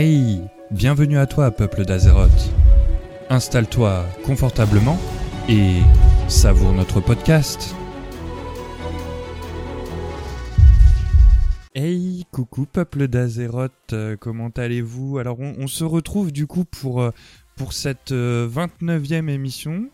[0.00, 2.52] Hey, bienvenue à toi, peuple d'Azeroth.
[3.30, 4.96] Installe-toi confortablement
[5.48, 5.80] et
[6.28, 7.74] savoure notre podcast.
[11.74, 15.18] Hey, coucou peuple d'Azeroth, euh, comment allez-vous?
[15.18, 17.10] Alors on, se retrouve du coup pour, euh,
[17.56, 19.88] pour cette euh, 29e émission.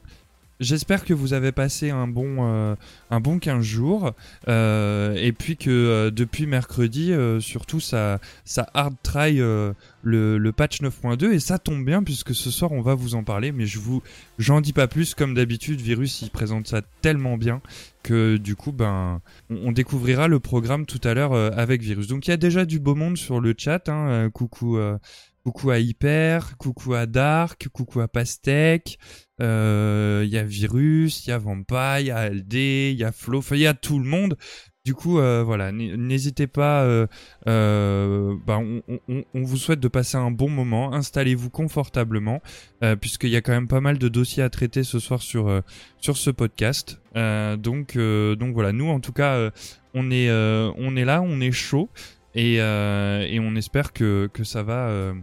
[0.61, 2.77] J'espère que vous avez passé un bon, euh,
[3.11, 4.13] un bon 15 jours
[4.47, 10.81] euh, et puis que euh, depuis mercredi, surtout ça, ça hard try le, le patch
[10.81, 13.79] 9.2 et ça tombe bien puisque ce soir on va vous en parler mais je
[13.79, 14.03] vous
[14.39, 17.61] j'en dis pas plus comme d'habitude Virus il présente ça tellement bien
[18.03, 22.07] que du coup ben on, découvrira le programme tout à l'heure avec Virus.
[22.07, 24.79] Donc il y a déjà du beau monde sur le chat hein, coucou
[25.45, 28.99] coucou à Hyper, coucou à Dark, coucou à Pastèque,
[29.41, 33.05] euh, il y a Virus, il y a Vampire, il y a Aldé, il y
[33.05, 34.37] a Flo, il y a tout le monde.
[34.85, 36.83] Du coup, euh, voilà, n'hésitez pas.
[36.85, 37.07] euh,
[37.49, 40.93] euh, bah, on, vous souhaite de passer un bon moment.
[40.93, 42.43] Installez-vous confortablement,
[42.83, 45.49] euh, puisqu'il y a quand même pas mal de dossiers à traiter ce soir sur
[45.49, 45.63] euh,
[45.99, 47.01] sur ce podcast.
[47.17, 49.51] Euh, donc euh, donc voilà, nous en tout cas, euh,
[49.95, 51.89] on est euh, on est là, on est chaud
[52.35, 54.89] et euh, et on espère que que ça va.
[54.89, 55.15] euh,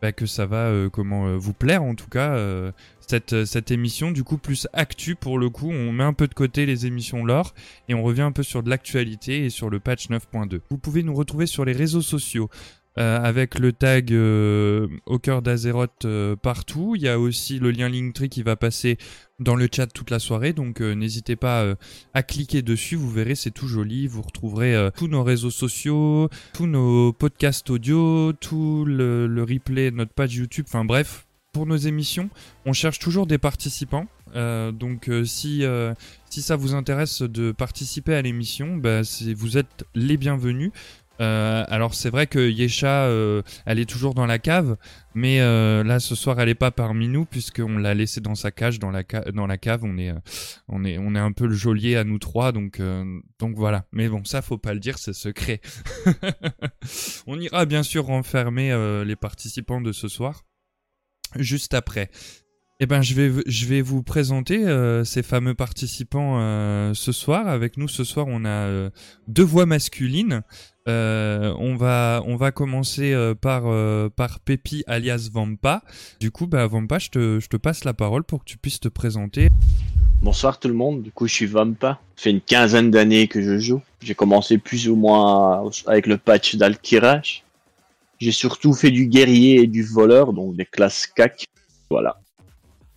[0.00, 2.72] bah, que ça va euh, comment euh, vous plaire en tout cas euh,
[3.06, 4.10] cette, cette émission.
[4.10, 7.24] Du coup plus actu pour le coup on met un peu de côté les émissions
[7.24, 7.54] lore
[7.88, 11.02] et on revient un peu sur de l'actualité et sur le patch 9.2 vous pouvez
[11.02, 12.48] nous retrouver sur les réseaux sociaux
[12.98, 16.92] euh, avec le tag euh, au cœur d'Azeroth euh, partout.
[16.94, 18.98] Il y a aussi le lien Linktree qui va passer
[19.42, 21.74] dans le chat toute la soirée, donc euh, n'hésitez pas euh,
[22.14, 26.28] à cliquer dessus, vous verrez c'est tout joli, vous retrouverez euh, tous nos réseaux sociaux,
[26.52, 31.66] tous nos podcasts audio, tout le, le replay de notre page YouTube, enfin bref, pour
[31.66, 32.30] nos émissions,
[32.64, 34.06] on cherche toujours des participants.
[34.34, 35.92] Euh, donc euh, si euh,
[36.30, 39.02] si ça vous intéresse de participer à l'émission, bah,
[39.36, 40.72] vous êtes les bienvenus.
[41.20, 43.08] Alors c'est vrai que Yesha,
[43.64, 44.76] elle est toujours dans la cave,
[45.14, 48.80] mais là ce soir elle est pas parmi nous puisqu'on l'a laissée dans sa cage
[48.80, 49.84] dans la, dans la cave.
[49.84, 50.12] On est,
[50.66, 52.82] on est, on est un peu le geôlier à nous trois, donc,
[53.38, 53.84] donc voilà.
[53.92, 55.60] Mais bon, ça faut pas le dire, c'est secret.
[57.28, 60.42] on ira bien sûr renfermer les participants de ce soir
[61.36, 62.10] juste après.
[62.84, 67.46] Eh ben, je vais, je vais vous présenter euh, ces fameux participants euh, ce soir.
[67.46, 68.90] Avec nous ce soir, on a euh,
[69.28, 70.42] deux voix masculines.
[70.88, 73.62] On va, on va commencer par
[74.16, 74.40] par
[74.88, 75.82] alias Vampa.
[76.18, 78.80] Du coup, bah Vampa, je te, je te passe la parole pour que tu puisses
[78.80, 79.48] te présenter.
[80.20, 82.00] Bonsoir tout le monde, du coup je suis Vampa.
[82.16, 83.80] Ça fait une quinzaine d'années que je joue.
[84.02, 87.44] J'ai commencé plus ou moins avec le patch d'Alkirash.
[88.22, 91.48] J'ai surtout fait du guerrier et du voleur, donc des classes CAC.
[91.90, 92.20] Voilà.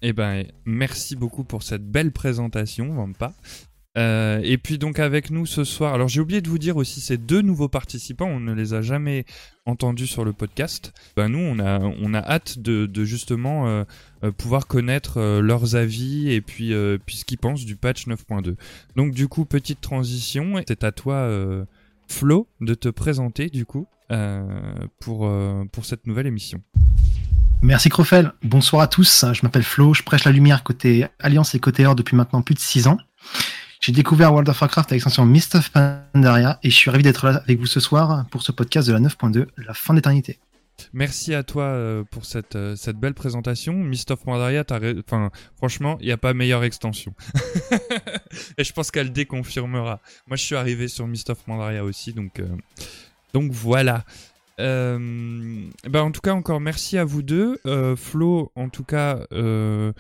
[0.04, 3.34] Eh ben, merci beaucoup pour cette belle présentation, Vampa.
[3.98, 7.02] Euh, et puis donc avec nous ce soir, alors j'ai oublié de vous dire aussi
[7.02, 9.26] ces deux nouveaux participants, on ne les a jamais
[9.66, 10.94] entendus sur le podcast.
[11.16, 13.84] Ben nous on a on a hâte de, justement euh,
[14.24, 16.72] euh, pouvoir connaître leurs avis et puis
[17.06, 18.58] puis ce qu'ils pensent du patch 9.2.
[18.96, 21.28] Donc du coup petite transition, c'est à toi
[22.08, 23.88] Flo de te présenter du coup
[25.00, 26.62] pour euh, pour cette nouvelle émission.
[27.62, 31.60] Merci Crofel, bonsoir à tous, je m'appelle Flo, je prêche la lumière côté Alliance et
[31.60, 32.98] côté Horde depuis maintenant plus de 6 ans.
[33.80, 37.26] J'ai découvert World of Warcraft avec l'extension Mist of Pandaria et je suis ravi d'être
[37.26, 40.40] là avec vous ce soir pour ce podcast de la 9.2, la fin d'éternité.
[40.94, 43.74] Merci à toi euh, pour cette, euh, cette belle présentation.
[43.74, 47.14] Mist of Pandaria, enfin, franchement, il n'y a pas meilleure extension.
[48.58, 50.02] Et je pense qu'elle déconfirmera.
[50.28, 52.48] Moi, je suis arrivé sur Mist of Pandaria aussi, donc, euh,
[53.34, 54.06] donc voilà.
[54.60, 54.98] Euh,
[55.90, 57.60] ben, en tout cas, encore merci à vous deux.
[57.66, 59.92] Euh, Flo, en tout cas, euh,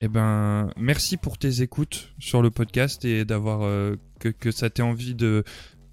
[0.00, 3.60] eh ben, merci pour tes écoutes sur le podcast et d'avoir
[4.20, 5.44] que, que ça t'ait envie de,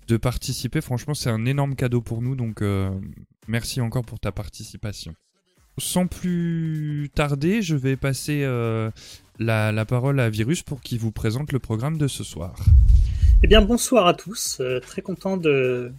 [0.07, 0.81] de participer.
[0.81, 2.63] Franchement, c'est un énorme cadeau pour nous, donc
[3.47, 5.13] merci encore pour ta participation.
[5.77, 8.45] Sans plus tarder, je vais passer
[9.39, 12.55] la, la parole à Virus pour qu'il vous présente le programme de ce soir.
[13.43, 14.61] Eh bien, bonsoir à tous.
[14.83, 15.91] Très content de,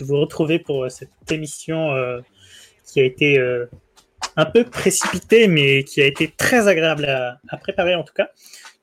[0.00, 2.20] de vous retrouver pour euh, cette émission euh,
[2.86, 3.66] qui a été euh,
[4.36, 8.30] un peu précipitée, mais qui a été très agréable à, à préparer en tout cas.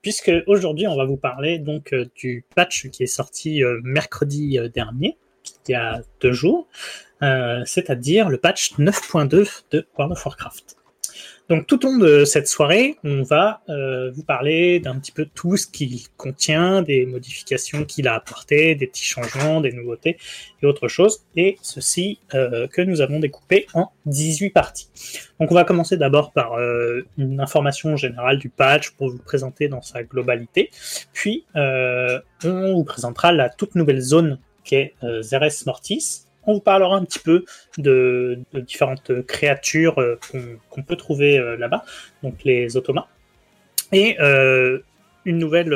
[0.00, 5.18] Puisque aujourd'hui, on va vous parler donc du patch qui est sorti mercredi dernier,
[5.66, 6.68] il y a deux jours,
[7.20, 10.76] c'est-à-dire le patch 9.2 de World of Warcraft.
[11.48, 15.26] Donc tout au long de cette soirée, on va euh, vous parler d'un petit peu
[15.34, 20.18] tout ce qu'il contient, des modifications qu'il a apportées, des petits changements, des nouveautés
[20.62, 21.24] et autre chose.
[21.36, 24.88] Et ceci euh, que nous avons découpé en 18 parties.
[25.40, 29.68] Donc on va commencer d'abord par euh, une information générale du patch pour vous présenter
[29.68, 30.70] dans sa globalité.
[31.12, 36.27] Puis on vous présentera la toute nouvelle zone qui est euh, Zeres Mortis.
[36.48, 37.44] On vous parlera un petit peu
[37.76, 40.18] de, différentes créatures euh,
[40.70, 41.84] qu'on peut trouver euh, là-bas,
[42.22, 43.06] donc les automates,
[43.92, 44.16] et
[45.24, 45.72] une nouvelle,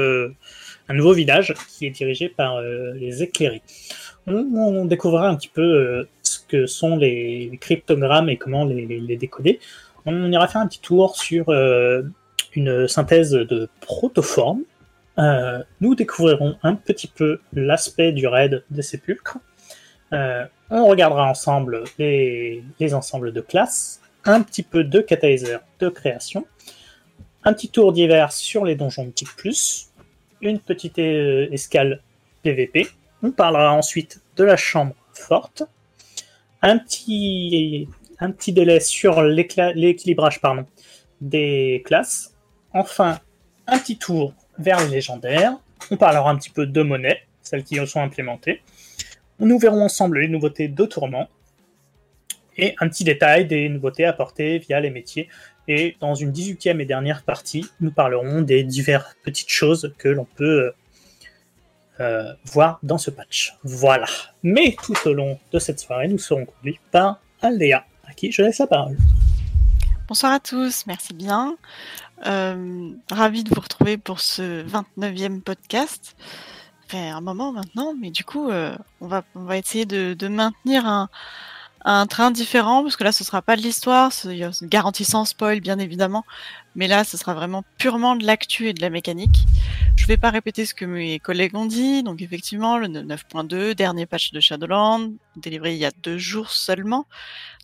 [0.88, 3.62] un nouveau village qui est dirigé par les éclairés.
[4.26, 9.60] On, découvrira un petit peu ce que sont les, cryptogrammes et comment les, décoder.
[10.04, 11.50] On ira faire un petit tour sur
[12.54, 14.62] une synthèse de protoformes.
[15.80, 19.38] nous découvrirons un petit peu l'aspect du raid des sépulcres.
[20.12, 22.62] Euh, on regardera ensemble les,
[22.92, 26.46] ensembles de classes, un petit peu de catalyseur de création,
[27.44, 29.88] un petit tour d'hiver sur les donjons de plus,
[30.40, 32.00] une petite euh, escale
[32.42, 32.88] PVP.
[33.22, 35.62] On parlera ensuite de la chambre forte,
[36.62, 37.88] un petit,
[38.48, 40.40] délai sur l'équilibrage
[41.20, 42.34] des classes.
[42.72, 43.18] Enfin,
[43.66, 45.56] un petit tour vers les légendaires.
[45.90, 48.62] On parlera un petit peu de monnaie, celles qui sont implémentées.
[49.42, 51.28] Nous verrons ensemble les nouveautés de Tourment
[52.56, 55.28] et un petit détail des nouveautés apportées via les métiers.
[55.66, 60.26] Et dans une 18e et dernière partie, nous parlerons des diverses petites choses que l'on
[60.36, 60.72] peut
[61.98, 63.56] euh, voir dans ce patch.
[63.64, 64.06] Voilà.
[64.44, 68.42] Mais tout au long de cette soirée, nous serons conduits par Aldea, à qui je
[68.42, 68.96] laisse la parole.
[70.06, 71.56] Bonsoir à tous, merci bien.
[72.26, 76.14] Euh, ravi de vous retrouver pour ce 29e podcast
[76.98, 80.86] un moment maintenant, mais du coup, euh, on, va, on va essayer de, de maintenir
[80.86, 81.08] un,
[81.84, 84.12] un, train différent, parce que là, ce sera pas de l'histoire,
[84.62, 86.24] garantie sans spoil, bien évidemment,
[86.74, 89.44] mais là, ce sera vraiment purement de l'actu et de la mécanique.
[89.96, 94.06] Je vais pas répéter ce que mes collègues ont dit, donc effectivement, le 9.2, dernier
[94.06, 97.06] patch de Shadowland, délivré il y a deux jours seulement.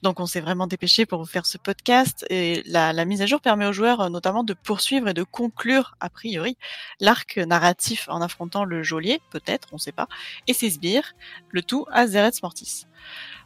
[0.02, 3.40] Donc on s'est vraiment dépêché pour vous faire ce podcast et la, mise à jour
[3.40, 6.56] permet aux joueurs euh, notamment de poursuivre et de conclure a priori
[7.00, 10.06] l'arc narratif en affrontant le geôlier, peut-être, on ne sait pas,
[10.46, 11.14] et ses sbires,
[11.50, 12.86] le tout à Zereth Mortis.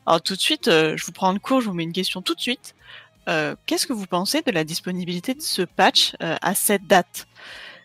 [0.06, 2.22] Alors tout de suite, euh, je vous prends en cours, je vous mets une question
[2.22, 2.74] tout de suite.
[3.28, 7.28] Euh, Qu'est-ce que vous pensez de la disponibilité de ce patch euh, à cette date?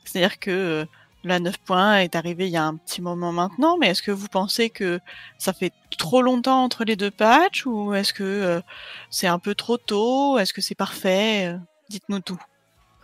[0.04, 0.88] C'est-à-dire que
[1.24, 4.28] la 9.1 est arrivée il y a un petit moment maintenant, mais est-ce que vous
[4.30, 5.00] pensez que
[5.38, 8.62] ça fait trop longtemps entre les deux patchs ou est-ce que
[9.10, 10.40] c'est un peu trop tôt?
[10.40, 11.56] Est-ce que c'est parfait?
[11.90, 12.40] Dites-nous tout.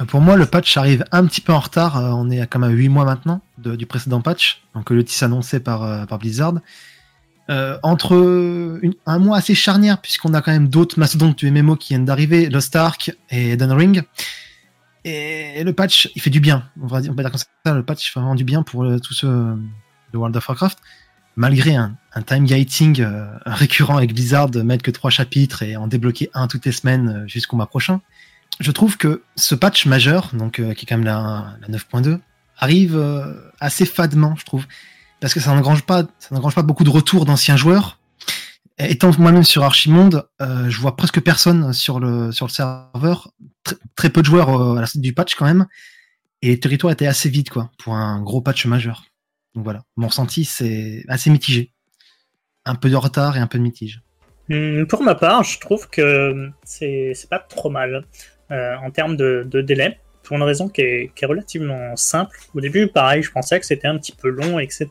[0.08, 1.98] Pour moi, le patch arrive un petit peu en retard.
[1.98, 5.60] On est à quand même 8 mois maintenant du précédent patch, donc le TIS annoncé
[5.60, 6.54] par Blizzard.
[7.50, 12.06] Entre un mois assez charnière, puisqu'on a quand même d'autres mastodontes du MMO qui viennent
[12.06, 14.04] d'arriver, Lost Ark et Eden Ring.
[15.06, 16.70] Et le patch, il fait du bien.
[16.82, 19.58] On va dire, on comme ça, le patch fait vraiment du bien pour tous ceux
[20.14, 20.80] de World of Warcraft.
[21.36, 21.98] Malgré un,
[22.28, 26.48] time gating euh, récurrent avec Blizzard, de mettre que trois chapitres et en débloquer un
[26.48, 28.02] toutes les semaines euh, jusqu'au mois prochain,
[28.60, 32.20] je trouve que ce patch majeur, donc euh, qui est quand même la 9.2,
[32.60, 33.04] arrive
[33.60, 34.68] assez fadement, je trouve,
[35.24, 37.98] parce que ça n'engrange pas, ça pas beaucoup de retours d'anciens joueurs.
[38.78, 43.32] Étant moi-même sur Archimonde, euh, je vois presque personne sur le sur le serveur,
[43.96, 45.66] très peu de joueurs euh, à la suite du patch quand même,
[46.42, 49.06] et les territoires étaient assez vides quoi pour un gros patch majeur.
[49.56, 51.72] Donc voilà, mon ressenti c'est assez mitigé,
[52.66, 54.02] un peu de retard et un peu de mitige.
[54.50, 58.06] Hmm, pour ma part, je trouve que c'est pas trop mal
[58.52, 62.38] euh, en termes de, de, délai, pour une raison qui est, qui est, relativement simple.
[62.56, 64.88] Au début, pareil, je pensais que c'était un petit peu long, etc.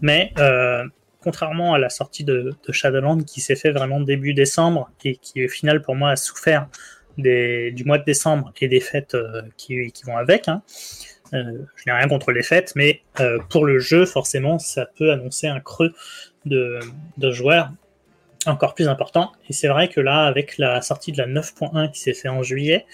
[0.00, 0.84] Mais euh,
[1.22, 5.48] contrairement à la sortie de, Shadowland qui s'est fait vraiment début décembre et qui au
[5.48, 6.68] final pour moi a souffert
[7.16, 10.48] du mois de décembre et des fêtes euh, qui, vont avec.
[10.48, 10.62] Hein.
[11.32, 13.02] Euh, je n'ai rien contre les fêtes, mais
[13.48, 15.92] pour le jeu, forcément, ça peut annoncer un creux
[16.44, 16.80] de,
[17.30, 17.70] joueurs
[18.44, 19.32] encore plus important.
[19.48, 22.42] Et c'est vrai que là, avec la sortie de la 9.1 qui s'est fait en
[22.42, 22.84] juillet,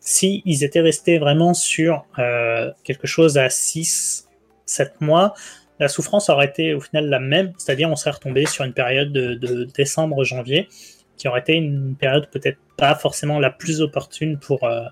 [0.00, 2.04] si ils étaient restés vraiment sur
[2.84, 4.28] quelque chose à 6,
[4.66, 5.34] 7 mois,
[5.80, 9.12] la souffrance aurait été au final la même, c'est-à-dire on serait retombé sur une période
[9.12, 10.68] de, décembre-janvier
[11.16, 14.84] qui aurait été une période peut-être pas forcément la plus opportune pour, euh,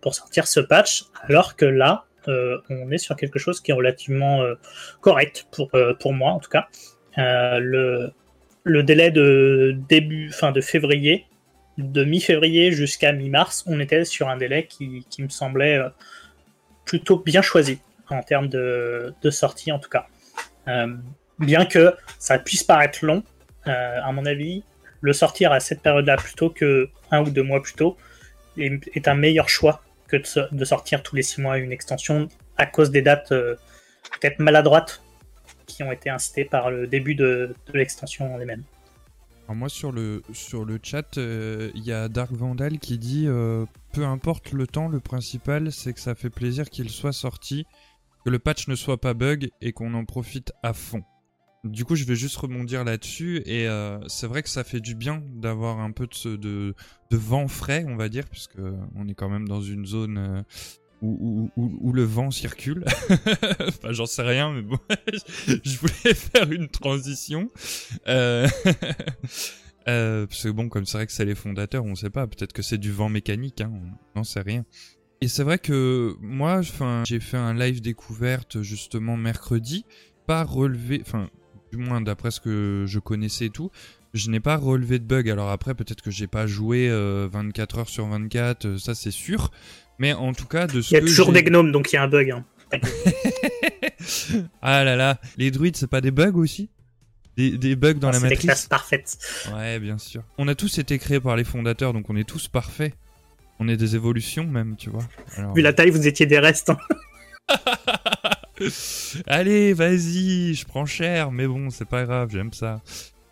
[0.00, 3.74] pour sortir ce patch, alors que là, euh, on est sur quelque chose qui est
[3.74, 4.54] relativement euh,
[5.00, 5.70] correct pour,
[6.00, 6.68] pour moi en tout cas.
[7.16, 8.10] le,
[8.64, 11.26] le délai de début, fin de février,
[11.78, 15.80] de mi-février jusqu'à mi-mars, on était sur un délai qui, me semblait
[16.84, 17.78] plutôt bien choisi
[18.10, 20.06] en termes de, sortie en tout cas.
[20.68, 20.94] Euh,
[21.38, 23.22] bien que ça puisse paraître long,
[23.66, 24.64] euh, à mon avis,
[25.00, 27.96] le sortir à cette période-là plutôt que un ou deux mois plus tôt
[28.56, 30.16] est, un meilleur choix que
[30.52, 33.56] de, sortir tous les six mois une extension à cause des dates euh,
[34.20, 35.02] peut-être maladroites
[35.66, 38.62] qui ont été incitées par le début de, l'extension en elle-même.
[39.54, 40.22] Moi sur le,
[40.82, 43.26] chat, il y a Dark Vandal qui dit
[43.92, 47.66] peu importe le temps, le principal c'est que ça fait plaisir qu'il soit sorti
[48.26, 51.04] que le patch ne soit pas bug et qu'on en profite à fond.
[51.62, 54.96] du coup, je vais juste rebondir là-dessus et euh, c'est vrai que ça fait du
[54.96, 56.74] bien d'avoir un peu de,
[57.12, 58.58] vent frais, on va dire, puisque
[58.96, 60.42] on est quand même dans une zone euh,
[61.02, 62.84] où, le vent circule.
[63.60, 64.78] enfin, j'en sais rien, mais bon,
[65.46, 67.50] je voulais faire une transition.
[68.08, 68.48] Euh,
[69.88, 72.26] euh, parce que bon, comme c'est vrai que c'est les fondateurs, on sait pas.
[72.26, 73.72] Peut-être que c'est du vent mécanique, hein,
[74.14, 74.64] on n'en sait rien.
[75.20, 76.60] Et c'est vrai que moi,
[77.04, 79.86] j'ai fait un live découverte justement mercredi,
[80.26, 81.30] pas relevé, enfin,
[81.72, 83.70] du moins d'après ce que je connaissais et tout,
[84.16, 85.30] je n'ai pas relevé de bug.
[85.30, 89.10] Alors après, peut-être que j'ai pas joué euh, 24 heures sur 24, euh, ça c'est
[89.10, 89.50] sûr.
[89.98, 91.96] Mais en tout cas, de ce Il y a que toujours des gnomes, donc il
[91.96, 92.30] y a un bug.
[92.30, 92.44] hein.
[94.62, 96.68] ah là là, les druides, c'est pas des bugs aussi?
[97.36, 98.44] Des, des bugs dans la C'est des matrice?
[98.46, 99.18] classes parfaites.
[99.54, 100.22] Ouais, bien sûr.
[100.38, 102.94] On a tous été créés par les fondateurs, donc on est tous parfaits.
[103.58, 105.04] On est des évolutions même, tu vois.
[105.36, 106.70] Alors- Vu la taille, vous étiez des restes.
[106.70, 106.78] hein.
[109.26, 112.80] Allez, vas-y, je prends cher, mais bon, c'est pas grave, j'aime ça.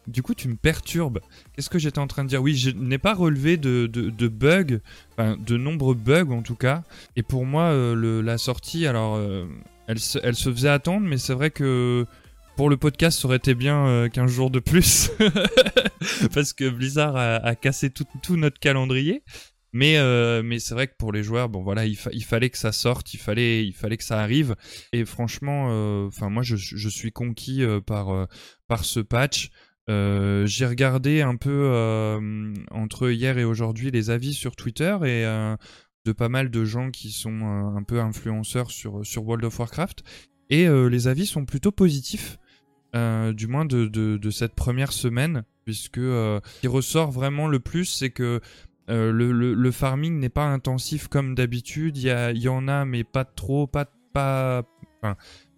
[0.06, 1.20] Du coup, tu me perturbes.
[1.54, 2.42] Qu'est-ce que j'étais en train de dire?
[2.42, 3.88] Oui, je n'ai pas relevé de,
[4.28, 4.80] bugs,
[5.18, 6.82] de nombreux bugs en tout cas.
[7.16, 9.46] Et pour moi, euh, la sortie, alors, euh,
[9.86, 10.18] elle, se,
[10.52, 12.06] faisait attendre, mais c'est vrai que
[12.56, 15.10] pour le podcast, ça aurait été bien euh, 15 jours de plus.
[16.34, 19.22] Parce que Blizzard a, cassé tout, notre calendrier.
[19.72, 22.48] Mais, euh, mais c'est vrai que pour les joueurs, bon voilà, il, fa- il fallait
[22.48, 24.54] que ça sorte, il fallait, que ça arrive.
[24.92, 26.54] Et franchement, enfin moi je,
[26.88, 29.50] suis conquis par ce patch.
[29.90, 35.26] Euh, J'ai regardé un peu euh, entre hier et aujourd'hui les avis sur Twitter et
[35.26, 35.56] euh,
[36.06, 37.42] de pas mal de gens qui sont
[37.76, 40.02] un peu influenceurs sur, sur World of Warcraft.
[40.50, 42.38] Et les avis sont plutôt positifs,
[42.92, 48.10] du moins de, de, cette première semaine, puisque ce qui ressort vraiment le plus, c'est
[48.10, 48.42] que
[48.86, 51.96] le, le, farming n'est pas intensif comme d'habitude.
[51.96, 54.64] Il y, en a, mais pas trop, pas, pas.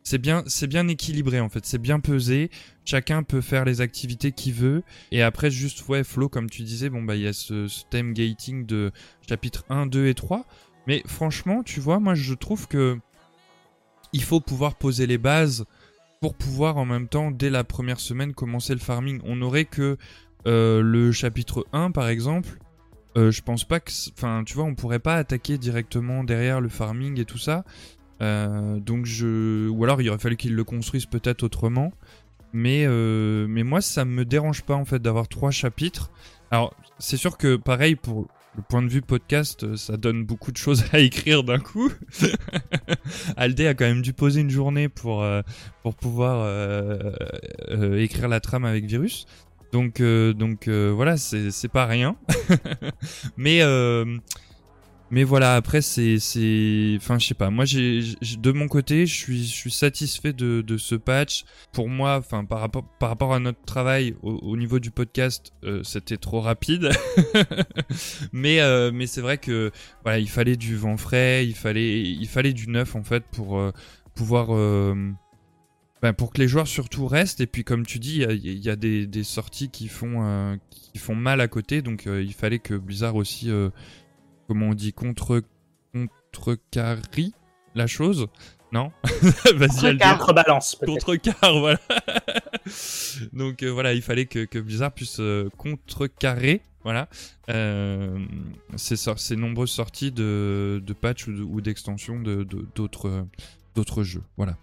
[0.07, 1.67] C'est bien, c'est bien équilibré en fait.
[1.67, 2.49] C'est bien pesé.
[2.85, 4.85] Chacun peut faire les activités qu'il veut.
[5.11, 6.89] Et après, juste ouais, flow comme tu disais.
[6.89, 8.93] Bon bah il y a ce, ce thème gating de
[9.29, 10.47] chapitre 1, 2 et 3.
[10.87, 12.97] Mais franchement, tu vois, moi je trouve que
[14.13, 15.65] il faut pouvoir poser les bases
[16.21, 19.21] pour pouvoir en même temps, dès la première semaine, commencer le farming.
[19.25, 19.97] On n'aurait que
[20.47, 22.61] euh, le chapitre 1 par exemple.
[23.17, 23.91] Euh, je pense pas que.
[24.13, 27.65] Enfin, tu vois, on pourrait pas attaquer directement derrière le farming et tout ça.
[28.23, 29.69] Euh, donc je.
[29.69, 31.93] Ou alors il aurait fallu qu'ils le construisent peut-être autrement.
[32.53, 36.11] Mais, euh, mais moi, ça me dérange pas en fait d'avoir trois chapitres.
[36.51, 40.53] Alors, c'est sûr que pareil, pour le point de vue podcast, euh, ça donne beaucoup
[40.53, 41.93] de choses à écrire d'un coup.
[43.37, 45.43] Aldé a quand même dû poser une journée pour, euh,
[45.83, 46.47] pour pouvoir
[47.99, 49.27] écrire la trame avec Virus.
[49.73, 52.17] Donc, donc voilà, c'est c'est pas rien.
[53.37, 53.61] mais,
[55.11, 56.17] mais voilà, après, c'est.
[56.97, 57.51] Enfin, je sais pas.
[57.51, 58.03] Moi, j'ai
[58.39, 61.45] de mon côté, je suis, je suis satisfait de, de ce patch.
[61.73, 65.53] Pour moi, enfin, par rapport, par rapport à notre travail au, au niveau du podcast,
[65.65, 66.91] euh, c'était trop rapide.
[68.33, 69.71] mais euh, mais c'est vrai que
[70.03, 73.59] voilà, il fallait du vent frais, il fallait, il fallait du neuf en fait pour
[73.59, 73.71] euh,
[74.17, 74.49] pouvoir.
[76.03, 78.71] ben, pour que les joueurs surtout restent et puis comme tu dis il y y
[78.71, 82.75] a des, des sorties qui font qui font mal à côté donc il fallait que
[82.75, 83.51] Blizzard aussi
[84.47, 85.43] comment on dit contre
[85.93, 87.33] contrecarrie
[87.75, 88.27] la chose
[88.73, 88.91] non
[89.55, 89.97] vas-y.
[89.99, 91.79] Contrebalance, contrecarre voilà
[93.33, 97.09] donc euh, voilà il fallait que, que Blizzard puisse euh, contrecarrer voilà
[97.49, 98.19] euh,
[98.77, 103.27] ces, nombreuses sorties de, de patch ou de- ou d'extensions de- de- d'autres
[103.75, 104.57] d'autres jeux voilà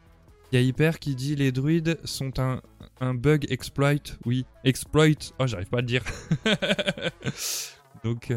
[0.51, 2.61] il y a Hyper qui dit les druides sont un,
[3.01, 3.95] un bug exploit.
[4.23, 5.07] Oui, exploit.
[5.39, 6.03] Oh, j'arrive pas à le dire.
[8.03, 8.29] Donc,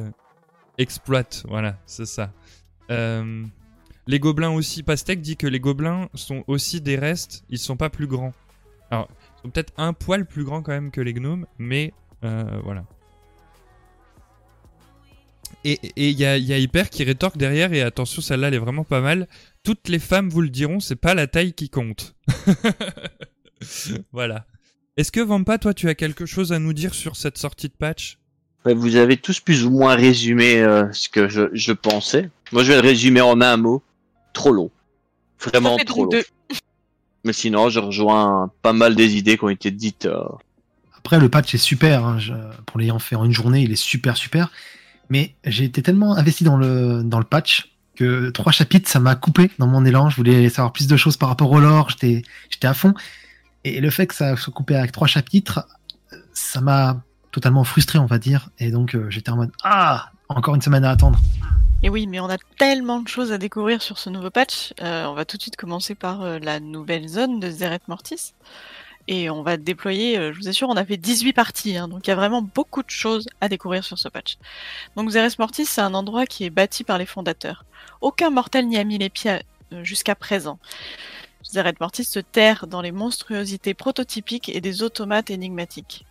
[0.78, 2.32] euh, exploit, voilà, c'est ça.
[2.90, 3.44] Euh,
[4.06, 4.82] les gobelins aussi.
[4.82, 7.44] Pastèque dit que les gobelins sont aussi des restes.
[7.48, 8.32] Ils sont pas plus grands.
[8.90, 11.92] Alors, ils sont peut-être un poil plus grands quand même que les gnomes, mais
[12.24, 12.84] euh, voilà.
[15.64, 18.58] Et il y a, y a Hyper qui rétorque derrière, et attention, celle-là, elle est
[18.58, 19.26] vraiment pas mal.
[19.64, 22.14] Toutes les femmes vous le diront, c'est pas la taille qui compte.
[24.12, 24.46] voilà.
[24.96, 27.74] Est-ce que Vampa, toi, tu as quelque chose à nous dire sur cette sortie de
[27.74, 28.18] patch?
[28.74, 32.30] Vous avez tous plus ou moins résumé euh, ce que je, je pensais.
[32.52, 33.82] Moi, je vais le résumer en un mot.
[34.32, 34.70] Trop long.
[35.40, 36.10] Vraiment trop long.
[36.10, 36.24] deux.
[37.24, 40.06] Mais sinon, je rejoins pas mal des idées qui ont été dites.
[40.06, 40.22] euh,
[40.98, 42.04] Après, le patch est super.
[42.04, 42.32] hein, je-
[42.66, 44.50] pour l'ayant fait en une journée, il est super, super.
[45.10, 49.14] Mais j'ai été tellement investi dans le, dans le patch que trois chapitres, ça m'a
[49.16, 50.10] coupé dans mon élan.
[50.10, 51.90] Je voulais savoir plus de choses par rapport au lore.
[51.90, 52.92] J'étais, j'étais à fond.
[53.64, 55.66] Et le fait que ça soit coupé avec trois chapitres,
[56.34, 57.02] ça m'a
[57.36, 58.48] totalement frustré, on va dire.
[58.58, 61.18] Et donc, euh, j'étais en mode Ah, encore une semaine à attendre.
[61.82, 64.72] Et oui, mais on a tellement de choses à découvrir sur ce nouveau patch.
[64.80, 68.32] Euh, on va tout de suite commencer par euh, la nouvelle zone de Zeret Mortis.
[69.06, 72.10] et on va déployer, je vous assure, on a fait 18 parties, hein, donc il
[72.10, 74.38] y a vraiment beaucoup de choses à découvrir sur ce patch.
[74.96, 77.66] Donc Zeres Mortis, c'est un endroit qui est bâti par les fondateurs.
[78.00, 79.42] Aucun mortel n'y a mis les pieds
[79.82, 80.58] jusqu'à présent.
[81.44, 86.06] Zeres Mortis se terre dans les monstruosités prototypiques et des automates énigmatiques.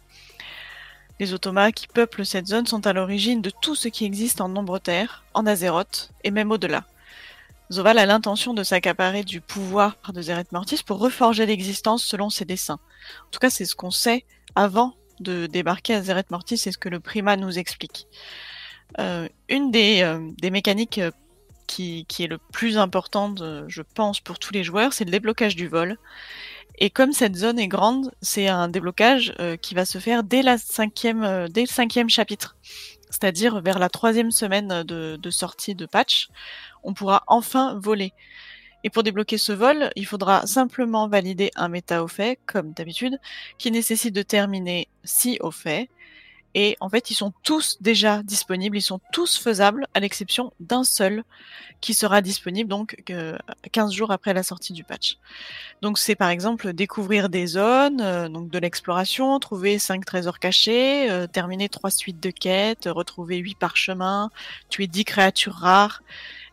[1.19, 4.49] Les automates qui peuplent cette zone sont à l'origine de tout ce qui existe en
[4.49, 6.85] nombre terre, en Azeroth et même au-delà.
[7.71, 12.45] Zoval a l'intention de s'accaparer du pouvoir de Zeret Mortis pour reforger l'existence selon ses
[12.45, 12.79] dessins.
[13.27, 16.77] En tout cas, c'est ce qu'on sait avant de débarquer à Zeret Mortis, c'est ce
[16.77, 18.07] que le Prima nous explique.
[18.99, 21.11] Euh, une des, euh, mécaniques euh,
[21.65, 25.55] qui, qui, est le plus importante, je pense, pour tous les joueurs, c'est le déblocage
[25.55, 25.97] du vol.
[26.77, 30.57] Et comme cette zone est grande, c'est un déblocage qui va se faire dès, la
[30.57, 32.57] cinquième, dès le cinquième chapitre,
[33.09, 36.29] c'est-à-dire vers la troisième semaine de, de sortie de patch
[36.85, 38.13] on pourra enfin voler.
[38.83, 43.19] Et pour débloquer ce vol, il faudra simplement valider un méta au fait, comme d'habitude,
[43.57, 45.89] qui nécessite de terminer 6 au fait.
[46.57, 50.85] Et en fait, ils sont tous déjà disponibles, ils sont tous faisables, à l'exception d'un
[50.85, 51.25] seul
[51.81, 53.03] qui sera disponible donc
[53.73, 55.17] 15 jours après la sortie du patch.
[55.81, 61.11] Donc c'est par exemple découvrir des zones, euh, donc de l'exploration, trouver 5 trésors cachés,
[61.11, 64.31] euh, terminer 3 suites de quêtes, retrouver 8 parchemins,
[64.69, 66.03] tuer 10 créatures rares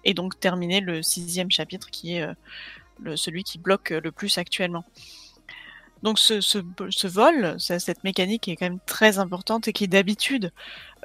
[0.04, 4.85] et donc terminer le sixième chapitre qui est euh, celui qui bloque le plus actuellement.
[6.02, 10.52] Donc ce, vol, cette mécanique est quand même très importante et qui d'habitude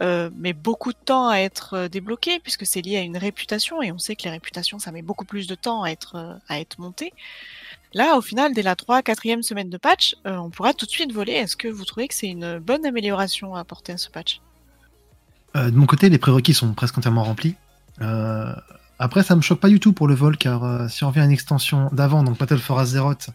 [0.01, 3.81] euh, met beaucoup de temps à être euh, débloquée puisque c'est lié à une réputation
[3.81, 6.33] et on sait que les réputations ça met beaucoup plus de temps à être euh,
[6.49, 6.59] à.
[7.93, 11.13] Là, au final, dès la 3 4 semaine de patch, on pourra tout de suite
[11.13, 11.33] voler.
[11.33, 14.41] Est-ce que vous trouvez que c'est une bonne amélioration à apporter à ce patch?
[15.55, 17.55] De mon côté, les prérequis sont presque entièrement remplis.
[18.99, 21.25] Après, ça me choque pas du tout pour le vol, car si on revient à
[21.25, 23.29] une extension d'avant, donc Battle for Azeroth,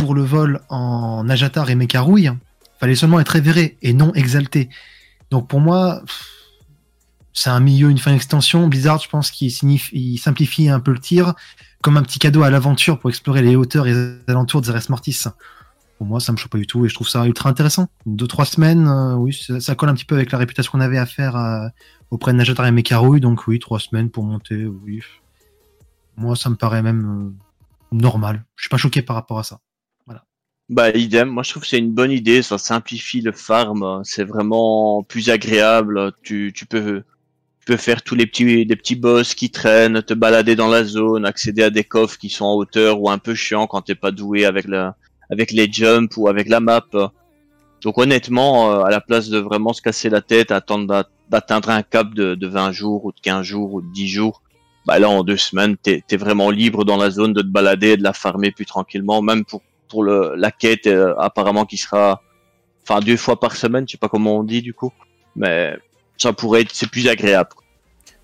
[0.00, 2.30] pour le vol en Najatar et Mekarouille,
[2.78, 4.70] fallait seulement être révéré et non exalté.
[5.30, 6.02] Donc pour moi,
[7.34, 8.66] c'est un milieu, une fin d'extension.
[8.66, 11.34] Blizzard, je pense qu'il simplifie un peu le tir,
[11.82, 14.88] comme un petit cadeau à l'aventure pour explorer les hauteurs et les alentours de Zeres
[14.88, 15.24] Mortis.
[15.98, 17.88] Pour moi, ça me choque pas du tout et je trouve ça ultra intéressant.
[18.06, 20.96] Deux, trois semaines, euh, oui, ça, colle un petit peu avec la réputation qu'on avait
[20.96, 21.68] à faire euh,
[22.10, 25.02] auprès de Najatar et Mekarouille, donc oui, trois semaines pour monter, oui.
[26.16, 27.34] Moi, ça me paraît même
[27.92, 28.46] euh, normal.
[28.56, 29.60] Je suis pas choqué par rapport à ça.
[30.70, 31.28] Bah, idem.
[31.28, 32.42] Moi, je trouve que c'est une bonne idée.
[32.42, 34.02] Ça simplifie le farm.
[34.04, 36.12] C'est vraiment plus agréable.
[36.22, 37.02] Tu, tu peux,
[37.58, 40.84] tu peux faire tous les petits, des petits boss qui traînent, te balader dans la
[40.84, 43.96] zone, accéder à des coffres qui sont en hauteur ou un peu chiants quand t'es
[43.96, 44.66] pas doué avec
[45.30, 46.86] avec les jumps ou avec la map.
[47.82, 51.82] Donc honnêtement, euh, à la place de vraiment se casser la tête, attendre d'atteindre un
[51.82, 54.42] cap de, de 20 jours ou de 15 jours ou de 10 jours,
[54.86, 57.90] bah là en deux semaines, t'es es vraiment libre dans la zone de te balader
[57.90, 61.76] et de la farmer plus tranquillement, même pour pour le, la quête euh, apparemment qui
[61.76, 62.22] sera,
[62.82, 64.92] enfin deux fois par semaine, je sais pas comment on dit du coup,
[65.36, 65.76] mais
[66.16, 67.50] ça pourrait être, c'est plus agréable.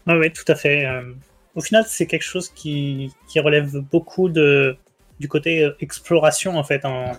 [0.06, 0.86] Ah oui, tout à fait.
[0.86, 1.12] Euh,
[1.54, 4.76] au final, c'est quelque chose qui, qui relève beaucoup de
[5.18, 7.12] du côté exploration en fait en,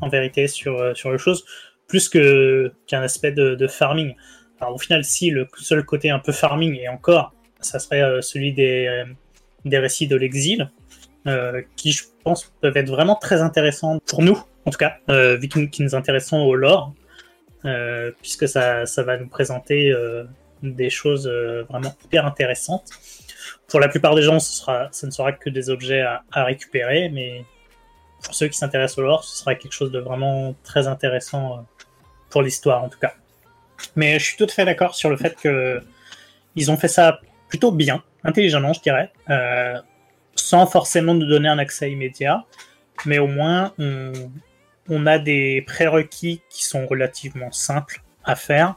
[0.00, 1.44] en vérité sur sur les choses
[1.90, 4.14] plus que qu'un aspect de, farming.
[4.60, 8.22] Alors, au final, si le seul côté un peu farming et encore, ça serait euh,
[8.22, 9.04] celui des, euh,
[9.64, 10.70] des récits de l'exil,
[11.26, 15.48] euh, qui je pense peuvent être vraiment très intéressants pour nous, en tout cas, vu
[15.48, 16.92] qu'ils nous intéressons au lore,
[18.20, 19.94] puisque ça, ça va nous présenter
[20.62, 21.28] des choses
[21.68, 22.90] vraiment hyper intéressantes.
[23.68, 27.08] Pour la plupart des gens, ce, sera, ce ne sera que des objets à, récupérer,
[27.08, 27.44] mais
[28.22, 31.64] pour ceux qui s'intéressent au lore, ce sera quelque chose de vraiment très intéressant
[32.28, 33.14] pour l'histoire en tout cas.
[33.96, 35.80] Mais je suis tout à fait d'accord sur le fait que
[36.56, 39.78] ils ont fait ça plutôt bien, intelligemment, je dirais, euh,
[40.40, 42.44] sans forcément nous donner un accès immédiat,
[43.06, 48.76] mais au moins on, a des prérequis qui sont relativement simples à faire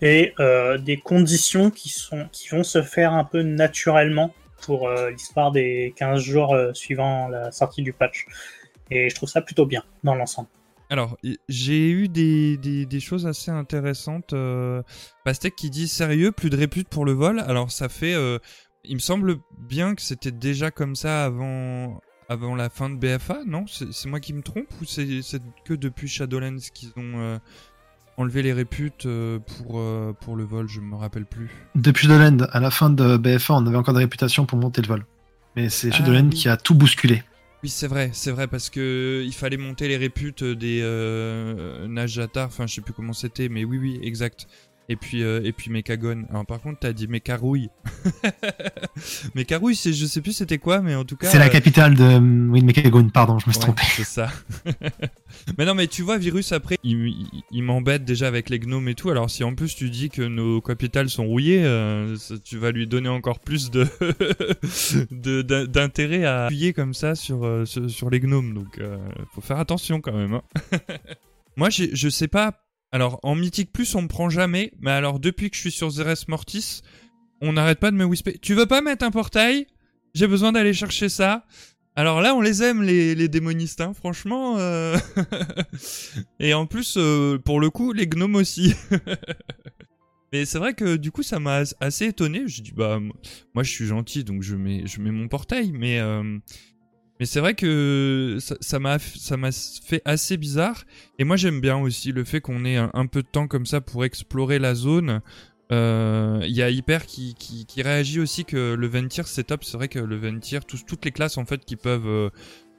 [0.00, 5.10] et euh, des conditions qui, sont, qui vont se faire un peu naturellement pour euh,
[5.10, 8.26] l'histoire des 15 jours euh, suivant la sortie du patch.
[8.90, 10.48] Et je trouve ça plutôt bien dans l'ensemble.
[10.88, 11.16] Alors,
[11.48, 14.34] j'ai eu des, des, choses assez intéressantes.
[15.24, 17.38] Pastek qui dit sérieux, plus de répute pour le vol?
[17.46, 18.16] Alors, ça fait.
[18.84, 22.96] Euh, il me semble bien que c'était déjà comme ça avant, avant la fin de
[22.96, 23.64] BFA, non?
[23.66, 25.06] C'est moi qui me trompe ou c'est
[25.64, 27.38] que depuis Shadowlands qu'ils ont euh,
[28.16, 29.82] enlevé les réputes euh, pour,
[30.20, 30.68] pour le vol?
[30.68, 31.50] Je me rappelle plus.
[31.74, 34.88] Depuis Shadowlands, à la fin de BFA, on avait encore des réputations pour monter le
[34.88, 35.06] vol.
[35.56, 37.22] Mais c'est ah Shadowlands qui a tout bousculé.
[37.62, 42.46] Oui, c'est vrai, c'est vrai, parce que il fallait monter les réputes des euh, Najatar,
[42.46, 44.46] enfin je sais plus comment c'était, mais oui, oui, exact.
[44.90, 45.70] Et puis, euh, et puis.
[46.30, 47.68] Alors par contre, t'as dit Mécarouille.
[49.36, 51.28] Mécarouille, c'est, je sais plus c'était quoi, mais en tout cas.
[51.28, 52.18] C'est la euh, capitale de
[52.50, 53.82] oui, de Mechagon, pardon, je me suis Ouais, trompé.
[53.86, 54.30] c'est ça.
[55.58, 58.88] mais non, mais tu vois, Virus, après, il, il- il m'embête déjà avec les gnomes
[58.88, 59.10] et tout.
[59.10, 62.72] Alors, si en plus tu dis que nos capitales sont rouillées, euh, ça- tu vas
[62.72, 63.86] lui donner encore plus de
[65.12, 68.54] de- d'in- d'intérêt à appuyer comme ça sur, euh, sur, sur les gnomes.
[68.54, 68.98] Donc, euh,
[69.34, 70.34] faut faire attention quand même.
[70.34, 70.42] hein.
[71.56, 72.54] Moi, je sais pas.
[72.92, 74.72] Alors, en Mythique Plus, on me prend jamais.
[74.80, 76.82] Mais alors, depuis que je suis sur Zeres Mortis,
[77.40, 78.38] on n'arrête pas de me whisper.
[78.38, 79.66] Tu veux pas mettre un portail?
[80.14, 81.46] J'ai besoin d'aller chercher ça.
[81.96, 84.56] Alors là, on les aime, les, démonistes, hein, franchement.
[84.58, 84.96] euh.
[86.40, 88.74] Et en plus, euh, pour le coup, les gnomes aussi.
[90.32, 92.44] Mais c'est vrai que du coup, ça m'a as- assez étonné.
[92.46, 93.00] Je dis, bah,
[93.54, 95.72] moi, je suis gentil, donc je mets, je mets mon portail.
[95.72, 96.38] Mais, euh,
[97.20, 100.84] mais c'est vrai que ça m'a fait assez bizarre.
[101.18, 103.82] Et moi, j'aime bien aussi le fait qu'on ait un, peu de temps comme ça
[103.82, 105.20] pour explorer la zone.
[105.70, 107.36] Euh, Il y a Hyper qui,
[107.76, 109.64] réagit aussi que le Ventir c'est top.
[109.64, 112.30] C'est vrai que le Ventir, tous- toutes les classes en fait qui peuvent euh,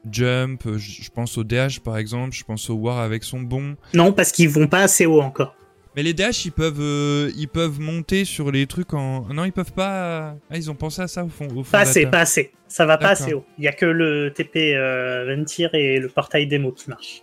[0.10, 3.76] jump, euh, je pense au DH par exemple, je pense au War avec son bon.
[3.94, 5.56] Non, parce qu'ils vont pas assez haut encore.
[5.96, 9.52] Mais les DH ils peuvent euh, ils peuvent monter sur les trucs en non ils
[9.52, 12.52] peuvent pas ah ils ont pensé à ça au fond au Pas assez, pas assez.
[12.68, 13.46] Ça va pas assez haut.
[13.58, 17.22] Il y a que le TP euh, Ventir et le portail démo qui marchent.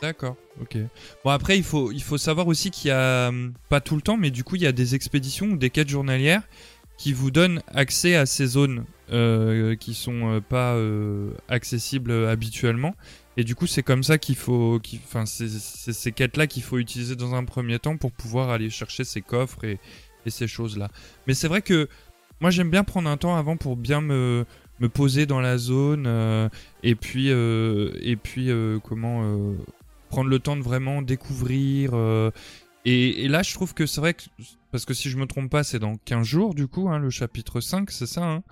[0.00, 0.78] D'accord, ok.
[1.24, 4.02] Bon après il faut il faut savoir aussi qu'il y a hum, pas tout le
[4.02, 6.42] temps mais du coup il y a des expéditions ou des quêtes journalières
[7.02, 12.94] qui vous donnent accès à ces zones euh, qui sont euh, pas euh, accessibles habituellement
[13.36, 16.62] et du coup c'est comme ça qu'il faut qu'il- enfin c'est ces quêtes là qu'il
[16.62, 19.78] faut utiliser dans un premier temps pour pouvoir aller chercher ces coffres et,
[20.26, 20.88] ces choses là.
[21.26, 21.88] Mais c'est vrai que
[22.40, 24.44] moi j'aime bien prendre un temps avant pour bien me
[24.88, 26.48] poser dans la zone euh,
[26.82, 29.54] et puis euh, et puis euh, comment
[30.10, 31.94] prendre le temps de vraiment découvrir.
[32.84, 34.24] et, là, je trouve que c'est vrai que,
[34.70, 37.08] parce que si je me trompe pas, c'est dans 15 jours, du coup, hein, le
[37.08, 38.22] chapitre 5, c'est ça.
[38.22, 38.42] hein.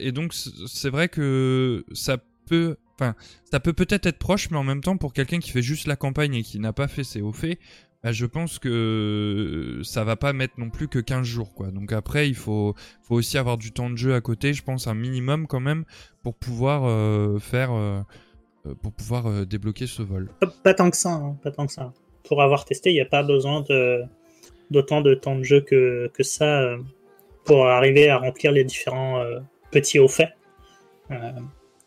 [0.00, 2.76] Et donc, c'est vrai que ça peut.
[3.02, 3.14] Enfin,
[3.50, 5.96] ça peut peut-être être proche, mais en même temps, pour quelqu'un qui fait juste la
[5.96, 7.58] campagne et qui n'a pas fait ses hauts faits,
[8.02, 11.70] bah, je pense que ça va pas mettre non plus que 15 jours, quoi.
[11.70, 12.74] Donc après, il faut,
[13.10, 15.84] aussi avoir du temps de jeu à côté, je pense, un minimum quand même,
[16.22, 17.72] pour pouvoir euh, faire.
[17.72, 18.00] euh,
[18.66, 20.30] euh, pour pouvoir euh, débloquer ce vol.
[20.62, 21.92] Pas, tant que ça, hein, pas tant que ça.
[22.28, 23.64] Pour avoir testé, il n'y a pas besoin
[24.70, 26.78] d'autant de temps de jeu que, que ça euh,
[27.44, 29.40] pour arriver à remplir les différents euh,
[29.72, 30.30] petits hauts faits
[31.10, 31.32] euh,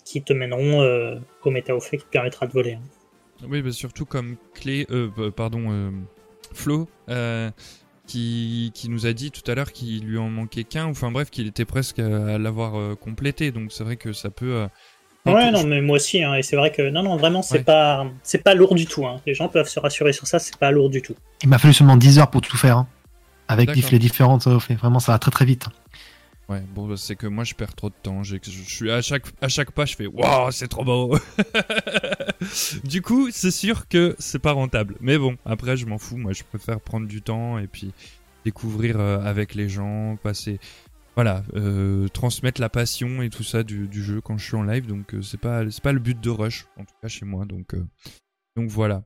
[0.05, 2.73] qui te mèneront euh, au méta haut fait qui te permettra de voler.
[2.75, 3.45] hein.
[3.49, 5.91] Oui, bah surtout comme clé, euh, pardon, euh,
[6.53, 7.51] Flo, euh,
[8.07, 11.29] qui, qui nous a dit tout à l'heure qu'il lui en manquait qu'un, enfin bref,
[11.29, 14.53] qu'il était presque à, à l'avoir euh, complété, donc c'est vrai que ça peut...
[14.55, 14.67] euh,
[15.25, 17.63] Ouais, non, mais moi aussi, hein, et c'est vrai que non, non, vraiment, c'est Ouais.
[17.63, 19.07] pas, c'est pas lourd du tout.
[19.07, 19.19] hein.
[19.25, 21.15] Les gens peuvent se rassurer sur ça, c'est pas lourd du tout.
[21.41, 22.77] Il m'a fallu seulement 10 heures pour tout faire.
[22.77, 22.87] hein.
[23.47, 24.47] Avec les différentes.
[24.47, 25.65] Vraiment, ça va très très vite.
[26.47, 28.21] Ouais, bon, bah, c'est que moi je perds trop de temps.
[28.23, 31.17] Je, suis à chaque, à chaque pas, je fais Waouh, c'est trop beau
[32.83, 34.95] Du coup, c'est sûr que c'est pas rentable.
[35.01, 36.17] Mais bon, après, je m'en fous.
[36.17, 37.93] Moi, je préfère prendre du temps et puis
[38.43, 40.59] découvrir euh, avec les gens, passer.
[41.15, 44.63] Voilà, euh, transmettre la passion et tout ça du, du jeu quand je suis en
[44.63, 44.85] live.
[44.85, 47.45] Donc, euh, c'est pas, pas le but de Rush, en tout cas chez moi.
[47.45, 47.85] Donc, euh,
[48.57, 49.03] donc voilà.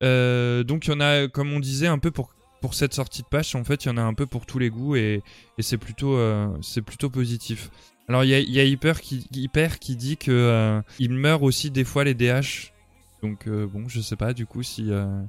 [0.00, 3.26] Donc, il y en a, comme on disait, un peu pour, pour cette sortie de
[3.26, 3.54] patch.
[3.54, 5.22] En fait, il y en a un peu pour tous les goûts et,
[5.58, 7.70] et c'est plutôt, euh, c'est plutôt positif.
[8.08, 11.12] Alors il y a, il y a Hyper, qui, Hyper qui dit que euh, il
[11.12, 12.72] meurt aussi des fois les DH.
[13.22, 15.22] Donc euh, bon, je sais pas du coup si euh,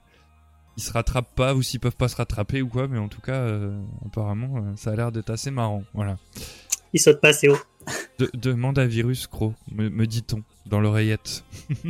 [0.78, 3.22] ils se rattrapent pas ou s'ils peuvent pas se rattraper ou quoi, mais en tout
[3.22, 3.46] cas
[4.06, 5.84] apparemment ça a l'air d'être assez marrant.
[5.94, 6.18] Voilà.
[6.94, 7.58] Ils sautent pas assez haut.
[8.20, 11.44] De- demande à Virus Cro, me, me dit-on dans l'oreillette.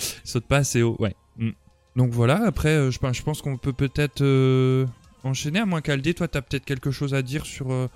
[0.00, 1.14] Il saute pas assez haut, ouais.
[1.36, 1.50] Mm.
[1.96, 4.86] Donc voilà, après euh, je, pense- je pense qu'on peut peut-être euh,
[5.22, 7.88] enchaîner, à moins qu'Aldé, toi t'as peut-être quelque chose à dire sur, euh,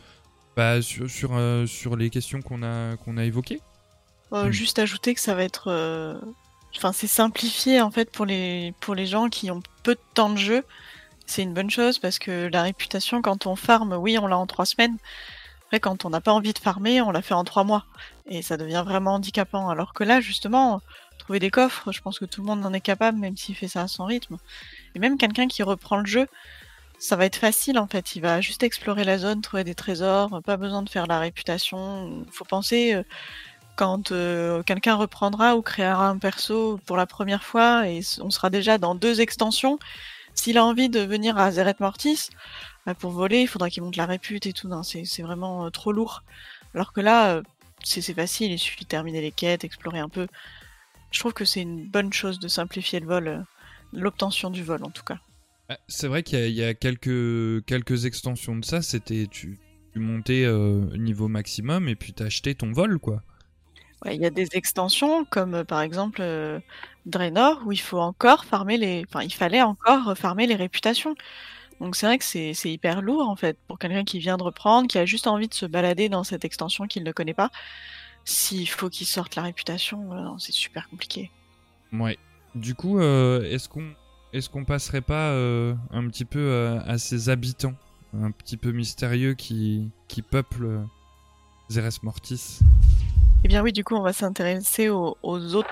[0.56, 3.62] bah, sur, sur, euh, sur les questions qu'on a, qu'on a évoquées
[4.32, 4.52] Euh, Mm.
[4.52, 5.68] Juste ajouter que ça va être.
[5.68, 6.18] euh,
[6.76, 10.30] Enfin, c'est simplifié en fait pour les, pour les gens qui ont peu de temps
[10.30, 10.64] de jeu.
[11.26, 14.46] C'est une bonne chose parce que la réputation, quand on farme, oui, on l'a en
[14.46, 14.98] trois semaines.
[15.66, 17.86] Après, quand on n'a pas envie de farmer, on l'a fait en trois mois.
[18.26, 19.68] Et ça devient vraiment handicapant.
[19.70, 20.82] Alors que là, justement,
[21.18, 23.68] trouver des coffres, je pense que tout le monde en est capable, même s'il fait
[23.68, 24.38] ça à son rythme.
[24.94, 26.26] Et même quelqu'un qui reprend le jeu,
[26.98, 28.16] ça va être facile en fait.
[28.16, 32.24] Il va juste explorer la zone, trouver des trésors, pas besoin de faire la réputation.
[32.32, 32.94] Faut penser.
[32.94, 33.02] euh,
[33.76, 38.50] quand euh, quelqu'un reprendra ou créera un perso pour la première fois et on sera
[38.50, 39.78] déjà dans deux extensions,
[40.34, 42.30] s'il a envie de venir à Zeret Mortis,
[42.86, 44.68] bah, pour voler, il faudra qu'il monte la répute et tout.
[44.82, 46.24] C'est vraiment euh, trop lourd.
[46.74, 47.40] Alors que là,
[47.84, 50.26] c'est facile, il suffit de terminer les quêtes, explorer un peu.
[51.10, 53.42] Je trouve que c'est une bonne chose de simplifier le vol, euh,
[53.92, 55.18] l'obtention du vol en tout cas.
[55.68, 59.26] Ah, C'est vrai qu'il y a, il y a quelques, quelques extensions de ça, c'était
[59.28, 59.58] tu,
[59.92, 63.22] tu montais euh, niveau maximum et puis t'achetais ton vol, quoi.
[64.04, 66.60] Ouais, il y a des extensions comme euh, par exemple euh,
[67.06, 71.16] Draenor où il faut encore farmer les, enfin il fallait encore farmer les réputations.
[71.80, 74.44] Donc c'est vrai que c'est c'est hyper lourd en fait pour quelqu'un qui vient de
[74.44, 77.50] reprendre, qui a juste envie de se balader dans cette extension qu'il ne connaît pas.
[78.28, 81.30] S'il faut qu'il sorte la réputation, c'est super compliqué.
[81.94, 82.18] Ouais.
[82.54, 83.94] Du coup, euh, est-ce qu'on
[84.34, 87.72] est-ce qu'on passerait pas euh, un petit peu euh, à ces habitants
[88.12, 90.86] un petit peu mystérieux qui, qui peuplent
[91.70, 92.60] Zeres Mortis
[93.44, 95.62] Eh bien oui, du coup, on va s'intéresser aux, aux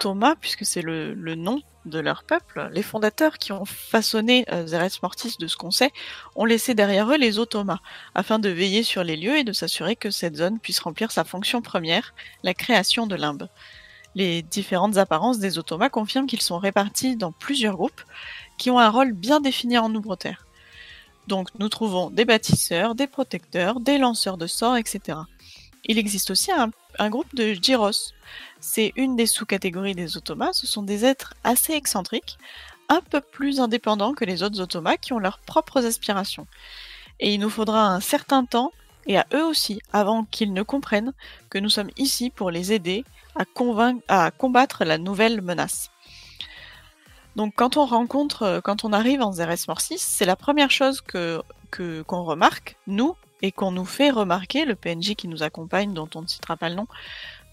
[0.40, 2.68] puisque c'est le, le nom de leur peuple.
[2.72, 5.92] Les fondateurs qui ont façonné euh, Zeres Mortis de ce qu'on sait
[6.35, 7.80] ont laissé derrière eux les automas,
[8.14, 11.24] afin de veiller sur les lieux et de s'assurer que cette zone puisse remplir sa
[11.24, 13.48] fonction première, la création de limbes.
[14.14, 18.02] Les différentes apparences des automas confirment qu'ils sont répartis dans plusieurs groupes
[18.59, 20.46] qui ont un rôle bien défini en Ouvre-Terre.
[21.26, 25.18] Donc nous trouvons des bâtisseurs, des protecteurs, des lanceurs de sorts, etc.
[25.88, 28.12] Il existe aussi un, groupe de gyros.
[28.61, 30.53] C'est une des sous-catégories des automas.
[30.53, 32.38] Ce sont des êtres assez excentriques,
[32.88, 36.46] un peu plus indépendants que les autres automas qui ont leurs propres aspirations.
[37.20, 38.72] Et il nous faudra un certain temps,
[39.07, 41.12] et à eux aussi, avant qu'ils ne comprennent
[41.51, 43.05] que nous sommes ici pour les aider
[43.37, 45.90] à, combattre la nouvelle menace.
[47.37, 51.42] Donc quand on rencontre, quand on arrive en Zeres Morsis, c'est la première chose que-
[51.70, 56.22] qu'on remarque, nous, et qu'on nous fait remarquer, le PNJ qui nous accompagne, dont on
[56.22, 56.87] ne citera pas le nom,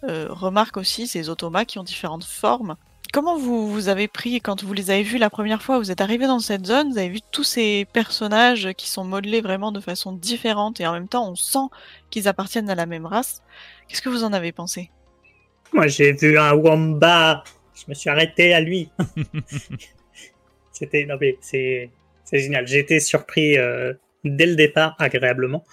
[0.06, 2.76] euh, remarque aussi ces automas qui ont différentes formes.
[3.12, 6.02] Comment vous, vous avez pris, quand vous les avez vus la première fois, vous êtes
[6.02, 9.80] arrivé dans cette zone, vous avez vu tous ces personnages qui sont modelés vraiment de
[9.80, 11.68] façon différente, et en même temps on sent
[12.10, 13.44] qu'ils appartiennent à la même race.
[13.88, 14.90] Qu'est-ce que vous en avez pensé?
[15.74, 17.44] Moi, j'ai vu un Wamba.
[17.76, 18.90] Je me suis arrêté à lui.
[20.72, 21.92] C'était, non mais c'est,
[22.24, 22.68] c'est génial.
[22.68, 23.94] J'ai été surpris euh,
[24.24, 25.64] dès le départ, agréablement.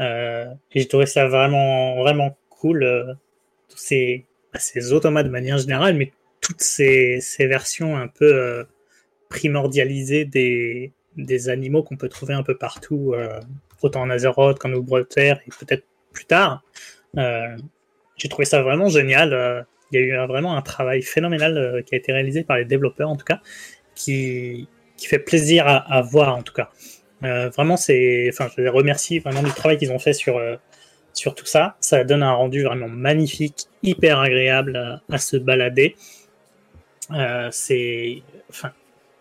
[0.00, 2.82] Euh, j'ai trouvé ça vraiment, vraiment cool.
[2.82, 3.14] euh,
[3.68, 8.32] tous ces, bah, ces automates de manière générale, mais toutes ces, ces versions un peu
[8.32, 8.64] euh,
[9.28, 13.14] primordialisées des, des animaux qu'on peut trouver un peu partout,
[13.82, 16.62] autant en Azeroth qu'en Ouvre-Terre et peut-être plus tard.
[17.14, 19.66] J'ai trouvé ça vraiment génial.
[19.92, 23.10] Il y a eu vraiment un travail phénoménal qui a été réalisé par les développeurs,
[23.10, 23.40] en tout cas,
[23.94, 26.70] qui, qui fait plaisir à voir, en tout cas.
[27.24, 30.56] Euh, vraiment, c'est, enfin, je les remercie vraiment du travail qu'ils ont fait sur, euh,
[31.12, 31.76] sur tout ça.
[31.80, 35.96] Ça donne un rendu vraiment magnifique, hyper agréable à, à se balader.
[37.10, 38.72] Euh, c'est, enfin,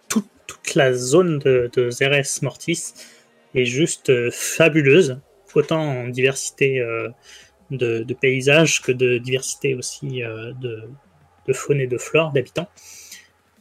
[0.10, 2.94] toute, toute la zone de, de Zeres Mortis
[3.56, 5.20] est juste euh, fabuleuse,
[5.56, 7.10] autant en diversité euh,
[7.72, 10.84] de, de paysages que de diversité aussi euh, de,
[11.48, 12.68] de faune et de flore d'habitants.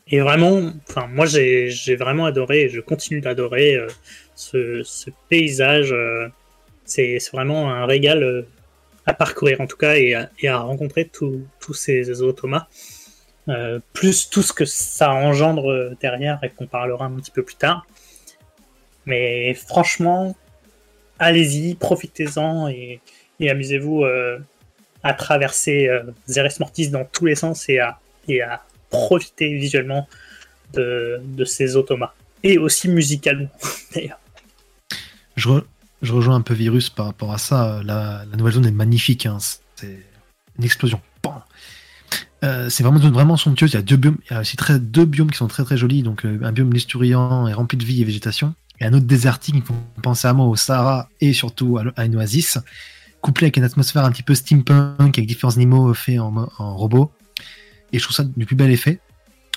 [0.09, 3.89] Et vraiment, enfin, moi j'ai vraiment adoré et je continue d'adorer euh,
[4.37, 5.93] ce, paysage.
[5.93, 6.29] euh,
[6.85, 8.47] c'est vraiment un régal euh,
[9.07, 12.69] à parcourir en tout cas et à, rencontrer tous ces automas.
[13.93, 17.87] Plus tout ce que ça engendre derrière et qu'on parlera un petit peu plus tard.
[19.07, 20.35] Mais franchement,
[21.21, 23.01] allez-y, profitez-en et,
[23.41, 24.05] amusez-vous
[25.05, 25.89] à traverser
[26.27, 28.01] Zeres Mortis dans tous les sens et à
[28.91, 30.09] profiter visuellement
[30.75, 32.13] de, ces automas.
[32.43, 33.51] Et aussi musicalement,
[33.95, 34.21] d'ailleurs.
[35.37, 35.65] Je, re-
[36.03, 37.81] je rejoins un peu Virus par rapport à ça.
[37.85, 39.27] La, nouvelle zone est magnifique.
[39.27, 39.39] hein.
[39.77, 39.99] C'est
[40.59, 41.01] une explosion.
[42.45, 43.73] Euh, c'est vraiment une zone vraiment somptueuse.
[43.73, 45.65] Il y a deux biomes, il y a aussi très, deux biomes qui sont très
[45.65, 46.03] très jolis.
[46.03, 49.57] Donc euh, un biome listuriant et rempli de vie et végétation, et un autre désertique
[49.57, 52.59] qui font penser à moi au Sahara et surtout à, une oasis,
[53.21, 57.11] couplé avec une atmosphère un petit peu steampunk avec différents animaux faits en, en robot.
[57.97, 59.01] Et je trouve ça du plus bel effet.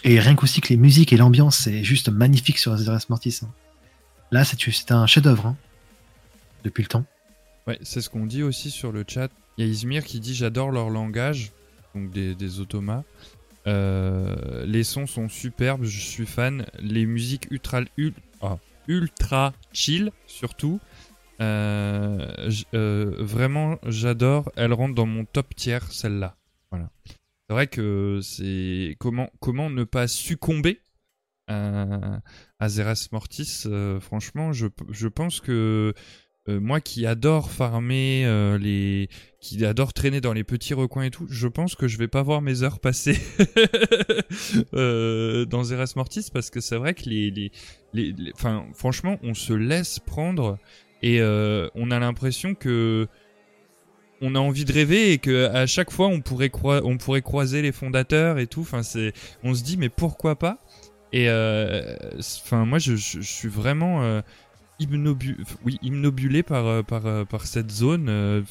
[0.06, 3.41] Et rien qu'aussi que les musiques et l'ambiance, c'est juste magnifique sur Zeres Mortis.
[4.32, 5.58] Là, c'est un chef-d'œuvre hein,
[6.63, 7.04] depuis le temps.
[7.67, 9.28] Ouais, c'est ce qu'on dit aussi sur le chat.
[9.58, 11.52] Il y a Izmir qui dit J'adore leur langage,
[11.93, 13.04] donc des, des automas.
[13.67, 16.65] Euh, les sons sont superbes, je suis fan.
[16.80, 20.80] Les musiques ultra, ul- ah, ultra chill, surtout.
[21.41, 24.49] Euh, euh, vraiment, j'adore.
[24.56, 26.38] Elle rentre dans mon top tier, celle-là.
[26.71, 26.89] Voilà.
[27.50, 28.96] C'est vrai que c'est.
[29.00, 30.82] Comment, ne pas succomber
[31.48, 32.22] à,
[32.68, 35.96] Zeres Mortis euh, Franchement, je, pense que.
[36.48, 39.10] Euh, moi qui adore farmer euh, les
[39.42, 42.24] qui adore traîner dans les petits recoins et tout je pense que je vais pas
[42.24, 43.20] voir mes heures passer
[44.72, 47.52] dans Zeres Mortis parce que c'est vrai que les
[47.94, 48.34] les
[48.74, 50.58] franchement on se laisse prendre
[51.04, 53.10] et on a l'impression que
[54.22, 58.38] on a envie de rêver et que à chaque fois on pourrait croiser les fondateurs
[58.40, 58.82] et tout enfin
[59.44, 60.60] on se dit mais pourquoi pas?
[61.12, 64.22] Et enfin, moi, je, suis vraiment
[64.80, 68.44] oui, imnobulé par, par, par cette zone.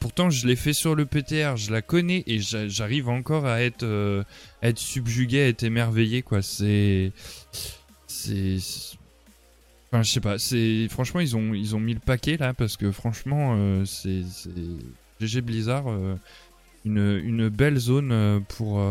[0.00, 4.24] Pourtant, je l'ai fait sur le PTR, je la connais et j'arrive encore à être,
[4.76, 6.24] subjugué, à être émerveillé.
[6.40, 7.12] C'est.
[9.92, 10.36] Je sais pas.
[10.88, 14.22] Franchement, ils ont, mis le paquet là parce que franchement, c'est.
[15.20, 15.86] GG Blizzard.
[16.86, 18.82] Une, une, belle zone pour,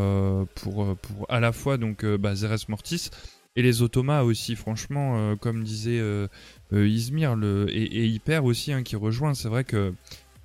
[0.55, 3.09] pour, pour à la fois donc bah, Zeres Mortis
[3.55, 6.27] et les automas aussi, franchement, comme disait euh,
[6.71, 7.35] Izmir
[7.69, 9.33] et, Hyper aussi hein, qui rejoint.
[9.33, 9.93] C'est vrai que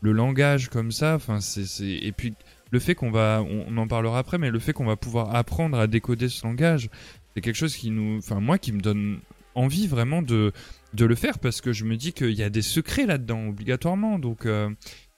[0.01, 2.35] le langage comme ça, enfin c'est et puis
[2.71, 5.79] le fait qu'on va, on, en parlera après, mais le fait qu'on va pouvoir apprendre
[5.79, 6.91] à décoder ce langage,
[7.35, 9.21] c'est quelque chose qui nous, enfin moi qui me donne
[9.55, 10.53] envie vraiment de
[10.95, 14.19] de le faire parce que je me dis qu'il y a des secrets là-dedans obligatoirement,
[14.19, 14.71] donc euh,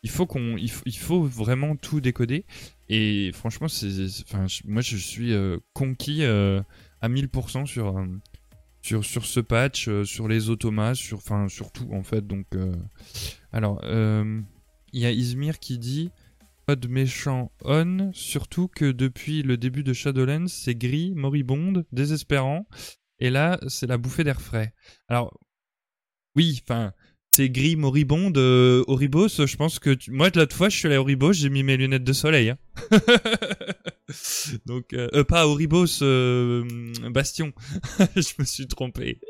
[0.02, 2.44] il faut qu'on, il, faut vraiment tout décoder.
[2.88, 7.94] Et franchement, c'est, enfin moi je suis euh, conquis à 1000% sur
[8.86, 12.24] sur, sur ce patch, euh, sur les automas, sur, enfin, tout en fait.
[12.24, 12.72] Donc, euh,
[13.52, 14.40] alors, euh,
[14.92, 16.10] il y a Izmir qui dit
[16.68, 22.68] Mode méchant on, surtout que depuis le début de Shadowlands, c'est gris, moribonde, désespérant,
[23.18, 24.72] et là, c'est la bouffée d'air frais.
[25.08, 25.38] Alors,
[26.34, 26.92] oui, enfin,
[27.36, 31.02] c'est gris moribonde euh, Oribos je pense que moi l'autre fois je suis allé à
[31.02, 32.58] Oribos j'ai mis mes lunettes de soleil hein.
[34.64, 36.00] donc euh, euh, pas Oribos
[37.10, 37.52] Bastion
[38.16, 39.20] je me suis trompé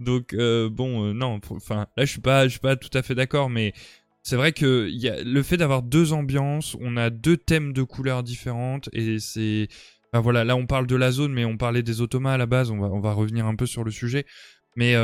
[0.00, 3.50] donc bon non enfin là je suis pas je suis pas tout à fait d'accord
[3.50, 3.72] mais
[4.24, 4.90] c'est vrai que
[5.24, 9.68] le fait d'avoir deux ambiances on a deux thèmes de couleurs différentes et c'est
[10.14, 13.00] là on parle de la zone mais on parlait des automas à la base on
[13.00, 14.24] va revenir un peu sur le sujet
[14.76, 14.94] mais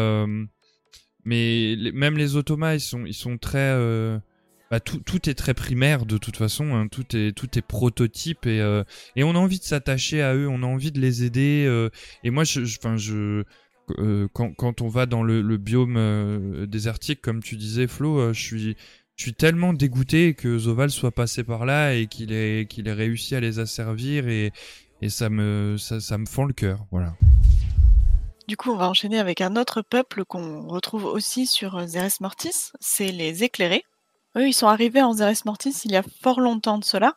[1.24, 2.80] mais même les automas, ils
[3.14, 3.58] sont, très.
[3.58, 4.18] Euh,
[4.70, 6.74] bah, tout, est très primaire de toute façon.
[6.74, 6.88] Hein.
[6.88, 8.84] tout est, tout est prototype et, euh,
[9.16, 11.64] et on a envie de s'attacher à eux, on a envie de les aider.
[11.66, 11.90] Euh,
[12.24, 12.44] et moi,
[14.32, 20.32] quand, on va dans le, biome désertique, comme tu disais, Flo, je suis, tellement dégoûté
[20.32, 24.26] que Zoval soit passé par là et qu'il ait, qu'il ait réussi à les asservir
[25.02, 26.86] et ça me, ça, me fend le cœur.
[26.90, 27.14] Voilà.
[28.48, 32.20] Du coup, on va enchaîner avec un autre peuple qu'on retrouve aussi sur euh, Zeres
[32.20, 33.84] Mortis, c'est les éclairés.
[34.36, 37.16] Eux, ils sont arrivés en Zeres Mortis il y a fort longtemps de cela.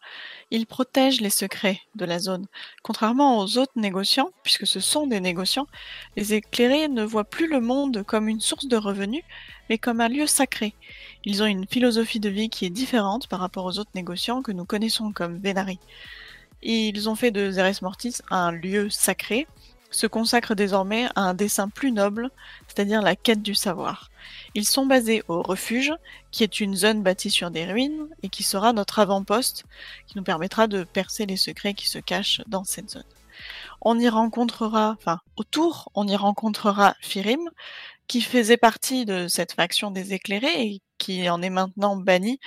[0.49, 2.47] Ils protègent les secrets de la zone.
[2.81, 5.67] Contrairement aux autres négociants, puisque ce sont des négociants,
[6.15, 9.23] les éclairés ne voient plus le monde comme une source de revenus,
[9.69, 10.73] mais comme un lieu sacré.
[11.23, 14.51] Ils ont une philosophie de vie qui est différente par rapport aux autres négociants que
[14.51, 15.79] nous connaissons comme Vénari.
[16.65, 19.47] Ils ont fait de Zeres Mortis un lieu sacré,
[19.91, 22.29] se consacrent désormais à un dessin plus noble,
[22.67, 24.09] c'est-à-dire la quête du savoir.
[24.55, 25.93] Ils sont basés au refuge,
[26.31, 29.65] qui est une zone bâtie sur des ruines et qui sera notre avant-poste,
[30.07, 33.03] qui nous permettra de percer les secrets qui se cachent dans cette zone.
[33.81, 37.49] On y rencontrera, enfin, autour, on y rencontrera Firim,
[38.07, 42.39] qui faisait partie de cette faction des éclairés et qui en est maintenant banni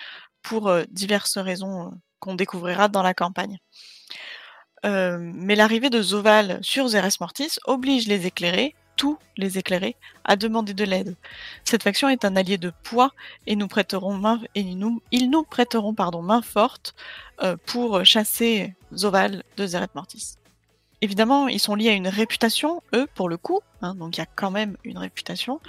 [0.42, 3.58] pour euh, diverses raisons euh, qu'on découvrira dans la campagne.
[4.84, 10.36] Euh, mais l'arrivée de Zoval sur Zeres Mortis oblige les éclairés, tous les éclairés, à
[10.36, 11.16] demander de l'aide.
[11.64, 13.12] Cette faction est un allié de poids
[13.46, 16.94] et nous prêteront main, et nous, ils nous prêteront pardon, main forte
[17.42, 20.36] euh, pour chasser Zoval de Zeres Mortis.
[21.02, 24.22] Évidemment, ils sont liés à une réputation, eux, pour le coup, hein, donc il y
[24.22, 25.60] a quand même une réputation.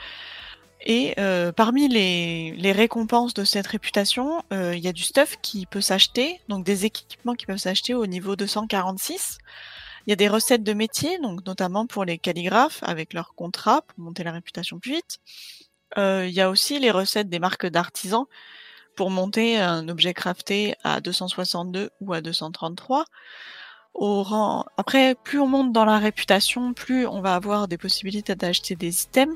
[0.89, 5.65] Et euh, parmi les, récompenses de cette réputation, euh, il y a du stuff qui
[5.65, 9.37] peut s'acheter, donc des équipements qui peuvent s'acheter au niveau 246.
[10.05, 13.81] Il y a des recettes de métier, donc notamment pour les calligraphes avec leur contrat
[13.81, 15.19] pour monter la réputation plus vite.
[15.97, 18.25] Euh, il y a aussi les recettes des marques d'artisans
[18.95, 23.03] pour monter un objet crafté à 262 ou à 233.
[23.93, 24.63] Au rang...
[24.77, 29.03] Après, plus on monte dans la réputation, plus on va avoir des possibilités d'acheter des
[29.03, 29.35] items.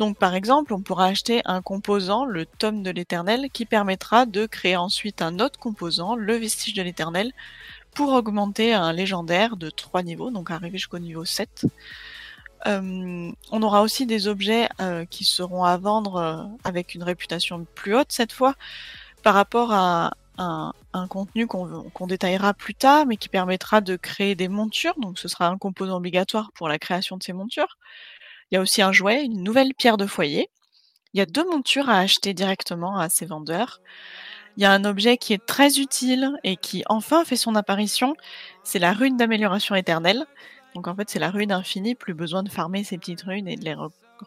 [0.00, 4.46] Donc par exemple, on pourra acheter un composant, le tome de l'éternel, qui permettra de
[4.46, 7.32] créer ensuite un autre composant, le vestige de l'éternel,
[7.94, 11.66] pour augmenter un légendaire de 3 niveaux, donc arriver jusqu'au niveau 7.
[12.66, 17.66] Euh, on aura aussi des objets euh, qui seront à vendre euh, avec une réputation
[17.74, 18.54] plus haute cette fois
[19.22, 20.72] par rapport à un,
[21.08, 25.48] contenu qu'on détaillera plus tard mais qui permettra de créer des montures, donc ce sera
[25.48, 27.76] un composant obligatoire pour la création de ces montures.
[28.50, 30.50] Il y a aussi un jouet, une nouvelle pierre de foyer.
[31.14, 33.80] Il y a deux montures à acheter directement à ces vendeurs.
[34.56, 38.16] Il y a un objet qui est très utile et qui enfin fait son apparition,
[38.64, 40.26] c'est la rune d'amélioration éternelle.
[40.74, 43.56] Donc en fait c'est la rune infinie, plus besoin de farmer ces petites runes et
[43.56, 43.76] de les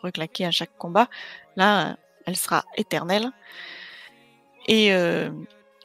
[0.01, 1.09] reclaquer à chaque combat.
[1.55, 3.32] Là, elle sera éternelle.
[4.67, 5.30] Et, euh,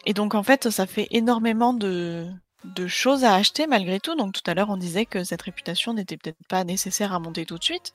[0.06, 2.28] et donc en fait ça fait énormément de,
[2.74, 4.14] de choses à acheter malgré tout.
[4.16, 7.46] Donc tout à l'heure, on disait que cette réputation n'était peut-être pas nécessaire à monter
[7.46, 7.92] tout de suite.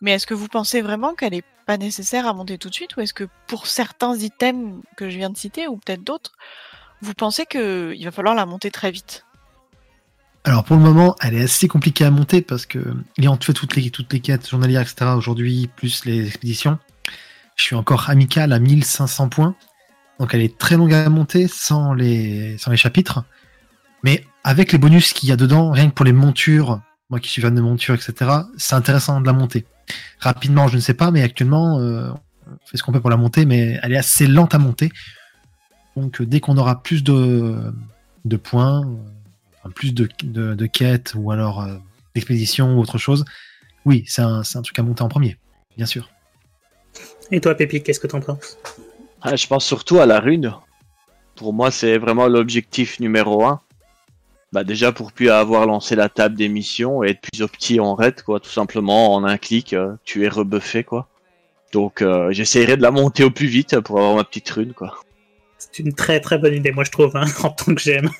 [0.00, 2.96] Mais est-ce que vous pensez vraiment qu'elle n'est pas nécessaire à monter tout de suite?
[2.96, 6.32] Ou est-ce que pour certains items que je viens de citer ou peut-être d'autres,
[7.02, 9.24] vous pensez qu'il va falloir la monter très vite?
[10.44, 12.78] Alors pour le moment, elle est assez compliquée à monter parce que
[13.18, 15.12] ayant fait toutes les, toutes les quêtes journalières, etc.
[15.14, 16.78] aujourd'hui, plus les expéditions,
[17.56, 19.54] je suis encore amical à 1500 points.
[20.18, 23.24] Donc elle est très longue à monter sans les, sans les chapitres.
[24.02, 26.80] Mais avec les bonus qu'il y a dedans, rien que pour les montures,
[27.10, 29.66] moi qui suis fan de montures, etc., c'est intéressant de la monter.
[30.18, 32.10] Rapidement, je ne sais pas, mais actuellement, euh,
[32.46, 34.90] on fait ce qu'on peut pour la monter, mais elle est assez lente à monter.
[35.96, 37.72] Donc dès qu'on aura plus de,
[38.24, 38.86] de points,
[39.66, 41.76] euh, plus de, de, quêtes ou alors euh,
[42.14, 43.24] d'expéditions ou autre chose,
[43.84, 45.36] oui, c'est un, un truc à monter en premier,
[45.76, 46.10] bien sûr.
[47.30, 48.58] Et toi, Pépi, qu'est-ce que t'en penses?
[49.22, 50.54] Ah, Je pense surtout à la rune.
[51.36, 53.60] Pour moi, c'est vraiment l'objectif numéro un.
[54.52, 57.94] Bah déjà pour plus avoir lancé la table des missions et être plus opti en
[57.94, 61.06] raid, quoi, tout simplement en un clic, euh, tu es rebuffé, quoi.
[61.72, 64.96] Donc euh, j'essaierai de la monter au plus vite pour avoir ma petite rune, quoi.
[65.56, 68.10] C'est une très très bonne idée, moi je trouve, hein, en tant que j'aime.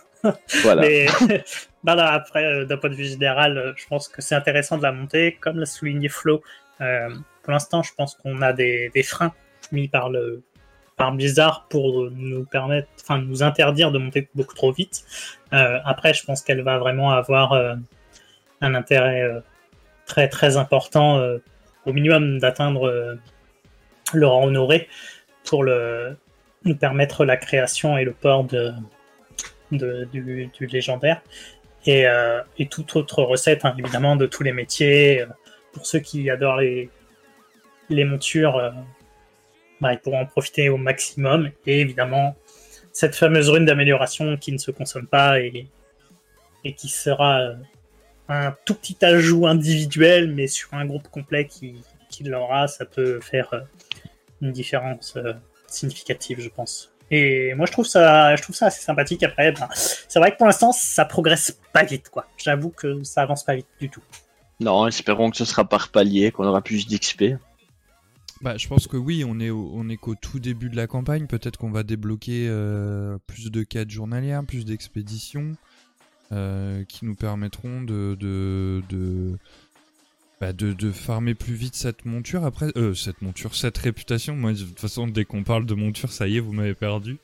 [0.62, 0.82] Voilà.
[0.82, 1.06] Mais
[1.84, 4.92] là, après, euh, d'un point de vue général, je pense que c'est intéressant de la
[4.92, 6.42] monter, comme l'a souligné Flo.
[6.78, 9.32] pour l'instant, je pense qu'on a des, des freins
[9.72, 10.42] mis par le
[11.00, 15.06] par Blizzard pour nous permettre, enfin nous interdire de monter beaucoup trop vite.
[15.54, 17.74] Euh, après, je pense qu'elle va vraiment avoir euh,
[18.60, 19.40] un intérêt euh,
[20.04, 21.18] très très important,
[21.86, 23.16] au minimum d'atteindre
[24.12, 24.88] le rang honoré
[25.44, 26.18] pour le,
[26.64, 28.74] nous permettre la création et le port de,
[29.70, 31.22] du, légendaire.
[31.86, 32.04] Et,
[32.68, 35.24] toute autre recette, hein, évidemment, de tous les métiers.
[35.72, 38.74] pour ceux qui adorent les montures,
[39.80, 41.50] bah, ils pourront en profiter au maximum.
[41.66, 42.36] Et évidemment,
[42.92, 45.66] cette fameuse rune d'amélioration qui ne se consomme pas et,
[46.76, 47.54] qui sera euh,
[48.28, 51.82] un tout petit ajout individuel, mais sur un groupe complet qui,
[52.24, 53.60] l'aura, ça peut faire euh,
[54.42, 55.32] une différence euh,
[55.66, 56.92] significative, je pense.
[57.10, 59.22] Et moi, je trouve ça, je trouve ça assez sympathique.
[59.22, 62.26] Après, ben, c'est vrai que pour l'instant, ça progresse pas vite, quoi.
[62.36, 64.02] J'avoue que ça avance pas vite du tout.
[64.60, 67.36] Non, espérons que ce sera par palier, qu'on aura plus d'XP.
[68.42, 71.26] Bah, je pense que oui, on est, on est qu'au tout début de la campagne.
[71.26, 75.56] Peut-être qu'on va débloquer euh, plus de quêtes journalières, plus d'expéditions
[76.32, 79.36] euh, qui nous permettront de, de, de,
[80.40, 82.46] bah, de, de, farmer plus vite cette monture.
[82.46, 84.36] Après, euh, cette monture, cette réputation.
[84.36, 87.18] Moi, de toute façon, dès qu'on parle de monture, ça y est, vous m'avez perdu.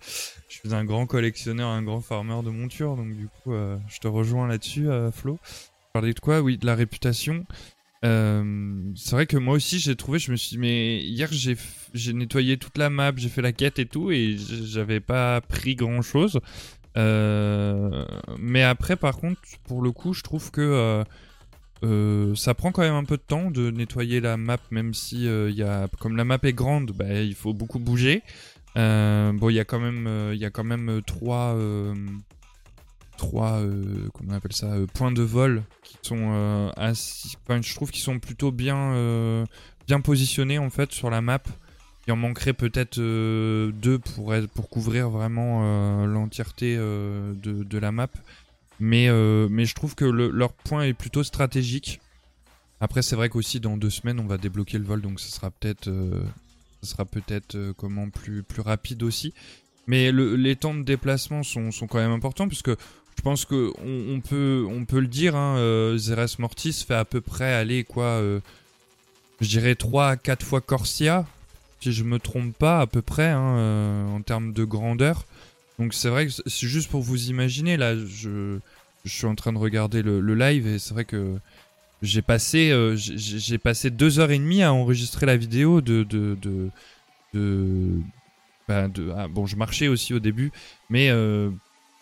[0.51, 4.01] Je suis un grand collectionneur, un grand farmer de montures, donc du coup, euh, je
[4.01, 5.39] te rejoins là-dessus, Flo.
[5.95, 6.43] Parler de quoi?
[6.43, 7.47] Oui, de la réputation.
[8.07, 12.13] Euh, c'est vrai que moi aussi j'ai trouvé, je me suis dit, mais hier j'ai
[12.13, 16.03] nettoyé toute la map, j'ai fait la quête et tout et j'avais pas pris grand
[16.03, 16.41] chose.
[16.97, 18.07] Euh,
[18.39, 21.05] mais après par contre pour le coup je trouve que
[21.83, 25.27] euh ça prend quand même un peu de temps de nettoyer la map même si
[25.27, 28.23] il y a comme la map est grande bah, il faut beaucoup bouger.
[28.75, 31.55] bon il y a quand même il y a quand même trois
[33.17, 37.91] trois euh, comment on appelle ça euh, points de vol qui sont euh, je trouve
[37.91, 39.47] qu'ils sont plutôt bien
[39.87, 41.43] bien positionnés en fait sur la map.
[42.07, 48.09] Il en manquerait peut-être deux pour pour couvrir vraiment l'entièreté de, la map.
[48.79, 49.09] Mais
[49.49, 52.01] mais je trouve que leur point est plutôt stratégique.
[52.81, 55.51] Après c'est vrai qu'aussi dans deux semaines on va débloquer le vol donc ce sera
[55.51, 55.91] peut-être
[56.83, 59.35] ce sera peut-être comment plus plus rapide aussi.
[59.87, 62.73] Mais les temps de déplacement sont, sont quand même importants puisque
[63.17, 67.05] je pense que on, peut, on peut le dire, hein, euh, Zeres Mortis fait à
[67.05, 68.41] peu près aller quoi, euh,
[69.41, 71.27] je dirais 3 à 4 fois Corsia,
[71.81, 75.25] si je me trompe pas à peu près hein, euh, en termes de grandeur.
[75.79, 78.59] Donc c'est vrai que c'est juste pour vous imaginer, là je,
[79.05, 81.39] je suis en train de regarder le, live et c'est vrai que
[82.03, 86.71] j'ai passé, j'ai passé deux heures et demie à enregistrer la vidéo de, de, de,
[87.35, 88.01] de,
[88.69, 90.53] bah, ah, bon je marchais aussi au début,
[90.89, 91.11] mais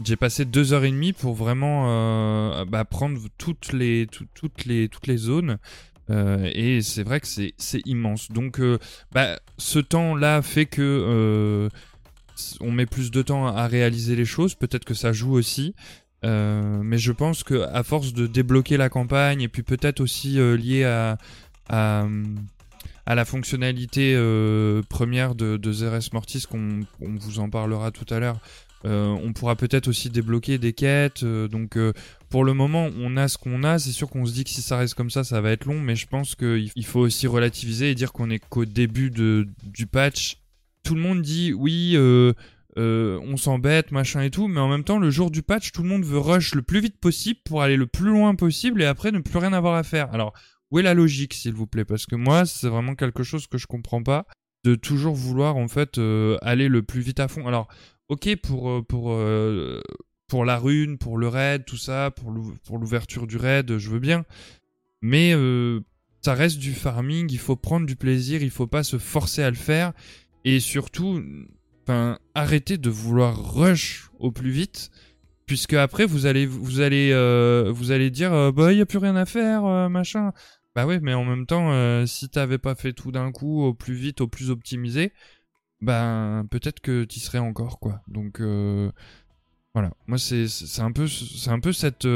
[0.02, 4.88] j'ai passé deux heures et demie pour vraiment euh, bah, prendre toutes les, toutes les,
[4.88, 5.58] toutes les zones.
[6.10, 7.54] Euh, et c'est vrai que c'est,
[7.86, 8.30] immense.
[8.30, 8.78] Donc, euh,
[9.12, 11.68] bah, ce temps-là fait que
[12.60, 14.56] on met plus de temps à réaliser les choses.
[14.56, 15.74] Peut-être que ça joue aussi.
[16.24, 20.84] mais je pense que à force de débloquer la campagne et puis peut-être aussi lié
[20.84, 21.18] à,
[21.68, 22.08] à,
[23.06, 24.16] la fonctionnalité
[24.88, 28.40] première de, de Zeres Mortis qu'on on vous en parlera tout à l'heure
[28.86, 31.22] euh, on pourra peut-être aussi débloquer des quêtes.
[31.22, 31.92] Euh, donc euh,
[32.28, 33.78] pour le moment, on a ce qu'on a.
[33.78, 35.80] C'est sûr qu'on se dit que si ça reste comme ça, ça va être long.
[35.80, 39.86] Mais je pense qu'il faut aussi relativiser et dire qu'on est qu'au début de, du
[39.86, 40.38] patch.
[40.82, 41.96] Tout le monde dit oui.
[42.76, 45.88] on s'embête, machin et tout, mais en même temps, le jour du patch, tout le
[45.88, 49.10] monde veut rush le plus vite possible pour aller le plus loin possible et après
[49.10, 50.12] ne plus rien avoir à faire.
[50.12, 50.34] Alors,
[50.70, 51.86] où est la logique, s'il vous plaît?
[51.86, 54.26] Parce que moi, c'est vraiment quelque chose que je comprends pas,
[54.64, 55.98] de toujours vouloir en fait
[56.42, 57.46] aller le plus vite à fond.
[57.46, 57.68] Alors,
[58.08, 59.16] ok pour euh, pour
[60.28, 64.24] pour la rune, pour le raid, tout ça, pour l'ouverture du raid, je veux bien,
[65.02, 65.32] mais
[66.22, 67.28] ça reste du farming.
[67.30, 69.92] Il faut prendre du plaisir, il faut pas se forcer à le faire
[70.44, 71.22] et surtout
[72.34, 74.90] arrêtez de vouloir rush au plus vite,
[75.46, 78.86] puisque après vous allez vous allez euh, vous allez dire euh, bah il y a
[78.86, 80.32] plus rien à faire euh, machin.
[80.74, 81.70] Bah ouais, mais en même temps,
[82.04, 85.12] si t'avais pas fait tout d'un coup au plus vite, au plus optimisé,
[85.84, 88.00] ben peut-être que t'y serais encore quoi.
[88.08, 90.46] Donc voilà, moi c'est
[90.80, 92.06] un peu c'est un peu cette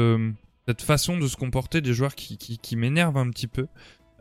[0.69, 3.65] cette façon de se comporter des joueurs qui, qui, m'énerve un petit peu.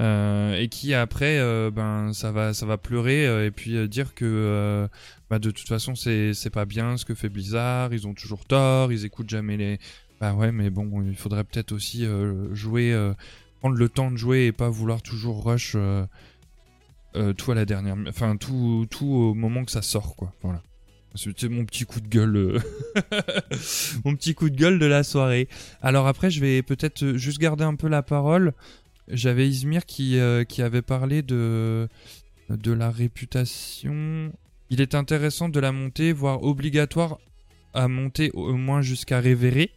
[0.00, 4.14] Euh, et qui après euh, ben ça va ça va pleurer euh, et puis dire
[4.14, 4.88] que
[5.28, 8.44] bah, de toute façon c'est c'est pas bien ce que fait Blizzard ils ont toujours
[8.44, 9.80] tort ils écoutent jamais les
[10.20, 12.06] bah ouais mais bon il faudrait peut-être aussi
[12.52, 12.96] jouer
[13.58, 15.76] prendre le temps de jouer et pas vouloir toujours rush
[17.36, 20.62] tout à la dernière enfin tout tout au moment que ça sort quoi voilà
[21.14, 22.62] c'était mon petit coup de gueule,
[24.04, 25.48] mon petit coup de gueule de la soirée.
[25.82, 28.52] Alors après, je vais peut-être juste garder un peu la parole
[29.10, 31.88] j'avais Izmir qui, euh, qui avait parlé de,
[32.50, 34.32] de la réputation.
[34.70, 37.18] Il est intéressant de la monter, voire obligatoire
[37.74, 39.70] à monter au moins jusqu'à révérer.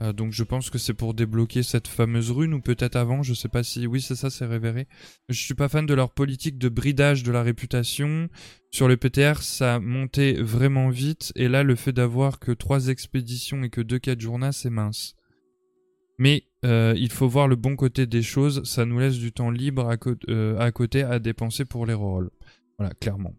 [0.00, 3.34] Euh, donc je pense que c'est pour débloquer cette fameuse rune ou peut-être avant, je
[3.34, 4.86] sais pas si oui c'est ça c'est révéré.
[5.28, 8.28] Je suis pas fan de leur politique de bridage de la réputation.
[8.70, 13.62] Sur le PTR ça montait vraiment vite et là le fait d'avoir que trois expéditions
[13.64, 15.14] et que deux quêtes journaux c'est mince.
[16.18, 19.50] Mais euh, il faut voir le bon côté des choses, ça nous laisse du temps
[19.50, 19.96] libre à,
[20.28, 22.30] euh, à côté à dépenser pour les rôles.
[22.76, 23.34] Voilà, clairement.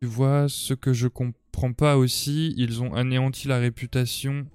[0.00, 4.46] Tu vois, ce que je comprends pas aussi, ils ont anéanti la réputation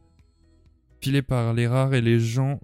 [1.21, 2.59] par les rares et les gens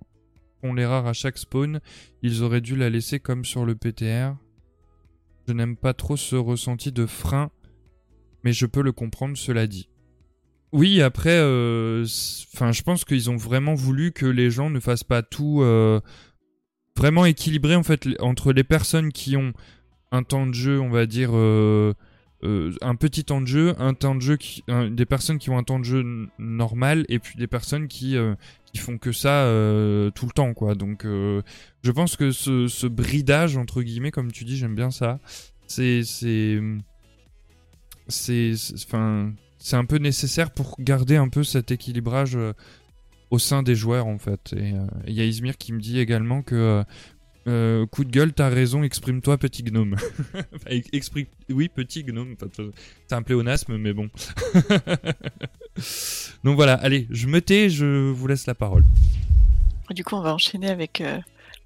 [0.61, 1.79] font les rares à chaque spawn.
[2.21, 4.35] Ils auraient dû la laisser comme sur le PTR.
[5.47, 7.51] Je n'aime pas trop ce ressenti de frein,
[8.43, 9.89] mais je peux le comprendre, cela dit.
[10.71, 15.23] Oui, après, euh, je pense qu'ils ont vraiment voulu que les gens ne fassent pas
[15.23, 15.99] tout euh,
[16.95, 19.53] vraiment équilibré en fait entre les personnes qui ont
[20.11, 21.93] un temps de jeu, on va dire euh,
[22.43, 24.37] un petit temps de jeu, un temps de jeu
[24.89, 26.05] des personnes qui ont un temps de jeu
[26.37, 28.15] normal et puis des personnes qui
[28.71, 29.45] qui font que ça
[30.15, 30.75] tout le temps quoi.
[30.75, 35.19] Donc, je pense que ce, ce bridage entre guillemets, comme tu dis, j'aime bien ça.
[35.67, 36.59] C'est c'est
[38.07, 38.53] c'est
[38.85, 42.53] enfin c'est un peu nécessaire pour garder un peu cet équilibrage euh,
[43.29, 44.53] au sein des joueurs en fait.
[44.53, 46.83] Et euh, il y a Izmir qui me dit également que
[47.47, 49.95] euh, coup de gueule, t'as raison, exprime-toi petit gnome.
[50.67, 51.25] exprime...
[51.49, 52.35] Oui, petit gnome,
[53.07, 54.09] c'est un pléonasme, mais bon.
[56.43, 58.83] Donc voilà, allez, je me tais, je vous laisse la parole.
[59.91, 61.01] Du coup, on va enchaîner avec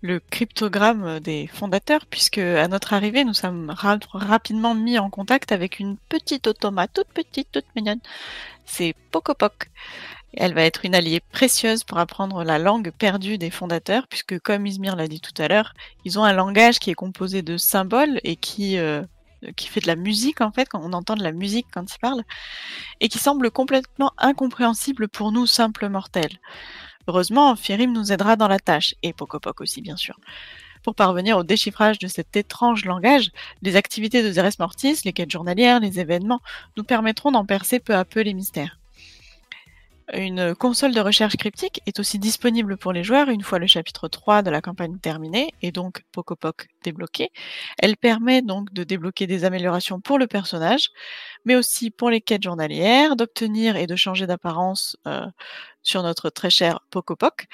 [0.02, 3.74] le cryptogramme des fondateurs, puisque à notre arrivée, nous sommes
[4.14, 8.00] rapidement mis en contact avec une petite automate, toute petite, toute mignonne.
[8.66, 9.70] C'est Pocopoc.
[10.36, 14.66] Elle va être une alliée précieuse pour apprendre la langue perdue des fondateurs, puisque comme
[14.66, 15.74] Izmir l'a dit tout à l'heure,
[16.06, 19.04] ils ont un langage qui est composé de symboles et qui, euh,
[19.56, 22.00] qui fait de la musique en fait, quand on entend de la musique quand ils
[22.00, 22.24] parlent,
[23.00, 26.40] et qui semble complètement incompréhensible pour nous simples mortels.
[27.08, 30.20] Heureusement, Firim nous aidera dans la tâche, et Pokopok aussi bien sûr.
[30.82, 33.30] Pour parvenir au déchiffrage de cet étrange langage,
[33.62, 36.42] les activités de Zeres Mortis, les quêtes journalières, les événements,
[36.76, 38.80] nous permettront d'en percer peu à peu les mystères.
[40.12, 44.10] Une console de recherche cryptique est aussi disponible pour les joueurs une fois le chapitre
[44.10, 47.32] 3 de la campagne terminé et donc Pokopok débloqué.
[47.80, 50.90] Elle permet donc de débloquer des améliorations pour le personnage,
[51.46, 55.26] mais aussi pour les quêtes journalières, d'obtenir et de changer d'apparence euh,
[55.84, 57.48] sur notre très cher Pokopok,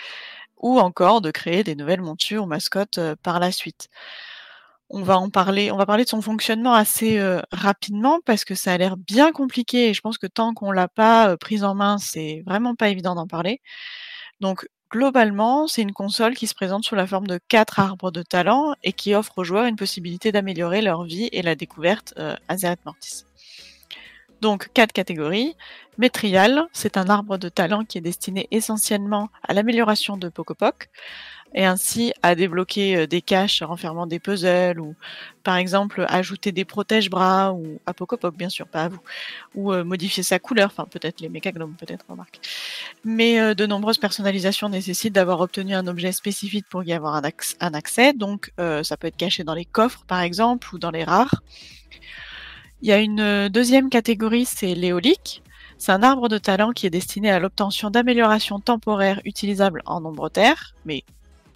[0.57, 3.89] ou encore de créer des nouvelles montures ou mascottes euh, par la suite
[4.89, 7.21] on va en parler, on va parler de son fonctionnement assez
[7.51, 10.87] rapidement parce que ça a l'air bien compliqué et je pense que tant qu'on l'a
[10.87, 13.61] pas prise en main, c'est vraiment pas évident d'en parler.
[14.39, 18.23] Donc globalement, c'est une console qui se présente sous la forme de quatre arbres de
[18.23, 22.13] talent et qui offre aux joueurs une possibilité d'améliorer leur vie et la découverte
[22.47, 23.28] à Zeret Mortis.
[24.41, 25.55] Donc quatre catégories.
[25.97, 30.89] Métrial, c'est un arbre de talent qui est destiné essentiellement à l'amélioration de Pokopok
[31.53, 34.95] et ainsi à débloquer euh, des caches renfermant des puzzles ou
[35.43, 38.99] par exemple ajouter des protège-bras ou à Pokopok bien sûr, pas à vous,
[39.55, 42.39] ou euh, modifier sa couleur, enfin peut-être les mécagnomes peut-être remarque.
[43.03, 47.73] Mais euh, de nombreuses personnalisations nécessitent d'avoir obtenu un objet spécifique pour y avoir un
[47.73, 51.41] accès, donc ça peut être caché dans les coffres par exemple ou dans les rares.
[52.81, 55.43] Il y a une euh, deuxième catégorie, c'est l'éolique.
[55.77, 60.29] C'est un arbre de talent qui est destiné à l'obtention d'améliorations temporaires utilisables en nombre
[60.29, 61.03] terre, mais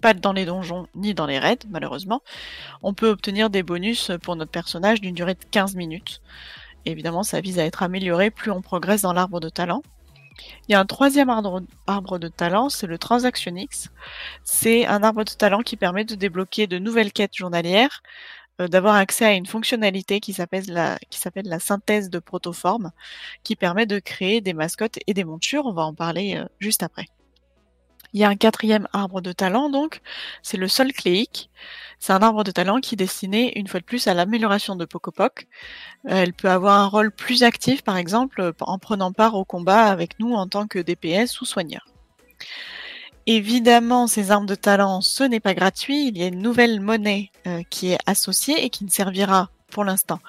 [0.02, 2.22] pas dans les donjons ni dans les raids, malheureusement.
[2.82, 6.20] On peut obtenir des bonus pour notre personnage d'une durée de 15 minutes.
[6.84, 9.82] évidemment, ça vise à être amélioré plus on progresse dans l'arbre de talent.
[10.68, 13.88] Il y a un troisième arbre, de talent, c'est le Transactionix.
[14.42, 18.02] C'est un arbre de talent qui permet de débloquer de nouvelles quêtes journalières,
[18.58, 22.92] d'avoir accès à une fonctionnalité qui s'appelle la, synthèse de protoforme,
[23.42, 25.66] qui permet de créer des mascottes et des montures.
[25.66, 27.06] On va en parler euh, juste après.
[28.12, 30.00] Il y a un quatrième arbre de talent, donc,
[30.40, 31.50] c'est le sol cléique.
[31.98, 34.84] C'est un arbre de talent qui est destiné, une fois de plus, à l'amélioration de
[34.84, 35.48] Pocopoc.
[36.06, 39.86] Euh, elle peut avoir un rôle plus actif, par exemple, en prenant part au combat
[39.86, 41.86] avec nous en tant que DPS ou soigneur.
[43.26, 46.08] Évidemment, ces armes de talent, ce n'est pas gratuit.
[46.08, 49.84] Il y a une nouvelle monnaie euh, qui est associée et qui ne servira pour
[49.84, 50.20] l'instant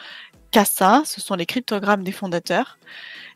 [0.52, 1.04] qu'à ça.
[1.06, 2.78] Ce sont les cryptogrammes des fondateurs.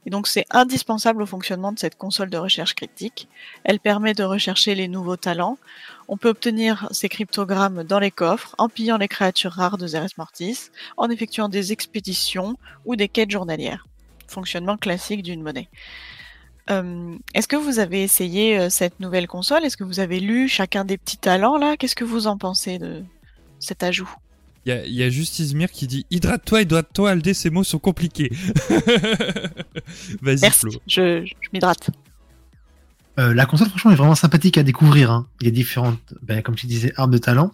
[0.05, 3.27] Et donc c'est indispensable au fonctionnement de cette console de recherche critique.
[3.65, 5.57] Elle permet de rechercher les nouveaux talents.
[6.07, 10.07] On peut obtenir ces cryptogrammes dans les coffres, en pillant les créatures rares de Zeres
[10.17, 12.55] Mortis, en effectuant des expéditions
[12.85, 13.85] ou des quêtes journalières.
[14.27, 15.67] Fonctionnement classique d'une monnaie.
[16.71, 19.63] Euh, Est-ce que vous avez essayé euh, cette nouvelle console?
[19.65, 21.75] Est-ce que vous avez lu chacun des petits talents là?
[21.77, 23.03] Qu'est-ce que vous en pensez de
[23.59, 24.09] cet ajout?
[24.65, 28.29] Il y, a juste Izmir qui dit Hydrate-toi, hydrate-toi, Aldé, ces mots sont compliqués.
[30.21, 30.71] Vas-y, Merci, Flo.
[30.87, 31.89] je, je m'hydrate.
[33.19, 35.11] Euh, la console, franchement, est vraiment sympathique à découvrir.
[35.11, 35.27] hein.
[35.41, 37.51] Il y a différentes, ben, comme tu disais, arbres de talent.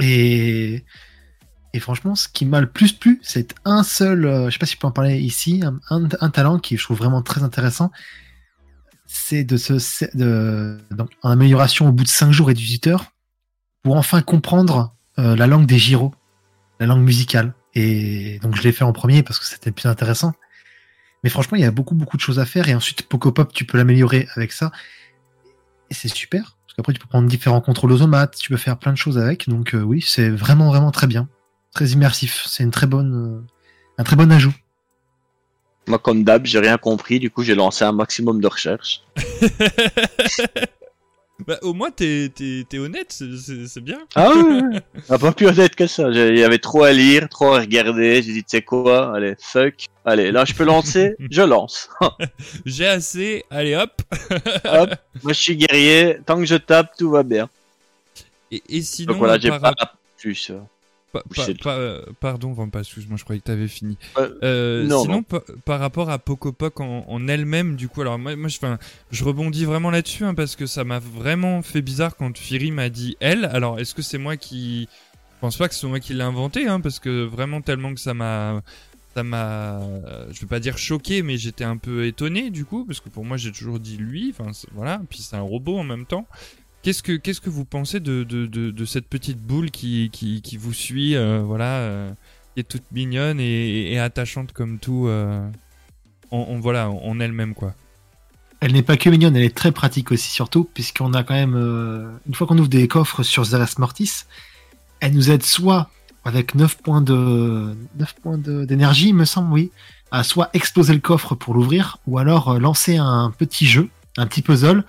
[0.00, 0.84] Et,
[1.74, 4.66] et franchement, ce qui m'a le plus plu, c'est un seul, euh, je sais pas
[4.66, 7.42] si je peux en parler ici, un, un- un talent qui je trouve vraiment très
[7.42, 7.92] intéressant.
[9.16, 9.74] C'est de se,
[10.16, 13.12] de, donc, en amélioration au bout de 5 jours et 18 heures,
[13.84, 16.12] pour enfin comprendre euh, la langue des gyros,
[16.80, 17.54] la langue musicale.
[17.74, 20.32] Et donc, je l'ai fait en premier parce que c'était plus intéressant.
[21.22, 22.68] Mais franchement, il y a beaucoup, beaucoup de choses à faire.
[22.68, 24.72] Et ensuite, Pocopop, tu peux l'améliorer avec ça.
[25.90, 26.56] Et c'est super.
[26.66, 29.48] Parce qu'après, tu peux prendre différents contrôles automates, tu peux faire plein de choses avec.
[29.48, 31.28] Donc, euh, oui, c'est vraiment, vraiment très bien.
[31.72, 32.44] Très immersif.
[32.46, 33.46] C'est une très bonne, euh,
[33.96, 34.52] un très bon ajout.
[35.86, 39.02] Moi, comme d'hab, j'ai rien compris, du coup, j'ai lancé un maximum de recherches.
[41.48, 43.98] Bah, au moins, t'es t'es- t'es honnête, c'est- bien.
[44.14, 44.80] Ah ouais,
[45.10, 46.08] ah, pas plus honnête que ça.
[46.10, 48.22] Il y avait trop à lire, trop à regarder.
[48.22, 49.86] J'ai dit, tu sais quoi, allez, fuck.
[50.04, 51.88] Allez, là, je peux lancer, je lance.
[52.64, 54.00] J'ai assez, allez hop.
[54.64, 54.90] Hop,
[55.24, 56.18] moi, je suis guerrier.
[56.24, 57.48] Tant que je tape, tout va bien.
[58.52, 59.74] Et, et sinon, Donc voilà, j'ai par- pas
[60.16, 60.52] plus.
[61.14, 63.96] Pa- pa- pa- pardon, Vampa, excuse-moi, je croyais que t'avais fini.
[64.18, 65.22] Euh, Euh, non, sinon, non.
[65.22, 68.58] pa- par rapport à Pocopoc en, en elle-même, du coup, alors moi, moi je,
[69.10, 72.88] je rebondis vraiment là-dessus hein, parce que ça m'a vraiment fait bizarre quand Firi m'a
[72.88, 73.44] dit elle.
[73.44, 74.88] Alors, est-ce que c'est moi qui.
[75.36, 78.00] Je pense pas que c'est moi qui l'ai inventé, hein, parce que vraiment tellement que
[78.00, 78.62] ça m'a.
[79.14, 79.80] Ça m'a.
[80.32, 83.24] Je vais pas dire choqué, mais j'étais un peu étonné du coup, parce que pour
[83.24, 86.26] moi j'ai toujours dit lui, enfin voilà, puis c'est un robot en même temps.
[86.84, 90.74] Qu'est-ce que, qu'est-ce que vous pensez de, de, de, cette petite boule qui, qui, vous
[90.74, 92.10] suit, euh, voilà, euh,
[92.52, 95.48] qui est toute mignonne et, attachante comme tout, euh,
[96.30, 97.72] en, en- voilà, elle-même quoi?
[98.60, 101.54] Elle n'est pas que mignonne, elle est très pratique aussi, surtout, puisqu'on a quand même,
[101.56, 104.24] euh, une fois qu'on ouvre des coffres sur Zeres Mortis,
[105.00, 105.88] elle nous aide soit
[106.22, 109.70] avec 9 points de 9 points d'énergie, me semble, oui,
[110.10, 114.42] à soit exploser le coffre pour l'ouvrir, ou alors lancer un petit jeu, un petit
[114.42, 114.84] puzzle.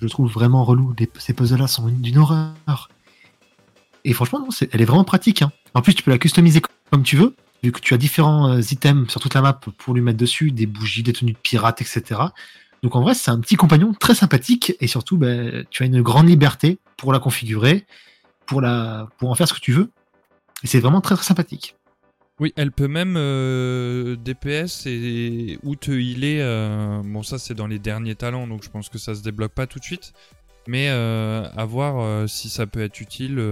[0.00, 0.94] Je trouve vraiment relou.
[1.18, 2.88] Ces puzzles-là sont une- d'une horreur.
[4.04, 5.42] Et franchement, non, elle est vraiment pratique.
[5.42, 5.52] hein.
[5.74, 8.60] En plus, tu peux la customiser comme tu veux, vu que tu as différents euh,
[8.60, 11.80] items sur toute la map pour lui mettre dessus, des bougies, des tenues de pirates,
[11.82, 12.20] etc.
[12.82, 16.00] Donc en vrai, c'est un petit compagnon très sympathique et surtout, ben, tu as une
[16.00, 17.84] grande liberté pour la configurer,
[18.46, 19.90] pour, la, pour en faire ce que tu veux.
[20.62, 21.76] Et c'est vraiment très sympathique.
[22.40, 26.38] Oui, elle peut même euh, DPS et ou te healer.
[26.40, 29.52] euh, bon, ça c'est dans les derniers talents, donc je pense que ça se débloque
[29.52, 30.14] pas tout de suite.
[30.66, 33.42] Mais euh, à voir si ça peut être utile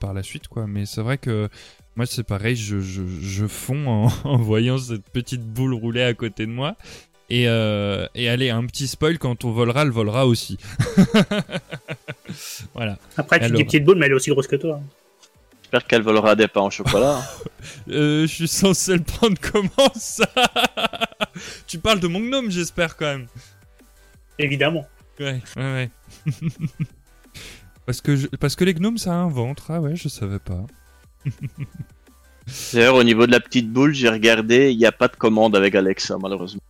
[0.00, 0.66] par la suite, quoi.
[0.66, 1.48] Mais c'est vrai que
[1.96, 6.12] moi c'est pareil, je, je, je fonds en, en voyant cette petite boule rouler à
[6.12, 6.76] côté de moi.
[7.30, 10.58] Et, et allez, un petit spoil, quand on volera, elle volera aussi.
[12.74, 12.98] voilà.
[13.16, 13.56] Après, tu Alors.
[13.56, 14.80] dis petite boule, mais elle est aussi grosse que toi.
[15.76, 17.22] J'espère qu'elle volera des pains au chocolat.
[17.88, 20.28] Euh, je suis censé le prendre comment ça?
[21.66, 23.26] Tu parles de mon gnome, j'espère quand même.
[24.38, 24.86] Évidemment.
[25.18, 25.90] Ouais, ouais, ouais.
[27.86, 29.70] parce, que je- parce que les gnomes, ça a un ventre.
[29.70, 30.64] Ah ouais, je savais pas.
[32.72, 35.56] D'ailleurs, au niveau de la petite boule, j'ai regardé, il n'y a pas de commande
[35.56, 36.62] avec Alexa, malheureusement.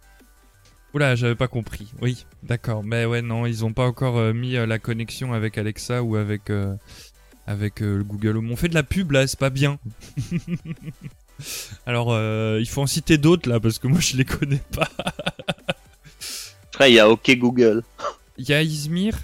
[0.95, 1.93] Oula, j'avais pas compris.
[2.01, 2.83] Oui, d'accord.
[2.85, 6.17] Mais ouais, non, ils ont pas encore euh, mis euh, la connexion avec Alexa ou
[6.17, 6.75] avec, euh,
[7.47, 8.51] avec euh, le Google Home.
[8.51, 9.79] On fait de la pub là, c'est pas bien.
[11.87, 14.89] Alors, euh, il faut en citer d'autres là, parce que moi je les connais pas.
[16.73, 17.83] Après, il y a OK Google.
[18.39, 19.17] Il y a Izmir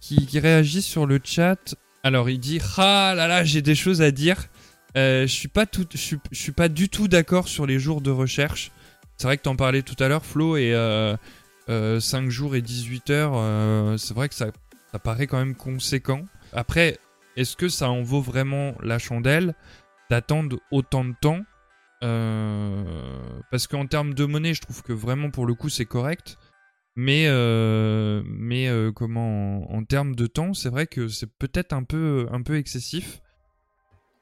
[0.00, 1.74] qui, qui réagit sur le chat.
[2.02, 4.48] Alors, il dit Ah là là, j'ai des choses à dire.
[4.96, 7.78] Euh, je suis pas tout, je suis, je suis pas du tout d'accord sur les
[7.78, 8.70] jours de recherche.
[9.16, 11.16] C'est vrai que t'en parlais tout à l'heure, Flo, et euh,
[11.68, 14.46] euh, 5 jours et 18 heures, c'est vrai que ça,
[14.92, 16.24] ça paraît quand même conséquent.
[16.52, 16.98] Après,
[17.36, 19.54] est-ce que ça en vaut vraiment la chandelle
[20.10, 21.44] d'attendre autant de temps
[22.02, 26.38] Euh, Parce qu'en termes de monnaie, je trouve que vraiment pour le coup c'est correct.
[26.96, 31.82] Mais, euh, euh, comment en, en termes de temps, c'est vrai que c'est peut-être un
[31.82, 33.20] peu, un peu excessif.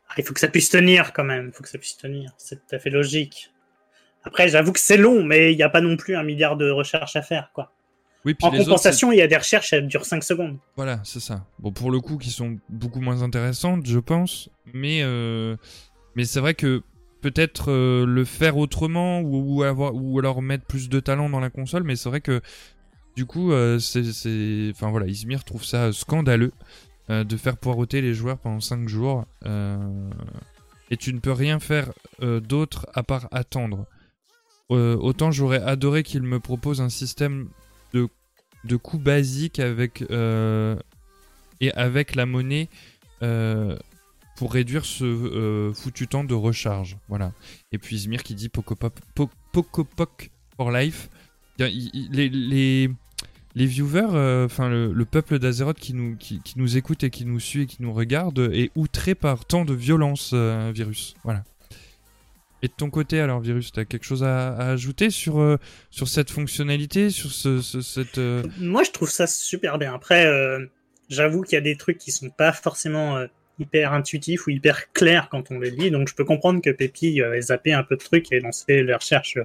[0.09, 1.49] Ah, Il faut que ça puisse tenir quand même.
[1.49, 2.33] Il faut que ça puisse tenir.
[2.39, 3.51] C'est tout à fait logique.
[4.25, 6.71] Après, j'avoue que c'est long, mais il n'y a pas non plus un milliard de
[6.71, 7.73] recherches à faire, quoi.
[8.25, 10.59] Oui, puis En autres, compensation, il y a des recherches, elles durent 5 secondes.
[10.77, 11.45] Voilà, c'est ça.
[11.59, 14.49] Bon, pour le coup, qui sont beaucoup moins intéressantes, je pense.
[14.73, 15.57] Mais, euh,
[16.14, 16.83] mais c'est vrai que
[17.20, 21.41] peut-être euh, le faire autrement ou, ou avoir, ou alors mettre plus de talent dans
[21.41, 21.83] la console.
[21.83, 22.41] Mais c'est vrai que
[23.16, 26.53] du coup, euh, c'est, enfin voilà, Izmir trouve ça scandaleux
[27.09, 29.27] de faire poireauter les joueurs pendant 5 jours.
[29.45, 31.93] et tu ne peux rien faire
[32.23, 33.85] d'autre à part attendre.
[34.70, 37.51] Autant j'aurais adoré qu'il me propose un système
[37.93, 38.09] de,
[38.64, 40.76] de coûts basiques avec, euh,
[41.61, 42.68] et avec la monnaie
[43.22, 43.76] euh,
[44.36, 46.97] pour réduire ce euh, foutu temps de recharge.
[47.09, 47.32] Voilà.
[47.70, 49.30] Et puis Izmir qui dit Pokopop, Po-
[50.57, 51.09] for life.
[51.59, 52.90] Les, les,
[53.55, 57.38] les viewers, enfin le, le peuple d'Azeroth qui nous, qui, nous écoute et qui nous
[57.38, 61.14] suit et qui nous regarde est outré par tant de violence, Virus.
[61.22, 61.45] Voilà.
[62.63, 65.59] Et de ton côté, alors, Virus, t'as quelque chose à, ajouter sur, euh,
[65.91, 68.19] sur cette fonctionnalité, sur ce, ce- cette.
[68.19, 69.93] euh, Moi, je trouve ça super bien.
[69.93, 70.65] Après, euh,
[71.09, 73.19] j'avoue qu'il y a des trucs qui sont pas forcément
[73.59, 75.91] hyper intuitifs ou hyper clairs quand on les lit.
[75.91, 78.95] Donc, je peux comprendre que Pépi ait zappé un peu de trucs et lancé les
[78.95, 79.39] recherches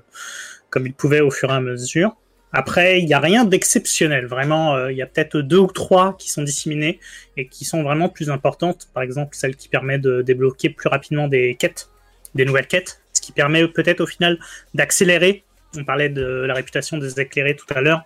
[0.70, 2.16] comme il pouvait au fur et à mesure.
[2.54, 4.26] Après, il n'y a rien d'exceptionnel.
[4.28, 7.00] Vraiment, il y a peut-être deux ou trois qui sont disséminées
[7.36, 8.88] et qui sont vraiment plus importantes.
[8.94, 11.90] Par exemple, celle qui permet de débloquer plus rapidement des quêtes,
[12.36, 14.40] des nouvelles quêtes, qui permet peut-être au final
[14.74, 15.44] d'accélérer.
[15.78, 18.06] On parlait de la réputation des éclairés tout à l'heure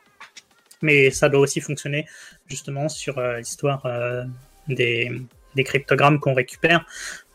[0.82, 2.05] mais ça doit aussi fonctionner
[2.47, 4.24] justement sur euh, l'histoire euh,
[4.67, 5.22] des,
[5.63, 6.86] cryptogrammes qu'on récupère.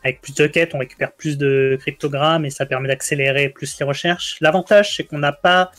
[0.03, 3.85] Avec plus de quêtes, on récupère plus de cryptogrammes et ça permet d'accélérer plus les
[3.85, 4.37] recherches.
[4.41, 5.71] L'avantage, c'est qu'on n'a pas,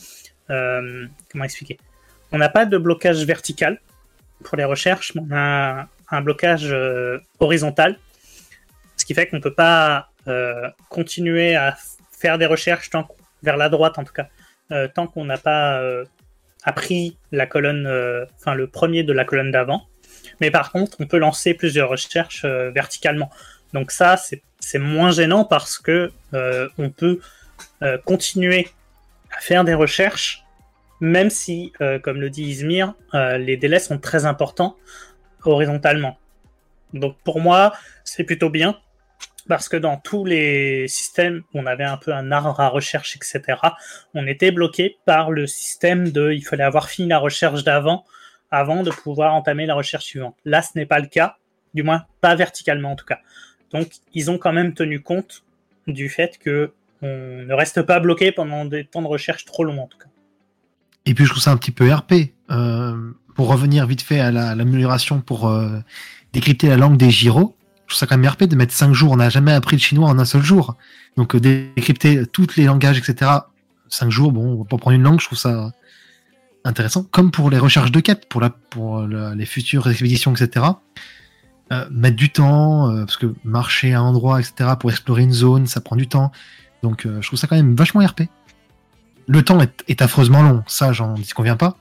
[0.49, 1.77] euh, comment expliquer,
[2.31, 3.81] on n'a pas de blocage vertical
[4.43, 6.73] pour les recherches, mais on a un blocage
[7.39, 7.99] horizontal,
[8.97, 10.09] ce qui fait qu'on ne peut pas
[10.89, 11.75] continuer à
[12.19, 13.07] faire des recherches tant
[13.41, 14.27] vers la droite en tout cas,
[14.71, 16.03] euh, tant qu'on n'a pas euh,
[16.63, 19.87] a pris la colonne, euh, enfin le premier de la colonne d'avant.
[20.41, 23.29] Mais par contre, on peut lancer plusieurs recherches verticalement.
[23.73, 26.11] Donc ça, c'est moins gênant parce que
[26.77, 27.19] on peut
[28.05, 28.67] continuer
[29.35, 30.43] à faire des recherches,
[30.99, 34.77] même si, comme le dit Izmir, les délais sont très importants
[35.43, 36.17] horizontalement.
[36.93, 38.77] Donc pour moi, c'est plutôt bien
[39.47, 43.57] parce que dans tous les systèmes, on avait un peu un arbre à recherche, etc
[44.13, 48.05] on était bloqué par le système de il fallait avoir fini la recherche d'avant
[48.51, 50.35] avant de pouvoir entamer la recherche suivante.
[50.45, 51.37] Là, ce n'est pas le cas,
[51.73, 53.19] du moins pas verticalement en tout cas.
[53.71, 55.43] Donc, ils ont quand même tenu compte
[55.87, 56.71] du fait que
[57.01, 57.07] on
[57.45, 60.09] ne reste pas bloqué pendant des temps de recherche trop longs en tout cas.
[61.05, 62.33] Et puis je trouve ça un petit peu RP.
[62.51, 65.79] Euh, pour revenir vite fait à la- l'amélioration pour euh,
[66.33, 67.55] décrypter la langue des gyros,
[67.89, 69.11] je trouve ça quand même RP de mettre 5 jours.
[69.11, 70.75] On n'a jamais appris le chinois en un seul jour.
[71.17, 73.31] Donc euh, décrypter tous les langages, etc.
[73.89, 75.71] 5 jours, bon, pas prendre une langue, je trouve ça
[76.63, 77.03] intéressant.
[77.03, 80.67] Comme pour les recherches de quêtes, pour, la, pour les futures expéditions, etc.
[81.71, 85.33] Euh, mettre du temps, euh, parce que marcher à un endroit, etc., pour explorer une
[85.33, 86.31] zone, ça prend du temps.
[86.81, 88.23] Donc euh, je trouve ça quand même vachement RP.
[89.27, 91.77] Le temps est, est affreusement long, ça j'en disconviens pas.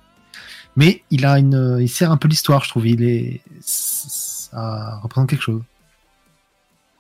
[0.77, 2.87] Mais il a une, il sert un peu l'histoire, je trouve.
[2.87, 5.63] Il est, ça représente quelque chose.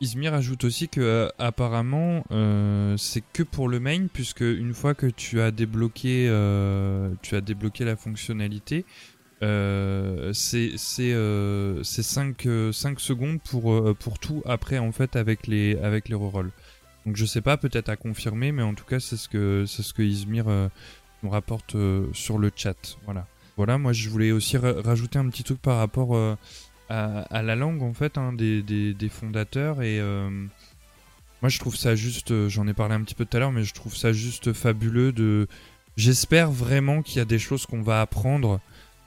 [0.00, 4.94] Izmir ajoute aussi que euh, apparemment euh, c'est que pour le main puisque une fois
[4.94, 8.84] que tu as débloqué euh, tu as débloqué la fonctionnalité
[9.40, 11.14] c'est c'est
[11.82, 12.36] c'est 5
[13.00, 16.50] secondes pour pour tout après en fait avec les avec les rerolls.
[17.06, 19.82] Donc je sais pas peut-être à confirmer mais en tout cas c'est ce que c'est
[19.82, 20.46] ce que Izmir
[21.22, 21.76] nous rapporte
[22.12, 22.98] sur le chat.
[23.04, 23.26] Voilà.
[23.56, 26.16] Voilà, moi je voulais aussi ra- rajouter un petit truc par rapport
[26.88, 30.30] à, la langue en fait hein, des, fondateurs et euh,
[31.42, 33.52] moi je trouve ça juste euh, j'en ai parlé un petit peu tout à l'heure
[33.52, 35.48] mais je trouve ça juste fabuleux de
[35.96, 38.60] j'espère vraiment qu'il y a des choses qu'on va apprendre.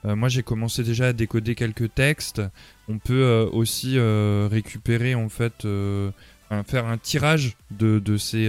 [0.04, 2.42] Euh, moi j'ai commencé déjà à décoder quelques textes.
[2.88, 8.46] On peut aussi récupérer en fait faire un tirage de, de ces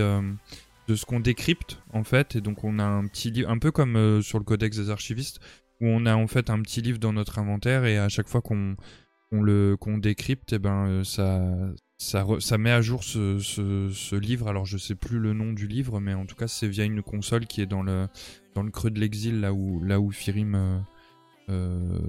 [0.89, 2.35] de ce qu'on décrypte en fait.
[2.35, 5.39] Et donc on a un petit livre un peu comme sur le codex des archivistes
[5.79, 8.41] où on a en fait un petit livre dans notre inventaire et à chaque fois
[8.41, 8.75] qu'on
[9.33, 11.41] qu'on le qu'on décrypte et ben euh, ça
[11.97, 14.49] ça, ça met à jour ce, ce, livre.
[14.49, 17.01] Alors je sais plus le nom du livre mais en tout cas c'est via une
[17.01, 18.07] console qui est dans le
[18.55, 20.79] dans le creux de l'exil là où là où Firim euh,
[21.49, 21.99] euh,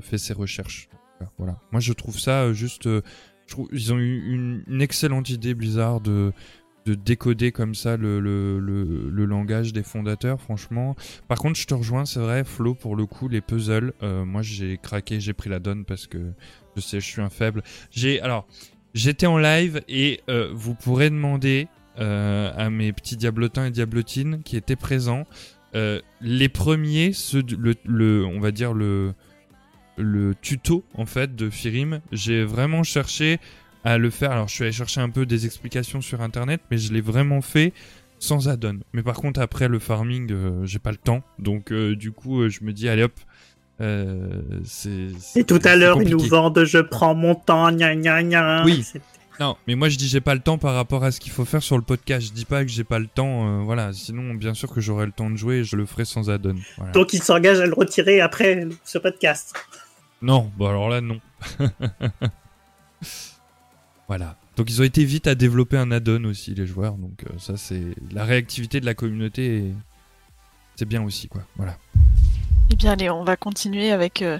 [0.00, 0.88] fait ses recherches.
[1.36, 1.60] Voilà.
[1.70, 2.88] Moi je trouve ça juste
[3.72, 6.32] ils ont eu une, excellente idée Blizzard de
[6.86, 10.96] de décoder comme ça le, le, le, langage des fondateurs, franchement.
[11.28, 14.78] Par contre, je te rejoins, c'est vrai, Flo, pour le coup, les puzzles, moi j'ai
[14.78, 16.32] craqué, j'ai pris la donne parce que
[16.80, 17.62] je suis un faible.
[17.90, 18.46] J'ai, alors,
[18.94, 21.68] j'étais en live et euh, vous pourrez demander
[21.98, 25.26] euh, à mes petits diablotins et diablotines qui étaient présents,
[25.74, 27.44] euh, les premiers, ceux
[27.84, 29.14] le, on va dire le,
[29.96, 33.38] le tuto en fait de Firim, j'ai vraiment cherché
[33.84, 34.32] à le faire.
[34.32, 37.40] Alors, je suis allé chercher un peu des explications sur internet, mais je l'ai vraiment
[37.40, 37.72] fait
[38.18, 38.80] sans add-on.
[38.92, 41.22] Mais par contre, après le farming, j'ai pas le temps.
[41.38, 43.14] Donc, du coup, je me dis, allez hop.
[43.80, 45.08] Euh, c'est.
[45.36, 48.64] Et tout à l'heure, ils nous vendent je prends mon temps, gna gna gna.
[48.64, 48.82] Oui.
[48.82, 49.00] C'est-
[49.40, 51.46] Non, mais moi je dis j'ai pas le temps par rapport à ce qu'il faut
[51.46, 52.26] faire sur le podcast.
[52.28, 53.92] Je dis pas que j'ai pas le temps, euh, voilà.
[53.94, 56.56] Sinon, bien sûr que j'aurai le temps de jouer, et je le ferai sans add-on.
[56.76, 56.92] Voilà.
[56.92, 59.54] Donc ils s'engagent à le retirer après ce podcast.
[60.20, 61.18] Non, bon alors là non.
[64.08, 64.36] voilà.
[64.56, 66.94] Donc ils ont été vite à développer un add-on aussi les joueurs.
[66.94, 69.56] Donc euh, ça c'est la réactivité de la communauté.
[69.56, 69.74] et
[70.76, 71.42] C'est bien aussi quoi.
[71.56, 71.78] Voilà.
[72.72, 74.38] Eh bien, allez, on va continuer avec euh,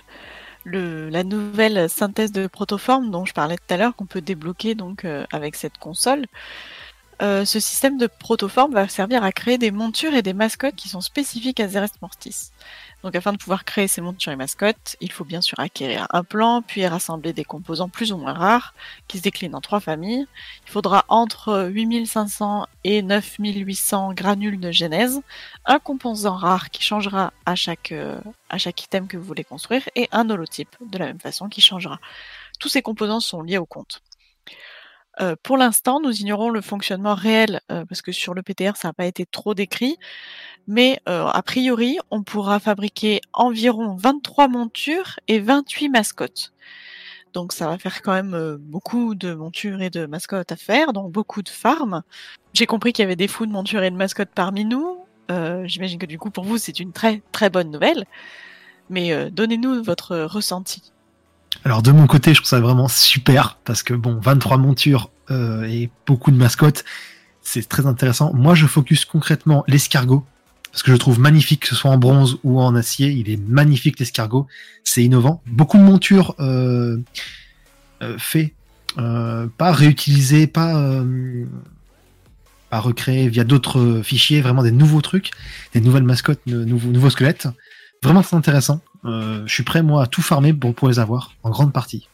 [0.65, 4.75] le, la nouvelle synthèse de protoforme dont je parlais tout à l'heure, qu'on peut débloquer
[4.75, 6.27] donc euh, avec cette console.
[7.23, 10.89] Euh, ce système de protoforme va servir à créer des montures et des mascottes qui
[10.89, 12.51] sont spécifiques à Zerest Mortis.
[13.03, 16.25] Donc, afin de pouvoir créer ces montures et mascottes, il faut bien sûr acquérir un
[16.25, 18.75] plan, puis rassembler des composants plus ou moins rares,
[19.07, 20.27] qui se déclinent en trois familles.
[20.67, 25.21] Il faudra entre 8500 et 9800 granules de genèse,
[25.67, 28.19] un composant rare qui changera à chaque, euh,
[28.49, 31.61] à chaque item que vous voulez construire et un holotype de la même façon qui
[31.61, 31.99] changera.
[32.59, 34.03] Tous ces composants sont liés au compte.
[35.21, 38.89] Euh, pour l'instant, nous ignorons le fonctionnement réel euh, parce que sur le PTR, ça
[38.89, 39.99] n'a pas été trop décrit.
[40.67, 46.53] Mais euh, a priori, on pourra fabriquer environ 23 montures et 28 mascottes.
[47.33, 51.13] Donc ça va faire quand même beaucoup de montures et de mascottes à faire, donc
[51.13, 52.03] beaucoup de farms.
[52.55, 54.99] J'ai compris qu'il y avait des fous de montures et de mascottes parmi nous.
[55.65, 58.05] J'imagine que du coup pour vous c'est une très très bonne nouvelle.
[58.89, 60.93] Mais donnez-nous votre ressenti.
[61.65, 65.65] Alors de mon côté, je trouve ça vraiment super parce que bon, 23 montures euh,
[65.65, 66.85] et beaucoup de mascottes,
[67.43, 68.33] c'est très intéressant.
[68.35, 70.25] Moi, je focus concrètement l'escargot
[70.71, 73.11] parce que je trouve magnifique, que ce soit en bronze ou en acier.
[73.11, 74.47] Il est magnifique l'escargot,
[74.85, 75.43] c'est innovant.
[75.47, 76.99] Beaucoup de montures euh,
[78.03, 78.55] euh, fait,
[78.99, 81.05] euh, pas réutilisées, pas
[82.71, 85.33] pas recréées via d'autres fichiers, vraiment des nouveaux trucs,
[85.75, 87.49] des nouvelles mascottes, nouveaux, nouveaux squelettes.
[88.01, 88.81] Vraiment très intéressant.
[89.05, 92.09] Euh, je suis prêt moi à tout farmer pour, pour les avoir en grande partie.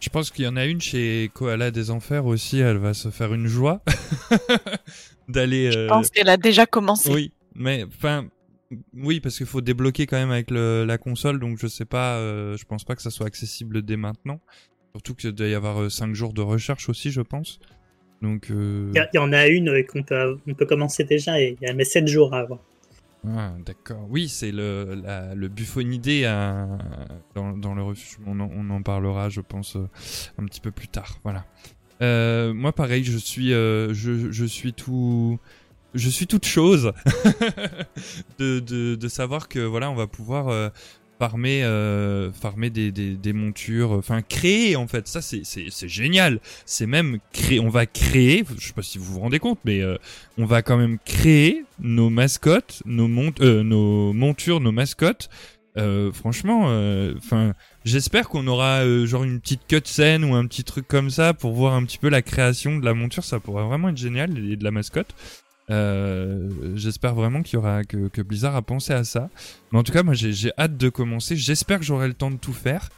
[0.00, 2.58] Je pense qu'il y en a une chez Koala des Enfers aussi.
[2.60, 3.80] Elle va se faire une joie
[5.28, 5.72] d'aller.
[5.72, 7.12] Je euh, pense qu'elle a déjà commencé.
[7.12, 8.26] Oui, mais enfin,
[8.94, 12.16] oui, parce qu'il faut débloquer quand même avec le- la console, donc je sais pas,
[12.16, 14.40] euh, je pense pas que ça soit accessible dès maintenant.
[14.94, 17.58] Surtout qu'il doit y avoir 5 jours de recherche aussi, je pense.
[18.22, 20.66] Donc, euh, Il y, a- il y en a une euh, qu'on peut, on peut
[20.66, 22.58] commencer déjà et elle met 7 jours à avoir.
[23.36, 24.06] Ah, d'accord.
[24.08, 25.48] Oui, c'est le, la- le
[27.34, 28.18] dans, le refuge.
[28.26, 29.88] On en, parlera, je pense, euh,
[30.38, 31.18] un petit peu plus tard.
[31.24, 31.44] Voilà.
[32.00, 35.38] Euh, moi, pareil, je suis, euh, je, suis tout,
[35.94, 36.92] je suis toute chose
[38.38, 40.72] de, savoir que voilà, on va pouvoir
[41.18, 45.08] farmer, euh, farmer des, des, des montures, enfin créer en fait.
[45.08, 45.42] Ça, c'est,
[45.88, 46.40] génial.
[46.64, 47.60] C'est même créer.
[47.60, 48.44] On va créer.
[48.58, 49.96] Je sais pas si vous vous rendez compte, mais euh,
[50.36, 55.28] on va quand même créer nos mascottes, nos, mont euh, nos montures, nos mascottes.
[55.76, 56.64] Euh, franchement,
[57.16, 57.54] enfin,
[57.84, 61.52] j'espère qu'on aura euh, genre une petite cutscene ou un petit truc comme ça pour
[61.52, 63.24] voir un petit peu la création de la monture.
[63.24, 65.14] Ça pourrait vraiment être génial et de la mascotte.
[65.70, 69.28] Euh, j'espère vraiment qu'il y aura que, Blizzard a pensé à ça.
[69.72, 71.36] Mais en tout cas, moi, j'ai hâte de commencer.
[71.36, 72.88] J'espère que j'aurai le temps de tout faire.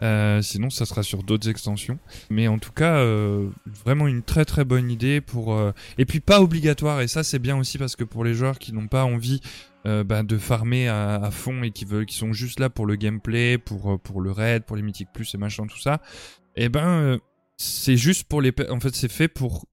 [0.00, 1.98] Euh, sinon, ça sera sur d'autres extensions.
[2.30, 3.48] Mais en tout cas, euh,
[3.84, 5.58] vraiment une très très bonne idée pour.
[5.98, 7.00] Et puis pas obligatoire.
[7.00, 9.40] Et ça, c'est bien aussi parce que pour les joueurs qui n'ont pas envie
[9.84, 13.56] bah, de farmer à, fond et qui veulent, qui sont juste là pour le gameplay,
[13.56, 16.00] pour pour le raid, pour les mythiques plus et machin tout ça.
[16.58, 17.18] Et ben, euh,
[17.56, 18.52] c'est juste pour les.
[18.68, 19.64] En fait, c'est fait pour.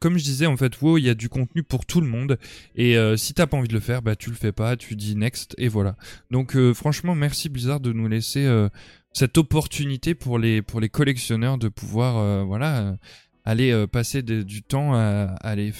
[0.00, 2.38] Comme je disais, en fait, WoW, il y a du contenu pour tout le monde.
[2.76, 4.96] Et euh, si t'as pas envie de le faire, bah tu le fais pas, tu
[4.96, 5.96] dis next et voilà.
[6.30, 8.68] Donc euh, franchement, merci Blizzard de nous laisser euh,
[9.12, 12.96] cette opportunité pour les pour les collectionneurs de pouvoir euh, voilà
[13.44, 15.72] aller passer du temps à, aller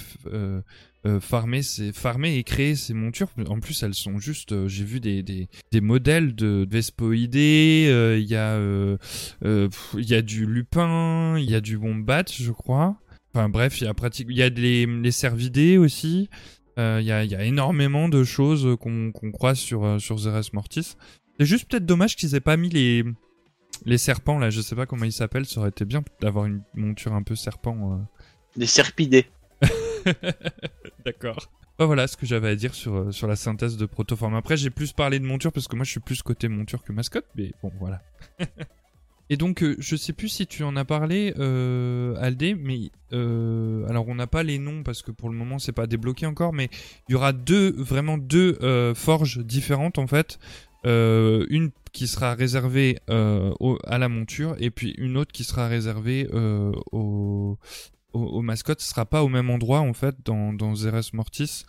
[1.21, 3.29] farmer, ces, farmer et créer ces montures.
[3.49, 4.67] En plus, elles sont juste.
[4.67, 7.87] J'ai vu des, des, des modèles de Vespoidés.
[7.89, 8.59] euh, Il y a
[9.45, 12.97] il y a du lupin, il y a du wombat, je crois.
[13.35, 16.29] Enfin bref, il y a pratique, il y a les, les cervidés aussi.
[16.79, 19.99] Euh, Il y, a, il y a énormément de choses qu'on qu'on croise sur euh,
[19.99, 20.97] sur Zeres Mortis.
[21.39, 23.05] C'est juste peut-être dommage qu'ils aient pas mis les
[23.85, 24.51] les serpents là.
[24.51, 25.47] Je sais pas comment ils s'appellent.
[25.47, 27.93] Ça aurait été bien d'avoir une monture un peu serpent.
[27.95, 28.03] euh.
[28.57, 29.27] Des serpidés.
[31.07, 31.51] D'accord.
[31.79, 34.35] Bah, voilà ce que j'avais à dire sur, sur la synthèse de Protoform.
[34.35, 36.93] Après, j'ai plus parlé de monture parce que moi je suis plus côté monture que
[36.93, 38.03] mascotte, mais bon, voilà.
[39.33, 43.89] Et donc, euh, je sais plus si tu en as parlé, euh, Aldé, mais euh,
[43.89, 46.53] alors on n'a pas les noms parce que pour le moment c'est pas débloqué encore,
[46.53, 46.69] mais
[47.09, 50.39] il y aura deux, vraiment deux euh, forges différentes en fait.
[50.85, 56.73] Une qui sera réservée à la monture et puis une autre qui sera réservée euh,
[56.91, 57.57] au,
[58.13, 58.83] au, au mascotte.
[58.83, 61.65] Ce sera pas au même endroit en fait dans, dans Zeres Mortis.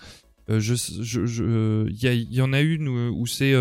[0.49, 3.53] Il y, en a une où c'est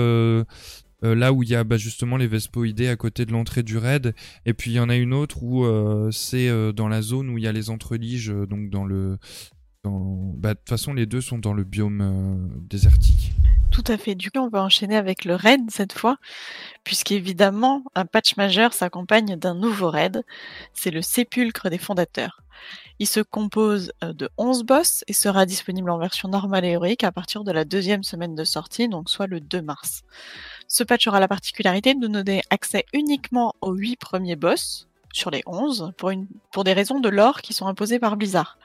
[1.04, 3.78] euh, là où il y a bah, justement les Vespoidés à côté de l'entrée du
[3.78, 4.14] raid,
[4.46, 7.30] et puis il y en a une autre où euh, c'est euh, dans la zone
[7.30, 9.18] où il y a les entreliges, donc dans le,
[9.84, 13.32] bah, de toute façon les deux sont dans le biome désertique.
[13.70, 14.14] Tout à fait.
[14.14, 16.18] Du coup, on va enchaîner avec le raid cette fois,
[16.84, 20.24] puisqu'évidemment, un patch majeur s'accompagne d'un nouveau raid.
[20.74, 22.42] C'est le sépulcre des fondateurs.
[22.98, 27.12] Il se compose de 11 boss et sera disponible en version normale et héroïque à
[27.12, 30.04] partir de la deuxième semaine de sortie, donc soit le 2 mars.
[30.74, 35.30] Ce patch aura la particularité de nous donner accès uniquement aux 8 premiers boss sur
[35.30, 38.56] les 11 pour, des raisons de lore qui sont imposées par Blizzard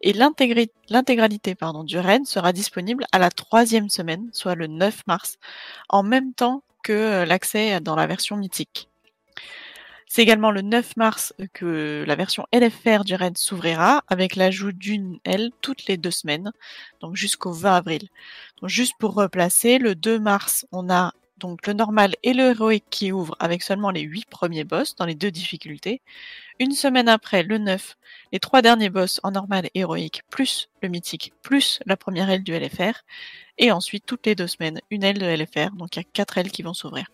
[0.00, 1.54] et l'intégralité
[1.84, 5.36] du raid sera disponible à la troisième semaine, soit le 9 mars,
[5.90, 8.88] en même temps que euh, l'accès dans la version mythique.
[10.06, 15.18] C'est également le 9 mars que la version LFR du raid s'ouvrira avec l'ajout d'une
[15.24, 16.52] L toutes les deux semaines,
[17.02, 18.08] donc jusqu'au 20 avril.
[18.62, 23.10] Juste pour replacer, le 2 mars, on a donc le normal et le héroïque qui
[23.10, 26.02] ouvrent avec seulement les 8 premiers boss dans les deux difficultés.
[26.60, 27.96] Une semaine après, le 9,
[28.32, 32.44] les trois derniers boss en normal et héroïque, plus le mythique, plus la première aile
[32.44, 33.02] du LFR,
[33.58, 36.38] et ensuite toutes les deux semaines, une aile de LFR, donc il y a quatre
[36.38, 37.06] ailes qui vont s'ouvrir.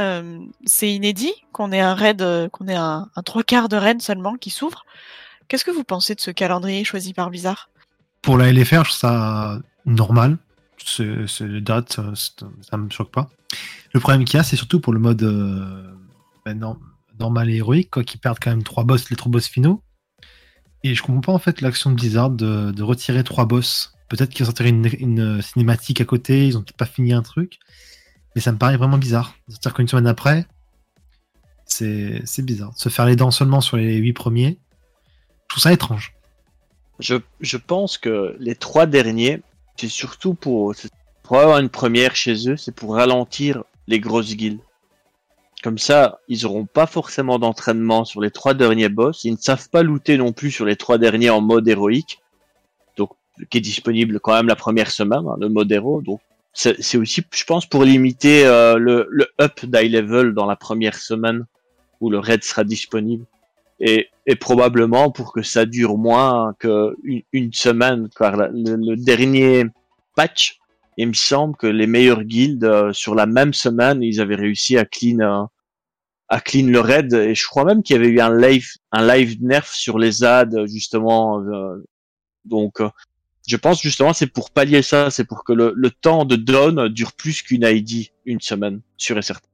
[0.00, 3.76] Euh, c'est inédit qu'on ait un raid, euh, qu'on ait un, un trois quarts de
[3.76, 4.84] raid seulement qui s'ouvre.
[5.48, 7.70] Qu'est-ce que vous pensez de ce calendrier choisi par Blizzard?
[8.20, 10.36] Pour la LFR, je trouve ça normal.
[10.84, 13.28] C'est c'est les dates, ça, ça me choque pas.
[13.92, 15.94] Le problème qu'il y a, c'est surtout pour le mode euh,
[16.54, 16.78] non-
[17.18, 19.82] normal et héroïque, quoi, qui perdent quand même trois boss, les trois boss finaux.
[20.84, 23.92] Et je comprends pas en fait l'action de Blizzard de, retirer trois boss.
[24.08, 27.22] Peut-être qu'ils ont sortiraient une, une cinématique à côté, ils ont peut-être pas fini un
[27.22, 27.58] truc.
[28.34, 29.34] Mais ça me paraît vraiment bizarre.
[29.48, 30.46] C'est-à-dire qu'une semaine après,
[31.64, 32.72] c'est bizarre.
[32.76, 34.58] Se faire les dents seulement sur les huit premiers,
[35.42, 36.14] je trouve ça étrange.
[37.00, 39.42] Je, je pense que les trois derniers,
[39.78, 40.74] c'est surtout pour,
[41.22, 44.60] pour avoir une première chez eux, c'est pour ralentir les grosses guildes.
[45.62, 49.24] Comme ça, ils auront pas forcément d'entraînement sur les trois derniers boss.
[49.24, 52.20] Ils ne savent pas looter non plus sur les trois derniers en mode héroïque.
[52.96, 53.10] Donc,
[53.50, 56.00] qui est disponible quand même la première semaine, hein, le mode héros.
[56.00, 56.20] Donc,
[56.52, 60.96] c'est aussi, je pense, pour limiter euh, le, le up d'high level dans la première
[60.96, 61.46] semaine
[62.00, 63.24] où le raid sera disponible.
[63.80, 66.96] Et, et probablement pour que ça dure moins que
[67.32, 69.64] une, semaine, car le, le dernier
[70.16, 70.58] patch,
[70.96, 74.76] il me semble que les meilleures guildes euh, sur la même semaine, ils avaient réussi
[74.76, 75.44] à clean euh,
[76.28, 77.12] à clean le raid.
[77.14, 80.10] Et je crois même qu'il y avait eu un live un live nerf sur les
[80.10, 81.40] ZAD justement.
[81.40, 81.76] euh,
[82.44, 82.88] donc euh,
[83.46, 86.88] je pense justement c'est pour pallier ça, c'est pour que le, le temps de down
[86.88, 89.47] dure plus qu'une ID, une semaine, sûr et certain.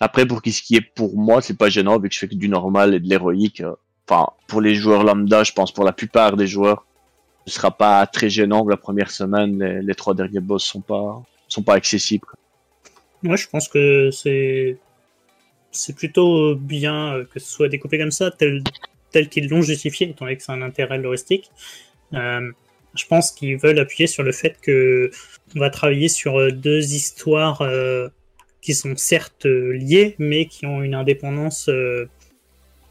[0.00, 2.34] Après, pour ce qui est pour moi, c'est pas gênant vu que je fais que
[2.34, 3.60] du normal et de l'héroïque.
[3.60, 3.74] euh,
[4.06, 6.84] Enfin, pour les joueurs lambda, je pense pour la plupart des joueurs,
[7.46, 11.62] ce sera pas très gênant la première semaine, les, trois derniers boss sont pas sont
[11.62, 12.26] pas accessibles.
[13.22, 14.76] Moi, je pense que c'est
[15.70, 18.62] c'est plutôt bien euh, que ce soit découpé comme ça, tel,
[19.10, 21.50] tel qu'ils l'ont justifié, étant donné que c'est un intérêt heuristique.
[22.12, 22.52] Euh,
[22.94, 25.10] je pense qu'ils veulent appuyer sur le fait que
[25.56, 28.08] on va travailler sur euh, deux histoires euh,
[28.64, 32.08] qui sont certes euh, liées, mais qui ont une indépendance euh,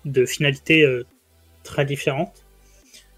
[0.06, 1.04] de finalité euh,
[1.64, 2.46] très différente.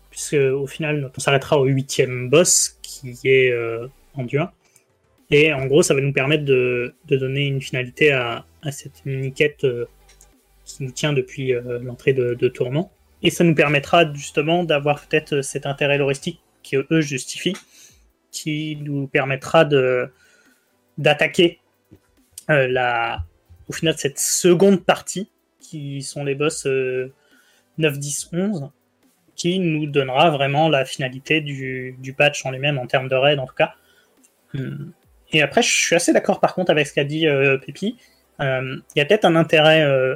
[0.09, 4.53] Puisque au final, on s'arrêtera au huitième boss, qui est euh, Endure.
[5.31, 9.67] Et en gros, ça va nous permettre de, donner une finalité à, cette mini-quête
[10.63, 12.91] qui nous tient depuis l'entrée de, de Tourment.
[13.21, 17.57] Et ça nous permettra justement d'avoir peut-être cet intérêt loristique qui eux justifient,
[18.31, 20.09] qui nous permettra de
[20.97, 21.59] d'attaquer
[22.49, 23.15] euh,
[23.67, 25.29] au final cette seconde partie
[25.59, 27.11] qui sont les boss euh,
[27.77, 28.69] 9, 10, 11,
[29.35, 33.45] qui nous donnera vraiment la finalité du, patch en lui-même, en termes de raid en
[33.45, 33.73] tout cas.
[34.53, 34.93] Hum.
[35.31, 37.57] Et après, je suis assez d'accord par contre avec ce qu'a dit euh.
[38.41, 40.15] Euh, Il y a peut-être un intérêt euh,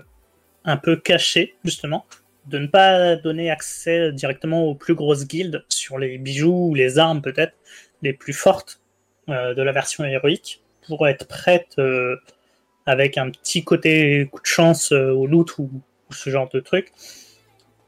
[0.66, 2.06] un peu caché, justement,
[2.46, 7.00] de ne pas donner accès directement aux plus grosses guildes sur les bijoux ou les
[7.00, 7.54] armes peut-être
[8.02, 8.82] les plus fortes
[9.28, 12.18] de la version héroïque pour être prête euh,
[12.86, 15.70] avec un petit côté coup de chance euh, au loot ou,
[16.12, 16.92] ce genre de truc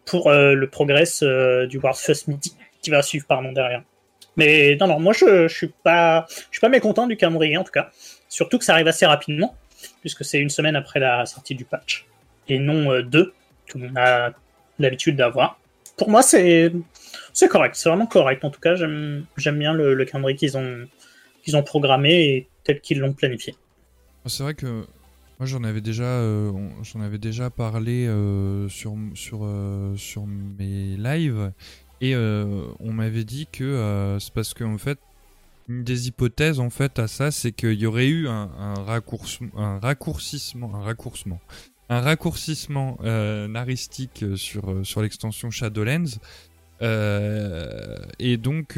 [0.06, 3.82] pour euh, le progress du World First Midi qui va suivre pardon derrière.
[4.38, 7.64] Mais non non moi je, je suis pas je suis pas mécontent du calendrier en
[7.64, 7.90] tout cas
[8.30, 9.56] surtout que ça arrive assez rapidement
[10.02, 12.06] puisque c'est une semaine après la sortie du patch
[12.48, 13.34] et non deux
[13.72, 14.32] comme on a
[14.78, 15.60] l'habitude d'avoir.
[15.98, 16.72] Pour moi c'est
[17.50, 20.88] correct c'est vraiment correct en tout cas j'aime j'aime bien le, le calendrier qu'ils ont
[21.44, 23.56] qu'ils ont programmé et tel qu'ils l'ont planifié.
[24.26, 24.86] C'est vrai que
[25.40, 26.52] moi j'en avais déjà, euh,
[26.84, 31.52] j'en avais déjà parlé euh, sur sur euh, sur mes lives
[32.00, 35.00] et on m'avait dit que c'est parce qu'en fait
[35.68, 38.84] une des hypothèses en fait à ça c'est qu'il y aurait eu un, un, un
[38.84, 39.80] raccourcissement, un
[40.82, 41.40] raccourcissement,
[41.90, 46.20] un raccourcissement naristique sur sur l'extension Shadowlands
[46.82, 48.78] et donc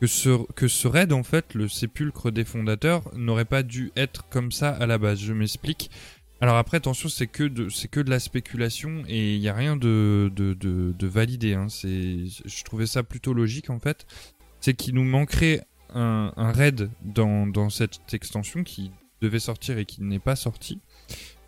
[0.00, 4.28] que ce, que ce raid, en fait, le sépulcre des fondateurs, n'aurait pas dû être
[4.28, 5.20] comme ça à la base.
[5.20, 5.90] Je m'explique.
[6.40, 9.54] Alors après, attention, c'est que de, c'est que de la spéculation et il n'y a
[9.54, 11.54] rien de, de, de, validé.
[11.54, 11.68] Hein.
[11.68, 14.06] C'est, je trouvais ça plutôt logique en fait.
[14.60, 15.62] C'est qu'il nous manquerait
[15.94, 18.90] un, raid dans, dans cette extension qui
[19.20, 20.80] devait sortir et qui n'est pas sorti.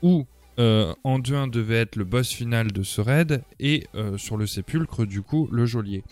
[0.03, 0.27] Ou
[0.59, 5.05] euh, Anduin devait être le boss final de ce raid et euh, sur le sépulcre,
[5.05, 6.05] du coup, le geôlier.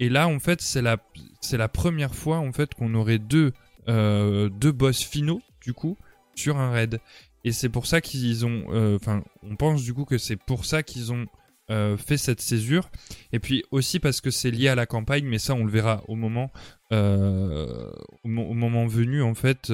[0.00, 0.96] Et là, en fait, c'est la,
[1.40, 3.52] c'est la première fois en fait qu'on aurait deux,
[3.88, 5.96] euh, deux boss finaux du coup
[6.34, 7.00] sur un raid.
[7.44, 10.64] Et c'est pour ça qu'ils ont, euh, enfin, on pense du coup que c'est pour
[10.64, 11.26] ça qu'ils ont
[11.70, 12.90] euh, fait cette césure.
[13.32, 16.02] Et puis aussi parce que c'est lié à la campagne, mais ça on le verra
[16.08, 16.50] au moment,
[16.90, 16.96] au,
[18.28, 19.72] mo- au moment venu en fait.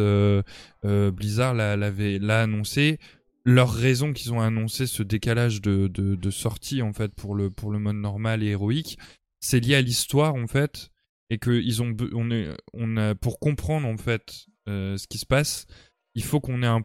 [0.84, 2.98] Blizzard l'a, l'avait, l'a annoncé.
[3.44, 7.48] Leur raison qu'ils ont annoncé ce décalage de, de, de sortie en fait pour le
[7.48, 8.98] pour le mode normal et héroïque,
[9.40, 10.90] c'est lié à l'histoire en fait
[11.30, 15.18] et que ils ont on est on a pour comprendre en fait euh, ce qui
[15.18, 15.66] se passe
[16.14, 16.82] il faut qu'on ait un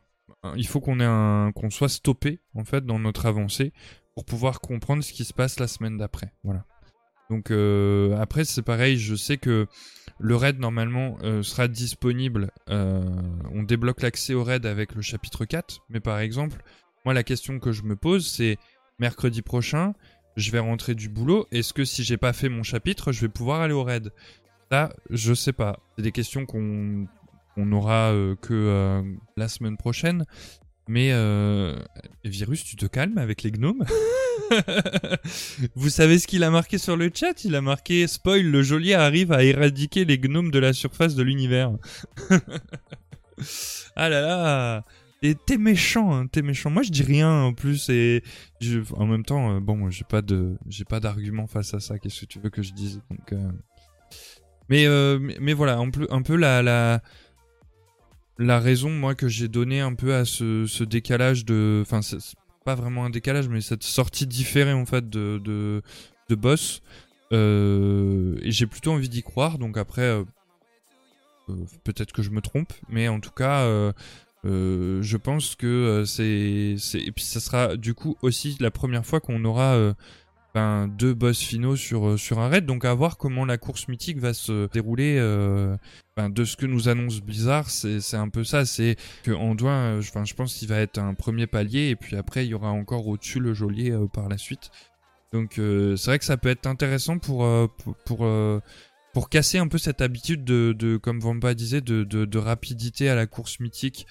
[0.55, 3.73] il faut qu'on ait un qu'on soit stoppé en fait dans notre avancée
[4.15, 6.31] pour pouvoir comprendre ce qui se passe la semaine d'après.
[6.43, 6.65] Voilà.
[7.29, 9.67] Donc euh, après c'est pareil je sais que
[10.19, 15.85] le raid normalement euh, sera disponible on débloque l'accès au raid avec le chapitre 4
[15.89, 16.63] mais par exemple
[17.03, 18.57] moi la question que je me pose c'est
[18.99, 19.93] mercredi prochain
[20.35, 21.47] je vais rentrer du boulot.
[21.51, 24.11] Est-ce que si j'ai pas fait mon chapitre, je vais pouvoir aller au raid?
[24.71, 25.79] Ça, je sais pas.
[25.95, 27.07] C'est des questions qu'on
[27.55, 29.01] qu'on aura euh, que euh,
[29.37, 30.25] la semaine prochaine.
[30.87, 31.75] Mais euh,
[32.23, 33.83] Virus, tu te calmes avec les gnomes?
[35.75, 37.43] Vous savez ce qu'il a marqué sur le chat?
[37.43, 41.23] Il a marqué spoil, le geôlier arrive à éradiquer les gnomes de la surface de
[41.23, 41.71] l'univers.
[43.95, 44.85] ah là là
[45.33, 46.69] t'es méchant, hein, t'es méchant.
[46.69, 48.21] Moi, je dis rien en plus et
[48.95, 51.97] en même temps, euh, bon, j'ai pas de, j'ai pas d'argument face à ça.
[51.97, 53.01] Qu'est-ce que tu veux que je dise
[53.31, 53.51] euh,
[54.69, 56.61] mais, euh, mais, mais voilà, un peu, un peu la,
[58.37, 62.19] la, raison, moi, que j'ai donné un peu à ce, décalage de, enfin, c'est
[62.65, 65.81] pas vraiment un décalage, mais cette sortie différée en fait de, de,
[66.29, 66.81] de boss.
[67.31, 69.57] Et j'ai plutôt envie d'y croire.
[69.57, 70.23] Donc après,
[71.83, 73.93] peut-être que je me trompe, mais en tout cas.
[74.45, 79.05] Euh, je pense que euh, c'est, et puis ça sera du coup aussi la première
[79.05, 79.93] fois qu'on aura euh,
[80.53, 82.65] ben, deux boss finaux sur sur un raid.
[82.65, 85.17] Donc à voir comment la course mythique va se dérouler.
[86.15, 88.65] ben, de ce que nous annonce Blizzard, c'est un peu ça.
[88.65, 92.45] C'est que Anduin, je- je pense qu'il va être un premier palier et puis après
[92.45, 94.69] il y aura encore au-dessus le geôlier par la suite.
[95.33, 97.45] Donc c'est vrai que ça peut être intéressant pour
[98.05, 98.25] pour
[99.13, 103.15] pour, casser un peu cette habitude de, de comme Vampa disait, de, de, rapidité à
[103.15, 104.05] la course mythique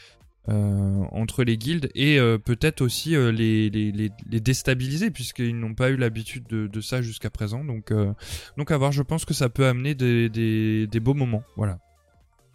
[0.48, 5.74] entre les guildes et euh, peut-être aussi euh, les, les, les, les déstabiliser puisqu'ils n'ont
[5.74, 7.64] pas eu l'habitude de, de ça jusqu'à présent.
[7.64, 8.12] Donc, euh,
[8.58, 11.42] donc à voir, je pense que ça peut amener des, des, des beaux moments.
[11.56, 11.78] Voilà.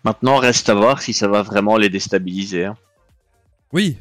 [0.04, 2.66] Maintenant, reste à voir si ça va vraiment les déstabiliser.
[2.66, 2.78] hein.
[3.74, 3.98] Oui.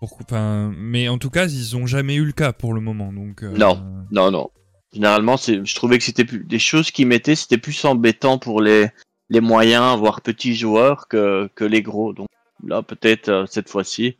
[0.00, 3.12] Enfin, mais en tout cas, ils ont jamais eu le cas pour le moment.
[3.12, 3.82] Donc, euh, Non.
[4.10, 4.50] Non, non.
[4.92, 8.88] Généralement, je trouvais que c'était plus, des choses qu'ils mettaient, c'était plus embêtant pour les,
[9.28, 12.12] les moyens, voire petits joueurs que, que les gros.
[12.12, 12.28] Donc
[12.66, 14.16] là, peut-être euh, cette fois-ci,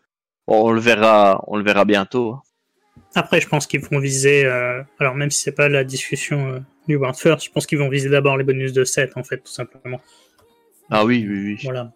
[0.46, 2.32] bon, on le verra, on le verra bientôt.
[2.32, 2.42] hein.
[3.14, 6.58] Après, je pense qu'ils vont viser, euh, alors même si c'est pas la discussion euh,
[6.88, 9.38] du World First, je pense qu'ils vont viser d'abord les bonus de 7, en fait,
[9.38, 10.00] tout simplement.
[10.90, 11.58] Ah oui, oui, oui.
[11.64, 11.92] Voilà.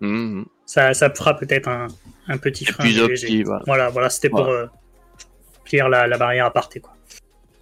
[0.00, 0.44] Mhm.
[0.66, 1.88] Ça, ça fera peut-être un,
[2.28, 2.84] un petit frein.
[3.02, 3.62] Opti, voilà.
[3.66, 4.44] Voilà, voilà, c'était pour.
[4.44, 4.62] Voilà.
[4.62, 4.66] euh,
[5.64, 6.94] clear la, la barrière à parté quoi.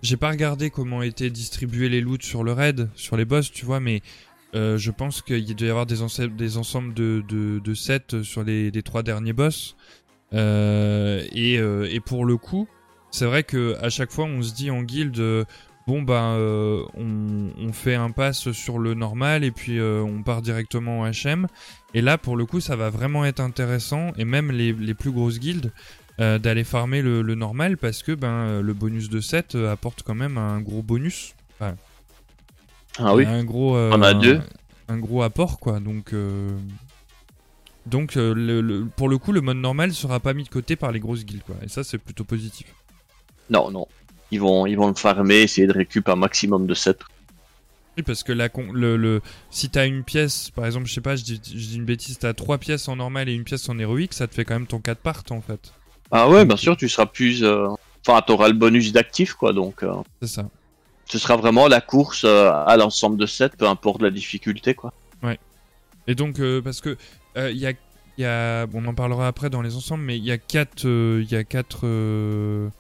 [0.03, 3.65] J'ai pas regardé comment étaient distribués les loots sur le raid, sur les boss, tu
[3.67, 4.01] vois, mais
[4.55, 5.97] euh, je pense qu'il doit y avoir des,
[6.29, 9.77] des ensembles de, de, de sets sur les, les trois derniers boss.
[10.35, 12.69] Euh, et, euh, et pour le coup,
[13.11, 15.17] c'est vrai que à chaque fois on se dit en guild,
[15.87, 16.37] bon ben
[16.97, 21.47] on, on fait un pass sur le normal et puis on part directement en HM.
[21.95, 25.11] Et là pour le coup ça va vraiment être intéressant et même les, les plus
[25.11, 25.73] grosses guildes
[26.19, 30.37] d'aller farmer le, normal parce que ben le bonus de 7 euh, apporte quand même
[30.37, 31.35] un gros bonus.
[32.99, 33.25] Ah oui.
[33.27, 33.77] Un gros.
[33.77, 34.41] euh, On a un- deux.
[34.89, 35.81] Un, gros apport, quoi.
[35.81, 36.13] Donc.
[36.13, 36.49] euh,
[37.87, 40.77] Donc, euh, le- le- pour le coup, le mode normal sera pas mis de côté
[40.77, 41.57] par les grosses guildes, quoi.
[41.63, 42.67] Et ça, c'est plutôt positif.
[43.49, 43.87] Non, non.
[44.31, 46.99] Ils vont, ils vont le farmer, essayer de récupérer un maximum de 7.
[47.97, 51.01] Oui, parce que la con- le, le, si t'as une pièce, par exemple, je sais
[51.01, 53.67] pas, je dis, je dis une bêtise, t'as trois pièces en normal et une pièce
[53.71, 55.73] en héroïque, ça te fait quand même ton 4 part, en fait.
[56.11, 57.43] Ah ouais, bien sûr, tu seras plus.
[57.43, 57.69] euh,
[58.07, 59.53] Enfin, t'auras le bonus d'actif, quoi.
[59.55, 59.93] Donc, euh,
[60.23, 60.49] C'est ça.
[61.09, 64.93] Ce sera vraiment la course euh, à l'ensemble de 7, peu importe la difficulté, quoi.
[66.09, 66.97] Et donc, euh, parce que
[67.37, 67.73] euh, il y a,
[68.17, 70.87] y a, bon, on en parlera après dans les ensembles, mais il y a quatre,
[70.87, 72.71] euh, il y a quatre, il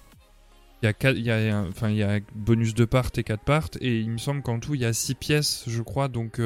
[0.83, 4.11] y a quatre, il y y a bonus de part et 4 part, et il
[4.11, 6.09] me semble qu'en tout il y a six pièces, je crois.
[6.09, 6.41] Donc,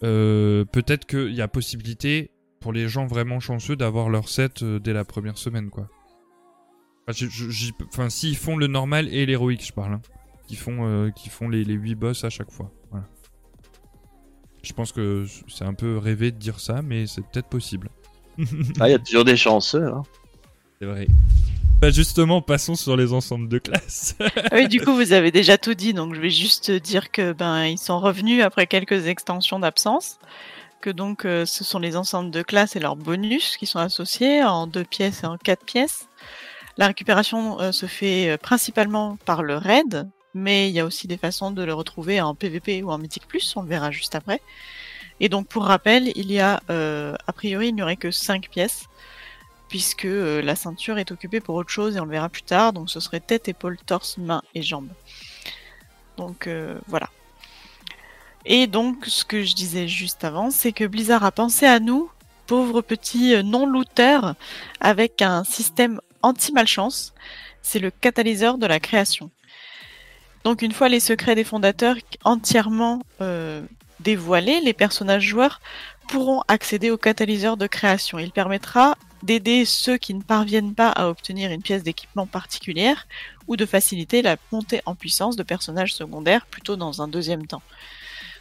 [0.00, 2.30] peut-être qu'il y a possibilité
[2.60, 5.88] pour les gens vraiment chanceux d'avoir leur set dès la première semaine, quoi.
[7.08, 10.02] Enfin, s'ils font le normal et l'héroïque, je parle, hein,
[10.50, 12.72] qui font, euh, qui font les, les 8 boss à chaque fois.
[12.90, 13.06] Voilà.
[14.64, 17.88] Je pense que c'est un peu rêvé de dire ça, mais c'est peut-être possible.
[18.80, 20.02] Ah, il y a toujours des chanceux, hein.
[20.80, 21.06] C'est vrai.
[21.80, 24.16] Bah justement, passons sur les ensembles de classe.
[24.18, 27.32] Ah Oui, du coup, vous avez déjà tout dit, donc je vais juste dire que
[27.32, 30.18] ben ils sont revenus après quelques extensions d'absence,
[30.80, 34.42] que donc euh, ce sont les ensembles de classe et leurs bonus qui sont associés
[34.42, 36.08] en deux pièces et en quatre pièces.
[36.76, 41.16] La récupération euh, se fait principalement par le raid, mais il y a aussi des
[41.16, 44.40] façons de le retrouver en PVP ou en Mythic Plus, on le verra juste après.
[45.20, 48.48] Et donc pour rappel, il y a euh, a priori il n'y aurait que cinq
[48.48, 48.86] pièces
[49.68, 52.72] puisque euh, la ceinture est occupée pour autre chose et on le verra plus tard.
[52.72, 54.90] Donc ce serait tête, épaule, torse, main et jambes.
[56.16, 57.10] Donc euh, voilà.
[58.46, 62.10] Et donc ce que je disais juste avant, c'est que Blizzard a pensé à nous,
[62.46, 64.34] pauvres petits non-looters,
[64.80, 67.12] avec un système anti-malchance.
[67.62, 69.30] C'est le catalyseur de la création.
[70.44, 73.62] Donc une fois les secrets des fondateurs entièrement euh,
[74.00, 75.60] dévoilés, les personnages joueurs
[76.08, 78.18] pourront accéder au catalyseur de création.
[78.18, 83.06] Il permettra d'aider ceux qui ne parviennent pas à obtenir une pièce d'équipement particulière
[83.48, 87.62] ou de faciliter la montée en puissance de personnages secondaires plutôt dans un deuxième temps.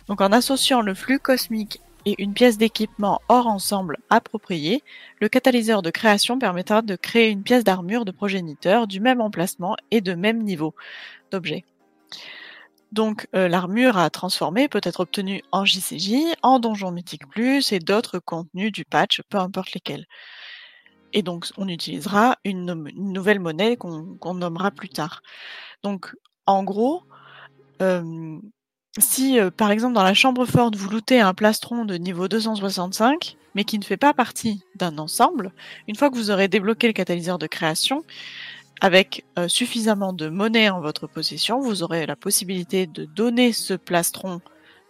[0.07, 4.84] Donc en associant le flux cosmique et une pièce d'équipement hors ensemble appropriée,
[5.19, 9.76] le catalyseur de création permettra de créer une pièce d'armure de progéniteur du même emplacement
[9.91, 10.73] et de même niveau
[11.30, 11.65] d'objet.
[12.91, 17.80] Donc euh, l'armure à transformer peut être obtenue en JCJ, en Donjon Mythique Plus et
[17.80, 20.06] d'autres contenus du patch, peu importe lesquels.
[21.14, 25.22] Et donc on utilisera une, nouvelle monnaie qu'on qu'on nommera plus tard.
[25.84, 26.15] Donc
[26.48, 27.03] en gros,
[27.81, 28.40] euh,
[28.98, 33.38] si euh, par exemple dans la chambre forte vous lootez un plastron de niveau 265,
[33.53, 35.52] mais qui ne fait pas partie d'un ensemble,
[35.88, 38.03] une fois que vous aurez débloqué le catalyseur de création,
[38.81, 43.73] avec euh, suffisamment de monnaie en votre possession, vous aurez la possibilité de donner ce
[43.73, 44.41] plastron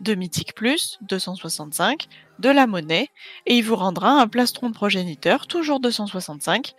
[0.01, 2.07] de Mythique Plus, 265,
[2.39, 3.09] de la monnaie,
[3.45, 6.73] et il vous rendra un plastron de progéniteur, toujours 265,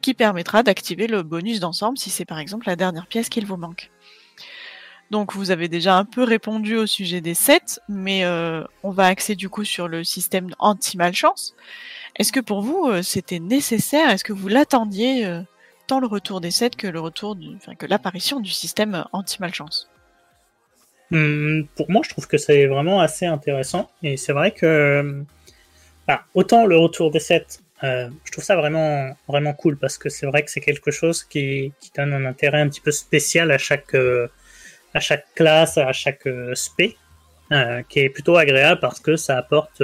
[0.00, 3.56] qui permettra d'activer le bonus d'ensemble si c'est par exemple la dernière pièce qu'il vous
[3.56, 3.90] manque.
[5.10, 9.06] Donc vous avez déjà un peu répondu au sujet des sets, mais euh, on va
[9.06, 11.54] axer du coup sur le système anti-malchance.
[12.16, 14.10] Est-ce que pour vous euh, c'était nécessaire?
[14.10, 15.26] Est-ce que vous l'attendiez
[15.86, 19.88] tant le retour des sets que le retour, du, enfin, que l'apparition du système anti-malchance
[21.12, 23.90] Hum, pour moi, je trouve que c'est vraiment assez intéressant.
[24.02, 25.22] Et c'est vrai que,
[26.08, 30.08] bah, autant le retour des sets, euh, je trouve ça vraiment, vraiment cool parce que
[30.08, 33.58] c'est vrai que c'est quelque chose qui, donne un intérêt un petit peu spécial à
[33.58, 34.28] chaque, euh,
[34.94, 36.96] à chaque classe, à chaque euh, spé,
[37.52, 39.82] euh, qui est plutôt agréable parce que ça apporte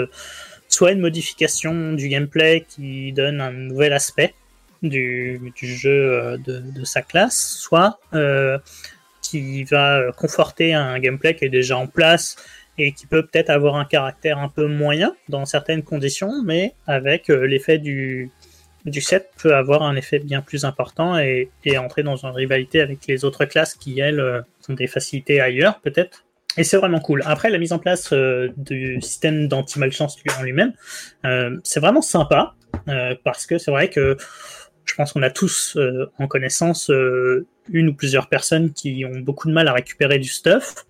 [0.69, 4.35] soit une modification du gameplay qui donne un nouvel aspect
[4.83, 8.59] du, du jeu euh, de, de sa classe, soit euh,
[9.23, 12.37] qui va euh, conforter un gameplay qui est déjà en place
[12.79, 17.29] et qui peut peut-être avoir un caractère un peu moyen dans certaines conditions, mais avec
[17.29, 18.31] l'effet du,
[18.87, 22.81] du set peut avoir un effet bien plus important et, et entrer dans une rivalité
[22.81, 26.25] avec les autres classes qui, elles, ont des facilités ailleurs, peut-être.
[26.57, 27.23] Et c'est vraiment cool.
[27.27, 30.73] Après, la mise en place euh, du système d'anti-malchance en lui-même,
[31.25, 32.55] euh, c'est vraiment sympa,
[32.89, 34.17] euh, parce que c'est vrai que
[34.85, 39.21] je pense qu'on a tous euh, en connaissance euh, une ou plusieurs personnes qui ont
[39.21, 40.87] beaucoup de mal à récupérer du stuff.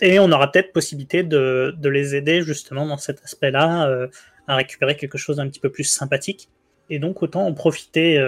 [0.00, 4.08] Et on aura peut-être possibilité de, les aider justement dans cet aspect-là euh,
[4.48, 6.48] à récupérer quelque chose d'un petit peu plus sympathique.
[6.90, 8.20] Et donc autant en profiter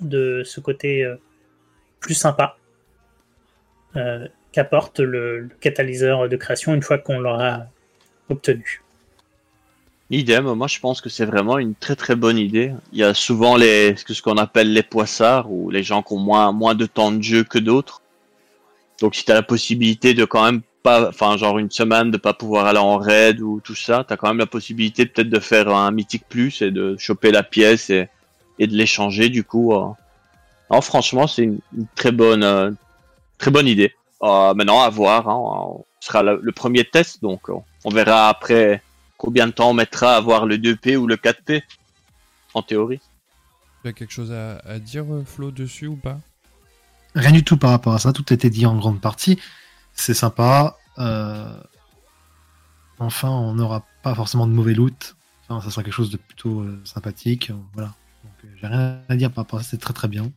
[0.00, 1.12] de ce côté
[2.00, 2.56] plus sympa
[4.52, 7.66] qu'apporte le, catalyseur de création une fois qu'on l'aura
[8.30, 8.82] obtenu.
[10.10, 12.72] Idem, moi je pense que c'est vraiment une très très bonne idée.
[12.92, 16.18] Il y a souvent les ce qu'on appelle les poissards ou les gens qui ont
[16.18, 18.00] moins, moins de temps de jeu que d'autres.
[19.02, 22.16] Donc si tu as la possibilité de quand même pas, enfin genre une semaine de
[22.16, 25.28] pas pouvoir aller en raid ou tout ça, tu as quand même la possibilité peut-être
[25.28, 28.08] de faire un mythique plus et de choper la pièce et,
[28.58, 29.74] et de l'échanger du coup.
[29.74, 29.88] Euh.
[30.70, 31.60] Alors franchement c'est une,
[31.96, 32.70] très bonne euh,
[33.36, 33.92] très bonne idée.
[34.22, 37.50] Euh, maintenant à voir, hein, ce sera le, le premier test donc
[37.84, 38.82] on verra après
[39.18, 41.62] combien de temps on mettra à avoir le 2P ou le 4P
[42.54, 43.00] en théorie?
[43.82, 46.18] Tu as quelque chose à, à, dire, Flo, dessus ou pas?
[47.14, 49.38] Rien du tout par rapport à ça, tout a été dit en grande partie.
[49.92, 50.78] C'est sympa.
[50.98, 51.52] Euh...
[52.98, 55.16] Enfin, on n'aura pas forcément de mauvais loot.
[55.48, 57.52] Enfin, ça sera quelque chose de plutôt euh, sympathique.
[57.74, 57.94] Voilà.
[58.24, 60.32] Donc, euh, j'ai rien à dire par rapport à ça, c'est très très bien.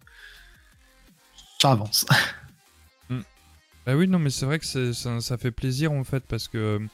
[1.59, 2.05] Ça avance.
[3.09, 3.21] mm.
[3.85, 6.57] Bah oui, non, mais c'est vrai que ça, ça, fait plaisir en fait parce que
[6.57, 6.87] euh,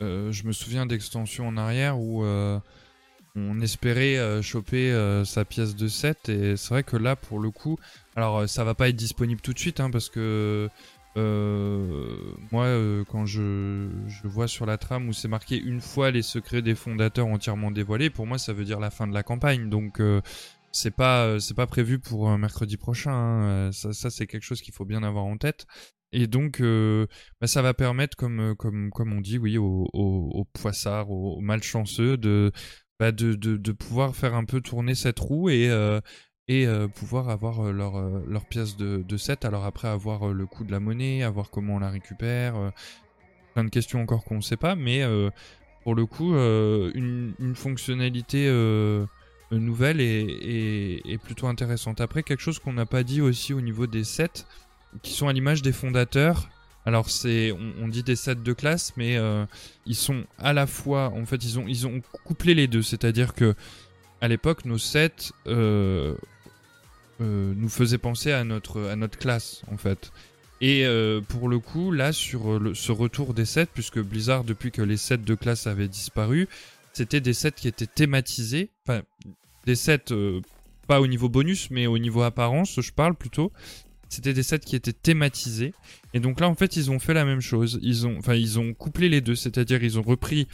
[0.00, 2.58] je me souviens d'extensions en arrière où euh,
[3.36, 4.92] on espérait euh, choper
[5.24, 7.78] sa pièce de 7 et c'est vrai que là pour le coup,
[8.16, 10.68] alors ça va pas être disponible tout de suite hein, parce que
[11.16, 12.66] moi
[13.10, 13.88] quand je,
[14.24, 18.10] vois sur la trame où c'est marqué une fois les secrets des fondateurs entièrement dévoilés,
[18.10, 20.00] pour moi ça veut dire la fin de la campagne donc
[20.72, 23.12] c'est pas pas prévu pour mercredi prochain.
[23.12, 23.70] Hein.
[23.72, 25.66] Ça c'est quelque chose qu'il faut bien avoir en tête.
[26.14, 27.06] Et donc, euh,
[27.40, 32.16] bah, ça va permettre, comme, comme, comme on dit, oui, aux, aux, poissards, aux, malchanceux,
[32.16, 32.52] de,
[33.00, 36.00] bah, de, pouvoir faire un peu tourner cette roue et, euh,
[36.46, 39.44] et euh, pouvoir avoir leur, pièce de, de 7.
[39.44, 42.54] Alors après, avoir le coût de la monnaie, avoir comment on la récupère,
[43.54, 45.02] plein de questions encore qu'on ne sait pas, mais
[45.82, 48.48] pour le coup, une, une, fonctionnalité
[49.50, 52.00] nouvelle est, plutôt intéressante.
[52.00, 54.46] Après, quelque chose qu'on n'a pas dit aussi au niveau des sets,
[55.02, 56.48] qui sont à l'image des fondateurs.
[56.86, 59.46] Alors c'est, on, dit des sets de classe, mais euh,
[59.86, 62.82] ils sont à la fois, en fait, ils ont, ils ont couplé les deux.
[62.82, 63.54] C'est-à-dire que
[64.20, 66.14] à l'époque, nos sets euh,
[67.20, 70.12] euh, nous faisaient penser à notre, à notre classe, en fait.
[70.60, 70.86] Et
[71.28, 75.18] pour le coup, là, sur ce retour des sets, puisque Blizzard, depuis que les sets
[75.18, 76.48] de classe avaient disparu,
[76.94, 79.02] c'était des sets qui étaient thématisés, enfin,
[79.66, 80.14] des sets
[80.86, 83.52] pas au niveau bonus, mais au niveau apparence, je parle plutôt,
[84.14, 85.74] c'était des sets qui étaient thématisés.
[86.12, 87.78] Et donc là, en fait, ils ont fait la même chose.
[87.82, 88.34] Ils ont, enfin,
[88.78, 90.48] couplé les deux, c'est-à-dire ils ont repris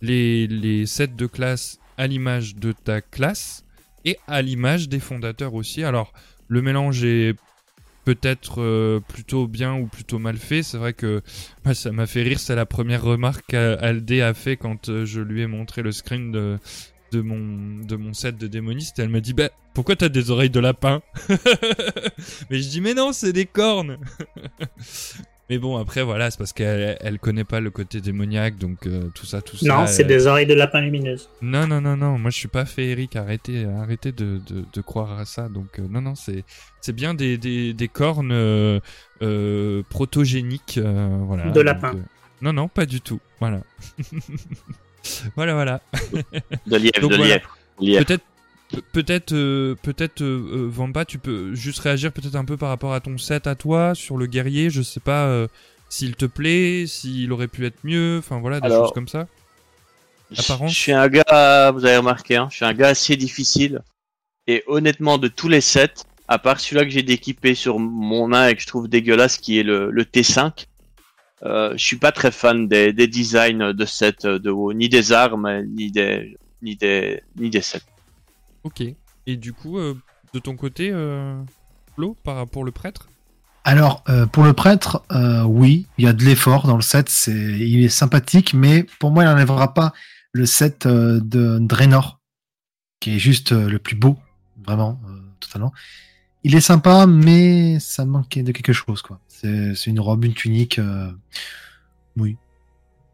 [0.00, 3.64] les, les sets de classe à l'image de ta classe
[4.04, 5.82] et à l'image des fondateurs aussi.
[5.82, 6.12] Alors,
[6.46, 7.34] le mélange est
[8.04, 10.62] peut-être euh, plutôt bien ou plutôt mal fait.
[10.62, 11.22] C'est vrai que
[11.64, 12.40] bah, ça m'a fait rire.
[12.40, 16.32] C'est la première remarque qu'Aldé a fait quand euh, je lui ai montré le screen
[16.32, 16.58] de,
[17.12, 20.30] de mon, de mon set de démoniste et elle me dit bah pourquoi t'as des
[20.30, 21.02] oreilles de lapin
[22.50, 23.98] Mais je dis mais non c'est des cornes
[25.50, 29.08] Mais bon après voilà c'est parce qu'elle elle connaît pas le côté démoniaque donc euh,
[29.14, 29.80] tout ça tout non, ça.
[29.80, 30.08] Non c'est elle...
[30.08, 31.30] des oreilles de lapin lumineuses.
[31.40, 35.18] Non non non non moi je suis pas féerique arrêtez arrêtez de, de, de croire
[35.18, 36.44] à ça donc euh, non non c'est
[36.82, 38.80] c'est bien des, des, des cornes euh,
[39.88, 41.50] protogéniques voilà.
[41.50, 41.92] De lapin.
[41.94, 42.02] Donc,
[42.42, 43.62] non non pas du tout voilà.
[45.36, 45.80] voilà, voilà.
[46.66, 47.40] De lièvre, Donc, de voilà.
[47.80, 48.04] lièvre.
[48.04, 48.24] Peut-être,
[48.92, 53.00] peut-être, euh, peut-être, euh, Vampa, tu peux juste réagir peut-être un peu par rapport à
[53.00, 54.70] ton set à toi sur le guerrier.
[54.70, 55.48] Je sais pas euh,
[55.88, 58.18] s'il te plaît, s'il aurait pu être mieux.
[58.18, 59.26] Enfin voilà, des Alors, choses comme ça.
[60.36, 60.72] Apparence.
[60.72, 63.80] Je suis un gars, vous avez remarqué, hein, je suis un gars assez difficile.
[64.46, 68.48] Et honnêtement, de tous les sets, à part celui-là que j'ai d'équipé sur mon nain
[68.48, 70.66] et que je trouve dégueulasse, qui est le, le T5,
[71.44, 75.12] euh, je suis pas très fan des, des designs de sets de haut, ni des
[75.12, 77.82] armes, ni des, ni des, ni des sets.
[78.64, 78.82] Ok.
[79.26, 79.94] Et du coup, euh,
[80.34, 81.40] de ton côté, euh,
[81.94, 83.08] Flo, par pour le prêtre?
[83.64, 87.08] Alors, euh, pour le prêtre, euh, oui, il y a de l'effort dans le set.
[87.10, 89.92] C'est, il est sympathique, mais pour moi, il n'enlèvera pas
[90.32, 92.18] le set euh, de Draenor,
[93.00, 94.16] qui est juste euh, le plus beau,
[94.64, 94.98] vraiment,
[95.40, 95.72] totalement.
[96.48, 99.20] Il est sympa, mais ça manquait de quelque chose, quoi.
[99.28, 100.78] C'est, une robe, une tunique.
[100.78, 101.12] Euh...
[102.16, 102.38] Oui.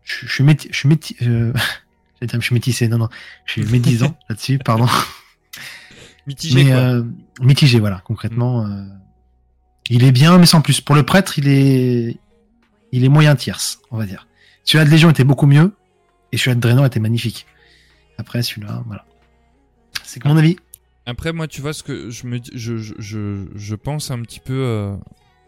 [0.04, 0.70] Je, je suis métis.
[0.70, 1.16] Je suis métis.
[1.22, 1.52] Euh...
[2.22, 2.86] je suis métissé.
[2.86, 3.08] Non, non.
[3.44, 4.86] Je suis médisant là-dessus, pardon.
[6.28, 6.62] Mitigé.
[6.62, 6.78] Mais quoi.
[6.78, 7.04] euh,
[7.40, 8.02] mitigé, voilà.
[8.04, 8.84] Concrètement, euh,
[9.90, 10.80] il est bien, mais sans plus.
[10.80, 12.16] Pour le prêtre, il est,
[12.92, 14.28] il est moyen tierce, on va dire.
[14.62, 15.74] Celui-là de Légion était beaucoup mieux,
[16.30, 17.46] et celui-là de Draenor était magnifique.
[18.16, 19.04] Après, celui-là, voilà.
[20.04, 20.56] C'est que mon avis.
[21.06, 24.54] Après, moi, tu vois, ce que je me je, je, je, pense un petit peu
[24.54, 24.96] euh,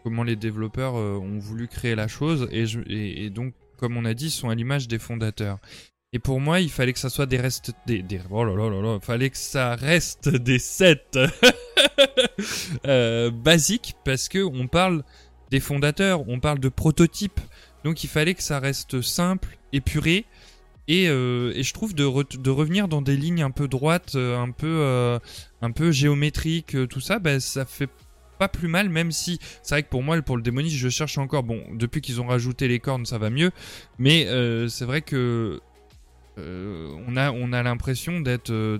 [0.03, 4.05] comment les développeurs euh, ont voulu créer la chose, et, je, et, donc, comme on
[4.05, 5.57] a dit, ils sont à l'image des fondateurs.
[6.13, 8.69] Et pour moi, il fallait que ça soit des restes, des, des oh là là
[8.69, 11.03] là là, fallait que ça reste des sets
[12.87, 15.03] euh, basiques parce que on parle
[15.51, 17.41] des fondateurs, on parle de prototypes,
[17.83, 20.25] donc il fallait que ça reste simple, épuré.
[20.87, 24.15] Et, euh, et je trouve de, re- de revenir dans des lignes un peu droites,
[24.15, 25.19] euh, un peu, euh,
[25.61, 27.89] un peu géométriques, tout ça, bah, ça fait
[28.39, 31.17] pas plus mal, même si c'est vrai que pour moi, pour le démoniste, je cherche
[31.17, 31.43] encore.
[31.43, 33.51] Bon, depuis qu'ils ont rajouté les cornes, ça va mieux,
[33.97, 34.27] mais
[34.69, 35.59] c'est vrai que
[36.37, 38.79] on a, on a l'impression d'être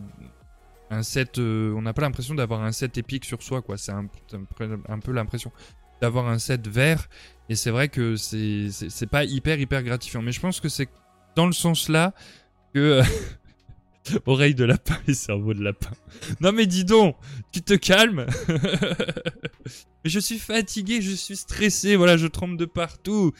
[0.91, 1.39] un set.
[1.39, 3.77] on n'a pas l'impression d'avoir un set épique sur soi, quoi.
[3.77, 4.05] C'est un,
[4.55, 5.51] peu- l'impression
[6.01, 7.09] d'avoir un set vert,
[7.49, 10.21] et c'est vrai que c'est pas hyper, hyper gratifiant.
[10.21, 10.87] Mais je pense que c'est
[11.37, 12.13] dans le sens là
[12.73, 13.01] que.
[14.25, 15.91] Oreille de lapin et cerveau de lapin.
[16.39, 17.17] Non mais dis donc,
[17.51, 18.25] tu te calmes.
[20.05, 23.33] je suis fatigué, je suis stressé, voilà, je tremble de partout.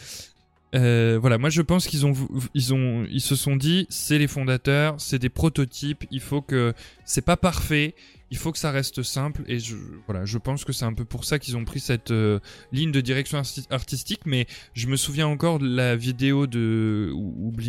[0.76, 2.14] Euh, voilà, moi je pense qu'ils ont,
[2.54, 6.74] ils ont, ils se sont dit, c'est les fondateurs, c'est des prototypes, il faut que,
[7.06, 7.96] c'est pas parfait,
[8.32, 9.78] il faut que ça reste simple, et je,
[10.08, 12.40] voilà, je pense que c'est un peu pour ça qu'ils ont pris cette euh,
[12.74, 17.14] ligne de direction arti- artistique, mais je me souviens encore de la vidéo de,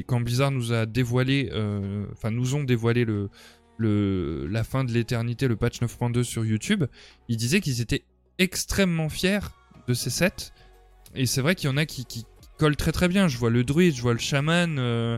[0.08, 3.30] quand Blizzard nous a dévoilé, euh, enfin nous ont dévoilé le,
[3.76, 6.82] le, la fin de l'éternité, le patch 9.2 sur YouTube,
[7.28, 8.02] ils disaient qu'ils étaient
[8.38, 9.38] extrêmement fiers
[9.86, 10.50] de ces sets,
[11.14, 12.04] et c'est vrai qu'il y en a qui
[12.58, 13.28] collent très très bien.
[13.28, 15.16] Je vois le druide, je vois le chaman, euh,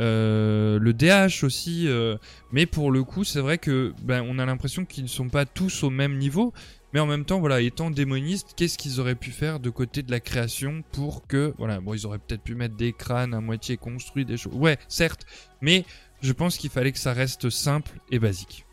[0.00, 1.88] euh, le DH aussi.
[1.88, 2.16] euh,
[2.52, 5.44] mais pour le coup, c'est vrai que ben, on a l'impression qu'ils ne sont pas
[5.44, 6.52] tous au même niveau.
[6.92, 10.10] Mais en même temps, voilà, étant démonistes, qu'est-ce qu'ils auraient pu faire de côté de
[10.10, 13.78] la création pour que, voilà, bon, ils auraient peut-être pu mettre des crânes à moitié
[13.78, 14.52] construits, des choses.
[14.54, 15.24] Ouais, certes,
[15.62, 15.86] mais
[16.20, 18.66] je pense qu'il fallait que ça reste simple et basique.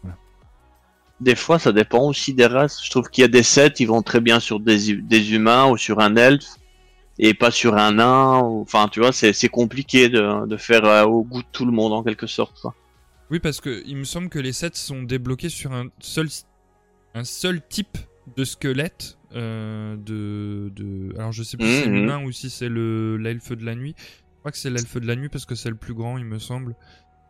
[1.21, 2.83] Des fois, ça dépend aussi des races.
[2.83, 5.67] Je trouve qu'il y a des sets, ils vont très bien sur des, des humains
[5.67, 6.58] ou sur un elfe,
[7.19, 8.37] et pas sur un nain.
[8.39, 11.71] Enfin, tu vois, c'est c'est compliqué de, de faire euh, au goût de tout le
[11.71, 12.59] monde en quelque sorte.
[12.61, 12.73] Quoi.
[13.29, 16.27] Oui, parce que il me semble que les sets sont débloqués sur un seul,
[17.13, 17.97] un seul type
[18.35, 19.17] de squelette.
[19.35, 21.13] euh, de, de...
[21.19, 21.93] Alors je sais plus si c'est Mhm.
[21.95, 23.93] l'humain ou si c'est le l'elfe de la nuit.
[23.99, 26.25] Je crois que c'est l'elfe de la nuit parce que c'est le plus grand, il
[26.25, 26.75] me semble.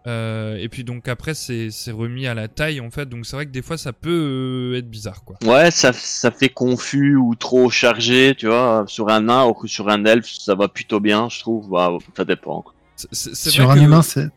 [0.08, 3.46] Euh, et puis donc après c'est remis à la taille en fait, donc c'est vrai
[3.46, 5.36] que des fois ça peut euh, être bizarre quoi.
[5.44, 8.86] Ouais, ça, ça fait confus ou trop chargé, tu vois.
[8.88, 11.70] Sur un nain ou sur un elfe, ça va plutôt bien, je trouve.
[11.70, 12.62] Bah, ça dépend.
[12.62, 12.74] quoi.
[13.12, 14.30] Sur vrai un que- humain, c'est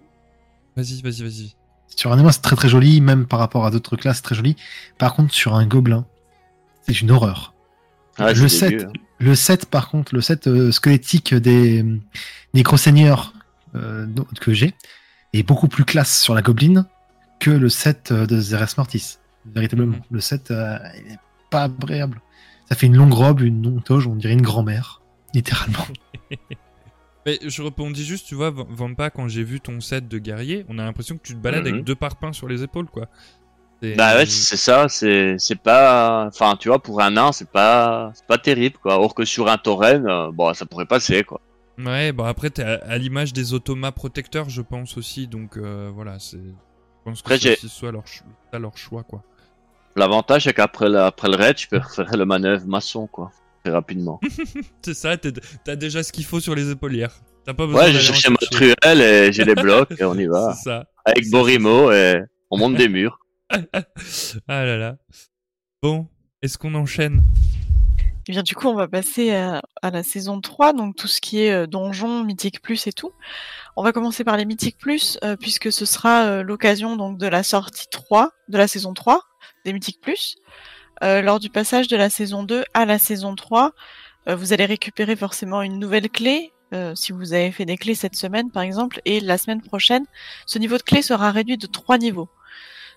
[0.76, 1.54] Vas-y, vas-y, vas-y.
[1.94, 4.34] sur un humain, c'est très très joli, même par rapport à d'autres classes, c'est très
[4.34, 4.56] joli.
[4.98, 6.06] Par contre, sur un gobelin,
[6.86, 7.54] c'est une horreur.
[8.18, 8.88] Ah, Le c'est dégueu, set.
[8.88, 8.92] hein.
[9.20, 11.84] Le set, par contre, le set euh, squelettique des
[12.54, 13.32] nécro-seigneurs
[13.76, 14.74] euh, dont- que j'ai
[15.32, 16.86] est beaucoup plus classe sur la gobeline
[17.40, 19.18] que le set euh, de Zeres Mortis.
[19.46, 19.96] Véritablement.
[19.96, 20.02] Mhm.
[20.10, 21.18] Le set euh, il est
[21.50, 22.20] pas agréable.
[22.68, 25.02] Ça fait une longue robe, une longue toge, on dirait une grand-mère.
[25.34, 25.86] Littéralement.
[27.26, 30.78] Mais je répondis juste, tu vois, Vampa, quand j'ai vu ton set de guerrier, on
[30.78, 33.06] a l'impression que tu te balades avec deux parpaings sur les épaules quoi.
[33.80, 37.48] C'est- Bah ouais, c'est ça, c'est c'est pas, enfin tu vois, pour un nain, c'est
[37.50, 38.98] pas, c'est pas terrible quoi.
[39.00, 41.40] Or que sur un tauren, euh, bon, ça pourrait passer quoi.
[41.78, 45.90] Ouais, bon après t'es à, à l'image des automas protecteurs, je pense aussi, donc euh,
[45.94, 46.36] voilà, c'est.
[46.38, 48.22] Je pense que c'est soit leur, ch-
[48.52, 49.24] ça leur choix quoi.
[49.96, 53.32] L'avantage c'est qu'après le, après le raid, tu peux faire le manœuvre maçon quoi,
[53.64, 54.20] très rapidement.
[54.82, 57.14] C'est ça, t'as déjà ce qu'il faut sur les épaulières.
[57.44, 60.26] T'as pas besoin Ouais, j'ai cherché ma truelle et j'ai les blocs et on y
[60.26, 60.54] va.
[60.54, 60.86] C'est ça.
[61.04, 63.18] Avec Borimo et on monte des murs.
[63.50, 64.96] ah là là.
[65.82, 66.06] Bon,
[66.40, 67.22] est-ce qu'on enchaîne?
[68.28, 71.20] Et bien du coup, on va passer à, à la saison 3, donc tout ce
[71.20, 73.12] qui est euh, donjon, mythique plus et tout.
[73.76, 77.26] On va commencer par les mythiques plus, euh, puisque ce sera euh, l'occasion donc de
[77.26, 79.22] la sortie 3, de la saison 3
[79.64, 80.36] des mythiques plus.
[81.02, 83.72] Euh, lors du passage de la saison 2 à la saison 3,
[84.28, 87.94] euh, vous allez récupérer forcément une nouvelle clé, euh, si vous avez fait des clés
[87.94, 90.04] cette semaine par exemple, et la semaine prochaine,
[90.46, 92.28] ce niveau de clé sera réduit de 3 niveaux.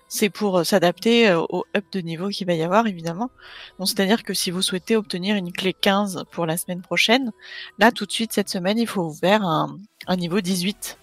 [0.08, 3.30] C'est pour euh, s'adapter euh, au up de niveau qu'il va y avoir évidemment.
[3.78, 7.32] Donc, c'est-à-dire que si vous souhaitez obtenir une clé 15 pour la semaine prochaine,
[7.78, 9.78] là, tout de suite, cette semaine, il faut faire un,
[10.16, 10.98] niveau 18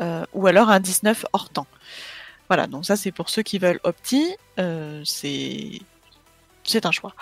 [0.00, 1.68] euh, ou alors un 19 hors temps.
[2.48, 4.36] Voilà, donc ça, c'est pour ceux qui veulent opti.
[4.56, 5.80] C'est
[6.86, 7.14] un choix.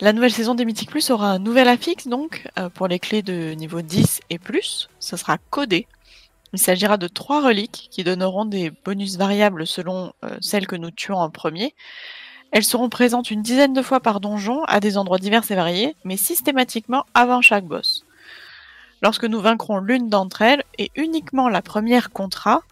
[0.00, 3.52] La nouvelle saison des Mythiques Plus aura un nouvel affixe, donc, pour les clés de
[3.52, 4.88] niveau 10 et plus.
[4.98, 5.86] Ça sera codé.
[6.52, 10.90] Il s'agira de trois reliques qui donneront des bonus variables selon euh, celles que nous
[10.90, 11.74] tuons en premier.
[12.52, 15.94] Elles seront présentes une dizaine de fois par donjon à des endroits divers et variés,
[16.04, 18.04] mais systématiquement avant chaque boss.
[19.02, 22.62] Lorsque nous vaincrons l'une d'entre elles, et uniquement la première contrat,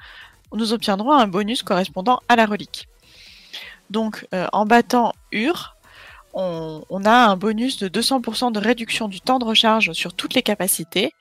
[0.52, 2.88] nous obtiendrons un bonus correspondant à la relique.
[3.90, 5.76] Donc, euh, en battant Ur,
[6.34, 10.34] on, on a un bonus de 200% de réduction du temps de recharge sur toutes
[10.34, 11.12] les capacités.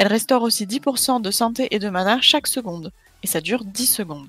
[0.00, 2.90] Elle restaure aussi 10% de santé et de mana chaque seconde.
[3.22, 4.28] Et ça dure 10 secondes.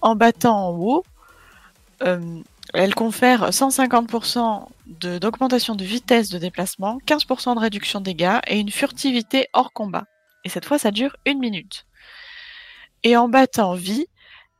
[0.00, 1.00] En battant Wu,
[2.04, 2.20] euh,
[2.72, 8.60] elle confère 150% de- d'augmentation de, vitesse de déplacement, 15% de réduction de dégâts et
[8.60, 10.04] une furtivité hors combat.
[10.44, 11.86] Et cette fois, ça dure une minute.
[13.02, 14.06] Et en battant vie,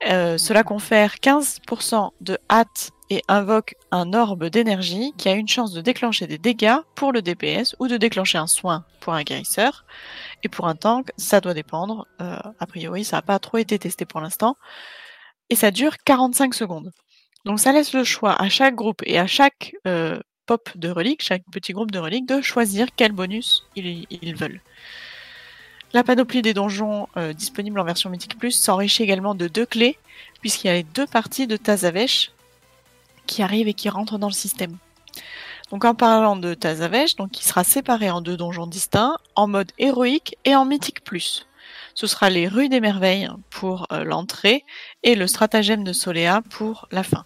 [0.08, 5.72] euh, cela confère 15% de hâte et invoque un orbe d'énergie qui a une chance
[5.72, 9.84] de déclencher des dégâts pour le DPS ou de déclencher un soin pour un guérisseur.
[10.44, 12.06] Et pour un tank, ça doit dépendre.
[12.20, 14.56] Euh, a priori, ça n'a pas trop été testé pour l'instant.
[15.50, 16.92] Et ça dure 45 secondes.
[17.44, 21.22] Donc ça laisse le choix à chaque groupe et à chaque euh, pop de reliques,
[21.22, 24.60] chaque petit groupe de reliques, de choisir quel bonus ils, ils veulent.
[25.94, 29.98] La panoplie des donjons euh, disponible en version Mythique Plus s'enrichit également de deux clés,
[30.40, 32.32] puisqu'il y a les deux parties de Tazavesh
[33.26, 34.76] qui arrivent et qui rentrent dans le système.
[35.74, 39.72] Donc en parlant de Tazavesh, donc il sera séparé en deux donjons distincts, en mode
[39.76, 41.48] héroïque et en Mythique Plus.
[41.94, 44.64] Ce sera les rues des merveilles pour euh, l'entrée
[45.02, 47.24] et le stratagème de Solea pour la fin.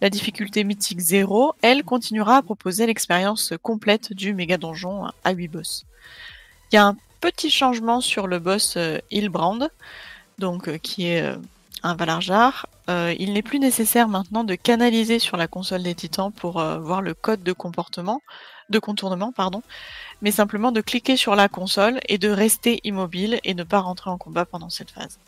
[0.00, 5.48] La difficulté mythique 0, elle, continuera à proposer l'expérience complète du méga donjon à 8
[5.48, 5.84] boss.
[6.72, 9.68] Il y a un petit changement sur le boss euh, Hilbrand,
[10.38, 11.30] donc euh, qui est
[11.82, 12.66] un Valarjar.
[12.88, 16.78] Euh, il n'est plus nécessaire maintenant de canaliser sur la console des titans pour euh,
[16.78, 18.20] voir le code de comportement,
[18.68, 19.62] de contournement, pardon,
[20.22, 24.10] mais simplement de cliquer sur la console et de rester immobile et ne pas rentrer
[24.10, 25.18] en combat pendant cette phase.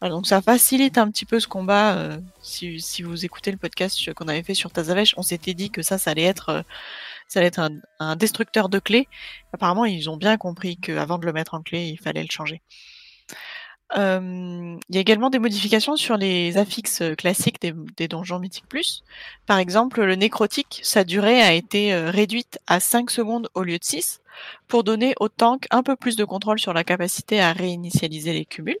[0.00, 1.96] Voilà, donc ça facilite un petit peu ce combat.
[1.96, 5.82] euh, si, vous écoutez le podcast qu'on avait fait sur Tazavesh, on s'était dit que
[5.82, 6.64] ça, ça allait être,
[7.28, 7.70] ça allait être un,
[8.00, 9.08] un destructeur de clés.
[9.52, 12.62] Apparemment, ils ont bien compris qu'avant de le mettre en clé, il fallait le changer.
[13.96, 19.02] Euh, Il y a également des modifications sur les affixes classiques des, donjons Mythique Plus.
[19.46, 23.78] Par exemple, le nécrotique, sa durée a été euh, réduite à 5 secondes au lieu
[23.78, 24.20] de 6
[24.68, 28.44] pour donner au tank un peu plus de contrôle sur la capacité à réinitialiser les
[28.44, 28.78] cumuls.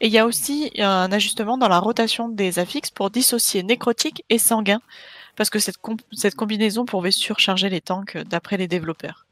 [0.00, 4.24] Et il y a aussi un ajustement dans la rotation des affixes pour dissocier nécrotique
[4.28, 4.80] et sanguin,
[5.36, 5.78] parce que cette,
[6.12, 9.25] cette combinaison pouvait surcharger les tanks euh, d'après les développeurs.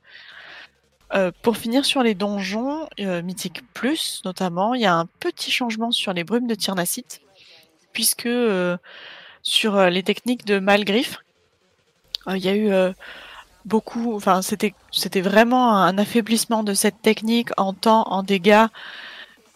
[1.15, 3.23] Euh, pour finir sur les donjons euh,
[3.73, 7.21] Plus, notamment, il y a un petit changement sur les brumes de Tyrnacite,
[7.93, 8.77] puisque euh,
[9.43, 11.19] sur euh, les techniques de Malgriffe,
[12.29, 12.71] il y a eu
[13.67, 18.67] beaucoup, enfin c'était c'était vraiment un affaiblissement de cette technique en temps, en dégâts,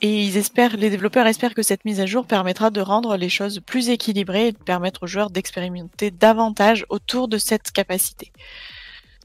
[0.02, 3.30] et ils espèrent, les développeurs espèrent que cette mise à jour permettra de rendre les
[3.30, 8.32] choses plus équilibrées et de permettre aux joueurs d'expérimenter davantage autour de cette capacité.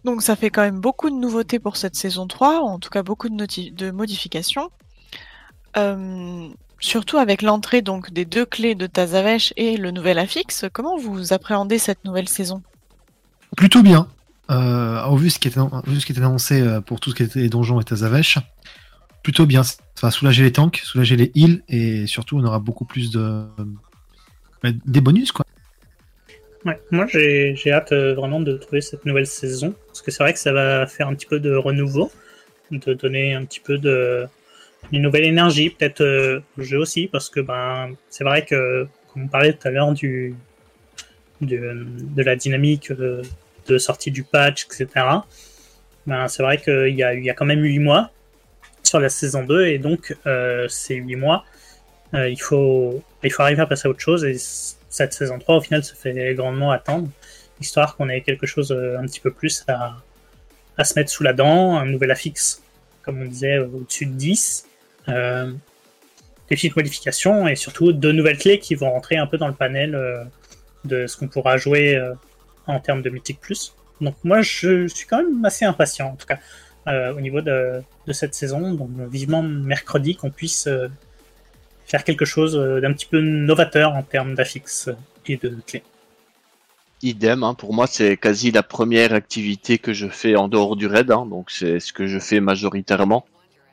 [0.04, 2.90] Donc ça fait quand même beaucoup de nouveautés pour cette saison 3, ou en tout
[2.90, 4.70] cas beaucoup de, de modifications.
[5.78, 6.50] Euh,
[6.80, 11.34] surtout avec l'entrée donc des deux clés de Tazavesh et le nouvel affixe, comment vous
[11.34, 12.62] appréhendez cette nouvelle saison?
[13.56, 14.08] Plutôt bien.
[14.52, 17.16] Euh, au vu ce qui était, vu ce qui était annoncé euh, pour tout ce
[17.16, 18.40] qui était donjons et Tazavesh,
[19.24, 19.64] plutôt bien.
[19.64, 23.46] Ça va soulager les tanks, soulager les heals et surtout on aura beaucoup plus de
[24.62, 25.46] bah, des bonus quoi.
[26.92, 30.40] Moi j'ai hâte euh, vraiment de trouver cette nouvelle saison, parce que c'est vrai que
[30.40, 32.12] ça va faire un petit peu de renouveau,
[32.72, 34.26] de donner un petit peu de
[34.92, 39.24] une nouvelle énergie, peut-être euh, au jeu aussi, parce que ben c'est vrai que, comme
[39.24, 40.36] on parlait tout à l'heure du,
[41.42, 43.22] du- de la dynamique euh,
[43.68, 44.88] de sortie du patch, etc.
[46.06, 48.12] Ben, c'est vrai qu'il y a, y a quand même 8 mois
[48.84, 51.46] sur la saison 2, et donc euh, ces 8 mois,
[52.14, 54.36] il, faut, il faut arriver à passer à autre chose, et
[54.94, 57.10] cette saison 3 au final se fait grandement attendre,
[57.60, 59.98] histoire qu'on ait quelque chose euh, un petit peu plus à,
[60.78, 62.62] à se mettre sous la dent, un nouvel affixe,
[63.02, 64.68] comme on disait, euh, au-dessus de 10,
[65.10, 65.52] euh,
[66.48, 69.56] des petites modifications, et surtout deux nouvelles clés qui vont rentrer un peu dans le
[69.56, 70.00] panel
[70.86, 72.00] de ce qu'on pourra jouer
[72.68, 73.74] en termes de Mythic Plus.
[74.02, 76.40] Donc moi je suis quand même assez impatient en tout cas
[77.12, 78.74] au niveau de, de cette saison.
[78.74, 80.68] Donc vivement mercredi qu'on puisse
[81.86, 84.90] faire quelque chose euh, d'un petit peu novateur en termes d'affixes
[85.28, 85.84] et de clés.
[87.02, 90.88] Idem, hein, pour moi c'est quasi la première activité que je fais en dehors du
[90.88, 93.26] raid, hein, donc c'est ce que je fais majoritairement.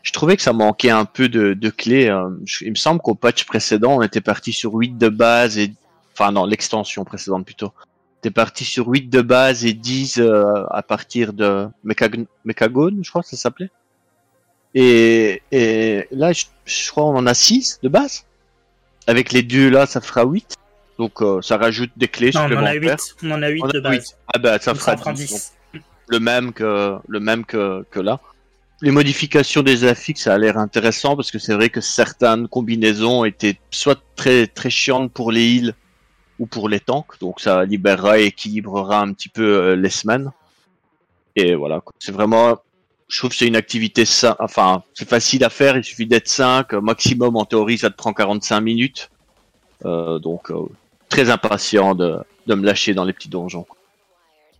[0.02, 2.12] Je trouvais que ça manquait un peu de, clés.
[2.44, 5.72] je- il me semble qu'au patch précédent on était parti sur 8 de base et...
[6.12, 7.72] Enfin non, l'extension précédente plutôt.
[8.18, 13.10] Était parti sur 8 de base et 10 euh, à partir de Mechag- Mechagone, je
[13.10, 13.70] crois ça s'appelait.
[14.74, 18.24] Et, et là je, je crois on en a 6 de base.
[19.06, 20.54] Avec les deux là ça fera 8.
[20.98, 22.96] Donc euh, ça rajoute des clés Non, on en a supplémentaires.
[23.00, 24.16] 8, on en a 8 On a de base.
[24.32, 25.52] Ah bah ça Donc fera en prend 10, 10.
[25.74, 28.20] donc le même que le même que, que là.
[28.82, 33.24] Les modifications des affixes, ça a l'air intéressant parce que c'est vrai que certaines combinaisons
[33.26, 35.74] étaient soit très très chiantes pour les heals
[36.38, 37.18] ou pour les tanks.
[37.20, 40.30] Donc ça libérera et équilibrera un petit peu les semaines.
[41.36, 42.58] Et voilà, c'est vraiment,
[43.10, 44.04] je trouve que c'est une activité,
[44.38, 48.12] enfin, c'est facile à faire, il suffit d'être 5, maximum en théorie ça te prend
[48.12, 49.10] 45 minutes.
[49.84, 50.50] donc
[51.10, 53.66] très impatient de, de me lâcher dans les petits donjons.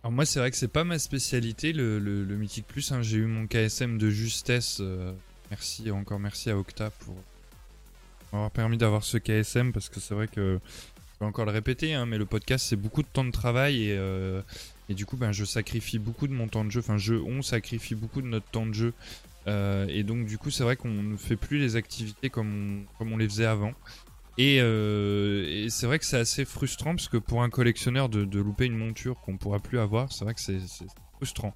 [0.03, 3.01] Alors moi c'est vrai que c'est pas ma spécialité le, le, Mythic Plus, hein.
[3.01, 5.11] j'ai eu mon KSM de justesse, euh,
[5.51, 7.15] merci encore merci à Octa pour
[8.33, 10.59] m'avoir permis d'avoir ce KSM parce que c'est vrai que
[11.13, 13.89] je vais encore le répéter hein, mais le podcast c'est beaucoup de temps de travail
[13.89, 14.41] et, euh,
[14.91, 17.41] et du coup ben, je sacrifie beaucoup de mon temps de jeu, enfin je, on
[17.41, 18.93] sacrifie beaucoup de notre temps de jeu.
[19.47, 23.11] Euh, et donc du coup c'est vrai qu'on ne fait plus les activités comme comme
[23.11, 23.73] on les faisait avant.
[24.39, 28.65] Euh, et, c'est vrai que c'est assez frustrant parce que pour un collectionneur de, louper
[28.65, 30.59] une monture qu'on pourra plus avoir, c'est vrai que c'est
[31.17, 31.53] frustrant.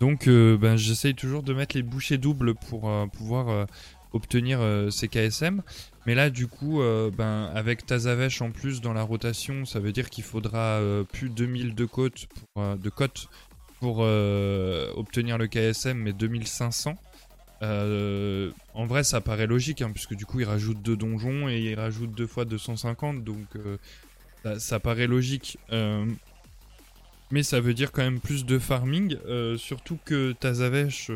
[0.00, 3.66] Donc euh, ben, j'essaye toujours de mettre les bouchées doubles pour euh, pouvoir
[4.12, 4.60] obtenir
[4.90, 5.62] ces KSM.
[6.06, 6.80] Mais là du coup,
[7.16, 10.80] ben, avec Tazavesh en plus dans la rotation, ça veut dire qu'il faudra
[11.12, 13.28] plus de 2000 de côtes pour, cotes
[13.80, 16.96] pour obtenir le KSM, mais 2500.
[17.62, 21.60] Euh, en vrai, ça paraît logique, hein, puisque du coup, il rajoute deux donjons et
[21.60, 25.58] il rajoute deux fois 250, donc euh, ça, paraît logique.
[25.72, 26.06] Euh,
[27.30, 29.16] mais ça veut dire quand même plus de farming,
[29.56, 31.12] surtout que Tazavesh,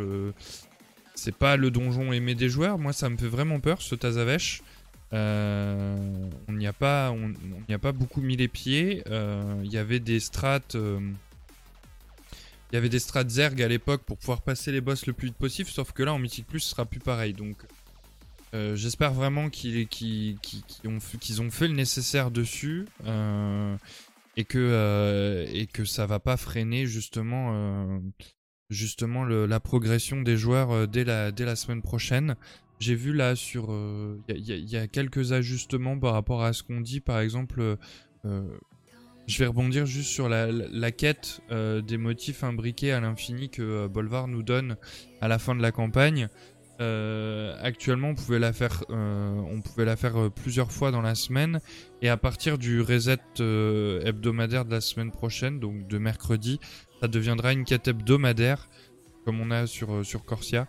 [1.15, 2.79] c'est pas le donjon aimé des joueurs.
[2.79, 4.63] Moi, ça me fait vraiment peur, ce Tazavesh.
[5.13, 7.35] on n'y a pas, on
[7.69, 9.03] n'y a pas beaucoup mis les pieds.
[9.07, 10.77] Il y avait des strates
[12.75, 15.29] il y avait des strats Zerg à l'époque pour pouvoir passer les boss le plus
[15.29, 17.33] vite possible, sauf que là en Mythic Plus ce sera plus pareil.
[17.33, 17.57] Donc
[18.53, 19.87] euh, j'espère vraiment qu'ils
[20.85, 21.01] ont,
[21.51, 23.77] fait le nécessaire dessus euh,
[24.37, 28.03] et, que, euh, et que ça va pas freiner justement,
[28.75, 32.37] justement la progression des joueurs dès, la, dès la semaine prochaine.
[32.81, 33.73] J'ai vu là sur.
[34.29, 37.01] Il y, y, a quelques ajustements par rapport à ce qu'on dit.
[37.01, 37.79] Par exemple,
[39.27, 43.89] je vais rebondir juste sur la, quête euh, des motifs imbriqués à l'infini que euh,
[43.89, 44.77] Bolvar nous donne
[45.21, 46.29] à la fin de la campagne.
[46.81, 51.61] Euh, actuellement, on pouvait la faire, on pouvait la faire plusieurs fois dans la semaine,
[52.03, 56.59] et à partir du reset hebdomadaire de la semaine prochaine, donc de mercredi,
[57.01, 58.69] ça deviendra une quête hebdomadaire,
[59.25, 60.67] comme on a sur sur Corsia.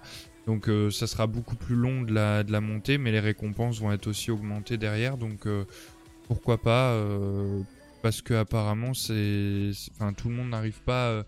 [0.48, 3.92] Donc ça sera beaucoup plus long de la de la montée, mais les récompenses vont
[3.92, 5.48] être aussi augmentées derrière, donc
[6.28, 6.94] pourquoi pas
[8.06, 11.24] parce que apparemment enfin tout le monde n'arrive pas, euh,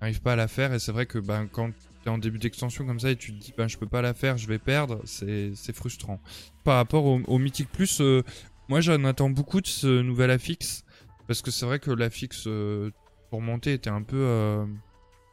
[0.00, 2.38] n'arrive pas à la faire et c'est vrai que ben quand tu es en début
[2.38, 4.60] d'extension comme ça et tu te dis ben je peux pas la faire, je vais
[4.60, 6.20] perdre, c'est, frustrant.
[6.62, 8.22] Par rapport au, Mythic Plus, euh,
[8.68, 10.84] moi j'en attends beaucoup de ce nouvel affix
[11.26, 12.92] parce que c'est vrai que l'affix euh,
[13.30, 14.66] pour monter était un peu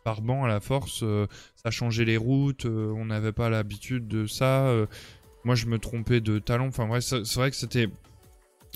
[0.05, 1.03] barbant à la force,
[1.55, 4.71] ça changeait les routes, on n'avait pas l'habitude de ça.
[5.43, 7.89] moi je me trompais de talent, enfin bref, c'est vrai que c'était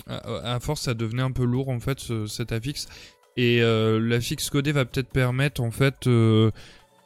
[0.06, 2.88] à, force, ça devenait un peu lourd en fait cet affix.
[3.36, 6.50] Et euh, l'affix codé va peut-être permettre en fait euh,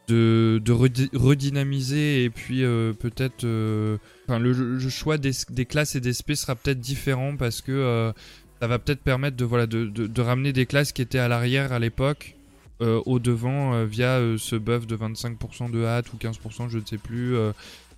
[0.08, 0.60] de,
[1.14, 3.44] redynamiser et puis euh, peut-être
[4.26, 5.32] enfin le, choix des,
[5.66, 8.12] classes et des SP sera peut-être différent parce que
[8.60, 11.72] ça va peut-être permettre de voilà de, de, ramener des classes qui étaient à l'arrière
[11.72, 12.34] à l'époque
[12.80, 17.34] au devant via ce buff de 25% de hâte ou 15% je ne sais plus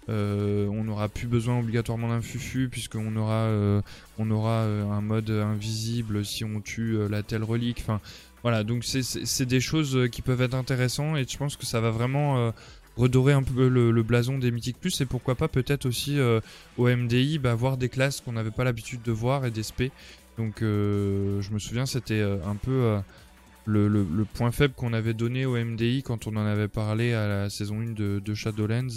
[0.09, 3.83] euh, on n'aura plus besoin obligatoirement d'un fufu puisqu'on aura, euh,
[4.19, 7.81] on aura euh, un mode invisible si on tue la telle relique.
[7.81, 8.01] Enfin,
[8.43, 11.91] voilà, donc c'est des choses qui peuvent être intéressantes et je pense que ça va
[11.91, 12.53] vraiment
[12.97, 16.19] redorer un peu le, blason des Mythic Plus et pourquoi pas peut-être aussi
[16.79, 19.91] au MDI bah, voir des classes qu'on n'avait pas l'habitude de voir et des SP.
[20.39, 22.99] Donc je me souviens c'était un peu
[23.69, 27.29] le, le, point faible qu'on avait donné au MDI quand on en avait parlé à
[27.29, 28.89] la saison 1 de, Shadowlands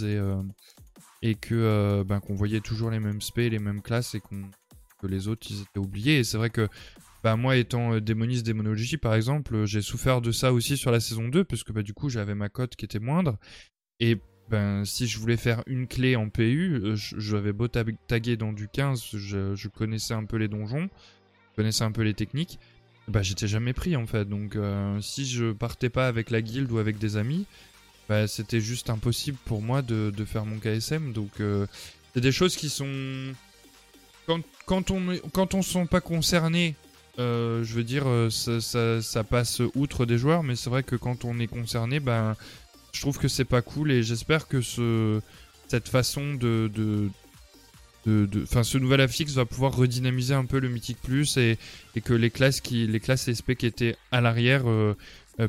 [1.21, 5.07] et, que euh, ben, qu'on voyait toujours les mêmes spé, les mêmes classes et que
[5.07, 6.19] les autres ils étaient oubliés.
[6.19, 6.67] Et c'est vrai que
[7.23, 10.99] ben, moi étant euh, démoniste démonologie par exemple, j'ai souffert de ça aussi sur la
[10.99, 13.37] saison 2 parce que bah, du coup j'avais ma cote qui était moindre
[13.99, 14.19] et
[14.49, 18.67] ben si je voulais faire une clé en PU, euh, j'avais beau taguer dans du
[18.67, 20.89] 15, je, connaissais un peu les donjons,
[21.55, 22.59] connaissais un peu les techniques,
[23.07, 24.25] bah j'étais jamais pris en fait.
[24.25, 24.57] Donc
[25.01, 27.45] si je partais pas avec la guilde ou avec des amis,
[28.11, 31.13] bah, c'était juste impossible pour moi de, faire mon KSM.
[31.13, 31.65] Donc, euh,
[32.13, 33.33] c'est des choses qui sont.
[34.27, 36.75] Quand, quand on quand on sont pas concerné,
[37.19, 41.23] euh, je veux dire, euh, ça, passe outre des joueurs, mais c'est vrai que quand
[41.23, 42.35] on est concerné, ben,
[42.91, 45.21] je trouve que c'est pas cool et j'espère que ce,
[45.69, 47.09] cette façon de, de
[48.05, 51.57] ce nouvel affix va pouvoir redynamiser un peu le Mythic Plus et,
[52.03, 54.95] que les classes les classes SP qui étaient à l'arrière euh,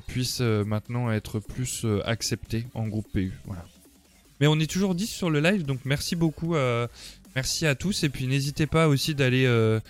[0.06, 3.32] puissent euh, maintenant être plus euh, acceptées en groupe PU.
[4.40, 6.54] Mais on est toujours 10 sur le live, donc merci beaucoup.
[6.54, 6.86] euh,
[7.34, 8.04] merci à tous.
[8.04, 9.80] Et puis n'hésitez pas aussi d'aller euh,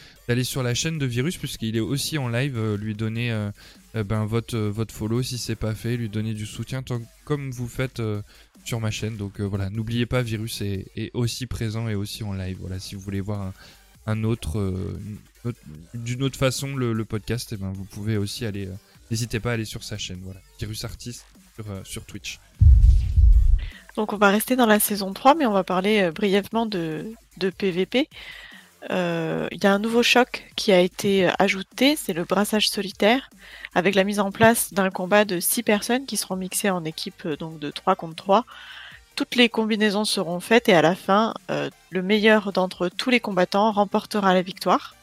[0.43, 3.51] sur la chaîne de Virus, puisqu'il est aussi en live, euh, lui donner euh,
[3.95, 6.83] euh, ben, votre, euh, votre follow si c'est pas fait, lui donner du soutien,
[7.25, 8.23] comme vous faites euh,
[8.65, 9.17] sur ma chaîne.
[9.17, 12.57] Donc euh, voilà, n'oubliez pas, Virus est, aussi présent et aussi en live.
[12.61, 13.53] Voilà, si vous voulez voir
[14.07, 14.95] un, euh, autre-
[15.95, 18.67] d'une autre façon le, podcast, et ben, vous pouvez aussi aller.
[18.67, 18.75] euh,
[19.11, 20.41] N'hésitez pas à aller sur sa chaîne, voilà.
[20.59, 21.27] Virus Artist
[21.85, 22.41] sur, Twitch.
[23.95, 27.15] Donc on va rester dans la saison 3, mais on va parler brièvement de
[27.59, 28.09] PVP.
[28.91, 32.69] Euh, Il y a un nouveau choc qui a été euh, ajouté, c'est le brassage
[32.69, 33.31] solitaire,
[33.75, 37.25] avec la mise en place d'un combat de 6 personnes qui seront mixées en équipe
[37.27, 38.45] euh, donc de 3 contre 3.
[39.15, 43.21] Toutes les combinaisons seront faites et à la fin, euh, le meilleur d'entre tous les
[43.21, 44.95] combattants remportera la victoire.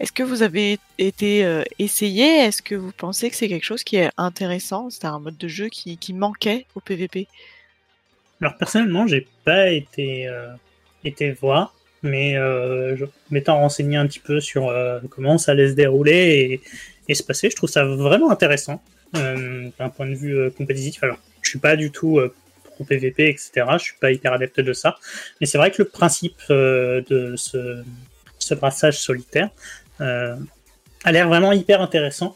[0.00, 2.24] Est-ce que vous avez été euh, essayé?
[2.38, 4.90] Est-ce que vous pensez que c'est quelque chose qui est intéressant?
[4.90, 7.28] C'est un mode de jeu qui, qui manquait au PVP
[8.40, 10.48] Alors personnellement, j'ai pas été, euh,
[11.04, 15.68] été voir, mais euh, je m'étant renseigné un petit peu sur euh, comment ça allait
[15.68, 16.14] se dérouler
[16.52, 16.60] et,
[17.08, 18.82] et se passer, je trouve ça vraiment intéressant
[19.16, 21.02] euh, d'un point de vue euh, compétitif.
[21.02, 22.32] Alors, je suis pas du tout euh,
[22.64, 23.66] pro PVP, etc.
[23.74, 24.96] Je suis pas hyper adepte de ça,
[25.40, 27.82] mais c'est vrai que le principe euh, de ce,
[28.38, 29.50] ce brassage solitaire
[29.98, 32.34] a l'air vraiment hyper intéressant.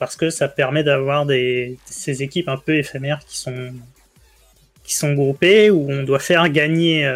[0.00, 3.72] parce que ça permet d'avoir des, ces équipes un peu éphémères qui sont
[4.82, 7.06] qui sont groupés où on doit faire gagner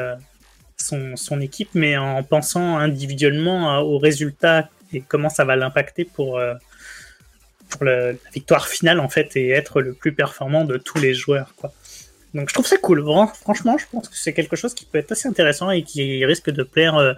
[0.84, 6.38] son, équipe, mais en pensant individuellement à- au résultat et comment ça va l'impacter pour,
[6.38, 6.54] euh,
[7.68, 11.52] pour la victoire finale en fait et être le plus performant de tous les joueurs.
[12.34, 13.04] Donc je trouve ça cool.
[13.40, 16.50] Franchement, je pense que c'est quelque chose qui peut être assez intéressant et qui risque
[16.50, 17.14] de plaire euh,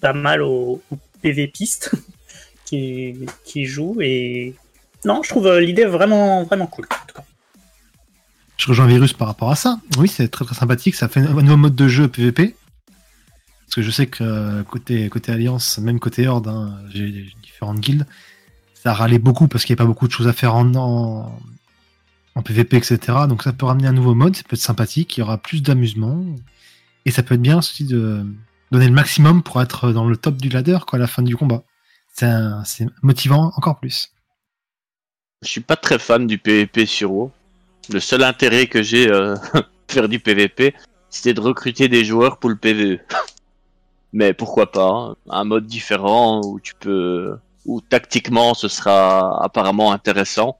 [0.00, 1.92] pas mal aux, aux PVPistes
[2.64, 3.96] qui, qui jouent.
[4.00, 4.54] Et
[5.04, 6.86] non, je trouve euh, l'idée vraiment, vraiment cool.
[8.58, 9.78] Je rejoins Virus par rapport à ça.
[9.98, 10.96] Oui, c'est très très sympathique.
[10.96, 12.54] Ça fait un nouveau mode de jeu PVP.
[13.68, 18.06] Parce que je sais que euh, côté, Alliance, même côté Horde, hein, j'ai différentes guildes,
[18.72, 21.38] ça râlait beaucoup parce qu'il n'y a pas beaucoup de choses à faire en,
[22.42, 22.98] PVP, etc.
[23.28, 25.62] Donc ça peut ramener un nouveau mode, ça peut être sympathique, il y aura plus
[25.62, 26.24] d'amusement.
[27.04, 28.24] Et ça peut être bien aussi de
[28.70, 31.62] donner le maximum pour être dans le top du ladder à la fin du combat.
[32.14, 34.14] C'est motivant encore plus.
[35.42, 37.32] Je suis pas très fan du PvP sur WoW.
[37.92, 39.36] Le seul intérêt que j'ai euh,
[39.88, 40.74] faire du PvP,
[41.10, 43.00] c'était de recruter des joueurs pour le PvE.
[44.12, 45.16] Mais pourquoi pas hein.
[45.28, 47.36] Un mode différent où tu peux,
[47.66, 50.58] où tactiquement ce sera apparemment intéressant.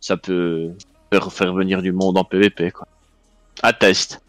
[0.00, 0.72] Ça peut
[1.12, 2.86] faire, faire venir du monde en PvP quoi.
[3.62, 4.20] À test.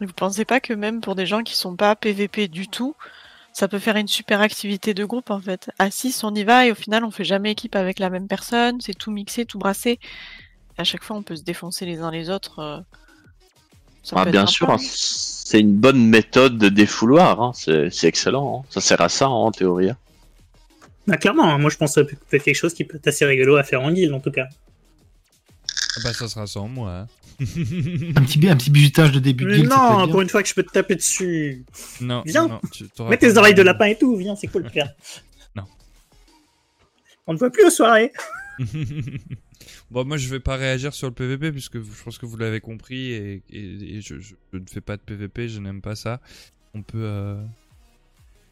[0.00, 2.94] Vous pensez pas que même pour des gens qui sont pas PVP du tout,
[3.52, 5.70] ça peut faire une super activité de groupe en fait.
[5.78, 8.26] À 6, on y va et au final, on fait jamais équipe avec la même
[8.26, 9.98] personne, c'est tout mixé, tout brassé.
[10.78, 12.60] À chaque fois, on peut se défoncer les uns les autres.
[12.60, 12.80] euh,
[14.02, 14.78] ça Ah, peut bien sûr, hein,
[15.50, 17.40] c'est une bonne méthode de défouloir.
[17.42, 17.50] hein.
[17.54, 18.60] C'est c'est excellent.
[18.62, 18.66] hein.
[18.70, 19.90] Ça sert à ça hein, en théorie.
[19.90, 19.96] hein.
[21.10, 23.08] Ah, clairement, hein, moi je pense que ça peut être quelque chose qui peut être
[23.08, 24.46] assez rigolo à faire en guild en tout cas.
[25.96, 26.90] Ah bah ça sera sans moi.
[26.92, 27.06] hein.
[27.40, 29.68] Un petit, un petit bizutage de début de guilde.
[29.70, 30.08] non, bien.
[30.08, 31.64] pour une fois que je peux te taper dessus.
[32.00, 32.46] non, Viens.
[32.48, 32.60] non,
[32.98, 34.90] non, Mets tes oreilles de lapin et tout, viens, c'est cool, frère.
[35.56, 35.64] Non.
[37.26, 38.12] On ne voit plus aux soirées.
[39.90, 42.60] bon, moi je vais pas réagir sur le PVP puisque je pense que vous l'avez
[42.60, 43.42] compris et,
[44.00, 44.14] je,
[44.52, 46.20] ne fais pas de PVP, je n'aime pas ça.
[46.74, 47.42] On peut, euh,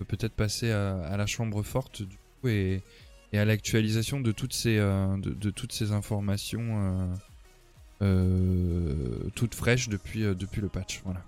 [0.07, 2.03] peut-être passer à, la chambre forte
[2.45, 2.83] et,
[3.33, 7.11] à l'actualisation de toutes ces, euh, de, toutes ces informations
[8.01, 11.03] euh, toutes fraîches depuis, depuis le patch.
[11.05, 11.23] Voilà.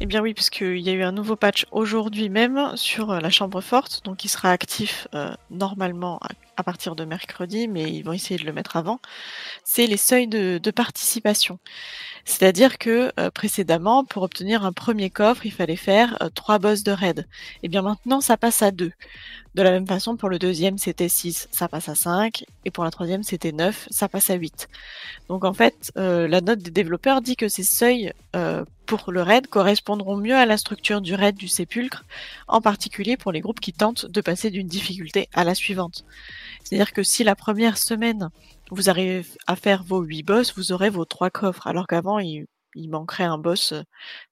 [0.00, 3.60] Eh bien oui, puisqu'il y a eu un nouveau patch aujourd'hui même sur la chambre
[3.60, 5.08] forte, donc il sera actif
[5.50, 6.28] normalement à,
[6.58, 9.00] à partir de mercredi, mais ils vont essayer de le mettre avant.
[9.64, 11.58] C'est les seuils de, participation.
[12.24, 16.82] C'est-à-dire que euh, précédemment, pour obtenir un premier coffre, il fallait faire euh, trois boss
[16.82, 17.26] de raid.
[17.62, 18.92] Et bien maintenant, ça passe à deux.
[19.54, 22.44] De la même façon, pour le deuxième, c'était 6, ça passe à 5.
[22.64, 24.68] Et pour la troisième, c'était 9, ça passe à 8.
[25.28, 28.12] Donc en fait, euh, la note des développeurs dit que ces seuils
[28.88, 32.04] pour le raid correspondront mieux à la structure du raid du sépulcre,
[32.46, 36.04] en particulier pour les groupes qui tentent de passer d'une difficulté à la suivante.
[36.62, 38.30] C'est-à-dire que si la première semaine,
[38.70, 42.46] vous arrivez à faire vos 8 boss, vous aurez vos 3 coffres, alors qu'avant, il,
[42.74, 43.74] il manquerait un boss.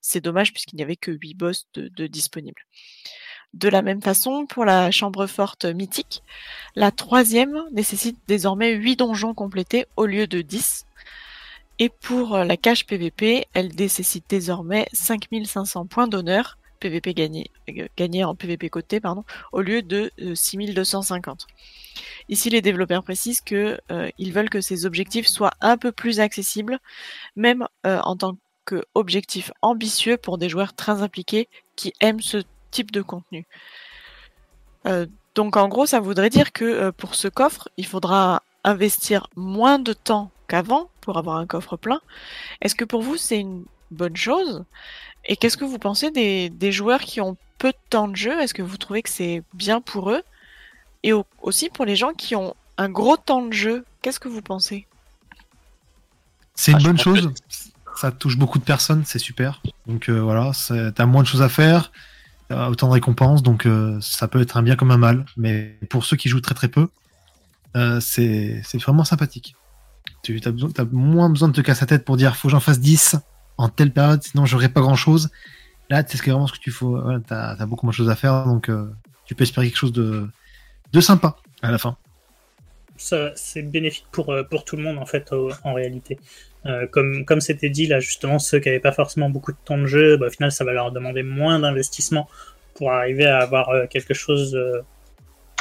[0.01, 2.63] C'est dommage puisqu'il n'y avait que 8 boss de, disponibles.
[3.55, 6.23] De la même façon, pour la chambre forte mythique,
[6.75, 10.85] la troisième nécessite désormais 8 donjons complétés au lieu de 10.
[11.79, 18.25] Et pour la cache PVP, elle nécessite désormais 5500 points d'honneur, PVP gagné, euh, gagné
[18.25, 21.47] en PVP côté, pardon, au lieu de euh, 6250.
[22.29, 26.79] Ici, les développeurs précisent que euh, veulent que ces objectifs soient un peu plus accessibles,
[27.37, 32.43] même euh, en tant que objectif ambitieux pour des joueurs très impliqués qui aiment ce
[32.71, 33.47] type de contenu.
[34.87, 39.29] Euh, donc en gros, ça voudrait dire que euh, pour ce coffre, il faudra investir
[39.37, 42.01] moins de temps qu'avant pour avoir un coffre plein.
[42.61, 44.65] Est-ce que pour vous, c'est une bonne chose?
[45.27, 48.41] Et qu'est-ce que vous pensez des, des, joueurs qui ont peu de temps de jeu?
[48.41, 50.23] Est-ce que vous trouvez que c'est bien pour eux?
[51.03, 51.13] Et
[51.43, 54.87] aussi pour les gens qui ont un gros temps de jeu, qu'est-ce que vous pensez?
[56.55, 57.33] C'est une ah, bonne chose.
[57.97, 59.63] Ça touche beaucoup de personnes, c'est super.
[59.87, 60.53] Donc euh, voilà,
[60.95, 61.93] t'as moins de choses à faire,
[62.51, 65.25] autant de récompenses, donc euh, ça peut être un bien comme un mal.
[65.37, 66.89] Mais pour ceux qui jouent très très peu,
[67.77, 69.55] euh, c'est vraiment sympathique.
[70.23, 72.53] Tu as, besoin, as moins besoin de te casser la tête pour dire faut que
[72.53, 73.17] j'en fasse 10
[73.59, 75.31] en telle période, sinon j'aurai pas grand chose.
[75.89, 77.01] Là, c'est vraiment ce que tu faut.
[77.27, 78.71] tu as, beaucoup moins de choses à faire, donc
[79.27, 80.29] tu peux espérer quelque chose de,
[81.01, 81.97] sympa à la fin
[82.99, 85.31] c'est bénéfique pour, euh, pour tout le monde en fait
[85.65, 86.19] en réalité.
[86.65, 89.79] Euh, comme comme c'était dit là justement ceux qui n'avaient pas forcément beaucoup de temps
[89.79, 92.27] de jeu, bah, au final ça va leur demander moins d'investissement
[92.75, 94.59] pour arriver à avoir euh, quelque chose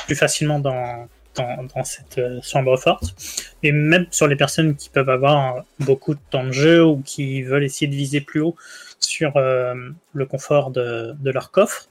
[0.05, 3.15] plus facilement dans, dans, cette chambre forte.
[3.63, 7.43] Et même sur les personnes qui peuvent avoir beaucoup de temps de jeu ou qui
[7.43, 8.55] veulent essayer de viser plus haut
[8.99, 11.89] sur le confort de, leur coffre,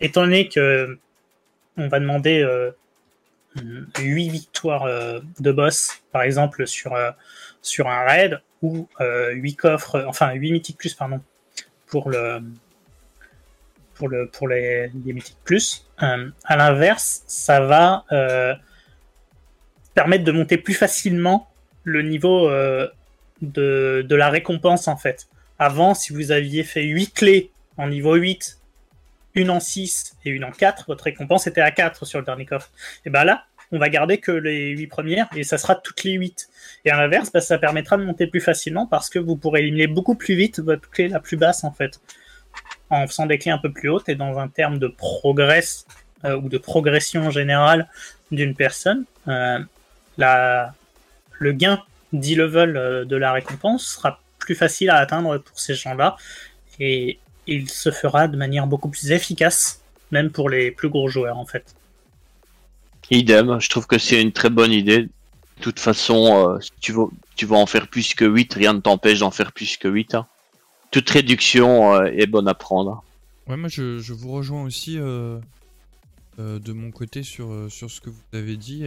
[0.00, 0.98] étant donné que
[1.76, 2.44] on va demander
[3.56, 7.10] 8 victoires euh, de boss, par exemple, sur, euh,
[7.62, 11.20] sur un raid, ou 8 euh, coffres, enfin 8 mythiques plus, pardon,
[11.86, 12.40] pour le
[13.94, 15.83] pour, le, pour les, les mythiques plus.
[15.98, 18.04] À l'inverse, ça va
[19.94, 21.48] permettre de monter plus facilement
[21.84, 22.50] le niveau
[23.42, 25.28] de, de la récompense, en fait.
[25.58, 28.58] Avant, si vous aviez fait 8 clés en niveau 8
[29.34, 32.46] une en 6 et une en 4, votre récompense était à 4 sur le dernier
[32.46, 32.70] coffre.
[33.04, 36.12] Et ben là, on va garder que les 8 premières et ça sera toutes les
[36.12, 36.48] 8.
[36.84, 39.86] Et à l'inverse, bah, ça permettra de monter plus facilement parce que vous pourrez éliminer
[39.86, 42.00] beaucoup plus vite votre clé la plus basse en fait.
[42.94, 45.64] En faisant des clés un peu plus hautes et dans un terme de progrès
[46.24, 47.88] euh, ou de progression générale
[48.30, 49.58] d'une personne, euh,
[50.16, 50.72] la,
[51.32, 56.16] le gain d'e-level euh, de la récompense sera plus facile à atteindre pour ces gens-là
[56.78, 61.38] et il se fera de manière beaucoup plus efficace, même pour les plus gros joueurs
[61.38, 61.74] en fait.
[63.10, 65.02] Idem, je trouve que c'est une très bonne idée.
[65.02, 67.06] De toute façon, si tu vas,
[67.36, 70.14] tu vas en faire plus que 8, rien ne t'empêche d'en faire plus que 8.
[70.14, 70.26] Hein.
[70.94, 73.02] Toute réduction euh, est bonne à prendre.
[73.48, 75.40] Ouais, moi je, vous rejoins aussi euh,
[76.38, 78.80] de mon côté sur, sur ce que vous avez dit.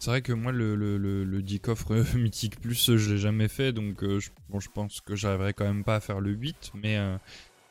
[0.00, 3.48] C'est vrai que moi, le, le, le, le 10 coffre mythique plus, je l'ai jamais
[3.48, 3.72] fait.
[3.72, 6.72] Donc je, bon, je pense que j'arriverai quand même pas à faire le 8.
[6.74, 6.98] Mais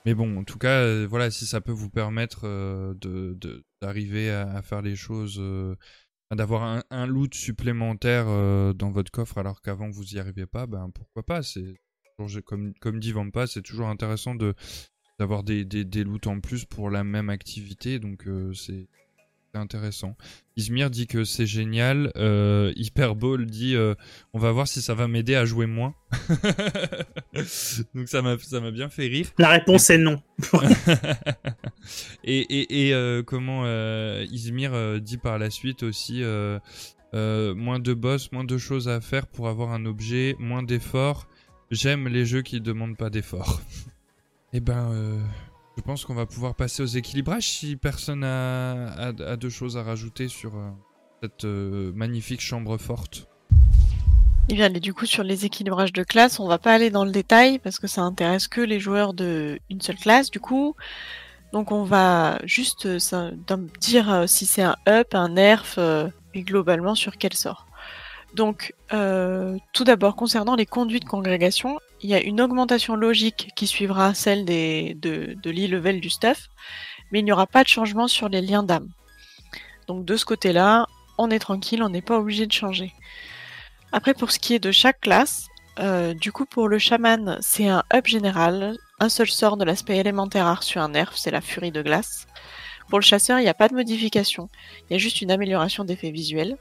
[0.08, 3.38] mais bon, en tout cas, euh, voilà, si ça peut vous permettre euh, de
[3.82, 5.76] d'arriver à, faire les choses, euh,
[6.32, 8.26] d'avoir un, loot supplémentaire
[8.74, 11.76] dans votre coffre alors qu'avant vous y arriviez pas, ben pourquoi pas C'est
[12.46, 14.54] comme comme dit Vampa, c'est toujours intéressant de
[15.20, 18.88] d'avoir des, des, des loots en plus pour la même activité, donc c'est
[19.58, 20.16] intéressant.
[20.56, 22.12] Ismir dit que c'est génial.
[22.16, 23.96] Euh, Hyperball dit euh,
[24.34, 25.94] on va voir si ça va m'aider à jouer moins.
[27.94, 29.28] Donc ça m'a ça m'a bien fait rire.
[29.38, 30.22] La réponse est non.
[32.24, 36.24] et et, et euh, comment euh, Izmir dit par la suite aussi
[37.14, 41.28] moins de boss, moins de choses à faire pour avoir un objet, moins d'efforts.
[41.72, 43.62] J'aime les jeux qui demandent pas d'efforts.
[44.54, 45.22] et eh ben
[45.78, 50.28] je pense qu'on va pouvoir passer aux équilibrages si personne a, deux choses à rajouter
[50.28, 50.70] sur euh,
[51.22, 53.28] cette euh, magnifique chambre forte.
[54.50, 57.12] Eh bien, du coup, sur les équilibrages de classe, on va pas aller dans le
[57.12, 60.76] détail parce que ça intéresse que les joueurs de une seule classe, du coup.
[61.54, 63.32] Donc, on va juste euh,
[63.80, 65.78] dire si c'est un up, un nerf,
[66.34, 67.67] et globalement sur quel sort.
[68.34, 73.66] Donc, tout d'abord, concernant les conduits de congrégation, il y a une augmentation logique qui
[73.68, 76.50] suivra celle de, de l'e-level du stuff,
[77.12, 78.90] mais il n'y aura pas de changement sur les liens d'âme.
[79.88, 80.88] Donc de ce côté-là,
[81.18, 82.94] on est tranquille, on n'est pas obligé de changer.
[83.92, 85.48] Après, pour ce qui est de chaque classe,
[85.80, 89.98] euh, du coup pour le chaman, c'est un up général, un seul sort de l'aspect
[89.98, 92.28] élémentaire a reçu un nerf, c'est la furie de glace.
[92.90, 94.50] Pour le chasseur, il n'y a pas de modification,
[94.90, 96.58] il y a juste une amélioration d'effet visuel.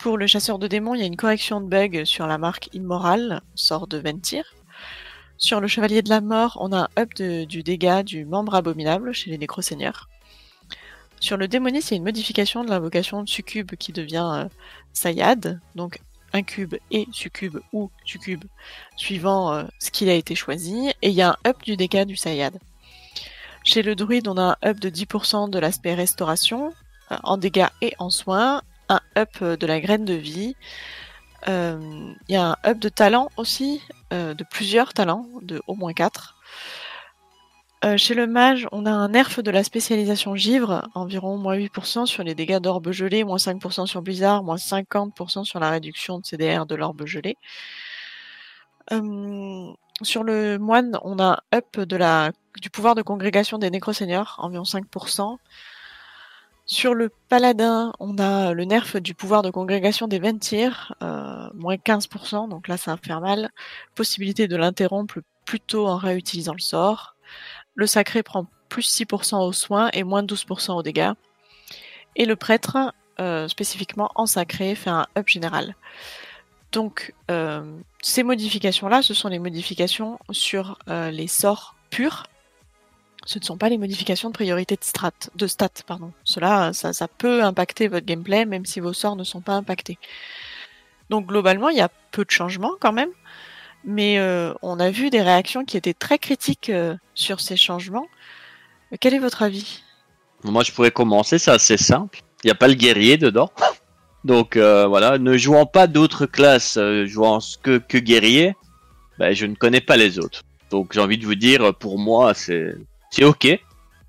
[0.00, 2.70] Pour le chasseur de démons, il y a une correction de bug sur la marque
[2.72, 4.44] Immoral, sort de Ventir.
[5.36, 9.12] Sur le chevalier de la mort, on a un up du dégât du membre abominable
[9.12, 10.08] chez les nécroseigneurs.
[11.20, 14.48] Sur le démoniste, il y a une modification de l'invocation de succube qui devient euh,
[14.94, 16.00] Sayad, donc
[16.32, 18.44] incube et succube ou succube,
[18.96, 20.88] suivant euh, ce qu'il a été choisi.
[21.02, 22.58] Et il y a un up du dégât du Sayad.
[23.64, 26.72] Chez le druide, on a un up de 10% de l'aspect restauration,
[27.12, 30.54] euh, en dégâts et en soins, un up de la graine de vie.
[31.46, 33.80] Il euh, y a un up de talent aussi,
[34.12, 36.36] euh, de plusieurs talents, de au moins 4.
[37.82, 42.04] Euh, chez le mage, on a un nerf de la spécialisation givre, environ moins 8%
[42.04, 46.26] sur les dégâts d'orbe gelé, moins 5% sur blizzard, moins 50% sur la réduction de
[46.26, 47.38] CDR de l'orbe gelé.
[48.92, 49.72] Euh,
[50.02, 51.80] sur le moine, on a un up
[52.60, 55.38] du pouvoir de congrégation des nécroseigneurs, environ 5%.
[56.72, 61.74] Sur le paladin, on a le nerf du pouvoir de congrégation des Ventir, euh, moins
[61.74, 63.50] 15%, donc là ça va mal.
[63.96, 67.16] Possibilité de l'interrompre plutôt en réutilisant le sort.
[67.74, 71.10] Le sacré prend plus 6% aux soins et moins 12% aux dégâts.
[72.14, 75.74] Et le prêtre, euh, spécifiquement en sacré, fait un up général.
[76.70, 82.28] Donc, euh, ces modifications-là, ce sont les modifications sur euh, les sorts purs.
[83.30, 85.68] Ce ne sont pas les modifications de priorité de, strat, de stats.
[85.86, 86.10] Pardon.
[86.24, 89.98] Cela, ça, peut impacter votre gameplay, même si vos sorts ne sont pas impactés.
[91.10, 93.12] Donc, globalement, il y a peu de changements quand même
[93.84, 98.08] mais euh, on a vu des réactions qui étaient très critiques euh, sur ces changements.
[99.00, 99.82] Quel est votre avis?
[100.44, 102.20] Moi, je pourrais commencer, c'est assez simple.
[102.44, 103.50] Il n'y a pas le guerrier dedans.
[104.22, 108.54] Donc euh, voilà, ne jouant pas d'autres classes, jouant que, que guerrier,
[109.18, 110.42] ben, je ne connais pas les autres.
[110.70, 112.74] Donc j'ai envie de vous dire, pour moi, c'est
[113.10, 113.60] c'est ok.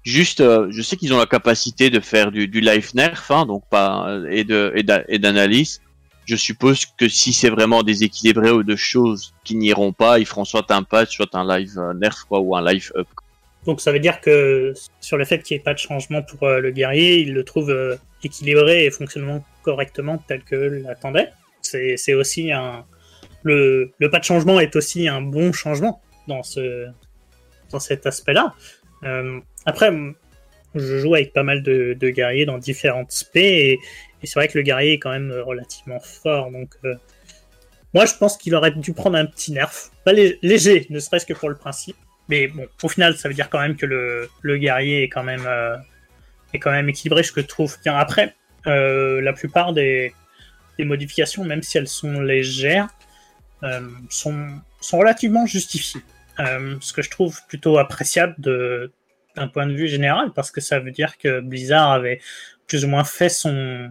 [0.03, 3.63] Juste, je sais qu'ils ont la capacité de faire du, du life nerf, hein, donc
[3.69, 5.79] pas et de et d'analyse
[6.25, 10.45] je suppose que si c'est vraiment déséquilibré ou de choses qui n'iront pas, ils feront
[10.45, 13.07] soit un patch, soit un live euh, nerf ou un live up.
[13.65, 16.43] Donc ça veut dire que sur le fait qu'il n'y ait pas de changement pour
[16.43, 21.31] euh, le guerrier, il le trouve euh, équilibré et fonctionnant correctement tel que l'attendait.
[21.61, 22.85] C'est aussi un
[23.43, 26.87] le, le pas de changement est aussi un bon changement dans ce
[27.71, 28.55] dans cet aspect-là.
[29.65, 29.91] Après,
[30.75, 33.79] je joue avec pas mal de, guerriers dans différentes spé et,
[34.23, 36.93] c'est vrai que le guerrier est quand même euh, relativement fort, donc euh,
[37.95, 41.33] moi je pense qu'il aurait dû prendre un petit nerf, pas léger, ne serait-ce que
[41.33, 41.95] pour le principe.
[42.29, 45.43] Mais bon, au final, ça veut dire quand même que le, guerrier est quand même
[45.47, 45.75] euh,
[46.53, 47.97] est quand même équilibré, je trouve bien.
[47.97, 50.13] Après, la plupart des,
[50.77, 52.89] modifications, même si elles sont légères,
[54.09, 54.61] sont
[54.93, 56.01] relativement justifiées.
[56.79, 58.35] Ce que je trouve plutôt appréciable
[59.35, 62.19] d'un point de vue général, parce que ça veut dire que Blizzard avait
[62.67, 63.89] plus ou moins fait son,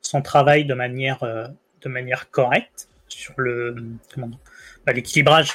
[0.00, 1.48] son travail de manière, euh,
[1.80, 3.74] de manière correcte sur le
[4.84, 5.52] bah, l'équilibrage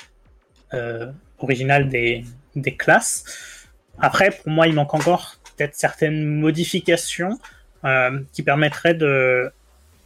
[0.73, 2.23] euh, original des,
[2.55, 3.67] des classes.
[3.99, 7.39] Après, pour moi, il manque encore peut-être certaines modifications
[7.83, 9.51] euh, qui permettraient de,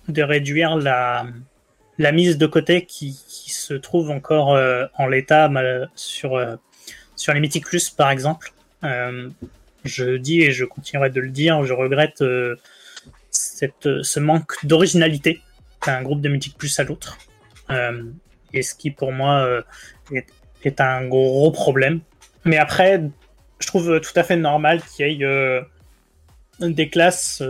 [0.08, 1.26] de réduire la,
[1.98, 3.14] la mise de côté qui,
[3.48, 4.58] se trouve encore
[4.98, 5.52] en l'état
[5.96, 6.40] sur,
[7.16, 8.54] sur les Mythic Plus, par exemple.
[9.84, 12.24] je dis et je continuerai de le dire, je regrette
[13.30, 15.42] cette, ce manque d'originalité
[15.86, 17.18] d'un groupe de Mythic Plus à l'autre.
[17.70, 18.04] Euh,
[18.54, 19.62] et ce qui pour moi euh,
[20.14, 20.28] est,
[20.64, 22.02] est, un gros problème.
[22.44, 23.02] Mais après,
[23.60, 25.62] je trouve tout à fait normal qu'il y ait euh,
[26.60, 27.42] des classes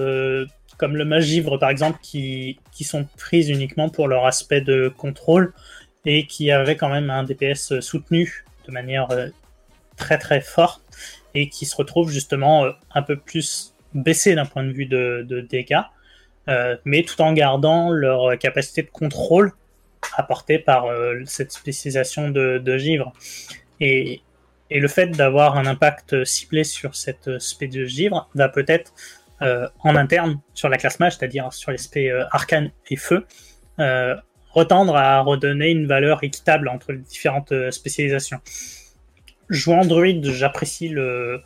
[0.82, 5.54] comme le Magivre par exemple qui, sont prises uniquement pour leur aspect de contrôle
[6.06, 9.08] et qui avaient quand même un DPS soutenu de manière
[9.96, 10.82] très très forte
[11.36, 15.42] et qui se retrouvent justement un peu plus baissés d'un point de vue de, de
[15.42, 15.84] dégâts
[16.50, 19.54] euh, mais tout en gardant leur capacité de contrôle
[20.18, 23.14] apportée par euh, cette spécialisation de, givre.
[23.80, 24.22] Et,
[24.74, 29.96] le fait d'avoir un impact ciblé sur cette spé de givre va peut-être euh, en
[29.96, 33.26] interne sur la classe mage, c'est-à-dire sur les spé arcane et feu,
[34.52, 38.40] retendre à redonner une valeur équitable entre les différentes spécialisations.
[39.50, 41.42] Jouant druide, j'apprécie le,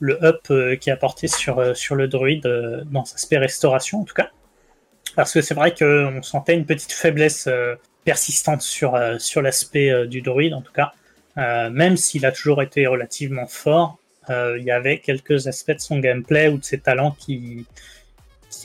[0.00, 0.42] le up
[0.80, 4.30] qui est apporté sur, sur le druide dans sa spé restauration en tout cas.
[5.16, 9.90] Parce que c'est vrai qu'on sentait une petite faiblesse euh, persistante sur, euh, sur l'aspect
[9.90, 10.92] euh, du druide, en tout cas.
[11.70, 13.98] même s'il a toujours été relativement fort,
[14.28, 17.66] il y avait quelques aspects de son gameplay ou de ses talents qui,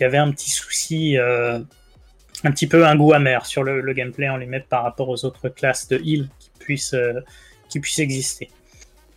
[0.02, 4.68] avaient un petit souci, un petit peu un goût amer sur le, gameplay en limite
[4.68, 6.96] par rapport aux autres classes de heal qui puissent,
[7.70, 8.50] qui puissent exister.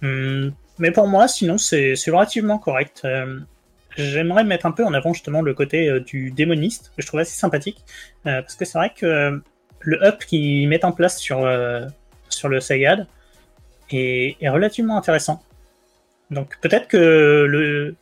[0.03, 3.05] Hum, mais pour moi, sinon, c'est relativement correct
[3.99, 7.21] j'aimerais mettre un peu en avant justement le côté euh, du démoniste, que je trouve
[7.21, 7.85] assez sympathique,
[8.27, 9.39] euh, parce que c'est vrai que euh,
[9.81, 11.49] le up qu'ils mettent en place sur,
[12.29, 13.07] sur le Sagad
[13.91, 15.43] est, est, relativement intéressant.
[16.31, 17.97] Donc peut-être que le...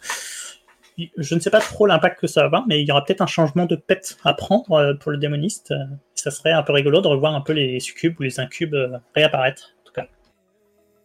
[1.19, 3.21] Je ne sais pas trop l'impact que ça va avoir, mais il y aura peut-être
[3.21, 5.75] un changement de pet à prendre pour le démoniste.
[6.15, 8.75] Ça serait un peu rigolo de revoir un peu les succubes ou les incubes
[9.15, 10.07] réapparaître, en tout cas.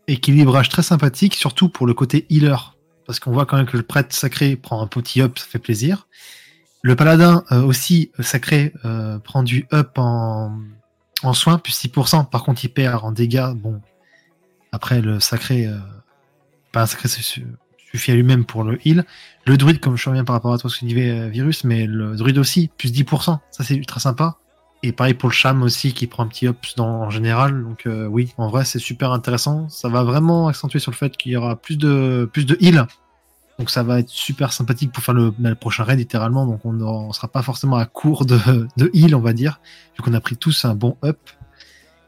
[0.08, 2.74] Équilibrage très sympathique, surtout pour le côté healer
[3.12, 5.60] parce qu'on voit quand même que le prêtre sacré prend un petit up, ça fait
[5.60, 6.08] plaisir.
[6.82, 10.58] Le paladin euh, aussi euh, sacré euh, prend du up en,
[11.22, 12.30] en soins, plus 6%.
[12.30, 13.52] Par contre, il perd en dégâts.
[13.54, 13.82] Bon,
[14.72, 15.78] après, le sacré, euh,
[16.72, 19.06] pas un sacré suffit à lui-même pour le heal.
[19.46, 21.86] Le druide, comme je reviens par rapport à toi, ce que disait euh, Virus, mais
[21.86, 23.40] le druide aussi, plus 10%.
[23.52, 24.38] Ça, c'est ultra sympa.
[24.84, 27.64] Et pareil pour le cham aussi, qui prend un petit ups dans, en général.
[27.64, 29.70] Donc, euh, oui, en vrai, c'est super intéressant.
[29.70, 32.88] Ça va vraiment accentuer sur le fait qu'il y aura plus de, plus de heal.
[33.60, 36.48] Donc, ça va être super sympathique pour faire le, le prochain raid, littéralement.
[36.48, 39.60] Donc, on ne sera pas forcément à court de, de heal, on va dire.
[39.96, 41.20] Vu qu'on a pris tous un bon up.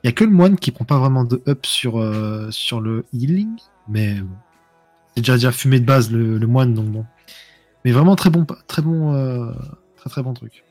[0.03, 2.81] Il y a que le moine qui prend pas vraiment de up sur, euh, sur
[2.81, 3.49] le healing.
[3.87, 4.17] Mais.
[5.15, 7.05] C'est déjà, déjà fumé de base, le, moine, donc bon.
[7.85, 9.51] Mais vraiment très bon, très bon, euh,
[9.95, 10.63] très très bon truc.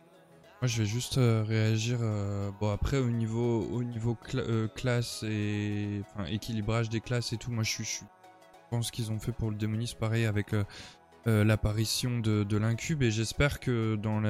[0.61, 1.99] Moi, je vais juste euh, réagir.
[2.01, 7.37] euh, bon, après, au niveau, au niveau cla- classe et enfin, équilibrage des classes et
[7.37, 7.85] tout, moi, je suis.
[7.85, 10.55] Je pense qu'ils ont fait pour le démoniste pareil avec
[11.27, 14.21] l'apparition de, l'incube et j'espère que dans,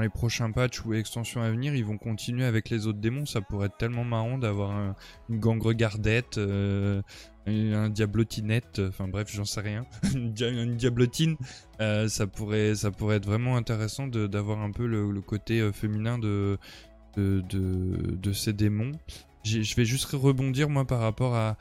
[0.00, 3.24] les prochains patchs ou extensions à venir, ils vont continuer avec les autres démons.
[3.24, 4.96] Ça pourrait être tellement marrant d'avoir un-
[5.28, 7.02] une gangregardette, euh,
[7.46, 11.36] un diablotinette, enfin bref, j'en sais rien, une, dia- une diablotine.
[11.80, 16.18] Euh, ça pourrait, ça pourrait être vraiment intéressant d'avoir un peu le, côté euh, féminin
[16.18, 16.58] de,
[17.16, 18.92] de, de, ces démons.
[19.44, 21.56] Je vais juste rebondir moi par rapport à,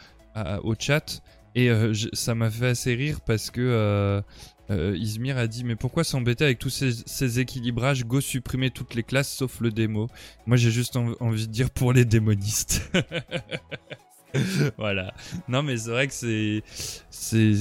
[0.64, 1.22] au chat
[1.56, 4.22] et euh, ça m'a fait assez rire parce que euh,
[4.70, 8.06] euh, Izmir a dit mais pourquoi s'embêter avec tous ces, équilibrages?
[8.06, 10.08] Go supprimer toutes les classes sauf le démo.
[10.46, 12.90] Moi j'ai juste en- envie de dire pour les démonistes.
[14.78, 15.14] voilà.
[15.48, 16.64] Non mais c'est vrai que c'est
[17.10, 17.54] c'est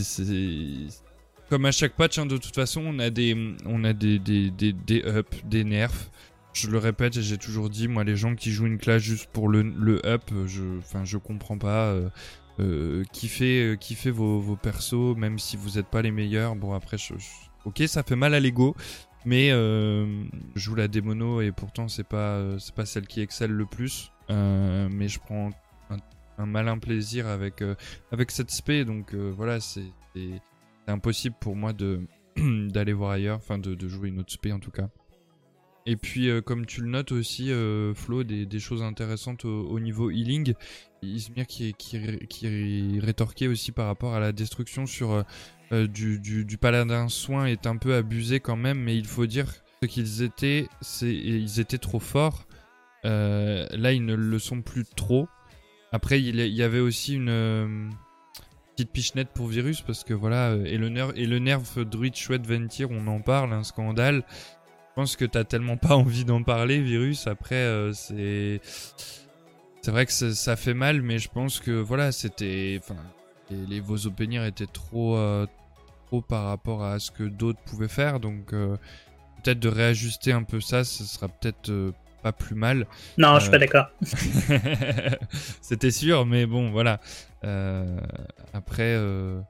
[1.49, 3.37] comme à chaque patch hein, de toute façon on a des
[3.67, 6.11] on a des des des, des ups, des nerfs.
[6.53, 9.29] Je le répète et j'ai toujours dit moi les gens qui jouent une classe juste
[9.33, 12.09] pour le, le up, je enfin je comprends pas euh,
[12.59, 16.57] euh, kiffez euh, kiffez vos, vos persos même si vous êtes pas les meilleurs.
[16.57, 16.97] Bon après
[17.65, 18.75] OK, ça fait mal à l'ego.
[19.27, 20.25] Mais euh,
[20.55, 24.11] je joue la démono et pourtant c'est pas c'est pas celle qui excelle le plus.
[24.31, 25.51] Euh, mais je prends
[26.41, 27.75] un, malin plaisir avec euh,
[28.13, 29.83] avec cette spé donc euh, voilà c'est
[30.87, 31.73] impossible pour moi
[32.37, 34.89] d'aller voir ailleurs, enfin de, de jouer une autre spé en tout cas.
[35.87, 37.51] Et puis euh, comme tu le notes aussi
[37.95, 40.55] Flo des, des choses intéressantes au, au niveau healing,
[41.03, 45.25] Izmir qui qui ré- qui rétorquait aussi par rapport à la destruction sur
[45.71, 49.53] du, du, paladin soin est un peu abusé quand même, mais il faut dire
[49.83, 52.47] ce qu'ils étaient, c'est ils étaient trop forts.
[53.05, 55.29] Là, ils ne le sont plus trop.
[55.93, 57.91] Après, il y avait aussi une euh,
[58.81, 62.15] petite pichenette pour Virus parce que voilà, euh, et le nerf, et le nerf Druid
[62.15, 64.25] Chouette Ventir, on en parle, un scandale.
[64.29, 67.27] Je pense que t'as tellement pas envie d'en parler, Virus.
[67.27, 68.61] Après, euh, c'est
[69.83, 73.01] c'est vrai que ça, fait mal, mais je pense que voilà, c'était, enfin,
[73.51, 75.47] les, les étaient trop euh,
[76.07, 80.61] trop par rapport à ce que d'autres pouvaient faire, donc peut-être de réajuster un peu
[80.61, 81.73] ça, ce sera peut-être
[82.23, 82.87] pas plus mal.
[83.19, 83.87] Non, je suis Euh, pas d'accord.
[85.63, 87.01] C'était sûr, mais bon, voilà.
[87.45, 87.99] Euh,
[88.53, 89.41] après, euh,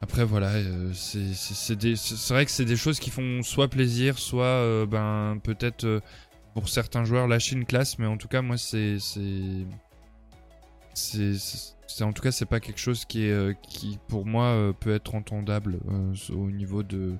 [0.00, 4.86] après voilà, euh, c'est vrai que c'est des choses qui font soit plaisir, soit euh,
[4.86, 6.00] ben peut-être euh,
[6.54, 9.64] pour certains joueurs lâcher une classe, mais en tout cas moi c'est c'est
[12.02, 14.94] en tout cas c'est pas quelque chose qui est euh, qui pour moi euh, peut
[14.94, 17.14] être entendable euh, au niveau de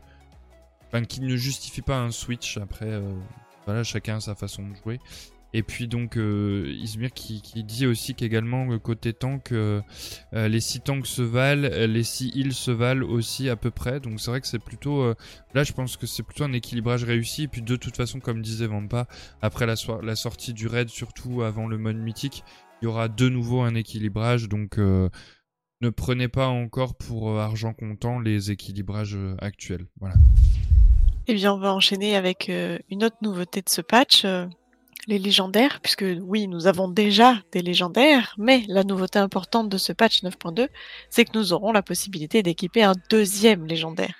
[0.86, 3.12] enfin qui ne justifie pas un switch après euh,
[3.66, 4.98] voilà chacun a sa façon de jouer
[5.54, 9.80] et puis donc euh, Izmir qui, dit aussi qu'également euh, côté tank euh,
[10.34, 14.00] euh, les 6 tanks se valent, les 6 heals se valent aussi à peu près.
[14.00, 15.14] Donc c'est vrai que c'est plutôt
[15.54, 18.42] là je pense que c'est plutôt un équilibrage réussi et puis de toute façon comme
[18.42, 19.06] disait Vampa
[19.40, 22.42] après la, la sortie du raid surtout avant le mode mythique,
[22.82, 28.18] il y aura de nouveau un équilibrage donc ne prenez pas encore pour argent comptant
[28.18, 29.86] les équilibrages actuels.
[30.00, 30.16] Voilà.
[31.26, 34.44] Eh bien, on va enchaîner avec euh, une autre nouveauté de ce patch, euh,
[35.06, 39.94] les légendaires, puisque oui, nous avons déjà des légendaires, mais la nouveauté importante de ce
[39.94, 40.68] patch 9.2,
[41.08, 44.14] c'est que nous aurons la possibilité d'équiper un deuxième légendaire.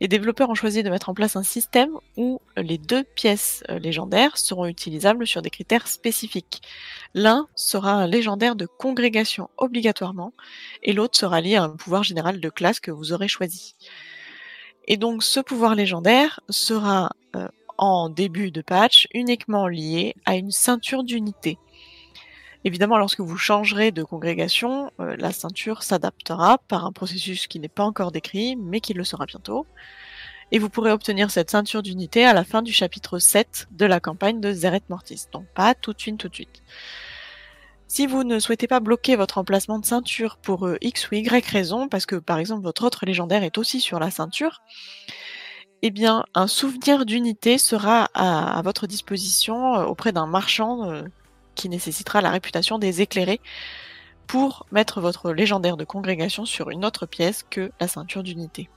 [0.00, 3.78] Les développeurs ont choisi de mettre en place un système où les deux pièces euh,
[3.78, 6.62] légendaires seront utilisables sur des critères spécifiques.
[7.14, 10.32] L'un sera un légendaire de congrégation obligatoirement,
[10.82, 13.76] et l'autre sera lié à un pouvoir général de classe que vous aurez choisi.
[14.92, 17.46] Et donc ce pouvoir légendaire sera euh,
[17.78, 21.58] en début de patch uniquement lié à une ceinture d'unité.
[22.64, 27.68] Évidemment, lorsque vous changerez de congrégation, euh, la ceinture s'adaptera par un processus qui n'est
[27.68, 29.64] pas encore décrit, mais qui le sera bientôt.
[30.50, 34.00] Et vous pourrez obtenir cette ceinture d'unité à la fin du chapitre 7 de la
[34.00, 35.26] campagne de Zeret Mortis.
[35.30, 36.64] Donc pas tout de suite, tout de suite.
[37.90, 41.44] Si vous ne souhaitez pas bloquer votre emplacement de ceinture pour euh, X ou Y
[41.44, 44.62] raison, parce que par exemple votre autre légendaire est aussi sur la ceinture,
[45.82, 51.02] eh bien un souvenir d'unité sera à, votre disposition euh, auprès d'un marchand euh,
[51.56, 53.40] qui nécessitera la réputation des éclairés
[54.28, 58.70] pour mettre votre légendaire de congrégation sur une autre pièce que la ceinture d'unité.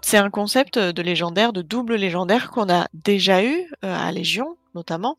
[0.00, 5.16] C'est un concept de légendaire, de double légendaire qu'on a déjà eu à Légion notamment.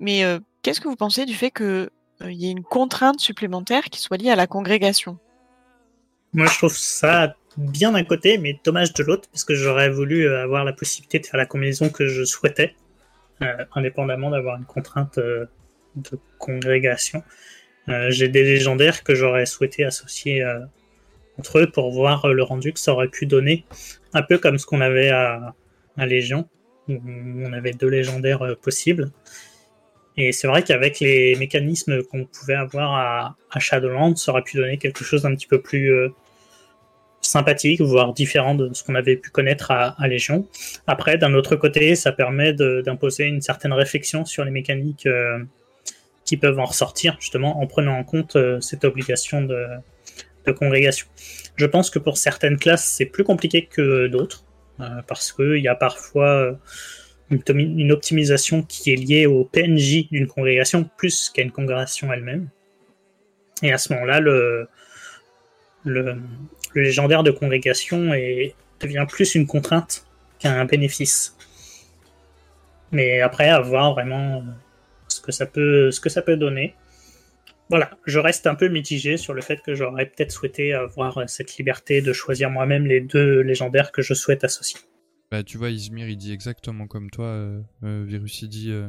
[0.00, 0.24] Mais
[0.64, 1.88] qu'est-ce que vous pensez du fait qu'il
[2.22, 5.18] y ait une contrainte supplémentaire qui soit liée à la congrégation?
[6.32, 10.28] Moi, je trouve ça bien d'un côté, mais dommage de l'autre, parce que j'aurais voulu
[10.28, 12.74] avoir la possibilité de faire la combinaison que je souhaitais,
[13.76, 17.22] indépendamment d'avoir une contrainte de congrégation.
[18.08, 20.44] J'ai des légendaires que j'aurais souhaité associer
[21.38, 23.64] entre eux pour voir le rendu que ça aurait pu donner.
[24.12, 25.54] Un peu comme ce qu'on avait à,
[25.96, 26.48] Légion,
[26.88, 29.12] où on avait deux légendaires euh, possibles.
[30.16, 34.78] Et c'est vrai qu'avec les mécanismes qu'on pouvait avoir à, Shadowlands, ça aurait pu donner
[34.78, 36.08] quelque chose d'un petit peu plus euh,
[37.20, 40.46] sympathique, voire différent de ce qu'on avait pu connaître à, Légion.
[40.86, 45.42] Après, d'un autre côté, ça permet d'imposer une certaine réflexion sur les mécaniques euh,
[46.24, 49.66] qui peuvent en ressortir, justement, en prenant en compte cette obligation de,
[50.46, 51.06] de congrégation.
[51.56, 54.44] Je pense que pour certaines classes, c'est plus compliqué que d'autres,
[54.80, 56.52] euh, parce qu'il y a parfois euh,
[57.30, 62.48] une, optimisation qui est liée au PNJ d'une congrégation plus qu'à une congrégation elle-même.
[63.62, 64.68] Et à ce moment-là, le,
[65.84, 66.16] le,
[66.74, 68.10] légendaire de congrégation
[68.80, 70.06] devient plus une contrainte
[70.38, 71.36] qu'un bénéfice.
[72.92, 74.44] Mais après, à voir vraiment
[75.08, 76.74] ce que ça peut, ce que ça peut donner
[77.70, 81.56] voilà, je reste un peu mitigé sur le fait que j'aurais peut-être souhaité avoir cette
[81.56, 84.80] liberté de choisir moi-même les deux légendaires que je souhaite associer.
[85.30, 88.88] Bah, tu vois, Izmir, il dit exactement comme toi, euh, euh Virus, il dit euh,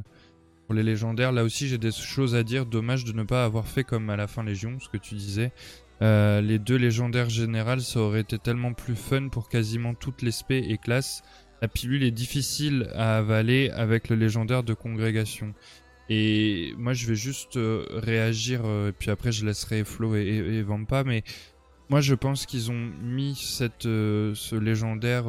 [0.66, 2.66] pour les légendaires, là aussi j'ai des choses à dire.
[2.66, 5.52] Dommage de ne pas avoir fait comme à la fin Légion, ce que tu disais.
[6.02, 10.57] Les deux légendaires générales, ça aurait été tellement plus fun pour quasiment toutes les spé
[10.57, 11.24] et classes.
[11.62, 15.53] La pilule est difficile à avaler avec le légendaire de congrégation.
[16.10, 17.57] Et moi, je vais juste
[17.90, 21.03] réagir, et puis après, je laisserai Flo et, Vampa.
[21.03, 21.24] Mais
[21.90, 25.26] moi, je pense qu'ils ont mis cette, ce légendaire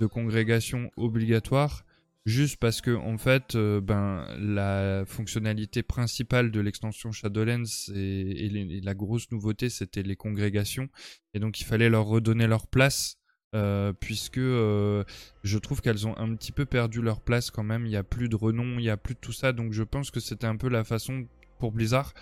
[0.00, 1.84] de congrégation obligatoire
[2.26, 9.30] juste parce que en fait ben la fonctionnalité principale de l'extension Shadowlands et, la grosse
[9.30, 10.88] nouveauté c'était les congrégations
[11.34, 13.18] et donc il fallait leur redonner leur place
[13.54, 15.04] euh, puisque euh,
[15.44, 17.86] je trouve qu'elles ont un petit peu perdu leur place quand même.
[17.86, 19.52] Il n'y a plus de renom, il n'y a plus de tout ça.
[19.52, 21.26] Donc je pense que c'était un peu la façon
[21.58, 22.14] pour Blizzard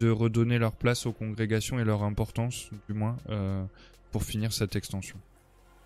[0.00, 3.64] de redonner leur place aux congrégations et leur importance, du moins, euh,
[4.10, 5.16] pour finir cette extension.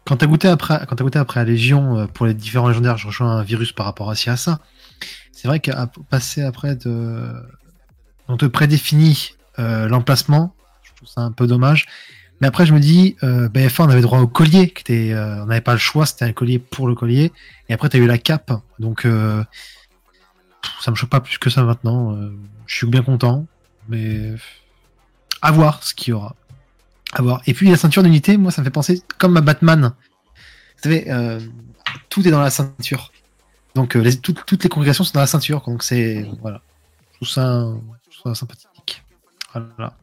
[0.07, 3.09] Quand t'as goûté après, quand as goûté après à Légion pour les différents légendaires, je
[3.09, 4.61] rejoins un virus par rapport à ça.
[5.33, 7.33] C'est vrai qu'à passer après de,
[8.29, 10.55] on te prédéfinit l'emplacement,
[10.85, 11.87] je trouve ça un peu dommage.
[12.41, 15.63] Mais après, je me dis, euh, BF1, on avait droit au collier, euh, on n'avait
[15.63, 17.33] pas le choix, c'était un collier pour le collier.
[17.69, 18.53] Et après, tu as eu la cape.
[18.79, 19.43] Donc, euh,
[20.81, 22.15] ça me choque pas plus que ça maintenant.
[22.15, 23.47] Euh, je suis bien content.
[23.89, 24.35] Mais
[25.41, 26.35] à voir ce qu'il y aura.
[27.13, 27.43] À voir.
[27.47, 29.93] Et puis, la ceinture d'unité, moi, ça me fait penser comme à Batman.
[30.77, 31.41] Vous savez, euh,
[32.09, 33.13] tout est dans la ceinture.
[33.75, 35.63] Donc, les, toutes les congrégations sont dans la ceinture.
[35.67, 36.27] Donc, c'est.
[36.41, 36.63] Voilà.
[37.13, 37.73] Je trouve ça,
[38.11, 39.05] je trouve ça sympathique.
[39.53, 39.97] Voilà.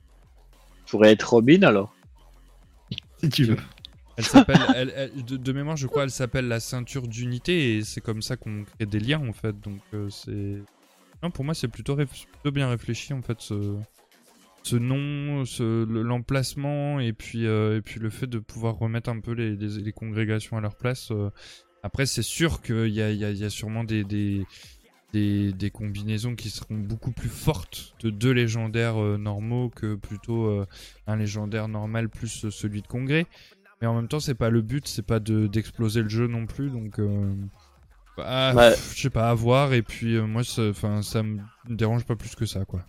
[0.87, 1.93] Pourrait être Robin alors
[3.29, 3.57] tu veux.
[4.15, 8.37] Elle s'appelle, de, mémoire, je crois, elle s'appelle la ceinture d'unité et c'est comme ça
[8.37, 9.59] qu'on crée des liens en fait.
[9.59, 10.61] Donc euh, c'est,
[11.23, 11.97] non, pour moi c'est plutôt,
[12.51, 13.75] bien réfléchi en fait ce,
[14.63, 19.19] ce nom, ce, l'emplacement et puis euh, et puis le fait de pouvoir remettre un
[19.19, 21.11] peu les, les, congrégations à leur place.
[21.11, 21.29] Euh.
[21.83, 24.45] Après c'est sûr qu'il y a, y, y a sûrement des, des
[25.13, 30.65] des, combinaisons qui seront beaucoup plus fortes de deux légendaires euh, normaux que plutôt
[31.05, 33.27] un légendaire normal plus celui de congrès.
[33.79, 36.71] Mais en même temps, c'est pas le but, c'est pas d'exploser le jeu non plus,
[36.71, 36.99] donc
[38.17, 39.73] bah, je sais pas, à voir.
[39.73, 42.83] Et puis moi, enfin, ça me dérange pas plus que ça, quoi.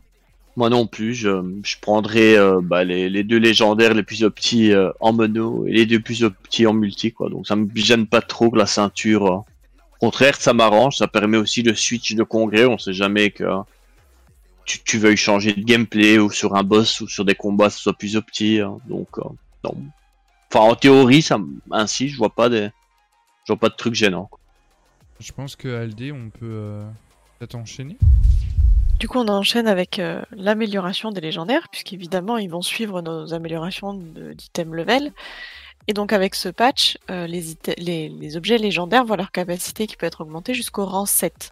[0.57, 5.13] Moi non plus, je, je prendrais bah, les, les, deux légendaires les plus petits en
[5.13, 7.29] mono et les deux plus petits en multi, quoi.
[7.29, 9.45] Donc ça me gêne pas trop que la ceinture
[10.05, 10.97] contraire, ça m'arrange.
[10.97, 12.67] Ça permet aussi de switch de congrès.
[12.67, 13.45] On sait jamais que
[14.65, 17.79] tu, tu veuilles changer de gameplay ou sur un boss ou sur des combats, ce
[17.79, 18.61] soit plus petit.
[18.61, 18.77] Hein.
[18.87, 19.23] Donc, euh,
[19.65, 19.75] non.
[20.51, 21.39] Enfin, en théorie, ça,
[21.71, 22.69] ainsi, je vois pas des,
[23.45, 24.31] je vois pas de trucs gênants.
[25.21, 26.87] Je pense que Aldé, on peut euh,
[27.39, 27.97] peut-être enchaîner.
[28.99, 33.95] Du coup, on enchaîne avec euh, l'amélioration des légendaires, puisqu'évidemment, ils vont suivre nos améliorations
[33.95, 35.13] d'items level.
[35.87, 40.23] Et donc avec ce patch, euh, les, objets légendaires voient leur capacité qui peut être
[40.23, 41.51] augmentée jusqu'au rang 7.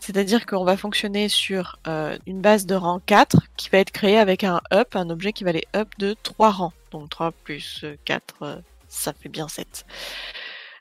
[0.00, 4.18] C'est-à-dire qu'on va fonctionner sur euh, une base de rang 4 qui va être créée
[4.18, 6.72] avec un up, un objet qui va aller up de 3 rangs.
[6.90, 8.56] Donc 3 plus 4, euh,
[8.88, 9.86] ça fait bien 7.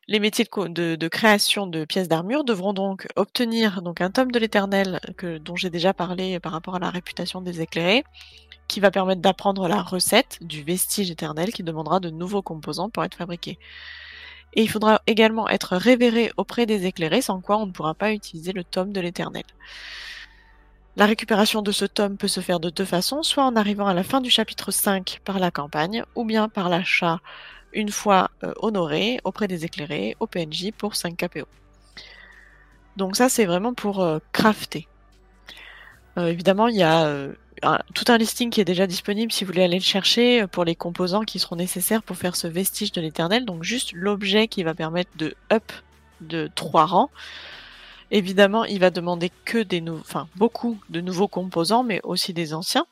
[0.10, 5.00] Les métiers de, création de pièces d'armure devront donc obtenir donc un tome de l'Éternel
[5.40, 8.04] dont j'ai déjà parlé par rapport à la réputation des éclairés,
[8.68, 13.06] qui va permettre d'apprendre la recette du vestige éternel qui demandera de nouveaux composants pour
[13.06, 13.58] être fabriqués.
[14.56, 18.12] Et il faudra également être révéré auprès des éclairés, sans quoi on ne pourra pas
[18.12, 19.46] utiliser le tome de l'Éternel.
[20.98, 23.94] La récupération de ce tome peut se faire de deux façons, soit en arrivant à
[23.94, 27.20] la fin du chapitre 5 par la campagne, ou bien par l'achat
[27.74, 31.48] une fois euh, honoré auprès des éclairés au PNJ pour 5 KPO.
[32.98, 34.88] Donc ça c'est vraiment pour euh, crafter.
[36.18, 37.28] Euh, évidemment il y a
[37.94, 40.76] tout un listing qui est déjà disponible si vous voulez aller le chercher pour les
[40.76, 44.74] composants qui seront nécessaires pour faire ce vestige de l'éternel, donc juste l'objet qui va
[44.74, 45.72] permettre de up
[46.20, 47.10] de 3 rangs.
[48.12, 52.54] Évidemment, il va demander que des nou- enfin beaucoup de nouveaux composants, mais aussi des
[52.54, 52.86] anciens.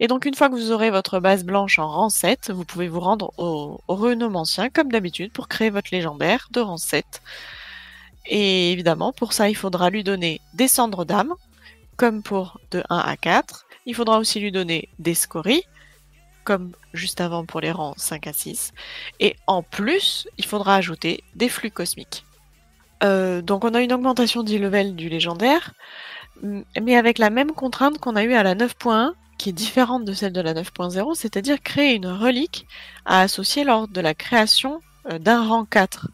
[0.00, 2.88] Et donc une fois que vous aurez votre base blanche en rang 7, vous pouvez
[2.88, 7.22] vous rendre au, au renomancien comme d'habitude pour créer votre légendaire de rang 7.
[8.26, 11.34] Et évidemment, pour ça, il faudra lui donner des cendres d'âme,
[11.96, 13.66] comme pour de 1 à 4.
[13.86, 15.64] Il faudra aussi lui donner des scories,
[16.42, 18.72] comme juste avant pour les rangs 5 à 6.
[19.20, 22.24] Et en plus, il faudra ajouter des flux cosmiques.
[23.02, 25.74] Euh, donc on a une augmentation du level du légendaire,
[26.42, 30.12] mais avec la même contrainte qu'on a eu à la 9.1, qui est différente de
[30.12, 32.66] celle de la 9.0, c'est-à-dire créer une relique
[33.04, 34.80] à associer lors de la création
[35.10, 36.08] euh, d'un rang 4.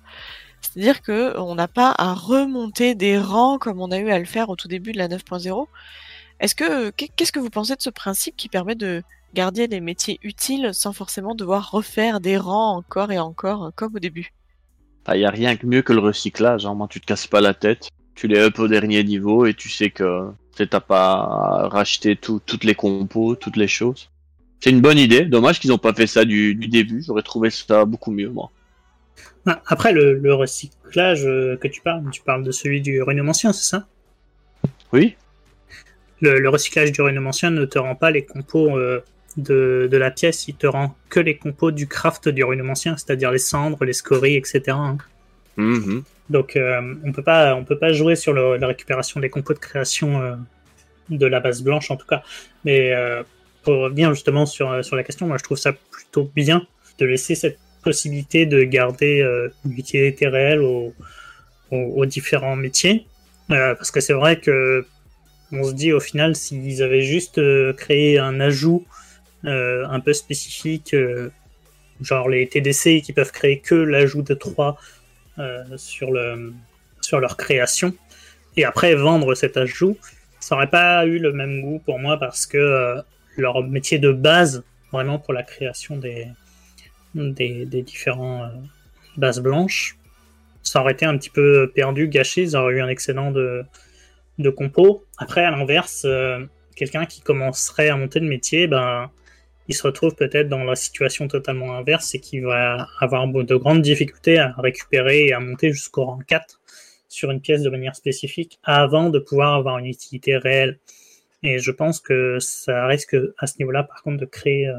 [0.61, 4.25] C'est-à-dire que on n'a pas à remonter des rangs comme on a eu à le
[4.27, 5.67] faire au tout début de la 9.0.
[6.41, 9.03] Est-ce que qu'est- qu'est-ce que vous pensez de ce principe qui permet de
[9.35, 13.95] garder les métiers utiles sans forcément devoir refaire des rangs encore et encore euh, comme
[13.95, 14.33] au début?
[15.13, 16.67] Il n'y a rien que mieux que le recyclage.
[16.67, 16.75] Hein.
[16.75, 17.89] Moi, tu te casses pas la tête.
[18.15, 20.31] Tu les up au dernier niveau et tu sais que
[20.65, 21.69] tu n'as pas
[22.21, 24.11] tout- toutes les compos, toutes les choses.
[24.61, 25.25] C'est une bonne idée.
[25.25, 27.03] Dommage qu'ils n'ont pas fait ça du, du début.
[27.07, 28.51] J'aurais trouvé ça beaucoup mieux, moi.
[29.67, 33.69] Après, le, le recyclage euh, que tu parles, tu parles de celui du ancien, c'est
[33.69, 33.87] ça?
[34.93, 35.17] Oui
[36.21, 39.03] le, le recyclage du ancien ne te rend pas les compos euh,
[39.37, 43.31] de, de la pièce, il te rend que les compos du craft du ancien, c'est-à-dire
[43.31, 44.63] les cendres, les scories, etc.
[44.69, 44.99] hein.
[45.57, 46.03] Mhm.
[46.31, 49.59] Donc euh, on peut pas on peut pas jouer sur la récupération des compos de
[49.59, 50.37] création euh,
[51.11, 52.23] de la base blanche en tout cas.
[52.65, 53.23] Mais euh,
[53.63, 56.67] pour revenir justement sur, euh, sur la question, moi je trouve ça plutôt bien
[56.99, 60.95] de laisser cette possibilité de garder euh, une utilité réelle aux,
[61.71, 63.07] aux, aux différents métiers.
[63.49, 64.87] Parce que c'est vrai que
[65.51, 67.41] on se dit au final s'ils avaient juste
[67.75, 68.87] créé un ajout
[69.43, 70.95] un peu spécifique,
[72.01, 75.00] genre les TDC qui peuvent créer que l'ajout de 3 euh,
[75.77, 76.53] sur, le,
[77.01, 77.95] sur leur création,
[78.57, 79.97] et après vendre cet ajout,
[80.41, 83.01] ça aurait pas eu le même goût pour moi parce que euh,
[83.37, 86.29] leur métier de base, vraiment pour la création des,
[87.15, 88.49] des, différents euh,
[89.17, 89.97] bases blanches,
[90.63, 93.65] ça aurait été un petit peu perdu, gâché, ils auraient eu un excellent de,
[94.39, 94.55] de.
[95.19, 96.45] Après, à l'inverse, euh,
[96.75, 99.11] quelqu'un qui commencerait à monter le métier, ben,
[99.71, 103.83] il se retrouve peut-être dans la situation totalement inverse et qui va avoir de grandes
[103.83, 106.61] difficultés à récupérer et à monter jusqu'au rang 4
[107.09, 110.81] sur une pièce de manière spécifique avant de pouvoir avoir une utilité réelle.
[111.45, 114.75] Et je pense que ça risque à ce niveau-là, par contre, de créer euh,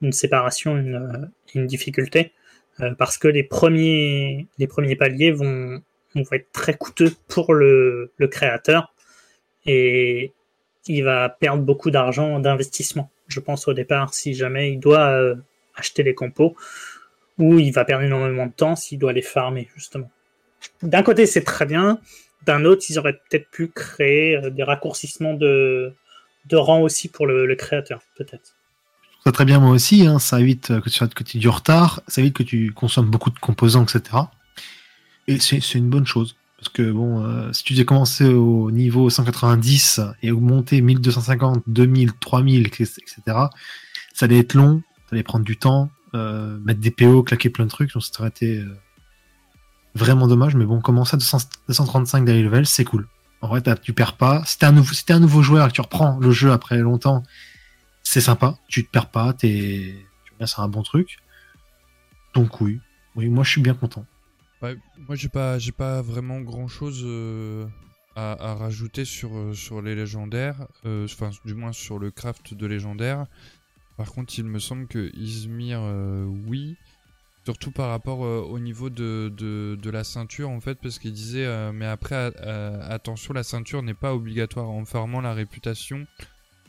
[0.00, 2.30] une séparation, une, une difficulté,
[2.78, 5.82] euh, parce que les premiers, les premiers paliers vont,
[6.14, 8.94] vont être très coûteux pour le, le créateur
[9.66, 10.32] et
[10.86, 13.10] il va perdre beaucoup d'argent d'investissement.
[13.28, 15.34] Je pense au départ, si jamais il doit euh,
[15.76, 16.56] acheter les compos,
[17.38, 20.10] ou il va perdre énormément de temps s'il doit les farmer, justement.
[20.82, 21.98] D'un côté, c'est très bien.
[22.46, 25.94] D'un autre, ils auraient peut-être pu créer euh, des raccourcissements de,
[26.46, 28.54] de rang aussi pour le, créateur, peut-être.
[29.24, 31.48] Ça très bien moi aussi, hein, ça évite euh, que tu, que tu aies du
[31.48, 34.16] retard, ça évite que tu consommes beaucoup de composants, etc.
[35.26, 36.36] Et c'est une bonne chose.
[36.72, 42.66] Que bon, euh, si tu devais commencer au niveau 190 et augmenter 1250, 2000, 3000,
[42.66, 43.12] etc.,
[44.12, 47.64] ça allait être long, ça allait prendre du temps, euh, mettre des PO, claquer plein
[47.64, 48.76] de trucs, donc ça aurait été euh,
[49.94, 50.54] vraiment dommage.
[50.54, 51.38] Mais bon, commencer à 200
[51.68, 53.08] 235 daily level, c'est cool.
[53.40, 54.42] En vrai, tu perds pas.
[54.46, 56.78] Si t'es un, nouveau- si un nouveau joueur et que tu reprends le jeu après
[56.78, 57.22] longtemps,
[58.02, 58.56] c'est sympa.
[58.68, 61.18] Tu te perds pas, t'es, tu c'est un bon truc.
[62.34, 62.80] Donc oui,
[63.16, 64.06] oui, moi je suis bien content.
[64.62, 67.04] Ouais, moi j'ai pas j'ai pas vraiment grand chose
[68.16, 72.54] à, à rajouter sur euh, sur les légendaires, euh, enfin du moins sur le craft
[72.54, 73.26] de légendaire.
[73.96, 76.76] Par contre, il me semble que Izmir, euh, oui,
[77.44, 81.12] surtout par rapport euh, au niveau de, de, de la ceinture en fait, parce qu'il
[81.12, 82.32] disait euh, mais après
[82.82, 86.06] attention, la ceinture n'est pas obligatoire en farmant la réputation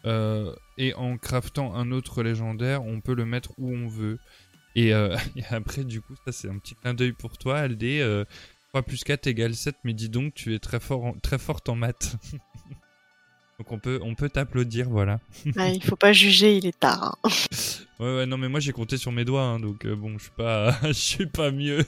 [0.06, 4.20] euh, et en craftant un autre légendaire, on peut le mettre où on veut.
[4.76, 8.00] Et, euh, et après, du coup, ça c'est un petit clin d'œil pour toi, Aldé.
[8.02, 8.26] euh,
[8.70, 11.70] 3 plus 4 égale 7, mais dis donc, tu es très, fort en- très forte
[11.70, 12.16] en maths.
[13.58, 15.20] donc on peut, on peut t'applaudir, voilà.
[15.56, 17.18] Ah, il faut pas juger, il est tard.
[17.24, 17.30] hein.
[17.98, 20.24] Ouais, ouais, non, mais moi j'ai compté sur mes doigts, hein, donc euh, bon, je
[20.24, 21.80] suis pas, je suis pas mieux.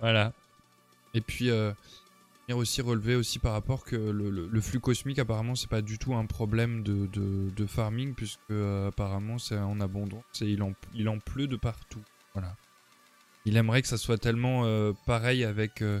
[0.00, 0.32] voilà.
[1.14, 1.72] Et puis, euh,
[2.50, 6.26] aussi relever aussi par rapport que le, flux cosmique, apparemment, c'est pas du tout un
[6.26, 11.18] problème de, de, farming, puisque euh, apparemment c'est en abondance et il en, il en
[11.18, 12.02] pleut de partout.
[12.34, 12.56] Voilà.
[13.44, 16.00] Il aimerait que ça soit tellement euh, pareil avec, euh,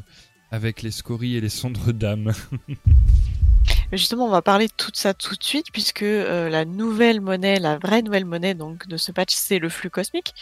[0.50, 2.32] avec les scories et les cendres d'âme.
[3.92, 7.78] Justement, on va parler de tout ça tout de suite, puisque la nouvelle monnaie, la
[7.78, 10.34] vraie nouvelle monnaie donc de ce patch, c'est le flux cosmique.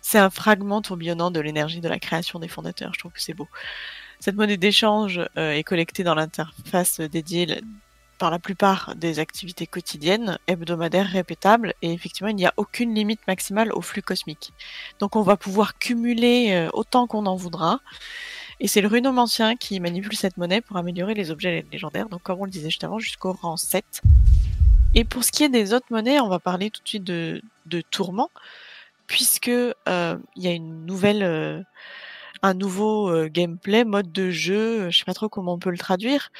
[0.00, 2.92] C'est un fragment tourbillonnant de l'énergie de la création des fondateurs.
[2.94, 3.48] Je trouve que c'est beau.
[4.22, 7.60] Cette monnaie d'échange euh, est collectée dans l'interface dédiée
[8.18, 13.18] par la plupart des activités quotidiennes, hebdomadaires, répétables, et effectivement, il n'y a aucune limite
[13.26, 14.52] maximale au flux cosmique.
[15.00, 17.80] Donc, on va pouvoir cumuler euh, autant qu'on en voudra.
[18.60, 22.38] Et c'est le runomancien qui manipule cette monnaie pour améliorer les objets légendaires, donc comme
[22.38, 24.02] on le disait juste avant, jusqu'au rang 7.
[24.94, 27.42] Et pour ce qui est des autres monnaies, on va parler tout de suite de,
[27.66, 28.30] de tourment,
[29.08, 31.60] puisque euh, il y a une nouvelle, euh,
[32.42, 35.78] un nouveau euh, gameplay, mode de jeu, je sais pas trop comment on peut le
[35.78, 36.30] traduire.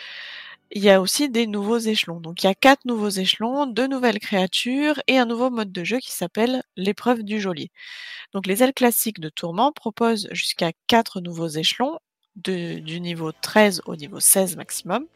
[0.71, 2.21] Il y a aussi des nouveaux échelons.
[2.21, 5.85] Donc il y a quatre nouveaux échelons, deux nouvelles créatures et un nouveau mode de
[5.85, 7.71] jeu qui s'appelle l'épreuve du geôlier.
[8.33, 11.99] Donc les ailes classiques de Tourment proposent jusqu'à quatre nouveaux échelons,
[12.37, 15.07] du niveau 13 au niveau 16 maximum.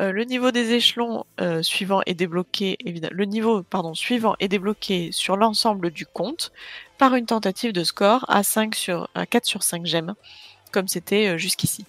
[0.00, 1.62] Euh, le niveau des échelons euh,
[2.06, 6.52] est débloqué, le niveau pardon, suivant est débloqué sur l'ensemble du compte
[6.98, 10.14] par une tentative de score à, 5 sur, à 4 sur 5 gemmes,
[10.72, 11.86] comme c'était euh, jusqu'ici.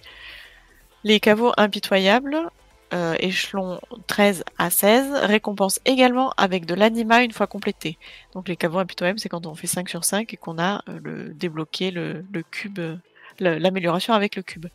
[1.04, 2.50] Les caveaux impitoyables,
[2.92, 7.98] euh, échelon 13 à 16, récompensent également avec de l'anima une fois complété.
[8.34, 11.00] Donc les caveaux impitoyables, c'est quand on fait 5 sur 5 et qu'on a euh,
[11.04, 12.98] le, débloqué le, le cube, euh,
[13.40, 14.66] l'amélioration avec le cube.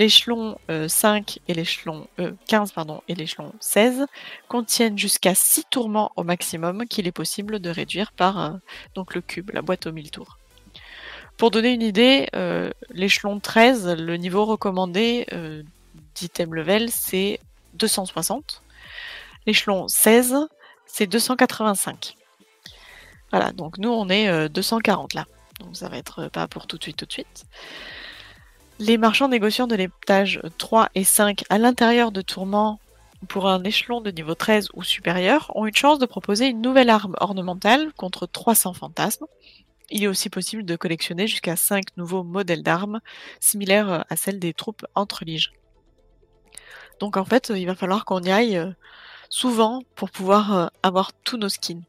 [0.00, 4.06] L'échelon euh, 5 et l'échelon euh, 15 pardon, et l'échelon 16
[4.48, 8.50] contiennent jusqu'à 6 tourments au maximum qu'il est possible de réduire par euh,
[8.94, 10.38] donc le cube, la boîte aux 1000 tours.
[11.36, 15.62] Pour donner une idée, euh, l'échelon 13, le niveau recommandé euh,
[16.14, 17.38] d'item level, c'est
[17.74, 18.62] 260.
[19.44, 20.48] L'échelon 16,
[20.86, 22.14] c'est 285.
[23.30, 25.26] Voilà, donc nous on est euh, 240 là.
[25.58, 27.44] Donc ça va être euh, pas pour tout de suite tout de suite.
[28.80, 32.80] Les marchands négociants de l'étage 3 et 5 à l'intérieur de Tourment
[33.28, 36.88] pour un échelon de niveau 13 ou supérieur ont une chance de proposer une nouvelle
[36.88, 39.26] arme ornementale contre 300 fantasmes.
[39.90, 43.00] Il est aussi possible de collectionner jusqu'à 5 nouveaux modèles d'armes
[43.38, 45.52] similaires à celles des troupes entre liges.
[47.00, 48.70] Donc en fait, il va falloir qu'on y aille euh,
[49.28, 51.84] souvent pour pouvoir euh, avoir tous nos skins.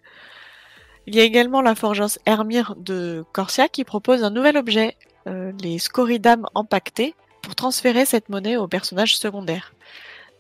[1.08, 5.80] Il y a également la forgeance Hermire de Corsia qui propose un nouvel objet, les
[5.80, 9.74] scoridam empaquetés, pour transférer cette monnaie aux personnages secondaires.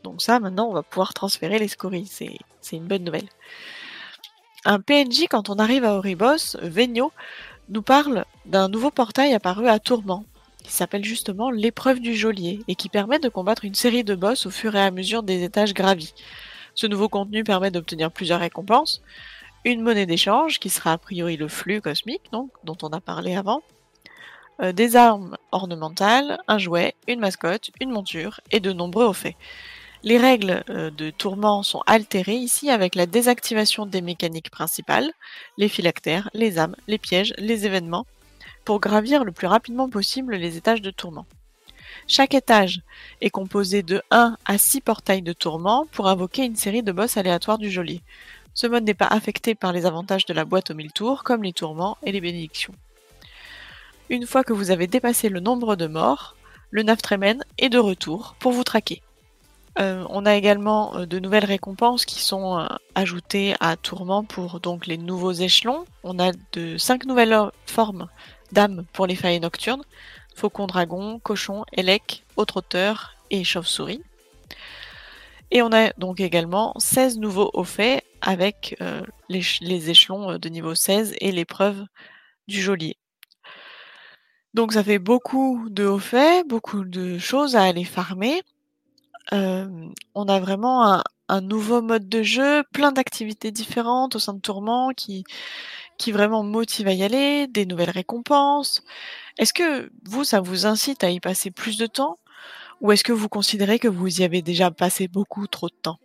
[0.04, 2.08] Donc ça, maintenant, on va pouvoir transférer les scories.
[2.08, 3.28] C'est, une bonne nouvelle.
[4.66, 7.12] Un PNJ, quand on arrive à Oribos, Venio,
[7.70, 10.26] nous parle d'un nouveau portail apparu à Tourment,
[10.64, 14.46] qui s'appelle justement l'épreuve du geôlier, et qui permet de combattre une série de boss
[14.46, 16.14] au fur et à mesure des étages gravis.
[16.76, 19.02] Ce nouveau contenu permet d'obtenir plusieurs récompenses,
[19.66, 23.62] une monnaie d'échange, qui sera a priori le flux cosmique, dont on a parlé avant,
[24.62, 29.36] euh, des armes ornementales, un jouet, une mascotte, une monture et de nombreux faits.
[30.04, 35.12] Les règles euh, de tourment sont altérées ici avec la désactivation des mécaniques principales,
[35.58, 38.08] les phylactères, les âmes, les pièges, les événements,
[38.66, 41.26] pour gravir le plus rapidement possible les étages de tourment.
[42.08, 42.82] Chaque étage
[43.22, 47.18] est composé de 1 à 6 portails de tourment pour invoquer une série de boss
[47.18, 48.02] aléatoires du geôlier.
[48.54, 51.44] Ce mode n'est pas affecté par les avantages de la boîte aux 1000 tours, comme
[51.44, 52.74] les tourments et les bénédictions.
[54.12, 56.36] Une fois que vous avez dépassé le nombre de morts,
[56.70, 59.02] le Naftremen est de retour pour vous traquer.
[59.80, 64.60] Euh, on a également euh, de nouvelles récompenses qui sont euh, ajoutées à Tourment pour
[64.60, 65.86] donc les nouveaux échelons.
[66.04, 68.10] On a de 5 nouvelles or- formes
[68.52, 69.86] d'âmes pour les failles nocturnes.
[70.36, 74.02] Faucon dragon, cochon, élec, autre auteur et chauve-souris.
[75.52, 78.78] Et on a donc également 16 nouveaux hauts faits avec
[79.30, 81.86] les, les échelons de niveau 16 et l'épreuve
[82.50, 82.98] du geôlier.
[84.54, 88.42] Donc ça fait beaucoup de hauts faits, beaucoup de choses à aller farmer.
[89.32, 94.92] On a vraiment un, nouveau mode de jeu, plein d'activités différentes au sein de Tourment
[94.96, 95.24] qui,
[96.08, 98.84] vraiment motivent à y aller, des nouvelles récompenses.
[99.38, 102.18] Est-ce que vous, ça vous incite à y passer plus de temps
[102.82, 106.00] ou est-ce que vous considérez que vous y avez déjà passé beaucoup trop de temps?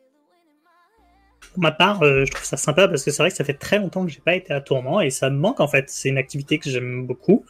[1.40, 3.54] Pour ma part, euh, je trouve ça sympa parce que c'est vrai que ça fait
[3.54, 5.88] très longtemps que j'ai pas été à Tourment et ça me manque en fait.
[5.88, 7.44] C'est une activité que j'aime beaucoup.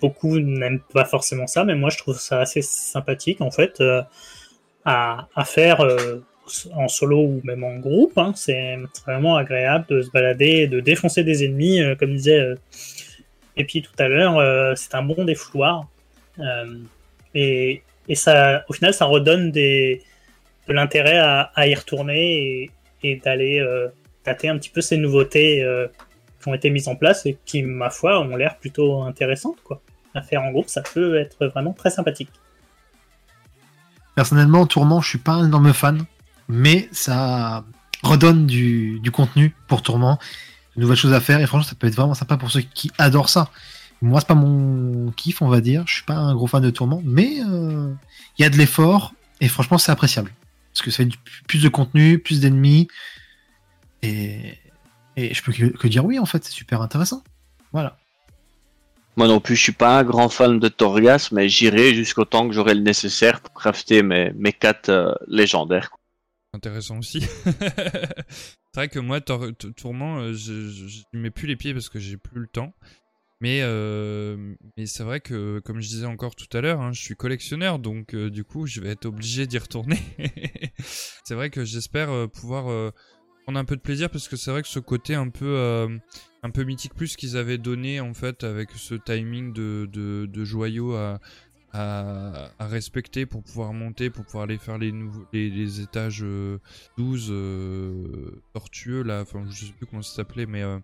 [0.00, 4.02] Beaucoup n'aiment pas forcément ça, mais moi je trouve ça assez sympathique en fait euh,
[4.84, 6.22] à, à, faire euh,
[6.74, 8.16] en solo ou même en groupe.
[8.16, 8.32] Hein.
[8.36, 12.54] C'est vraiment agréable de se balader, de défoncer des ennemis, euh, comme disait
[13.56, 14.76] et puis tout à l'heure.
[14.76, 15.88] c'est un bon défouloir
[17.34, 19.98] et, et ça, au final, ça redonne de
[20.68, 22.70] l'intérêt à, à, y retourner et,
[23.02, 23.64] et d'aller
[24.22, 25.66] tâter un petit peu ces nouveautés
[26.40, 29.60] qui ont été mises en place et qui, ma foi, ont l'air plutôt intéressantes.
[29.64, 29.82] Quoi
[30.18, 32.30] à faire en groupe, ça peut être vraiment très sympathique.
[34.14, 36.04] Personnellement, Tourment, je suis pas un énorme fan,
[36.48, 37.64] mais ça
[38.02, 40.18] redonne du, contenu pour Tourment,
[40.76, 42.90] de nouvelles choses à faire, et franchement, ça peut être vraiment sympa pour ceux qui
[42.98, 43.50] adorent ça.
[44.02, 45.84] Moi, c'est pas mon kiff, on va dire.
[45.86, 47.92] Je suis pas un gros fan de Tourment, mais euh,
[48.38, 50.32] il y a de l'effort, et franchement, c'est appréciable.
[50.72, 51.10] Parce que ça fait
[51.46, 52.88] plus de contenu, plus d'ennemis,
[54.02, 54.58] et
[55.16, 57.22] je peux que dire oui, en fait, c'est super intéressant.
[57.72, 57.98] Voilà.
[59.18, 62.46] Moi non plus, je suis pas un grand fan de Torgas, mais j'irai jusqu'au temps
[62.46, 65.90] que j'aurai le nécessaire pour crafter mes, mes 4 euh, légendaires.
[66.52, 67.22] Intéressant aussi.
[67.44, 70.52] c'est vrai que moi, Tourment, euh, je,
[71.12, 72.72] ne mets plus les pieds parce que j'ai plus le temps.
[73.40, 77.02] Mais, euh, mais c'est vrai que, comme je disais encore tout à l'heure, hein, je
[77.02, 79.98] suis collectionneur, donc du coup, je vais être obligé d'y retourner.
[81.24, 82.92] c'est vrai que j'espère pouvoir
[83.42, 85.98] prendre un peu de plaisir parce que c'est vrai que ce côté un peu
[86.42, 91.20] un peu mythique plus qu'ils avaient donné en fait avec ce timing de, joyaux à,
[92.60, 96.58] respecter pour pouvoir monter, pour pouvoir aller faire les, étages 12 euh,
[97.30, 100.78] euh, tortueux là, enfin je sais plus comment ça s'appelait mais euh,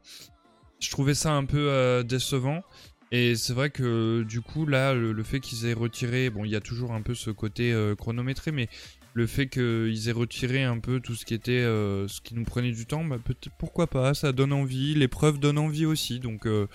[0.80, 2.62] je trouvais ça un peu décevant.
[3.10, 6.56] Et c'est vrai que du coup là le fait qu'ils aient retiré, bon il y
[6.56, 8.68] a toujours un peu ce côté chronométré mais
[9.14, 12.44] le fait qu'ils aient retiré un peu tout ce qui était euh, ce qui nous
[12.44, 13.18] prenait du temps, bah,
[13.58, 16.66] pourquoi pas, ça donne envie, l'épreuve donne envie aussi, donc euh,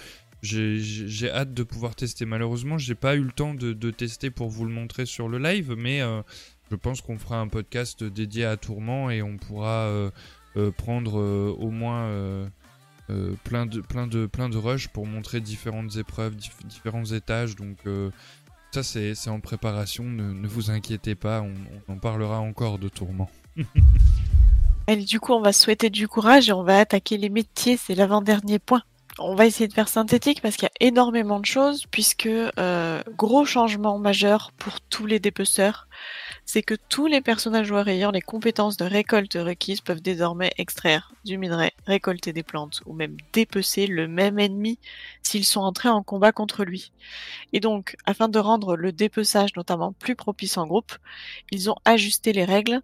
[0.42, 2.26] j'ai hâte de pouvoir tester.
[2.26, 5.76] Malheureusement, j'ai pas eu le temps de, tester pour vous le montrer sur le live,
[5.78, 6.22] mais euh,
[6.72, 10.12] je pense qu'on fera un podcast dédié à Tourment et on pourra
[10.78, 11.16] prendre
[11.60, 12.50] au moins
[13.44, 17.80] plein de plein de plein de rushs pour montrer différentes épreuves, différents étages, donc
[18.72, 23.30] ça, c'est en préparation, ne, vous inquiétez pas, on, en parlera encore de tourment.
[24.88, 27.96] Allez, du coup, on va souhaiter du courage et on va attaquer les métiers, c'est
[27.96, 28.84] l'avant-dernier point.
[29.18, 33.04] On va essayer de faire synthétique parce qu'il y a énormément de choses, puisque euh,
[33.18, 35.88] gros changement majeur pour tous les dépeceurs
[36.52, 41.14] c'est que tous les personnages joueurs ayant les compétences de récolte requises peuvent désormais extraire
[41.24, 44.80] du minerai, récolter des plantes ou même dépecer le même ennemi
[45.22, 46.92] s'ils sont entrés en combat contre lui.
[47.54, 50.98] Et donc, afin de rendre le dépeçage notamment plus propice en groupe,
[51.52, 52.82] ils ont ajusté les règles.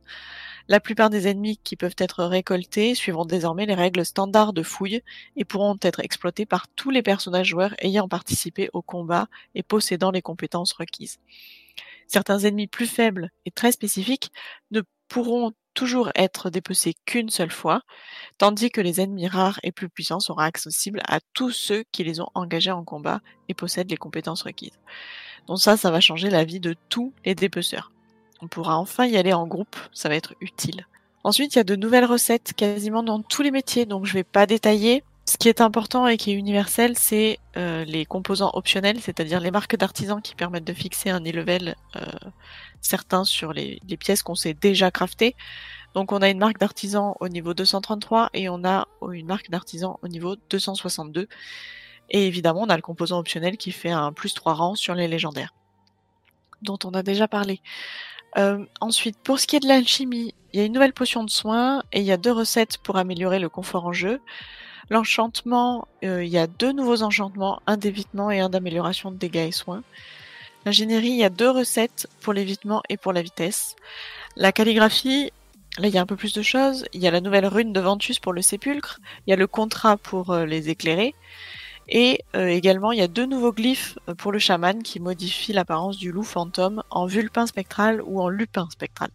[0.67, 5.01] La plupart des ennemis qui peuvent être récoltés suivront désormais les règles standards de fouille
[5.37, 10.11] et pourront être exploités par tous les personnages joueurs ayant participé au combat et possédant
[10.11, 11.17] les compétences requises.
[12.07, 14.31] Certains ennemis plus faibles et très spécifiques
[14.71, 17.81] ne pourront toujours être dépecés qu'une seule fois,
[18.37, 22.21] tandis que les ennemis rares et plus puissants seront accessibles à tous ceux qui les
[22.21, 23.19] ont engagés en combat
[23.49, 24.79] et possèdent les compétences requises.
[25.47, 27.91] Donc ça, ça va changer la vie de tous les dépeceurs.
[28.41, 30.87] On pourra enfin y aller en groupe, ça va être utile.
[31.23, 34.19] Ensuite, il y a de nouvelles recettes quasiment dans tous les métiers, donc je ne
[34.19, 35.03] vais pas détailler.
[35.27, 39.49] Ce qui est important et qui est universel, c'est euh, les composants optionnels, c'est-à-dire les
[39.49, 42.01] marques d'artisans qui permettent de fixer un e-level euh,
[42.79, 45.35] certain sur les, pièces qu'on sait déjà crafter.
[45.95, 49.99] Donc on a une marque d'artisan au niveau 233 et on a une marque d'artisan
[50.03, 51.27] au niveau 262.
[52.11, 55.07] Et évidemment, on a le composant optionnel qui fait un plus 3 rangs sur les
[55.07, 55.55] légendaires,
[56.61, 57.61] dont on a déjà parlé.
[58.37, 61.31] Euh, ensuite, pour ce qui est de l'alchimie, il y a une nouvelle potion de
[61.31, 64.21] soin et il y a deux recettes pour améliorer le confort en jeu.
[64.89, 69.47] L'enchantement, euh, il y a deux nouveaux enchantements, un d'évitement et un d'amélioration de dégâts
[69.47, 69.83] et soins.
[70.65, 73.75] L'ingénierie, il y a deux recettes pour l'évitement et pour la vitesse.
[74.35, 75.31] La calligraphie,
[75.79, 76.85] là il y a un peu plus de choses.
[76.93, 78.99] Il y a la nouvelle rune de Ventus pour le sépulcre.
[79.25, 81.15] Il y a le contrat pour euh, les éclairer.
[81.87, 85.97] Et euh, également, il y a deux nouveaux glyphes pour le chaman qui modifient l'apparence
[85.97, 89.09] du loup fantôme en vulpin spectral ou en lupin spectral.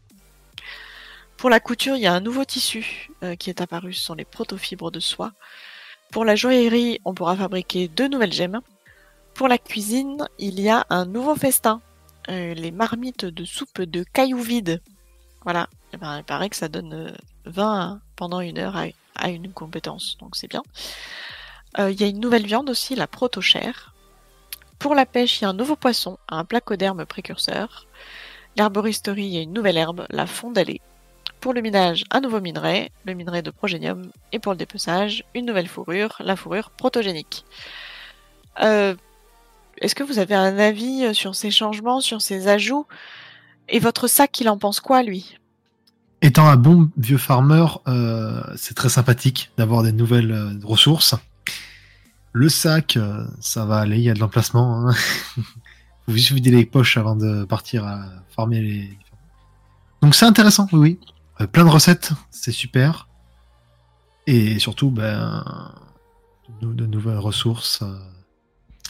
[1.41, 4.15] Pour la couture, il y a un nouveau tissu euh, qui est apparu, ce sont
[4.15, 5.33] les protofibres de soie.
[6.13, 8.61] Pour la joaillerie, on pourra fabriquer deux nouvelles gemmes.
[9.33, 11.81] Pour la cuisine, il y a un nouveau festin,
[12.29, 14.83] euh, les marmites de soupe de cailloux vides.
[15.45, 18.77] Voilà, eh ben, il paraît que ça donne 20 euh, pendant une heure
[19.17, 20.63] à, une compétence, donc c'est bien.
[21.79, 23.95] il y a une nouvelle viande aussi, la protochère.
[24.79, 27.87] Pour la pêche, il y a un nouveau poisson, un placoderme précurseur.
[28.59, 30.83] L'herboristerie, il y a une nouvelle herbe, la fondalée.
[31.41, 35.47] Pour le minage, un nouveau minerai, le minerai de progénium, et pour le dépeçage, une
[35.47, 37.47] nouvelle fourrure, la fourrure protogénique.
[38.63, 38.95] Euh,
[39.81, 42.87] Est-ce que vous avez un avis euh, sur ces changements, sur ces ajouts?
[43.71, 45.39] Et votre sac, il en pense quoi, lui?
[46.21, 51.15] Étant un bon vieux farmer, euh, c'est très sympathique d'avoir des nouvelles ressources.
[52.33, 52.99] Le sac,
[53.41, 54.89] ça va aller, il y a de l'emplacement.
[54.89, 54.95] Hein.
[56.07, 58.05] Faut juste vider les poches avant de partir à
[58.37, 58.99] farmer les.
[60.03, 60.99] Donc c'est intéressant, oui, oui.
[61.41, 63.09] Euh, plein de recettes, c'est super.
[64.27, 65.45] Et surtout, ben,
[66.61, 67.83] de, nou- de nouvelles ressources.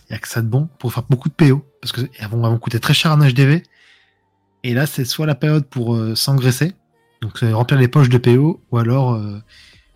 [0.09, 1.65] Il y a que ça de bon pour faire beaucoup de PO.
[1.81, 3.63] Parce que elles vont coûter très cher en HDV.
[4.63, 6.75] Et là, c'est soit la période pour euh, s'engraisser,
[7.23, 9.39] donc remplir les poches de PO, ou alors euh,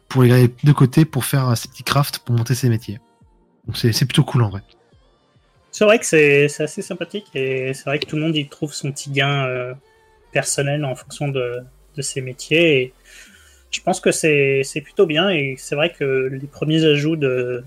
[0.09, 2.99] pour les garder de côté pour faire euh, ses petits crafts pour monter ses métiers.
[3.67, 4.63] Donc c'est plutôt cool en vrai.
[5.71, 8.73] C'est vrai que c'est assez sympathique et c'est vrai que tout le monde y trouve
[8.73, 9.75] son petit gain euh,
[10.33, 11.59] personnel en fonction de,
[11.97, 12.81] de ses métiers.
[12.81, 12.93] Et
[13.71, 17.65] je pense que c'est plutôt bien et c'est vrai que les premiers ajouts de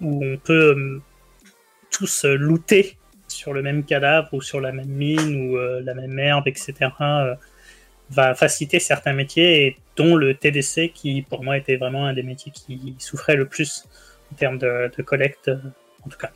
[0.00, 1.02] où on peut euh,
[1.90, 2.96] tous looter
[3.28, 6.74] sur le même cadavre ou sur la même mine ou euh, la même herbe, etc.
[7.00, 7.34] euh,
[8.10, 12.22] va faciliter certains métiers et dont le TDC qui pour moi était vraiment un des
[12.22, 13.86] métiers qui souffrait le plus
[14.32, 15.50] en termes de, collecte
[16.04, 16.30] en tout cas.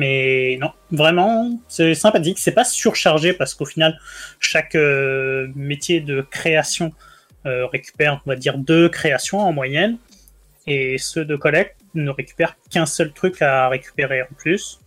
[0.00, 2.38] Mais non, vraiment, c'est sympathique.
[2.38, 4.00] C'est pas surchargé parce qu'au final,
[4.38, 6.94] chaque euh, métier de création
[7.44, 9.98] euh, récupère, on va dire, deux créations en moyenne.
[10.66, 14.80] Et ceux de collecte ne récupèrent qu'un seul truc à récupérer en plus.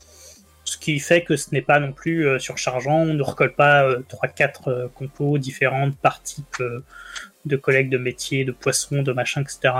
[0.65, 3.01] Ce qui fait que ce n'est pas non plus euh, surchargeant.
[3.01, 6.57] On ne recolle pas euh, 3-4 euh, compos différentes par type
[7.45, 9.75] de collecte de métiers, de poissons, de machin, etc.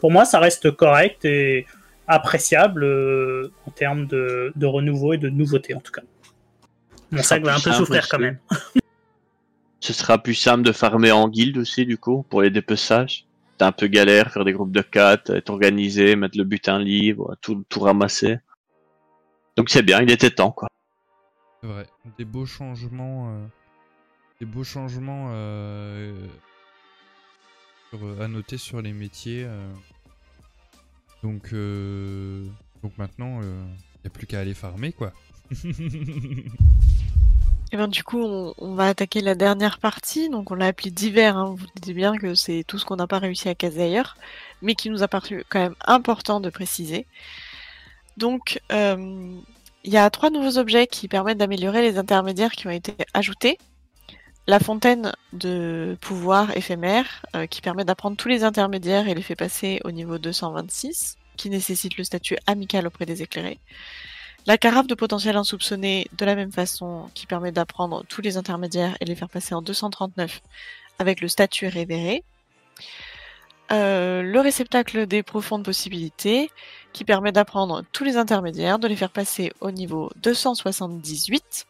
[0.00, 1.66] Pour moi, ça reste correct et
[2.10, 6.02] appréciable euh, en termes de, de renouveau et de nouveauté en tout cas.
[7.10, 8.08] Mon sac va un peu souffrir aussi.
[8.10, 8.38] quand même.
[9.80, 13.24] Ce sera plus simple de farmer en guilde aussi, du coup, pour les dépeçages.
[13.56, 17.34] T'es un peu galère, faire des groupes de 4, être organisé, mettre le butin libre,
[17.40, 18.38] tout, tout ramasser.
[19.56, 20.68] Donc c'est bien, il était temps, quoi.
[21.62, 21.86] C'est vrai.
[22.18, 23.30] Des beaux changements.
[23.34, 23.46] euh,
[24.40, 26.14] Des beaux changements euh,
[27.90, 29.44] sur- à noter sur les métiers.
[31.24, 31.26] Euh.
[31.26, 32.46] Donc, euh,
[32.82, 35.12] donc maintenant, il n'y a plus qu'à aller farmer, quoi.
[37.72, 40.28] Et ben du coup, on, va attaquer la dernière partie.
[40.28, 41.36] Donc on l'a appelée d'hiver.
[41.36, 41.54] Hein.
[41.56, 44.16] Vous dites bien que c'est tout ce qu'on n'a pas réussi à caser ailleurs,
[44.60, 47.06] mais qui nous a paru quand même important de préciser.
[48.16, 49.36] Donc euh,
[49.84, 53.56] il y a trois nouveaux objets qui permettent d'améliorer les intermédiaires qui ont été ajoutés.
[54.50, 59.36] La fontaine de pouvoir éphémère euh, qui permet d'apprendre tous les intermédiaires et les fait
[59.36, 63.60] passer au niveau 226, qui nécessite le statut amical auprès des éclairés.
[64.46, 68.96] La carafe de potentiel insoupçonné, de la même façon, qui permet d'apprendre tous les intermédiaires
[69.00, 70.42] et les faire passer en 239
[70.98, 72.24] avec le statut révéré.
[73.70, 76.50] Euh, le réceptacle des profondes possibilités,
[76.92, 81.68] qui permet d'apprendre tous les intermédiaires, de les faire passer au niveau 278,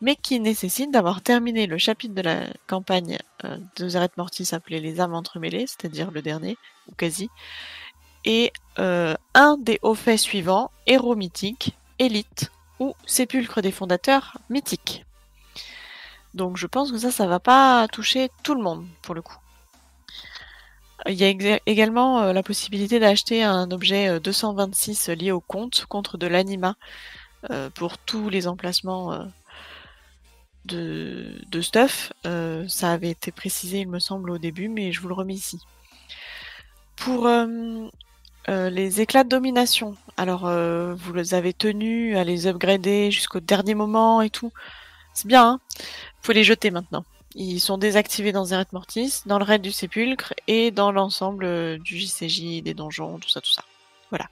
[0.00, 4.80] mais qui nécessite d'avoir terminé le chapitre de la campagne euh, de Zeret Mortis appelé
[4.80, 6.56] les âmes entremêlées, c'est-à-dire le dernier,
[6.88, 7.30] ou quasi,
[8.24, 15.04] et euh, un des hauts faits suivants, héros mythique, élite ou sépulcre des fondateurs mythiques.
[16.34, 19.36] Donc je pense que ça, ça va pas toucher tout le monde pour le coup.
[21.06, 25.86] Il y a également euh, la possibilité d'acheter un objet euh, 226 lié au compte
[25.86, 26.76] contre de l'anima
[27.74, 29.26] pour tous les emplacements
[30.70, 32.12] de, stuff.
[32.26, 35.34] Euh, ça avait été précisé, il me semble, au début, mais je vous le remets
[35.34, 35.58] ici.
[36.96, 37.46] Pour euh,
[38.48, 40.50] euh, les éclats de domination, alors
[40.96, 44.52] vous les avez tenus à les upgrader jusqu'au dernier moment et tout.
[45.14, 45.60] C'est bien, hein
[46.22, 47.04] faut les jeter maintenant.
[47.34, 51.98] Ils sont désactivés dans Zeret Mortis, dans le raid du sépulcre et dans l'ensemble du
[51.98, 53.64] JCJ, des donjons, tout ça, tout ça.
[54.10, 54.28] Voilà.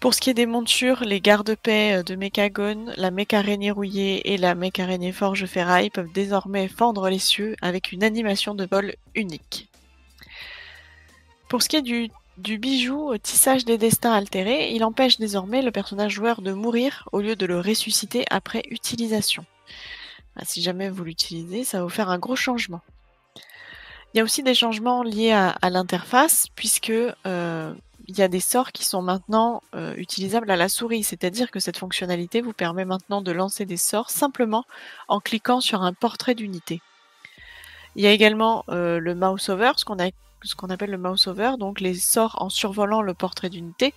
[0.00, 4.32] Pour ce qui est des montures, les gardes-paix euh, de Mechagone, la mech araignée rouillée
[4.32, 8.66] et la mech araignée forge ferraille peuvent désormais fendre les cieux avec une animation de
[8.70, 9.68] vol unique.
[11.48, 12.10] Pour ce qui est du,
[12.58, 17.20] bijou euh, tissage des destins altérés, il empêche désormais le personnage joueur de mourir au
[17.20, 19.46] lieu de le ressusciter après utilisation.
[20.36, 22.82] Ah, Si jamais vous l'utilisez, ça va vous faire un gros changement.
[24.12, 27.74] Il y a aussi des changements liés à, à l'interface, puisque euh,
[28.08, 31.60] il y a des sorts qui sont maintenant euh, utilisables à la souris, c'est-à-dire que
[31.60, 34.64] cette fonctionnalité vous permet maintenant de lancer des sorts simplement
[35.08, 36.80] en cliquant sur un portrait d'unité.
[37.96, 41.80] Il y a également euh, le mouse over, ce qu'on appelle le mouse over, donc
[41.80, 43.94] les sorts en survolant le portrait d'unité.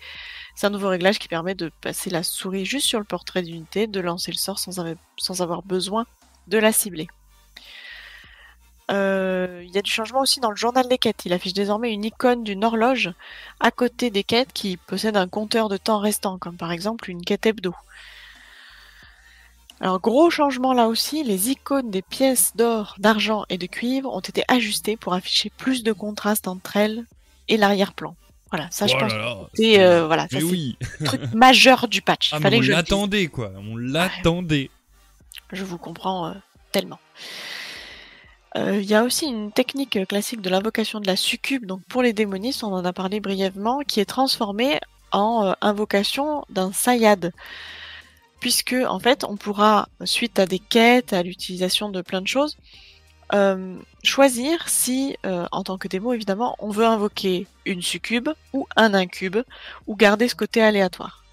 [0.55, 3.87] C'est un nouveau réglage qui permet de passer la souris juste sur le portrait d'unité,
[3.87, 6.05] de lancer le sort sans avoir besoin
[6.47, 7.07] de la cibler.
[8.89, 11.25] Euh, il y a du changement aussi dans le journal des quêtes.
[11.25, 13.11] Il affiche désormais une icône d'une horloge
[13.59, 17.23] à côté des quêtes qui possède un compteur de temps restant, comme par exemple une
[17.23, 17.73] quête hebdo.
[19.81, 24.19] Alors gros changement là aussi, les icônes des pièces d'or, d'argent et de cuivre ont
[24.19, 27.05] été ajustées pour afficher plus de contraste entre elles
[27.47, 28.15] et l'arrière-plan.
[28.51, 29.13] Voilà, ça je Oh pense
[29.53, 30.77] c'est euh, voilà, ça Mais c'est oui.
[30.99, 32.31] le truc majeur du patch.
[32.33, 33.51] Ah, Fallait on l'attendait quoi.
[33.57, 34.69] On l'attendait.
[35.53, 36.33] Je vous comprends euh,
[36.71, 36.99] tellement.
[38.55, 41.81] Euh, Il y a aussi une technique euh, classique de l'invocation de la succube, donc
[41.87, 44.79] pour les démonistes, on en a parlé brièvement, qui est transformée
[45.11, 47.31] en euh, invocation d'un sayad.
[48.39, 52.57] Puisque, en fait, on pourra, suite à des quêtes, à l'utilisation de plein de choses,
[53.33, 58.65] euh, choisir si, euh, en tant que démo évidemment, on veut invoquer une succube ou
[58.75, 59.39] un incube,
[59.87, 61.23] ou garder ce côté aléatoire.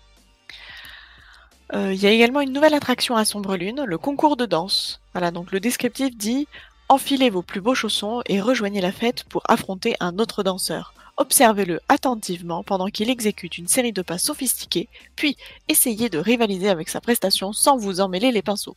[1.72, 5.00] Euh, Il y a également une nouvelle attraction à Sombre Lune, le concours de danse.
[5.14, 6.46] Voilà, donc le descriptif dit
[6.88, 10.94] Enfilez vos plus beaux chaussons et rejoignez la fête pour affronter un autre danseur.
[11.16, 16.88] Observez-le attentivement pendant qu'il exécute une série de pas sophistiqués, puis essayez de rivaliser avec
[16.88, 18.76] sa prestation sans vous emmêler les pinceaux.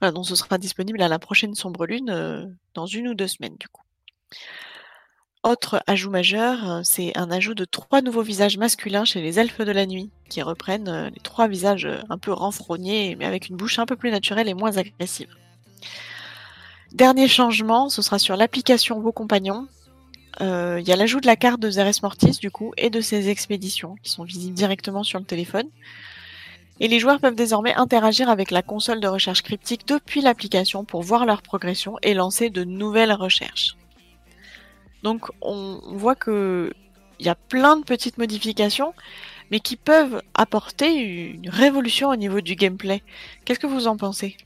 [0.00, 3.56] Donc ce sera disponible à la prochaine Sombre Lune euh, dans une ou deux semaines
[3.58, 3.82] du coup.
[5.42, 9.60] Autre ajout majeur, euh, c'est un ajout de trois nouveaux visages masculins chez les elfes
[9.60, 13.56] de la nuit, qui reprennent euh, les trois visages un peu renfrognés, mais avec une
[13.56, 15.34] bouche un peu plus naturelle et moins agressive.
[16.92, 19.68] Dernier changement, ce sera sur l'application Vos Compagnons.
[20.40, 23.00] Euh, Il y a l'ajout de la carte de Zeres Mortis, du coup, et de
[23.00, 25.68] ses expéditions, qui sont visibles directement sur le téléphone.
[26.80, 31.02] Et les joueurs peuvent désormais interagir avec la console de recherche cryptique depuis l'application pour
[31.02, 33.76] voir leur progression et lancer de nouvelles recherches.
[35.02, 36.72] Donc on, voit que
[37.18, 38.94] il y a plein de petites modifications,
[39.50, 43.02] mais qui peuvent apporter une révolution au niveau du gameplay.
[43.44, 44.38] Qu'est-ce que vous en pensez?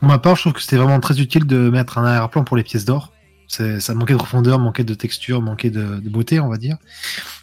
[0.00, 2.56] Pour ma part, je trouve que c'était vraiment très utile de mettre un arrière-plan pour
[2.56, 3.12] les pièces d'or.
[3.48, 6.78] Ça manquait de profondeur, manquait de texture, manquait de, beauté, on va dire.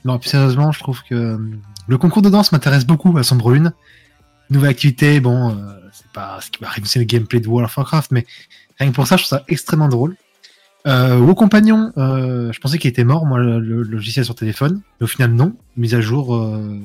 [0.05, 1.39] Non, plus sérieusement, je trouve que
[1.87, 3.73] le concours de danse m'intéresse beaucoup à Sombre Lune.
[4.49, 5.53] Nouvelle activité, bon, euh,
[5.91, 8.25] c'est pas ce qui va révolutionner le gameplay de World of Warcraft, mais
[8.79, 10.15] rien que pour ça, je trouve ça extrêmement drôle.
[10.87, 14.81] Euh, Vos compagnons, euh, je pensais qu'il était mort, moi, le, le logiciel sur téléphone,
[14.99, 15.53] mais au final, non.
[15.75, 16.79] Mise à jour euh,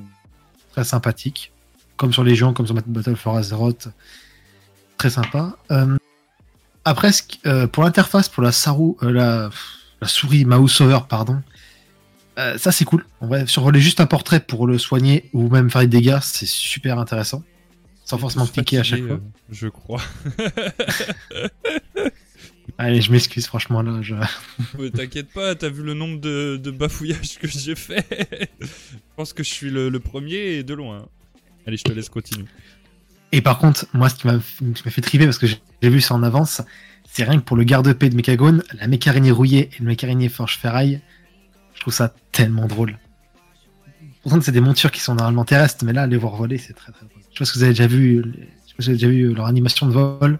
[0.72, 1.52] très sympathique.
[1.96, 3.88] Comme sur Légion, comme sur Battle for Azeroth.
[5.02, 5.56] Très sympa.
[5.72, 5.96] Euh,
[6.84, 7.10] après,
[7.44, 9.50] euh, pour l'interface, pour la, Saru, euh, la,
[10.00, 11.42] la souris mouse over, pardon,
[12.38, 13.04] euh, ça c'est cool.
[13.20, 16.46] On va survoler juste un portrait pour le soigner ou même faire des dégâts, c'est
[16.46, 17.42] super intéressant.
[18.04, 19.16] Sans forcément cliquer à chaque fois.
[19.16, 20.00] euh, je crois.
[22.78, 24.02] Allez, je m'excuse, franchement, là.
[24.02, 24.14] Je...
[24.78, 28.06] Ouais, T'inquiète pas, t'as vu le nombre de, de bafouillages que j'ai fait?
[28.60, 28.68] je
[29.16, 31.08] pense que je suis le, le premier et de loin.
[31.66, 32.46] Allez, je te laisse continuer.
[33.32, 36.22] Et par contre, moi, ce qui m'a fait triper, parce que j'ai vu ça en
[36.22, 36.60] avance,
[37.10, 40.58] c'est rien que pour le garde-paix de Mechagone, la mécarinier rouillée et le mécarinier forge
[40.58, 41.00] ferraille,
[41.74, 42.98] je trouve ça tellement drôle.
[44.22, 46.92] Pourtant, c'est des montures qui sont normalement terrestres, mais là, les voir voler, c'est très
[46.92, 47.22] très drôle.
[47.32, 48.22] Je pas si vous avez déjà vu,
[48.78, 50.38] vous avez déjà vu leur animation de vol,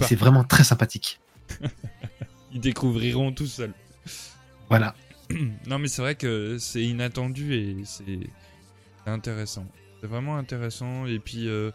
[0.00, 1.20] c'est vraiment très sympathique.
[2.52, 3.74] Ils découvriront tout seuls.
[4.68, 4.94] Voilà.
[5.66, 8.20] non, mais c'est vrai que c'est inattendu et c'est
[9.04, 9.66] c'est intéressant.
[10.00, 11.06] C'est vraiment intéressant.
[11.06, 11.70] Et puis, euh,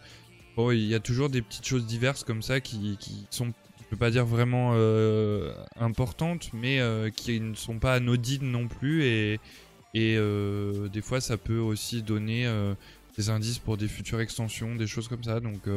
[0.71, 3.97] il y a toujours des petites choses diverses comme ça qui, qui sont, je peux
[3.97, 9.03] pas dire vraiment euh, importantes, mais euh, qui ne sont pas anodines non plus.
[9.03, 9.39] Et,
[9.93, 12.51] et euh, des fois, ça peut aussi donner
[13.17, 15.39] des indices pour des futures extensions, des choses comme ça.
[15.39, 15.67] Donc,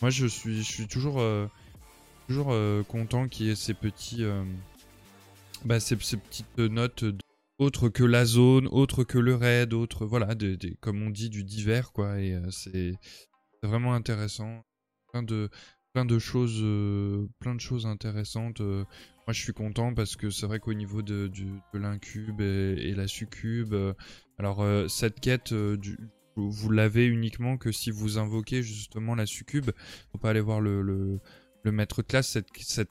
[0.00, 1.22] moi, je suis, je suis toujours.
[2.28, 2.54] toujours
[2.88, 4.24] content qu'il y ait ces petits
[5.64, 7.14] bah, ces, ces petites notes de-
[7.62, 10.34] autres que la zone autres que le raid autres voilà
[10.80, 12.94] comme on dit du divers quoi et euh, c'est
[13.62, 14.64] vraiment intéressant.
[15.12, 15.48] Plein de
[15.92, 18.84] plein de choses euh, plein de choses intéressantes euh.
[19.26, 21.30] moi je suis content parce que c'est vrai qu'au niveau de,
[21.74, 23.74] l'incube et, la succube
[24.38, 25.54] alors cette quête
[26.34, 29.70] vous l'avez uniquement que si vous invoquez justement la succube.
[30.12, 31.20] Faut pas aller voir le,
[31.66, 32.88] maître de classe, cette, cette,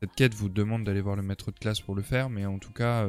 [0.00, 2.58] cette quête vous demande d'aller voir le maître de classe pour le faire, mais en
[2.58, 3.06] tout cas,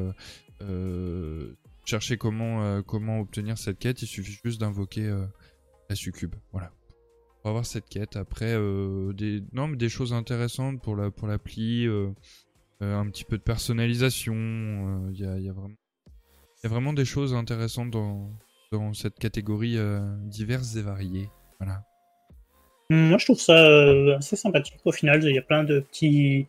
[1.86, 5.26] cherchez comment, euh, comment obtenir cette quête, il suffit juste d'invoquer euh,
[5.90, 6.36] la succube.
[6.52, 6.72] Voilà.
[7.42, 11.28] Pour avoir cette quête, après, euh, des, non, mais des choses intéressantes pour la pour
[11.28, 12.10] l'appli, euh,
[12.82, 16.94] euh, un petit peu de personnalisation, euh, il y, a, y, a y a vraiment
[16.94, 18.30] des choses intéressantes dans,
[18.72, 21.30] dans cette catégorie euh, diverses et variées.
[21.60, 21.84] Voilà.
[22.92, 24.78] Moi, je trouve ça euh, assez sympathique.
[24.86, 26.48] Au final, il y a plein de petits,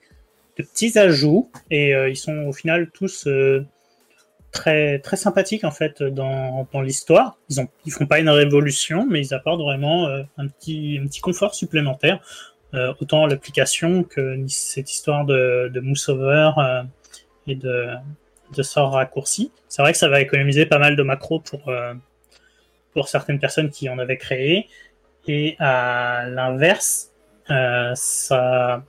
[0.59, 3.65] de petits ajouts et euh, ils sont au final tous euh,
[4.53, 7.39] très, très sympathiques en fait dans, dans l'histoire.
[7.49, 11.07] Ils ont, ils font pas une révolution, mais ils apportent vraiment euh, un petit, un
[11.07, 12.21] petit confort supplémentaire.
[12.75, 16.83] euh, autant l'application que cette histoire de, de mousse over euh,
[17.47, 17.89] et de,
[18.57, 19.53] de sort raccourci.
[19.69, 21.95] C'est vrai que ça va économiser pas mal de macros pour, euh,
[22.93, 24.69] pour certaines personnes qui en avaient créé.
[25.29, 27.11] Et à l'inverse,
[27.51, 28.83] euh, ça,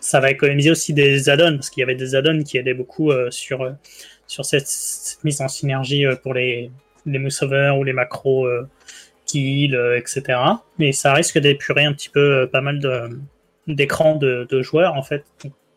[0.00, 3.10] ça va économiser aussi des add-ons, parce qu'il y avait des add-ons qui aidaient beaucoup
[3.30, 3.74] sur,
[4.28, 6.70] sur cette, mise en synergie euh, pour les,
[7.06, 8.68] les ou les macros euh,
[9.26, 10.38] kill, euh, etc.
[10.78, 12.80] Mais ça risque d'épurer un petit peu pas mal
[13.66, 15.24] d'écrans de, joueurs en fait.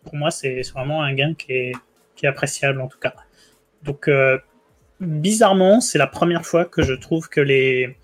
[0.03, 1.71] Pour moi, c'est vraiment un gain qui est,
[2.15, 3.13] qui est appréciable en tout cas.
[3.83, 4.09] Donc,
[4.99, 7.97] bizarrement, c'est la première fois que je trouve que les,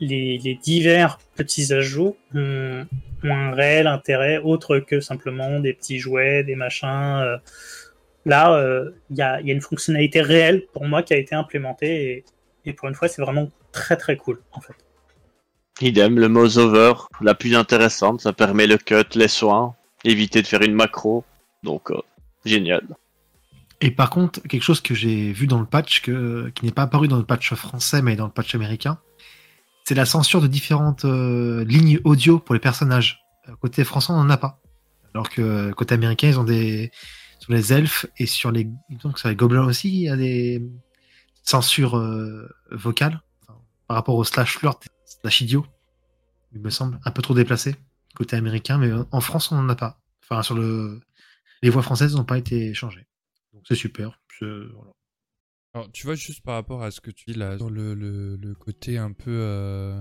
[0.00, 2.86] les, divers petits ajouts ont,
[3.24, 7.40] un réel intérêt autre que simplement des petits jouets, des machins.
[8.28, 11.34] Là, il euh, y, a, y, a, une fonctionnalité réelle pour moi qui a été
[11.34, 12.24] implémentée et,
[12.64, 14.74] et pour une fois, c'est vraiment très très cool en fait.
[15.80, 19.74] Idem, le mouse over, la plus intéressante, ça permet le cut, les soins,
[20.04, 21.24] éviter de faire une macro,
[21.62, 22.00] donc euh,
[22.44, 22.82] génial.
[23.80, 26.82] Et par contre, quelque chose que j'ai vu dans le patch, que, qui n'est pas
[26.82, 28.98] apparu dans le patch français, mais dans le patch américain,
[29.84, 33.20] c'est la censure de différentes euh, lignes audio pour les personnages.
[33.60, 34.60] Côté français, on n'en a pas.
[35.14, 36.90] Alors que côté américain, ils ont des.
[37.38, 38.68] Sur les elfes et sur les.
[39.02, 40.62] Donc sur les gobelins aussi, il y a des
[41.42, 43.20] censures euh, vocales.
[43.42, 45.66] Enfin, par rapport au slash flirt, slash idiot,
[46.52, 47.76] il me semble, un peu trop déplacé
[48.18, 50.00] côté américain, mais en France, on n'en a pas.
[50.22, 51.00] Enfin, sur le.
[51.62, 53.06] Les voix françaises n'ont pas été changées.
[53.52, 54.20] Donc c'est super.
[54.40, 54.92] Voilà.
[55.74, 58.36] Alors, tu vois, juste par rapport à ce que tu dis là, sur le, le,
[58.36, 59.30] le côté un peu.
[59.30, 60.00] Euh...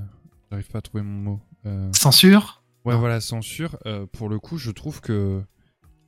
[0.50, 1.42] J'arrive pas à trouver mon mot.
[1.66, 1.92] Euh...
[1.94, 2.64] Censure?
[2.86, 3.00] Ouais, non.
[3.00, 3.78] voilà, censure.
[3.86, 5.44] Euh, pour le coup, je trouve que.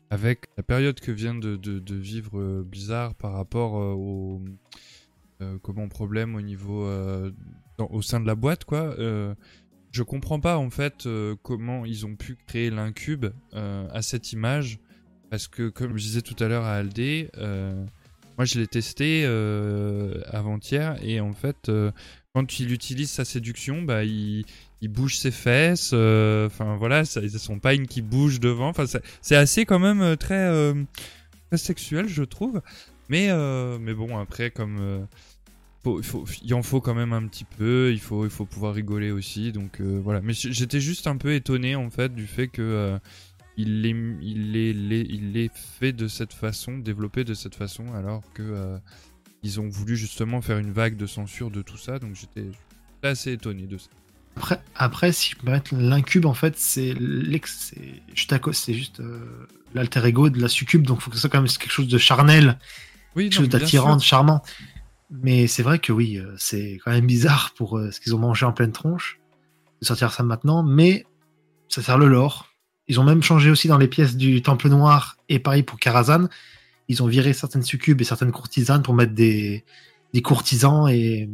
[0.10, 4.42] Avec la période que vient de, vivre euh, Blizzard par rapport euh, au.
[5.62, 6.90] comment problème au niveau.
[7.78, 8.96] Au sein de la boîte, quoi.
[8.98, 11.08] je comprends pas en fait
[11.44, 14.80] comment ils ont pu créer l'incube à cette image.
[15.30, 17.30] Parce que, comme je disais tout à l'heure à Aldé,
[18.40, 21.92] moi, je l'ai testé euh, avant-hier et en fait, euh,
[22.34, 24.45] quand il utilise sa séduction, bah, il,
[24.84, 25.88] bouge ses fesses.
[25.88, 28.69] Enfin, euh, voilà, ça, son pagne qui bouge devant.
[28.69, 28.85] Enfin,
[29.22, 30.74] c'est assez quand même très,
[31.50, 32.61] très sexuel, je trouve.
[33.09, 33.27] Mais,
[33.77, 35.06] mais bon, après, comme
[35.85, 37.92] il en faut quand même un petit peu.
[37.92, 39.51] Il faut, il faut pouvoir rigoler aussi.
[39.51, 40.22] Donc voilà.
[40.22, 42.98] Mais j'étais juste un peu étonné en fait du fait que
[43.60, 43.90] il les,
[44.22, 48.42] il, les, les, il les fait de cette façon, développé de cette façon, alors que
[48.42, 48.78] euh,
[49.44, 52.50] ils ont voulu justement faire une vague de censure de tout ça, donc j'étais
[53.04, 53.90] assez étonné de ça.
[54.38, 57.74] Après, après si je peux mettre l'incube, en fait, c'est l'ex,
[58.54, 61.42] c'est juste euh, l'alter ego de la succube, donc il faut que ce soit quand
[61.42, 62.58] même quelque chose de charnel,
[63.18, 64.42] oui, quelque chose d'attirant, de charmant.
[65.12, 68.20] Mais c'est vrai que oui, euh, c'est quand même bizarre pour euh, ce qu'ils ont
[68.20, 69.20] mangé en pleine tronche
[69.82, 71.06] de sortir ça maintenant, mais
[71.68, 72.49] ça sert le lore.
[72.90, 76.27] Ils ont même changé aussi dans les pièces du Temple Noir et pareil pour Karazhan.
[76.88, 79.64] Ils ont viré certaines succubes et certaines courtisanes pour mettre des,
[80.24, 81.30] courtisans et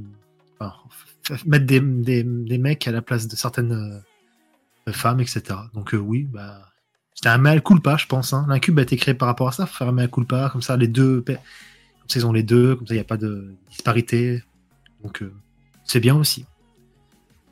[1.45, 4.03] mettre des, mecs à la place de certaines
[4.87, 5.43] euh, femmes, etc.
[5.73, 6.59] Donc euh, oui, bah,
[7.13, 8.33] c'était un mea culpa, je pense.
[8.33, 8.45] Hein.
[8.49, 10.89] L'incube a été créé par rapport à ça, faire un mea culpa, comme ça les
[10.89, 11.37] deux, comme
[12.09, 14.43] ça ils ont les deux, comme ça il n'y a pas de disparité.
[15.01, 15.33] Donc euh,
[15.85, 16.45] c'est bien aussi.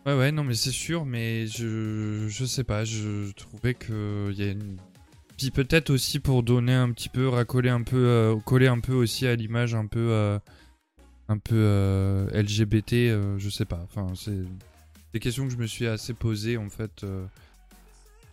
[0.06, 4.44] Ouais, ouais, non, mais c'est sûr, mais je, je sais pas, je trouvais que y
[4.44, 4.78] a une.
[5.38, 8.94] Puis peut-être aussi pour donner un petit peu, racoler un peu, euh, coller un peu
[8.94, 10.38] aussi à l'image un peu, euh,
[11.30, 13.80] un peu euh, LGBT, je sais pas.
[13.84, 14.44] Enfin, c'est
[15.14, 17.06] des questions que je me suis assez posées en fait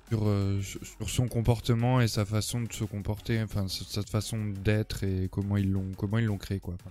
[0.08, 0.28] sur,
[0.60, 5.56] sur son comportement et sa façon de se comporter, enfin sa façon d'être et comment
[5.56, 6.74] ils l'ont, comment ils l'ont créé quoi.
[6.74, 6.90] Enfin,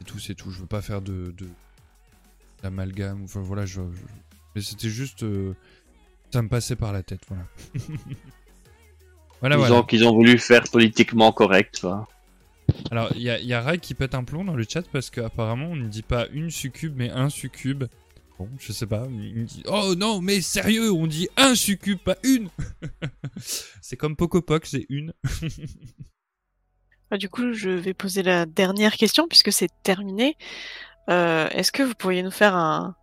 [0.00, 0.50] c'est tout, c'est tout.
[0.50, 1.32] Je veux pas faire de
[2.64, 3.22] amalgame.
[3.24, 4.02] Enfin voilà, je, je...
[4.54, 5.54] mais c'était juste, euh...
[6.32, 7.44] ça me passait par la tête, voilà.
[9.40, 9.82] voilà, voilà.
[9.82, 12.08] qu'ils ont voulu faire politiquement correct, quoi.
[12.90, 15.10] Alors il y a, y a Rai qui pète un plomb dans le chat parce
[15.10, 17.84] qu'apparemment on ne dit pas une succube mais un succube.
[18.38, 19.06] Bon, je sais pas.
[19.10, 22.48] Il me dit Oh non, mais sérieux, on dit un succube, pas une
[23.80, 25.12] C'est comme Pocopoc, c'est une.
[27.18, 30.36] du coup, je vais poser la dernière question puisque c'est terminé.
[31.10, 32.94] Euh, Est-ce que vous pourriez nous faire un,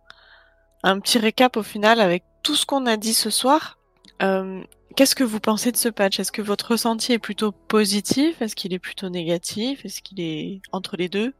[0.82, 3.78] un, petit récap au final avec tout ce qu'on a dit ce soir
[4.22, 4.62] euh,
[4.96, 6.20] Qu'est-ce que vous pensez de ce patch?
[6.20, 8.42] Est-ce que votre ressenti est plutôt positif?
[8.42, 9.84] Est-ce qu'il est plutôt négatif?
[9.84, 11.32] Est-ce qu'il est entre les deux?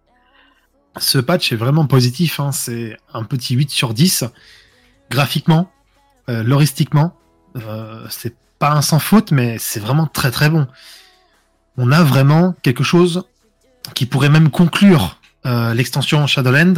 [0.98, 2.40] Ce patch est vraiment positif.
[2.40, 2.52] Hein.
[2.52, 4.24] C'est un petit 8 sur 10.
[5.10, 5.70] Graphiquement,
[6.28, 7.14] euh, loristiquement,
[7.56, 10.66] euh, c'est pas un sans faute, mais c'est vraiment très très bon.
[11.76, 13.24] On a vraiment quelque chose
[13.94, 16.74] qui pourrait même conclure euh, l'extension Shadowland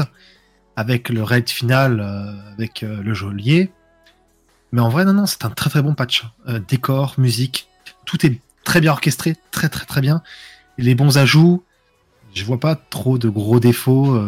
[0.77, 3.71] avec le raid final euh, avec euh, le geôlier.
[4.73, 6.25] Mais en vrai, non, non, c'est un très très bon patch.
[6.67, 7.69] Décor, musique,
[8.07, 10.23] tout est très bien orchestré, très très très bien.
[10.79, 11.63] Les bons ajouts,
[12.35, 14.21] je vois pas trop de gros défauts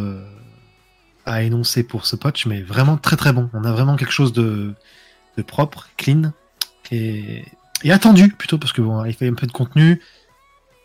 [1.25, 3.51] à énoncer pour ce patch, mais vraiment très très bon.
[3.55, 4.73] On a vraiment quelque chose de,
[5.49, 6.33] propre, clean
[6.93, 7.45] et,
[7.91, 10.01] attendu plutôt parce que bon, il fait un peu de contenu.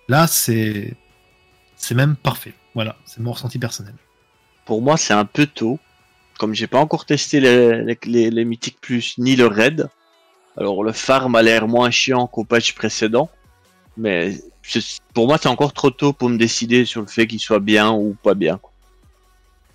[0.07, 0.95] Là, c'est
[1.91, 2.55] même parfait.
[2.73, 3.93] Voilà, c'est mon ressenti personnel.
[4.65, 5.79] Pour moi, c'est un peu tôt.
[6.39, 9.89] Comme j'ai pas encore testé les, les, les, les Mythiques Plus ni le Raid.
[10.57, 13.29] Alors le farm a l'air moins chiant qu'au patch précédent.
[13.97, 14.33] Mais
[15.13, 17.91] pour moi, c'est encore trop tôt pour me décider sur le fait qu'il soit bien
[17.91, 18.59] ou pas bien.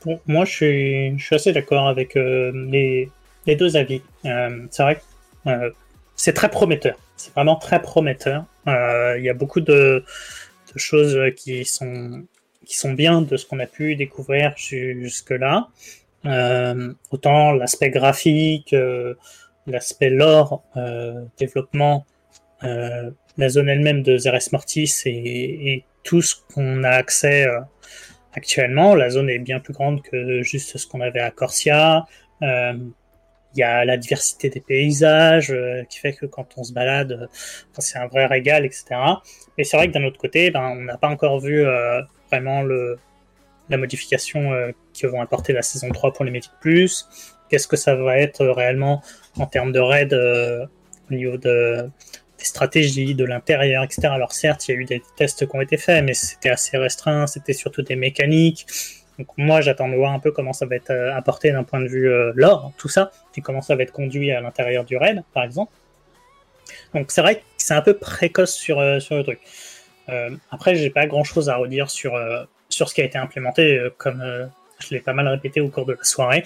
[0.05, 3.11] Bon, moi, je suis, je suis assez d'accord avec euh, les,
[3.47, 4.03] les deux avis.
[4.25, 5.71] Euh, c'est vrai que euh,
[6.17, 6.97] c'est très prometteur.
[7.17, 8.45] C'est vraiment très prometteur.
[8.69, 10.05] Euh, Il y a beaucoup de,
[10.75, 12.25] de choses qui sont,
[12.67, 15.69] qui sont bien de ce qu'on a pu découvrir ju- jusque-là.
[16.27, 19.15] Euh, autant l'aspect graphique, euh,
[19.67, 22.05] l'aspect lore, euh, développement,
[22.63, 27.47] la zone elle-même de Zeres Mortis et, tout ce qu'on a accès
[28.33, 28.95] actuellement.
[28.95, 32.07] La zone est bien plus grande que juste ce qu'on avait à Corsia.
[32.41, 32.93] Il
[33.57, 35.55] y a la diversité des paysages
[35.91, 37.29] qui fait que quand on se balade,
[37.79, 38.85] c'est un vrai régal, etc.
[39.59, 41.67] Mais c'est vrai que d'un autre côté, ben, on n'a pas encore vu
[42.31, 42.99] vraiment le,
[43.69, 47.07] la modification euh, que vont apporter la saison 3 pour les Mythic Plus.
[47.49, 49.03] Qu'est-ce que ça va être euh, réellement
[49.39, 50.67] en termes de raid euh,
[51.11, 51.89] au niveau de,
[52.39, 54.09] des stratégies, de l'intérieur, etc.
[54.09, 56.77] Alors certes, il y a eu des tests qui ont été faits, mais c'était assez
[56.77, 58.67] restreint, c'était surtout des mécaniques.
[59.19, 61.81] Donc moi, j'attends de voir un peu comment ça va être euh, apporté d'un point
[61.81, 65.23] de vue lore, tout ça, et comment ça va être conduit à l'intérieur du raid,
[65.33, 65.73] par exemple.
[66.95, 69.41] Donc c'est vrai que c'est un peu précoce sur, sur le truc.
[70.09, 73.79] Euh, après, j'ai pas grand-chose à redire sur, euh, sur ce qui a été implémenté,
[73.79, 74.47] euh, comme euh,
[74.79, 76.45] je l'ai pas mal répété au cours de la soirée.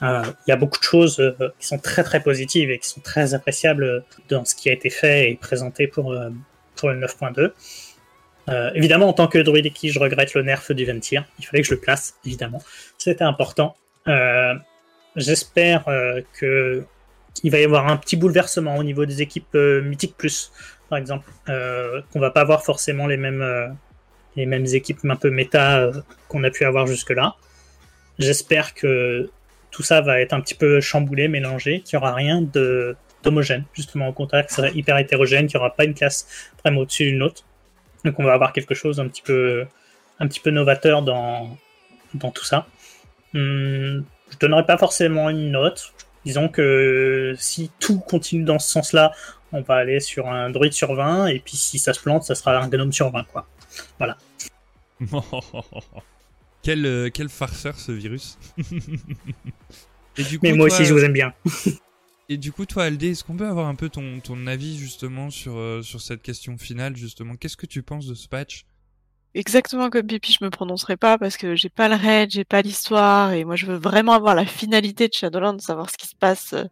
[0.00, 1.22] Il y a beaucoup de choses
[1.60, 4.90] qui sont très très positives et qui sont très appréciables dans ce qui a été
[4.90, 6.12] fait et présenté pour,
[6.74, 7.52] pour le 9.2.
[8.48, 11.24] Euh, évidemment, en tant que druide qui je regrette le nerf du Ventir.
[11.38, 12.60] Il fallait que je le place, évidemment.
[12.98, 13.76] C'était important.
[15.14, 15.84] J'espère
[16.32, 16.84] que
[17.34, 20.50] qu'il va y avoir un petit bouleversement au niveau des équipes mythiques plus,
[20.92, 23.66] par exemple, euh, qu'on va pas avoir forcément les mêmes euh,
[24.36, 25.92] les mêmes équipes un peu méta euh,
[26.28, 27.36] qu'on a pu avoir jusque-là.
[28.18, 29.30] J'espère que
[29.70, 33.64] tout ça va être un petit peu chamboulé, mélangé, qu'il n'y aura rien de d'homogène.
[33.72, 37.22] Justement, au contraire, sera hyper hétérogène, qu'il n'y aura pas une classe vraiment au-dessus d'une
[37.22, 37.42] autre.
[38.04, 39.64] Donc on va avoir quelque chose un petit peu,
[40.20, 41.56] un petit peu novateur dans,
[42.12, 42.66] dans tout ça.
[43.34, 45.94] Hum, je donnerai pas forcément une note.
[46.26, 49.12] Disons que si tout continue dans ce sens-là,
[49.52, 52.34] on va aller sur un druide sur 20, et puis si ça se plante, ça
[52.34, 53.46] sera un gnome sur 20, quoi.
[56.62, 58.38] quel, euh, quel farceur ce virus.
[60.18, 61.32] Et du coup, Mais moi toi, aussi, je vous aime bien.
[62.28, 65.30] Et du coup, toi, Aldé, est-ce qu'on peut avoir un peu ton, ton avis justement
[65.30, 67.36] sur, euh, sur cette question finale justement?
[67.36, 68.64] Qu'est-ce que tu penses de ce patch?
[69.34, 72.60] Exactement comme Pipi, je me prononcerai pas parce que j'ai pas le raid, j'ai pas
[72.60, 76.14] l'histoire et moi je veux vraiment avoir la finalité de Shadowlands, savoir ce qui se
[76.14, 76.64] passe, euh,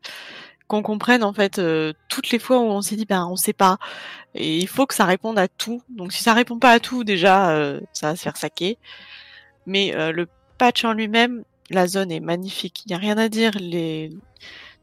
[0.71, 3.53] qu'on comprenne en fait euh, toutes les fois où on s'est dit ben on sait
[3.53, 3.79] pas
[4.37, 5.83] et il faut que ça réponde à tout.
[5.91, 8.79] Donc si ça répond pas à tout déjà euh, ça va se faire saquer.
[9.67, 13.29] Mais euh, le patch en lui-même, la zone est magnifique, il y a rien à
[13.29, 14.11] dire, les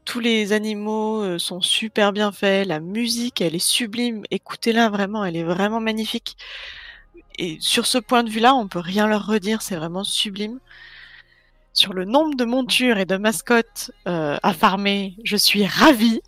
[0.04, 5.36] tous les animaux sont super bien faits, la musique elle est sublime, écoutez-la vraiment, elle
[5.36, 6.36] est vraiment magnifique.
[7.38, 10.60] Et sur ce point de vue-là, on peut rien leur redire, c'est vraiment sublime.
[11.78, 16.20] Sur le nombre de montures et de mascottes euh, à farmer, je suis ravie.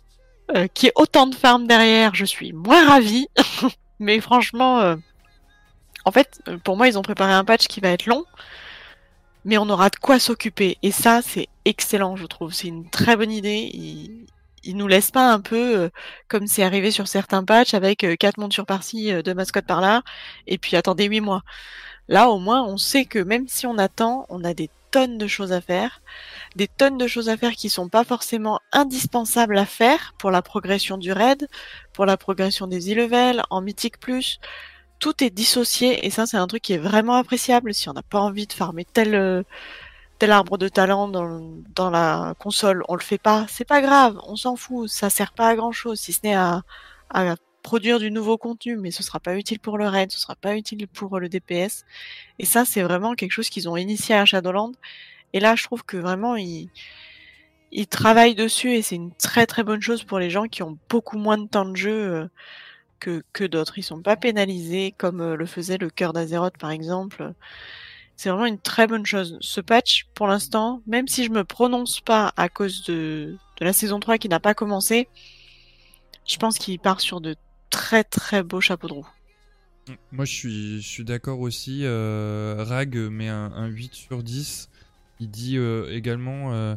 [0.55, 3.27] Euh, Qu'il y ait autant de farms derrière, je suis moins ravie.
[3.99, 4.95] Mais franchement, euh,
[6.05, 8.23] en fait, pour moi, ils ont préparé un patch qui va être long,
[9.43, 10.77] mais on aura de quoi s'occuper.
[10.83, 12.53] Et ça, c'est excellent, je trouve.
[12.53, 13.69] C'est une très bonne idée.
[13.73, 14.25] Ils,
[14.63, 15.89] ils nous laissent pas un peu
[16.29, 20.01] comme c'est arrivé sur certains patchs avec quatre montures par-ci, deux mascottes par-là,
[20.47, 21.43] et puis attendez huit mois.
[22.07, 25.27] Là, au moins, on sait que même si on attend, on a des tonnes de
[25.27, 26.01] choses à faire,
[26.55, 30.41] des tonnes de choses à faire qui sont pas forcément indispensables à faire pour la
[30.41, 31.47] progression du raid,
[31.93, 34.39] pour la progression des e-levels, en mythique plus.
[34.99, 37.73] Tout est dissocié et ça, c'est un truc qui est vraiment appréciable.
[37.73, 39.43] Si on n'a pas envie de farmer tel euh,
[40.19, 41.41] tel arbre de talent dans,
[41.75, 45.33] dans la console, on le fait pas, c'est pas grave, on s'en fout, ça sert
[45.33, 46.61] pas à grand chose, si ce n'est à,
[47.09, 50.35] à produire du nouveau contenu, mais ce sera pas utile pour le raid, ce sera
[50.35, 51.85] pas utile pour le DPS.
[52.39, 54.73] Et ça, c'est vraiment quelque chose qu'ils ont initié à Shadowland.
[55.33, 56.69] Et là, je trouve que vraiment, ils,
[57.89, 61.17] travaillent dessus et c'est une très très bonne chose pour les gens qui ont beaucoup
[61.17, 62.29] moins de temps de jeu
[63.05, 63.77] euh, que, d'autres.
[63.77, 67.33] Ils sont pas pénalisés comme euh, le faisait le cœur d'Azeroth par exemple.
[68.17, 69.37] C'est vraiment une très bonne chose.
[69.41, 73.73] Ce patch, pour l'instant, même si je me prononce pas à cause de, de la
[73.73, 75.07] saison 3 qui n'a pas commencé,
[76.27, 77.35] je pense qu'il part sur de
[77.71, 79.07] très très beaux chapeaux de roue.
[80.11, 81.81] Moi, je suis, d'accord aussi.
[81.83, 84.69] Euh, Rag met un, un 8 sur 10.
[85.21, 86.75] Il dit euh, également, euh,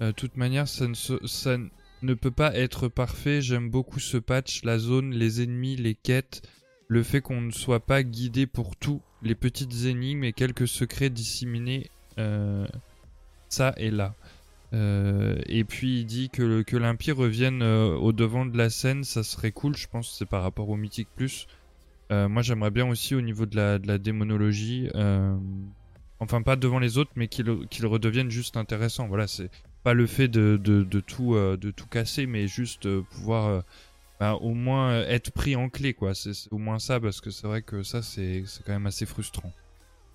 [0.00, 1.68] euh, toute manière, ça ne,
[2.02, 3.42] ne peut pas être parfait.
[3.42, 6.42] J'aime beaucoup ce patch, la zone, les ennemis, les quêtes,
[6.88, 11.10] le fait qu'on ne soit pas guidé pour tout, les petites énigmes et quelques secrets
[11.10, 11.90] disséminés,
[13.48, 14.14] ça et là.
[14.74, 19.22] Euh, et puis il dit que, que revienne euh, au devant de la scène, ça
[19.22, 19.76] serait cool.
[19.76, 21.46] Je pense c'est par rapport au Mythic Plus.
[22.10, 24.90] Euh, moi, j'aimerais bien aussi au niveau de la, démonologie,
[26.20, 29.06] enfin pas devant les autres, mais qu'il qu'il redevienne juste intéressant.
[29.06, 29.50] Voilà, c'est
[29.82, 30.56] pas le fait de,
[31.00, 33.62] tout, casser, mais juste pouvoir
[34.20, 36.14] bah, au moins être pris en clé, quoi.
[36.14, 39.52] C'est au moins ça, parce que c'est vrai que ça, c'est quand même assez frustrant.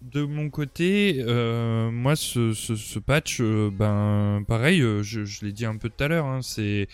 [0.01, 5.75] De mon côté, euh, moi, ce, patch, euh, ben, pareil, euh, je, l'ai dit un
[5.75, 6.87] peu tout à l'heure, hein, c'est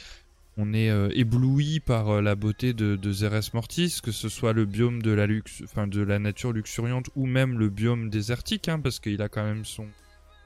[0.58, 5.12] on est ébloui par la beauté de, Zeres Mortis, que ce soit le biome de
[5.12, 9.22] la, lux, enfin, de la nature luxuriante ou même le biome désertique, hein, parce qu'il
[9.22, 9.86] a quand même son,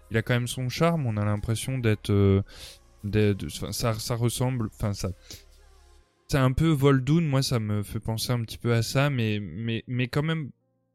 [0.10, 1.06] il a quand même son charme.
[1.06, 2.44] On a l'impression d'être,
[3.72, 5.10] ça, ça ressemble, enfin ça,
[6.28, 7.22] c'est un peu Voldoon.
[7.22, 9.40] Moi, ça me fait penser un petit peu à ça, mais
[10.12, 10.50] quand même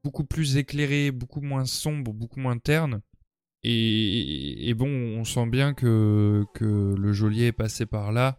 [0.05, 3.00] beaucoup plus éclairé, beaucoup moins sombre, beaucoup moins terne.
[3.66, 8.36] Et, bon, on sent bien que, le geôlier est passé par là.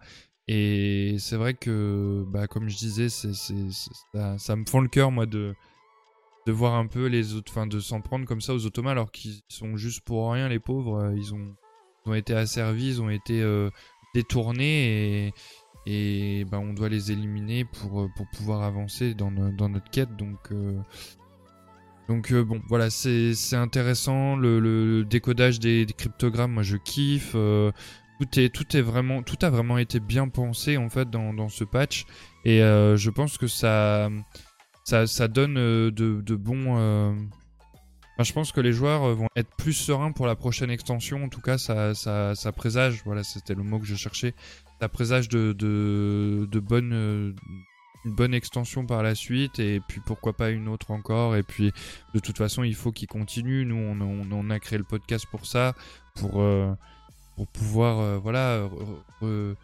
[0.48, 5.56] Et c'est vrai que, bah, comme je disais, ça, me fend le cœur, moi, de,
[6.48, 9.42] voir un peu les autres, enfin, de s'en prendre comme ça aux Ottomans, alors qu'ils
[9.50, 11.12] sont juste pour rien, les pauvres.
[11.18, 13.72] Ils ont, été asservis, ils ont été euh,
[14.14, 15.34] détournés,
[15.88, 20.16] et, bah, on doit les éliminer pour, pouvoir avancer dans notre quête.
[20.16, 20.80] Donc, euh,
[22.08, 24.36] donc euh, bon, voilà, c'est intéressant.
[24.36, 27.32] Le, le décodage des, cryptogrammes, moi je kiffe.
[27.36, 27.72] euh,
[28.20, 31.50] tout est tout est vraiment tout a vraiment été bien pensé en fait dans, dans
[31.50, 32.06] ce patch
[32.46, 34.10] et euh, je pense que ça
[34.86, 36.74] ça, ça donne de, de bons.
[38.14, 41.24] enfin, je pense que les joueurs vont être plus sereins pour la prochaine extension.
[41.24, 43.02] En tout cas, ça, ça, ça présage.
[43.04, 44.34] Voilà, c'était le mot que je cherchais.
[44.80, 47.36] Ça présage de, de, de bonnes,
[48.06, 49.60] une bonne extension par la suite.
[49.60, 51.36] Et puis pourquoi pas une autre encore.
[51.36, 51.72] Et puis
[52.14, 53.66] de toute façon, il faut qu'il continue.
[53.66, 54.00] Nous, on,
[54.32, 55.74] on, a créé le podcast pour ça,
[56.16, 56.74] pour, euh,
[57.36, 58.68] pour pouvoir, euh, voilà.
[58.68, 59.56] re- re-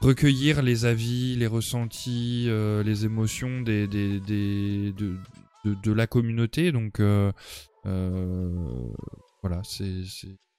[0.00, 5.16] recueillir les avis, les ressentis, euh, les émotions des, des, de,
[5.64, 6.72] de, la communauté.
[6.72, 7.00] Donc
[9.42, 10.02] voilà, c'est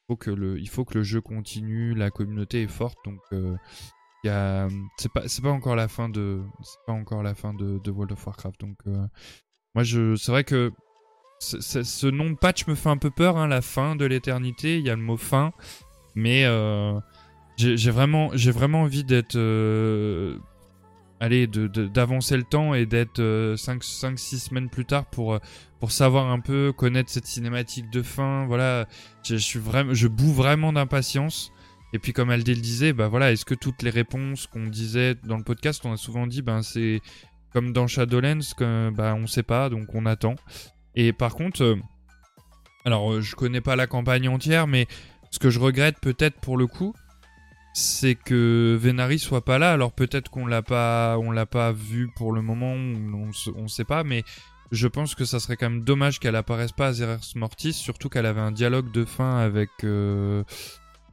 [0.08, 3.19] faut que le il faut que le jeu continue, la communauté est forte, donc
[4.29, 7.79] a c'est pas c'est pas encore la fin de c'est pas encore la fin de,
[7.91, 8.59] World of Warcraft.
[8.61, 9.05] Donc euh,
[9.75, 10.71] moi je c'est vrai que
[11.39, 14.77] ce- nom de patch me fait un peu peur, hein, la fin de l'éternité.
[14.79, 15.51] Il y a le mot fin,
[16.15, 16.99] mais euh,
[17.57, 19.35] j'ai vraiment, j'ai vraiment envie d'être.
[19.35, 20.37] euh,
[21.19, 23.21] allez, de- d'avancer le temps et d'être
[23.57, 25.39] 5-6 semaines plus tard pour, euh,
[25.79, 28.45] pour savoir un peu, connaître cette cinématique de fin.
[28.47, 28.87] Voilà,
[29.23, 31.51] je, je suis vraiment, je boue vraiment d'impatience.
[31.95, 35.15] Et puis, comme Aldé le disait, bah voilà, est-ce que toutes les réponses qu'on disait
[35.24, 36.99] dans le podcast, on a souvent dit, ben c'est
[37.53, 40.35] comme dans Shadowlands, que, bah, on sait pas, donc on attend.
[40.95, 41.77] Et par contre, euh,
[42.83, 44.88] alors euh, je connais pas la campagne entière, mais
[45.32, 46.93] ce que je regrette peut-être pour le coup,
[47.74, 49.72] c'est que Venari soit pas là.
[49.72, 53.85] Alors peut-être qu'on l'a pas, on l'a pas vu pour le moment, on, on sait
[53.85, 54.25] pas, mais
[54.74, 58.09] je pense que ça serait quand même dommage qu'elle apparaisse pas à Zeres Mortis, surtout
[58.09, 60.43] qu'elle avait un dialogue de fin avec euh,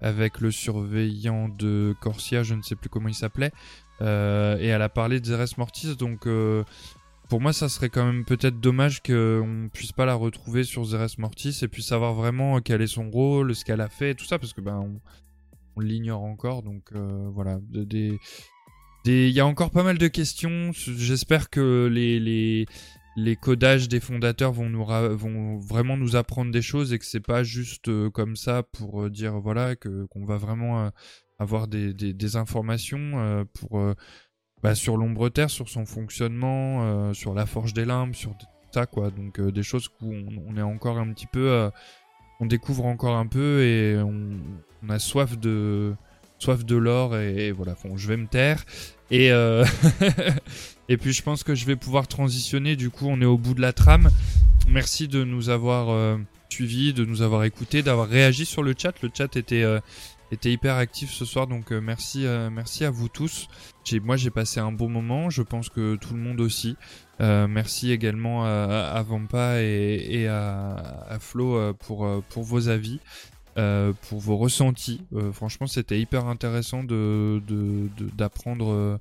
[0.02, 3.52] avec le surveillant de Corsia, je ne sais plus comment il s'appelait,
[4.00, 6.64] euh, et elle a parlé de Zeres Mortis, donc euh,
[7.32, 11.18] pour moi, ça serait quand même peut-être dommage qu'on puisse pas la retrouver sur Zeres
[11.18, 14.38] Mortis et puis savoir vraiment quel est son rôle, ce qu'elle a fait, tout ça,
[14.38, 15.00] parce que ben
[15.76, 16.62] on, l'ignore encore.
[16.62, 20.72] Donc euh, voilà, il y a encore pas mal de questions.
[20.74, 22.66] J'espère que les, les
[23.16, 27.20] les codages des fondateurs vont nous vont vraiment nous apprendre des choses et que c'est
[27.20, 30.90] pas juste euh, comme ça pour euh, dire voilà que qu'on va vraiment euh,
[31.38, 33.82] avoir des, des, informations pour
[34.62, 38.36] bah, sur l'ombre terre, sur son fonctionnement, sur la forge des limbes, sur
[38.70, 39.10] ça quoi.
[39.10, 40.14] Donc des choses où
[40.46, 41.68] on, est encore un petit peu,
[42.38, 44.38] on découvre encore un peu et on,
[44.84, 45.96] on a soif de
[46.38, 47.74] soif de l'or et, et voilà.
[47.84, 48.64] Bon, je vais me taire
[49.12, 49.64] et euh,
[50.88, 52.74] et puis je pense que je vais pouvoir transitionner.
[52.74, 54.10] Du coup, on est au bout de la trame.
[54.68, 56.16] Merci de nous avoir euh,
[56.48, 58.94] suivis, de nous avoir écoutés, d'avoir réagi sur le chat.
[59.02, 59.80] Le chat était euh,
[60.32, 63.48] était hyper actif ce soir, donc merci merci à vous tous.
[64.02, 65.28] Moi, j'ai passé un bon moment.
[65.28, 66.76] Je pense que tout le monde aussi.
[67.20, 72.98] Merci également à, Vampa et, à, à Flo pour, pour vos avis.
[73.58, 75.02] Euh, pour vos ressentis.
[75.14, 77.42] Euh, franchement, c'était hyper intéressant de
[78.16, 78.96] d'apprendre euh,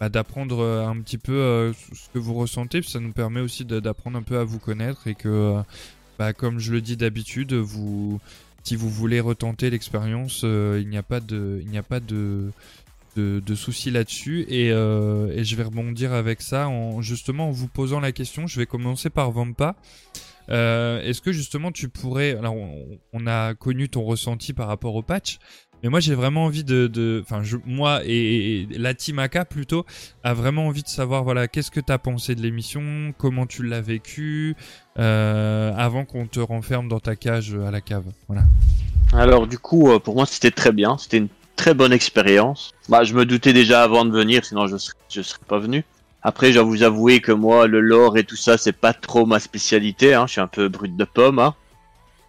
[0.00, 2.82] bah, d'apprendre un petit peu ce que vous ressentez.
[2.82, 5.54] ça nous permet aussi d'apprendre un peu à vous connaître et que,
[6.18, 8.20] bah, comme je le dis d'habitude, vous
[8.64, 12.50] si vous voulez retenter l'expérience, il n'y a pas de il n'y a pas de
[13.14, 18.00] de, de soucis là-dessus et, je vais rebondir avec ça en justement en vous posant
[18.00, 18.48] la question.
[18.48, 19.76] Je vais commencer par Vampa.
[20.50, 22.56] Euh, Est-ce que justement tu pourrais, alors
[23.12, 25.38] on, a connu ton ressenti par rapport au patch,
[25.82, 29.84] mais moi j'ai vraiment envie de, enfin moi et, la team AK plutôt
[30.24, 33.80] a vraiment envie de savoir voilà qu'est-ce que t'as pensé de l'émission, comment tu l'as
[33.80, 34.56] vécu,
[34.98, 38.04] euh, avant qu'on te renferme dans ta cage à la cave.
[38.28, 38.44] Voilà.
[39.12, 40.96] Alors du coup, euh, pour moi, c'était très bien.
[40.98, 42.72] C'était une très bonne expérience.
[42.88, 45.84] Bah, je me doutais déjà avant de venir, sinon je serais, je serais pas venu.
[46.22, 49.26] Après, je dois vous avouer que moi, le lore et tout ça, c'est pas trop
[49.26, 50.14] ma spécialité.
[50.14, 50.26] Hein.
[50.26, 51.40] Je suis un peu brut de pomme.
[51.40, 51.54] Hein.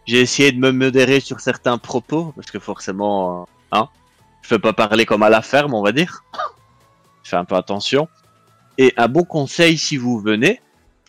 [0.05, 3.89] J'ai essayé de me modérer sur certains propos parce que forcément, euh, hein,
[4.41, 6.23] je fais pas parler comme à la ferme, on va dire.
[7.23, 8.07] je fais un peu attention.
[8.79, 10.59] Et un bon conseil si vous venez,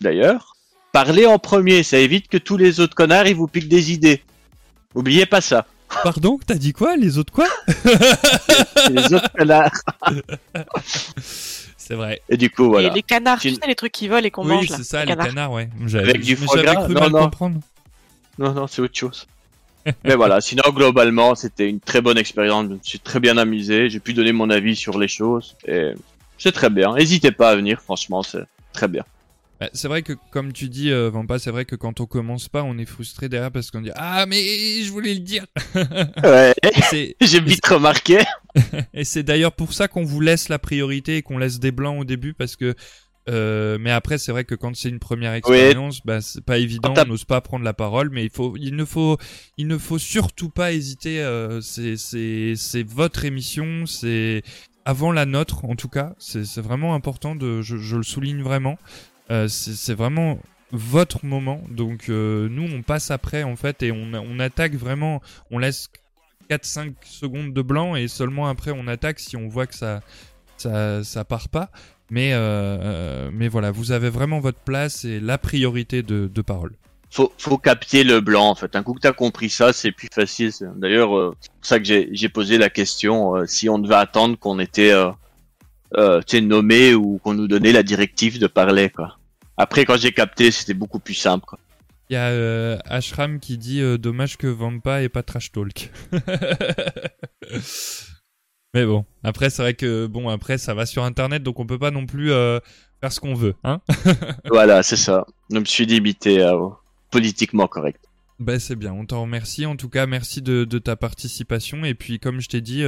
[0.03, 0.55] d'ailleurs,
[0.93, 1.83] parlez en premier.
[1.83, 4.23] Ça évite que tous les autres connards ils vous piquent des idées.
[4.95, 5.67] Oubliez pas ça.
[6.03, 6.97] Pardon, t'as dit quoi?
[6.97, 7.49] Les autres quoi?
[8.91, 9.71] Les autres connards.
[11.87, 12.23] C'est vrai.
[12.31, 12.89] Et du coup, voilà.
[12.89, 14.69] Et les canards, tu Tu- sais, les trucs qui volent et qu'on Oui, mange.
[14.71, 15.69] là, c'est ça, les canards, ouais.
[15.95, 17.19] Avec du foie gras cru Non, mal non.
[17.25, 17.61] comprendre.
[18.39, 19.27] Non, non, c'est autre chose.
[20.05, 22.65] Mais voilà, sinon, globalement, c'était une très bonne expérience.
[22.69, 23.91] Je me suis très bien amusé.
[23.91, 25.57] J'ai pu donner mon avis sur les choses.
[25.69, 25.93] Et
[26.39, 26.95] c'est très bien.
[26.95, 29.05] N'hésitez pas à venir, franchement, c'est très bien.
[29.65, 32.49] Bah, c'est vrai que, comme tu dis, euh, Vampa, c'est vrai que quand on commence
[32.51, 34.43] pas, on est frustré derrière parce qu'on dit Ah, mais
[34.83, 35.47] je voulais le dire
[36.23, 36.55] Ouais,
[37.21, 38.19] j'ai vite remarqué.
[38.95, 41.99] Et c'est d'ailleurs pour ça qu'on vous laisse la priorité et qu'on laisse des blancs
[42.01, 42.75] au début parce que.
[43.31, 46.93] euh, mais après, c'est vrai que quand c'est une première expérience, bah, c'est pas évident,
[46.99, 49.17] on n'ose pas prendre la parole, mais il faut, il ne faut,
[49.57, 51.23] il ne faut surtout pas hésiter.
[51.23, 54.43] euh, c'est, c'est, votre émission, c'est
[54.85, 56.13] avant la nôtre en tout cas.
[56.19, 58.77] C'est, c'est vraiment important de, je, je le souligne vraiment.
[59.31, 60.39] Euh, c'est, vraiment
[60.71, 61.63] votre moment.
[61.71, 65.23] Donc euh, nous, on passe après en fait et on, on attaque vraiment.
[65.51, 65.89] On laisse
[66.51, 70.03] 4-5 secondes de blanc et seulement après on attaque si on voit que ça
[70.57, 71.71] ça, ça part pas.
[72.11, 76.75] Mais, euh, mais voilà, vous avez vraiment votre place et la priorité de, de parole.
[77.11, 78.77] Faut, faut capter le blanc, en fait.
[78.77, 80.53] Un coup que t'as compris ça, c'est plus facile.
[80.77, 84.93] D'ailleurs, c'est pour ça que j'ai posé la question si on devait attendre qu'on était
[85.97, 89.19] euh, nommé ou qu'on nous donnait la directive de parler, quoi.
[89.57, 91.59] Après, quand j'ai capté, c'était beaucoup plus simple, quoi.
[92.11, 95.91] Il y a euh, Ashram qui dit euh, dommage que Vampa ait pas trash talk.
[98.75, 101.79] mais bon, après c'est vrai que bon après ça va sur internet donc on peut
[101.79, 102.61] pas non plus euh,
[103.01, 103.81] faire ce qu'on veut, hein.
[104.51, 105.27] Voilà, c'est ça.
[105.51, 106.47] Je me suis limité
[107.11, 108.05] politiquement correct.
[108.39, 109.65] Bah c'est bien, on t'en remercie.
[109.65, 111.85] En tout cas, merci de, de ta participation.
[111.85, 112.85] Et puis, comme je t'ai dit,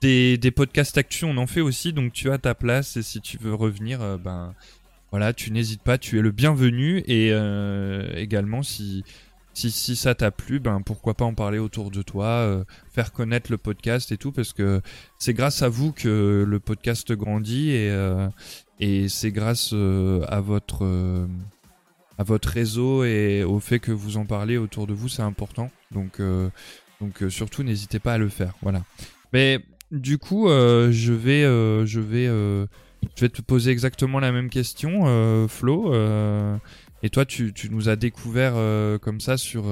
[0.00, 2.96] des, des podcasts actu, on en fait aussi, donc tu as ta place.
[2.96, 4.54] Et si tu veux revenir, euh, ben
[5.10, 7.02] voilà, tu n'hésites pas, tu es le bienvenu.
[7.06, 9.04] Et euh, également, si,
[9.54, 13.12] si, si ça t'a plu, ben pourquoi pas en parler autour de toi, euh, faire
[13.12, 14.80] connaître le podcast et tout, parce que
[15.18, 18.28] c'est grâce à vous que le podcast grandit et, euh,
[18.80, 20.86] et c'est grâce euh, à votre...
[22.18, 25.70] à votre réseau et au fait que vous en parlez autour de vous, c'est important.
[25.92, 26.20] Donc,
[27.00, 28.54] donc surtout, n'hésitez pas à le faire.
[28.60, 28.82] Voilà.
[29.32, 29.60] Mais
[29.90, 32.66] du coup, euh, je vais, euh, euh,
[33.16, 35.92] je vais te poser exactement la même question, Flo.
[37.02, 38.54] et toi, tu, nous as découvert
[39.00, 39.64] comme ça sur,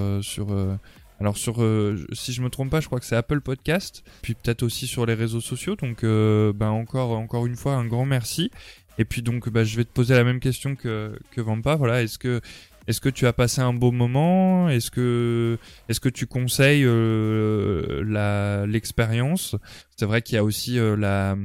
[1.20, 4.86] alors si je me trompe pas, je crois que c'est Apple Podcast, puis peut-être aussi
[4.86, 5.76] sur les réseaux sociaux.
[5.76, 8.50] Donc, ben encore, encore une fois, un grand merci.
[8.98, 11.76] Et puis donc, bah, je vais te poser la même question que, que Vampa.
[11.76, 12.40] Voilà, est-ce que,
[12.86, 14.68] est-ce que tu as passé un beau moment?
[14.68, 15.58] Est-ce que,
[15.88, 19.56] est-ce que tu conseilles euh, l'expérience?
[19.96, 21.36] C'est vrai qu'il y a aussi euh, la,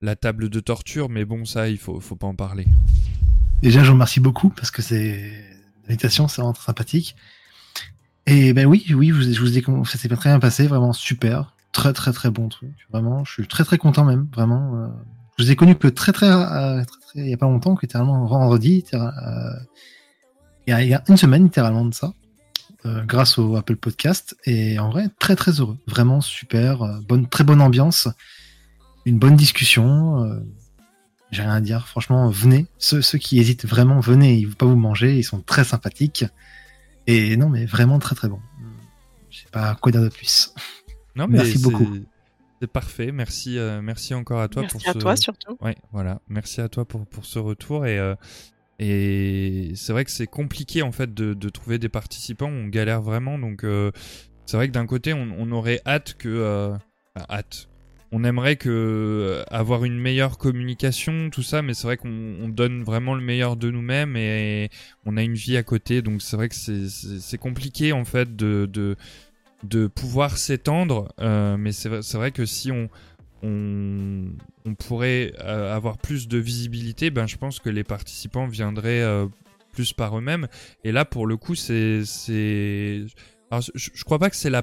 [0.00, 2.66] la table de torture, mais bon, ça, il faut, faut pas en parler.
[3.62, 5.32] Déjà, je vous remercie beaucoup parce que c'est
[5.84, 7.16] l'invitation, c'est vraiment sympathique.
[8.26, 10.92] Et ben oui, oui, je vous, je vous ai, ça s'est très bien passé, vraiment
[10.92, 13.24] super, très très très bon truc, vraiment.
[13.24, 14.76] Je suis très très content même, vraiment.
[14.76, 14.88] euh.
[15.36, 16.28] je vous ai connu que très très,
[17.16, 19.58] il y a pas longtemps, que littéralement vendredi, littéra- euh,
[20.70, 22.12] il y, a, il y a une semaine littéralement de ça,
[22.86, 24.36] euh, grâce au Apple Podcast.
[24.44, 28.08] Et en vrai, très très heureux, vraiment super, euh, bonne, très bonne ambiance,
[29.04, 30.24] une bonne discussion.
[30.24, 30.40] euh,
[31.32, 31.86] j'ai rien à dire.
[31.86, 32.66] Franchement, venez.
[32.78, 34.36] Ceux, ceux qui hésitent vraiment, venez.
[34.38, 35.16] Ils ne vont pas vous manger.
[35.16, 36.24] Ils sont très sympathiques.
[37.06, 38.40] Et non, mais vraiment très très bon.
[39.30, 40.52] Je sais pas quoi dire de plus.
[41.14, 41.86] Non, mais Merci beaucoup.
[42.60, 43.12] C'est parfait.
[43.12, 44.98] Merci, euh, merci encore à toi Merci pour à ce.
[44.98, 45.56] toi surtout.
[45.60, 46.20] Ouais, voilà.
[46.28, 48.14] Merci à toi pour, pour ce retour et euh,
[48.80, 52.48] et c'est vrai que c'est compliqué en fait de, de trouver des participants.
[52.48, 53.92] On galère vraiment donc euh,
[54.46, 56.28] c'est vrai que d'un côté, on, on aurait hâte que.
[56.28, 56.74] euh,
[57.28, 57.68] hâte.
[58.10, 62.08] On aimerait que euh, avoir une meilleure communication, tout ça, mais c'est vrai qu'on
[62.42, 64.68] on donne vraiment le meilleur de nous-mêmes et,
[65.06, 68.66] on a une vie à côté, donc c'est vrai que c'est- compliqué en fait de,
[68.66, 68.96] de,
[69.62, 72.88] de pouvoir s'étendre, mais c'est vrai que si on,
[73.42, 74.32] on,
[74.78, 79.26] pourrait euh, avoir plus de visibilité, ben je pense que les participants viendraient euh,
[79.72, 80.48] plus par eux-mêmes.
[80.84, 84.62] Et là, pour le coup, c'est je, crois pas que c'est la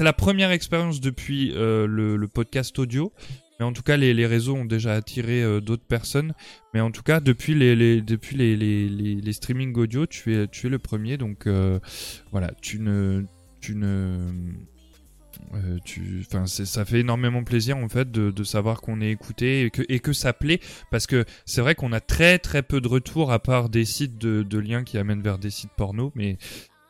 [0.00, 3.12] la première expérience depuis euh, le, podcast audio.
[3.60, 6.32] Mais en tout cas, les, réseaux ont déjà attiré d'autres personnes.
[6.74, 10.68] Mais en tout cas, depuis les, les depuis les, les, streaming audio, tu es tu
[10.68, 11.16] es le premier.
[11.16, 11.48] Donc
[12.30, 13.24] voilà, tu ne
[13.60, 14.32] tu ne
[15.54, 19.70] euh, tu, ça fait énormément plaisir en fait de, de savoir qu'on est écouté et
[19.70, 20.60] que, et que ça plaît
[20.90, 24.18] parce que c'est vrai qu'on a très très peu de retours à part des sites
[24.18, 26.38] de, de liens qui amènent vers des sites porno, mais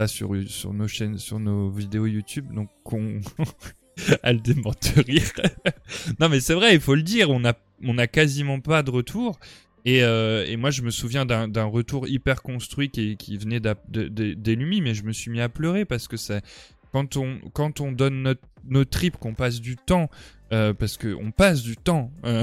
[0.00, 3.20] là sur sur nos chaînes, sur nos vidéos YouTube, donc on
[4.22, 5.30] elle démente de rire.
[6.20, 7.54] non mais c'est vrai, il faut le dire, on a
[7.84, 9.38] on a quasiment pas de retour.
[9.84, 14.82] Et, euh, et moi, je me souviens d'un retour hyper construit qui, qui venait d'Elumi,
[14.82, 16.42] mais je me suis mis à pleurer parce que c'est
[16.92, 20.08] quand on, quand on donne notre, notre trip, qu'on passe du temps,
[20.50, 22.42] euh, parce que on passe du temps euh,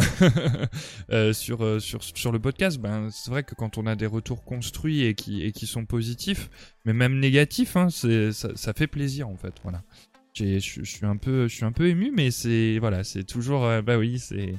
[1.12, 4.06] euh, sur, euh, sur, sur le podcast, ben, c'est vrai que quand on a des
[4.06, 6.50] retours construits et qui, et qui sont positifs,
[6.86, 9.54] mais même négatifs, hein, ça, ça fait plaisir en fait.
[9.64, 9.82] Voilà.
[10.36, 14.54] Je suis un peu, un peu ému, mais c'est voilà, c'est toujours, bah oui, c'est,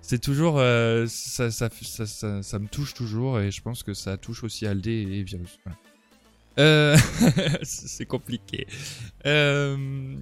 [0.00, 4.44] c'est toujours, ça, ça, ça, ça, me touche toujours, et je pense que ça touche
[4.44, 5.58] aussi Aldé et Virus.
[6.58, 6.96] Euh,
[7.62, 8.66] c'est compliqué.
[9.26, 10.16] Euh,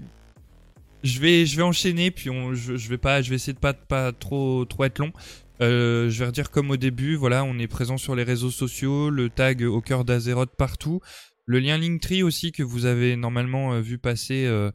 [1.02, 3.74] je vais, je vais enchaîner, puis on, je, vais pas, je vais essayer de pas,
[3.74, 5.12] pas trop, trop être long.
[5.60, 9.10] Euh, je vais redire comme au début, voilà, on est présent sur les réseaux sociaux,
[9.10, 11.00] le tag au cœur d'Azeroth partout,
[11.46, 14.70] le lien Linktree aussi que vous avez normalement euh, vu passer euh,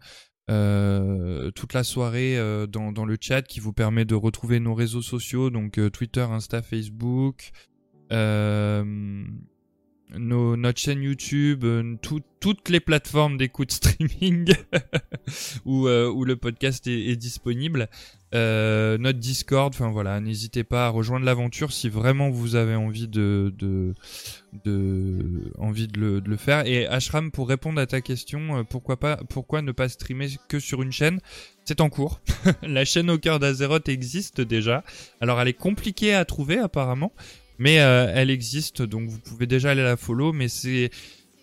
[0.49, 2.37] euh, toute la soirée
[2.69, 6.61] dans, dans le chat qui vous permet de retrouver nos réseaux sociaux, donc Twitter, Insta,
[6.61, 7.51] Facebook.
[10.17, 14.51] Notre chaîne YouTube, euh, tout- toutes les plateformes d'écoute streaming
[15.65, 17.89] où, euh, où le podcast est, disponible,
[18.33, 23.07] euh, notre Discord, enfin voilà, n'hésitez pas à rejoindre l'aventure si vraiment vous avez envie
[23.07, 23.53] de,
[25.59, 26.65] envie de le, faire.
[26.65, 28.97] Et Ashram, pour répondre à ta question, pourquoi
[29.29, 31.19] pourquoi ne pas streamer que sur une chaîne?
[31.65, 32.19] C'est en cours.
[32.63, 34.83] La chaîne au cœur d'Azeroth existe déjà.
[35.21, 37.13] Alors elle est compliquée à trouver apparemment.
[37.59, 40.89] Mais euh, elle existe, donc vous pouvez déjà aller la follow, mais c'est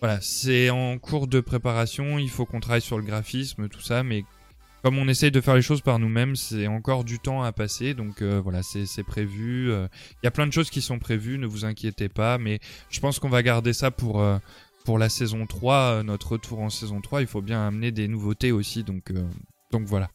[0.00, 2.18] voilà, c'est en cours de préparation.
[2.18, 4.24] Il faut qu'on travaille sur le graphisme, tout ça, mais
[4.82, 7.92] comme on essaye de faire les choses par nous-mêmes, c'est encore du temps à passer,
[7.94, 9.70] donc euh, voilà, c'est prévu.
[9.70, 9.88] euh,
[10.22, 13.00] Il y a plein de choses qui sont prévues, ne vous inquiétez pas, mais je
[13.00, 14.24] pense qu'on va garder ça pour
[14.84, 17.20] pour la saison 3, euh, notre retour en saison 3.
[17.20, 19.12] Il faut bien amener des nouveautés aussi, donc
[19.72, 20.08] donc voilà.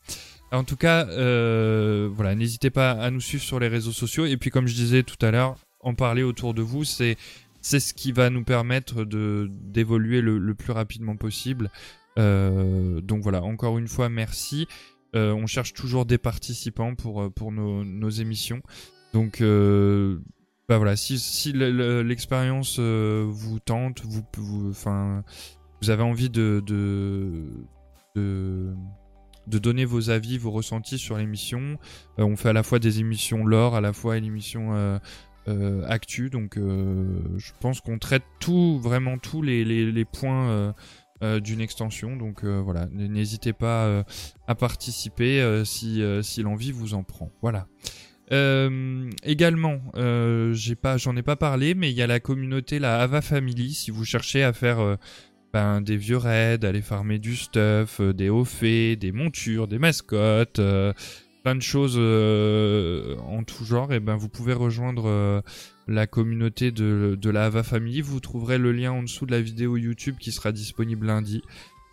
[0.54, 4.26] En tout cas, voilà, n'hésitez pas à nous suivre sur les réseaux sociaux.
[4.26, 7.18] Et puis, comme je disais tout à l'heure, en parler autour de vous, c'est
[7.62, 11.70] c'est ce qui va nous permettre de d'évoluer le, le plus rapidement possible.
[12.20, 14.68] Euh, donc voilà, encore une fois, merci.
[15.16, 18.62] Euh, on cherche toujours des participants pour euh, pour nos, nos émissions.
[19.14, 25.24] Donc bah voilà, si si le- le- l'expérience vous tente, vous vous enfin
[25.82, 27.44] vous avez envie de de
[29.48, 31.78] de donner vos avis, vos ressentis sur l'émission.
[32.18, 35.00] On fait à la fois des émissions lore, à la fois une émission
[35.48, 36.30] euh, actu.
[36.30, 40.74] Donc, euh, je pense qu'on traite tout, vraiment tous les, points
[41.24, 42.16] euh, d'une extension.
[42.16, 44.06] Donc, voilà, n'hésitez pas
[44.48, 47.32] à participer si, si l'envie vous en prend.
[47.42, 47.68] Voilà.
[49.24, 53.74] Également, pas, j'en ai pas parlé, mais il y a la communauté, la Ava Family.
[53.74, 54.98] Si vous cherchez à faire
[55.54, 60.62] ben, des vieux raids, aller farmer du stuff, des hauts faits, des montures, des mascottes,
[61.44, 65.42] plein de choses euh, en tout genre, et ben vous pouvez rejoindre euh,
[65.88, 68.02] la communauté de, la Ava Family.
[68.02, 71.42] Vous trouverez le lien en dessous de la vidéo YouTube qui sera disponible lundi.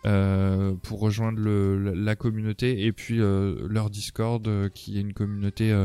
[0.05, 5.75] euh, pour rejoindre la communauté et puis leur Discord qui est une communauté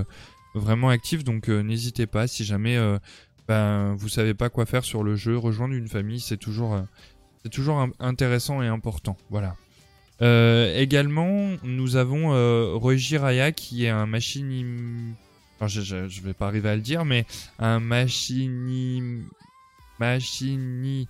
[0.54, 2.78] vraiment active donc n'hésitez pas si jamais
[3.48, 6.78] ben, vous savez pas quoi faire sur le jeu rejoindre une famille c'est toujours
[7.98, 9.16] intéressant et important.
[9.30, 9.56] Voilà.
[10.22, 14.64] Euh, également, nous avons euh, Raya qui est un machini.
[15.56, 17.26] Enfin, je, je, je vais pas arriver à le dire, mais
[17.58, 19.22] un machini.
[19.98, 21.08] Machini.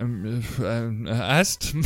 [0.00, 1.74] Euh, euh, Ast.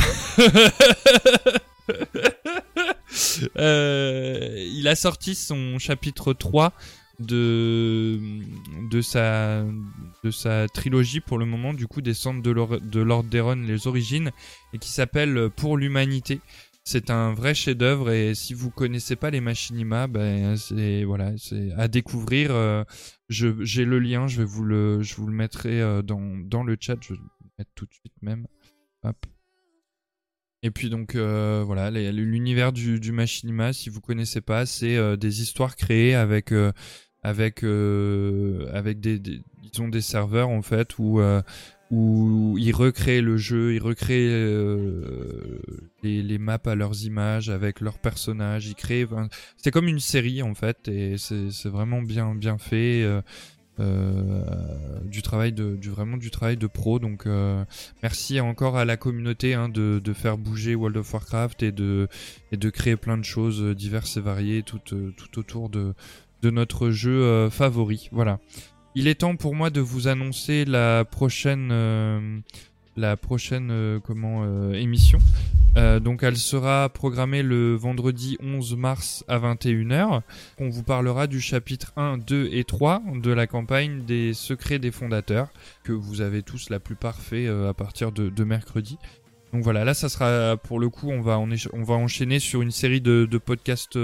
[3.57, 6.73] Euh, il a sorti son chapitre 3
[7.19, 8.19] de,
[8.89, 9.63] de, sa,
[10.23, 13.55] de sa trilogie pour le moment, du coup, des centres de Lord, de Lord Deron,
[13.55, 14.31] les origines,
[14.73, 16.41] et qui s'appelle Pour l'humanité.
[16.91, 21.71] C'est un vrai chef-d'œuvre et si vous connaissez pas les machinima, ben c'est voilà, c'est
[21.73, 22.49] à découvrir.
[22.49, 22.83] Euh,
[23.27, 26.63] je j'ai le lien, je vais vous le je vous le mettrai euh, dans dans
[26.63, 28.47] le chat, je vais le mettre tout de suite même.
[29.03, 29.23] Hop.
[30.63, 35.43] Et puis donc euh, voilà, l'univers du, du machinima, si vous connaissez pas, c'est des
[35.43, 36.51] histoires créées avec
[37.23, 39.21] avec avec des,
[39.73, 41.21] ils ont des serveurs en fait où
[41.91, 45.59] où ils recréent le jeu, ils recréent euh,
[46.03, 49.07] les, les, maps à leurs images avec leurs personnages, ils créent.
[49.57, 53.01] c'est comme une série en fait, et c'est vraiment bien bien fait.
[53.03, 53.21] Euh,
[53.79, 54.43] euh,
[55.05, 57.63] du travail de vraiment du travail de pro donc euh,
[58.03, 62.09] merci encore à la communauté hein, de, de faire bouger World of Warcraft et de
[62.51, 65.93] et de créer plein de choses diverses et variées tout, tout autour de
[66.41, 68.39] de notre jeu favori voilà
[68.95, 72.39] il est temps pour moi de vous annoncer la prochaine, euh,
[72.97, 75.19] la prochaine euh, comment euh, émission.
[76.01, 80.21] donc elle sera programmée le vendredi 11 mars à 21h.
[80.59, 84.91] On vous parlera du chapitre 1, 2 et 3 de la campagne des secrets des
[84.91, 85.49] fondateurs
[85.83, 88.97] que vous avez tous la plupart fait à partir de, mercredi.
[89.53, 92.71] Donc voilà, là ça sera pour le coup, on va, on, va enchaîner sur une
[92.71, 93.97] série de podcasts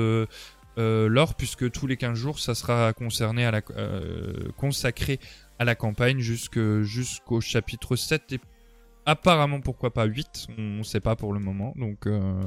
[0.78, 5.20] euh, lore puisque tous les 15 jours ça sera concerné à la, euh, consacré
[5.60, 8.40] à la campagne jusqu'au chapitre 7 et
[9.06, 11.74] apparemment pourquoi pas 8 on ne sait pas pour le moment.
[11.78, 12.42] Donc euh,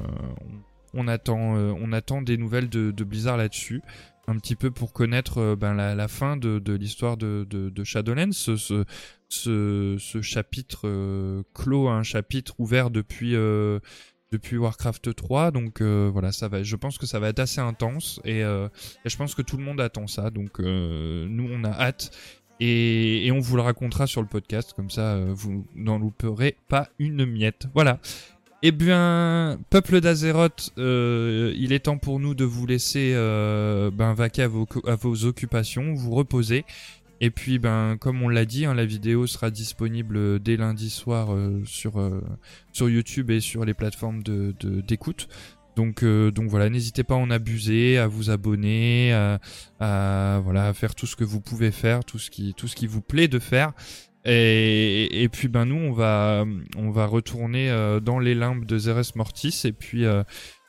[0.93, 3.81] on, attend euh, on attend des nouvelles de, Blizzard là-dessus.
[4.27, 8.31] Un petit peu pour connaître euh, ben, la, fin de, l'histoire de, Shadowlands.
[8.31, 8.85] Ce, ce,
[9.27, 13.35] ce, ce chapitre clos un chapitre ouvert depuis
[14.31, 17.61] depuis Warcraft 3 donc euh, voilà ça va je pense que ça va être assez
[17.61, 18.67] intense et, euh,
[19.05, 22.11] je pense que tout le monde attend ça donc euh, nous on a hâte
[22.59, 26.89] et, et, on vous le racontera sur le podcast comme ça vous n'en louperez pas
[26.99, 27.99] une miette voilà
[28.61, 34.47] eh bien, peuple d'Azeroth, il est temps pour nous de vous laisser ben, vaquer à
[34.49, 36.65] vos, à vos occupations, vous reposer.
[37.21, 41.33] Et puis, ben, comme on l'a dit, hein, la vidéo sera disponible dès lundi soir
[41.33, 42.21] euh, sur, euh,
[42.71, 45.27] sur YouTube et sur les plateformes de, d'écoute.
[45.75, 49.13] Donc, euh, donc voilà, n'hésitez pas à en abuser, à vous abonner,
[49.79, 52.75] à, voilà, à faire tout ce que vous pouvez faire, tout ce qui, tout ce
[52.75, 53.73] qui vous plaît de faire.
[54.25, 56.43] Et, et puis ben nous on va
[56.75, 57.71] on va retourner
[58.03, 60.03] dans les limbes de Zeres Mortis et puis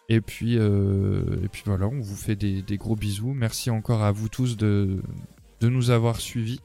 [0.09, 4.29] et puis et puis voilà on vous fait des gros bisous merci encore à vous
[4.29, 5.03] tous de
[5.61, 6.61] de nous avoir suivis.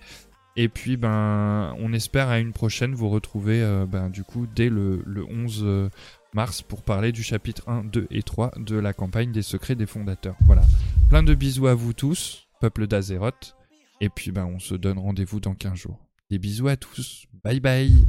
[0.57, 4.69] Et puis, ben, on espère à une prochaine vous retrouver, euh, ben, du coup, dès
[4.69, 5.90] le, 11 euh,
[6.33, 9.85] mars pour parler du chapitre 1, 2 et 3 de la campagne des secrets des
[9.85, 10.35] fondateurs.
[10.45, 10.64] Voilà.
[11.09, 13.56] Plein de bisous à vous tous, peuple d'Azeroth.
[13.99, 15.99] Et puis, ben, on se donne rendez-vous dans 15 jours.
[16.30, 17.25] Des bisous à tous.
[17.43, 18.06] Bye bye.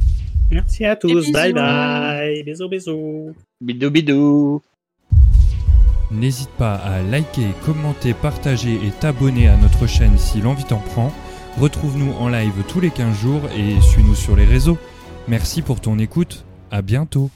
[0.50, 1.32] Merci à tous.
[1.32, 2.42] Bye bye.
[2.44, 3.34] Bisous, bisous.
[3.60, 4.62] Bidou, bidou.
[6.10, 11.12] N'hésite pas à liker, commenter, partager et t'abonner à notre chaîne si l'envie t'en prend.
[11.60, 14.78] Retrouve-nous en live tous les 15 jours et suis-nous sur les réseaux.
[15.26, 17.30] Merci pour ton écoute, à bientôt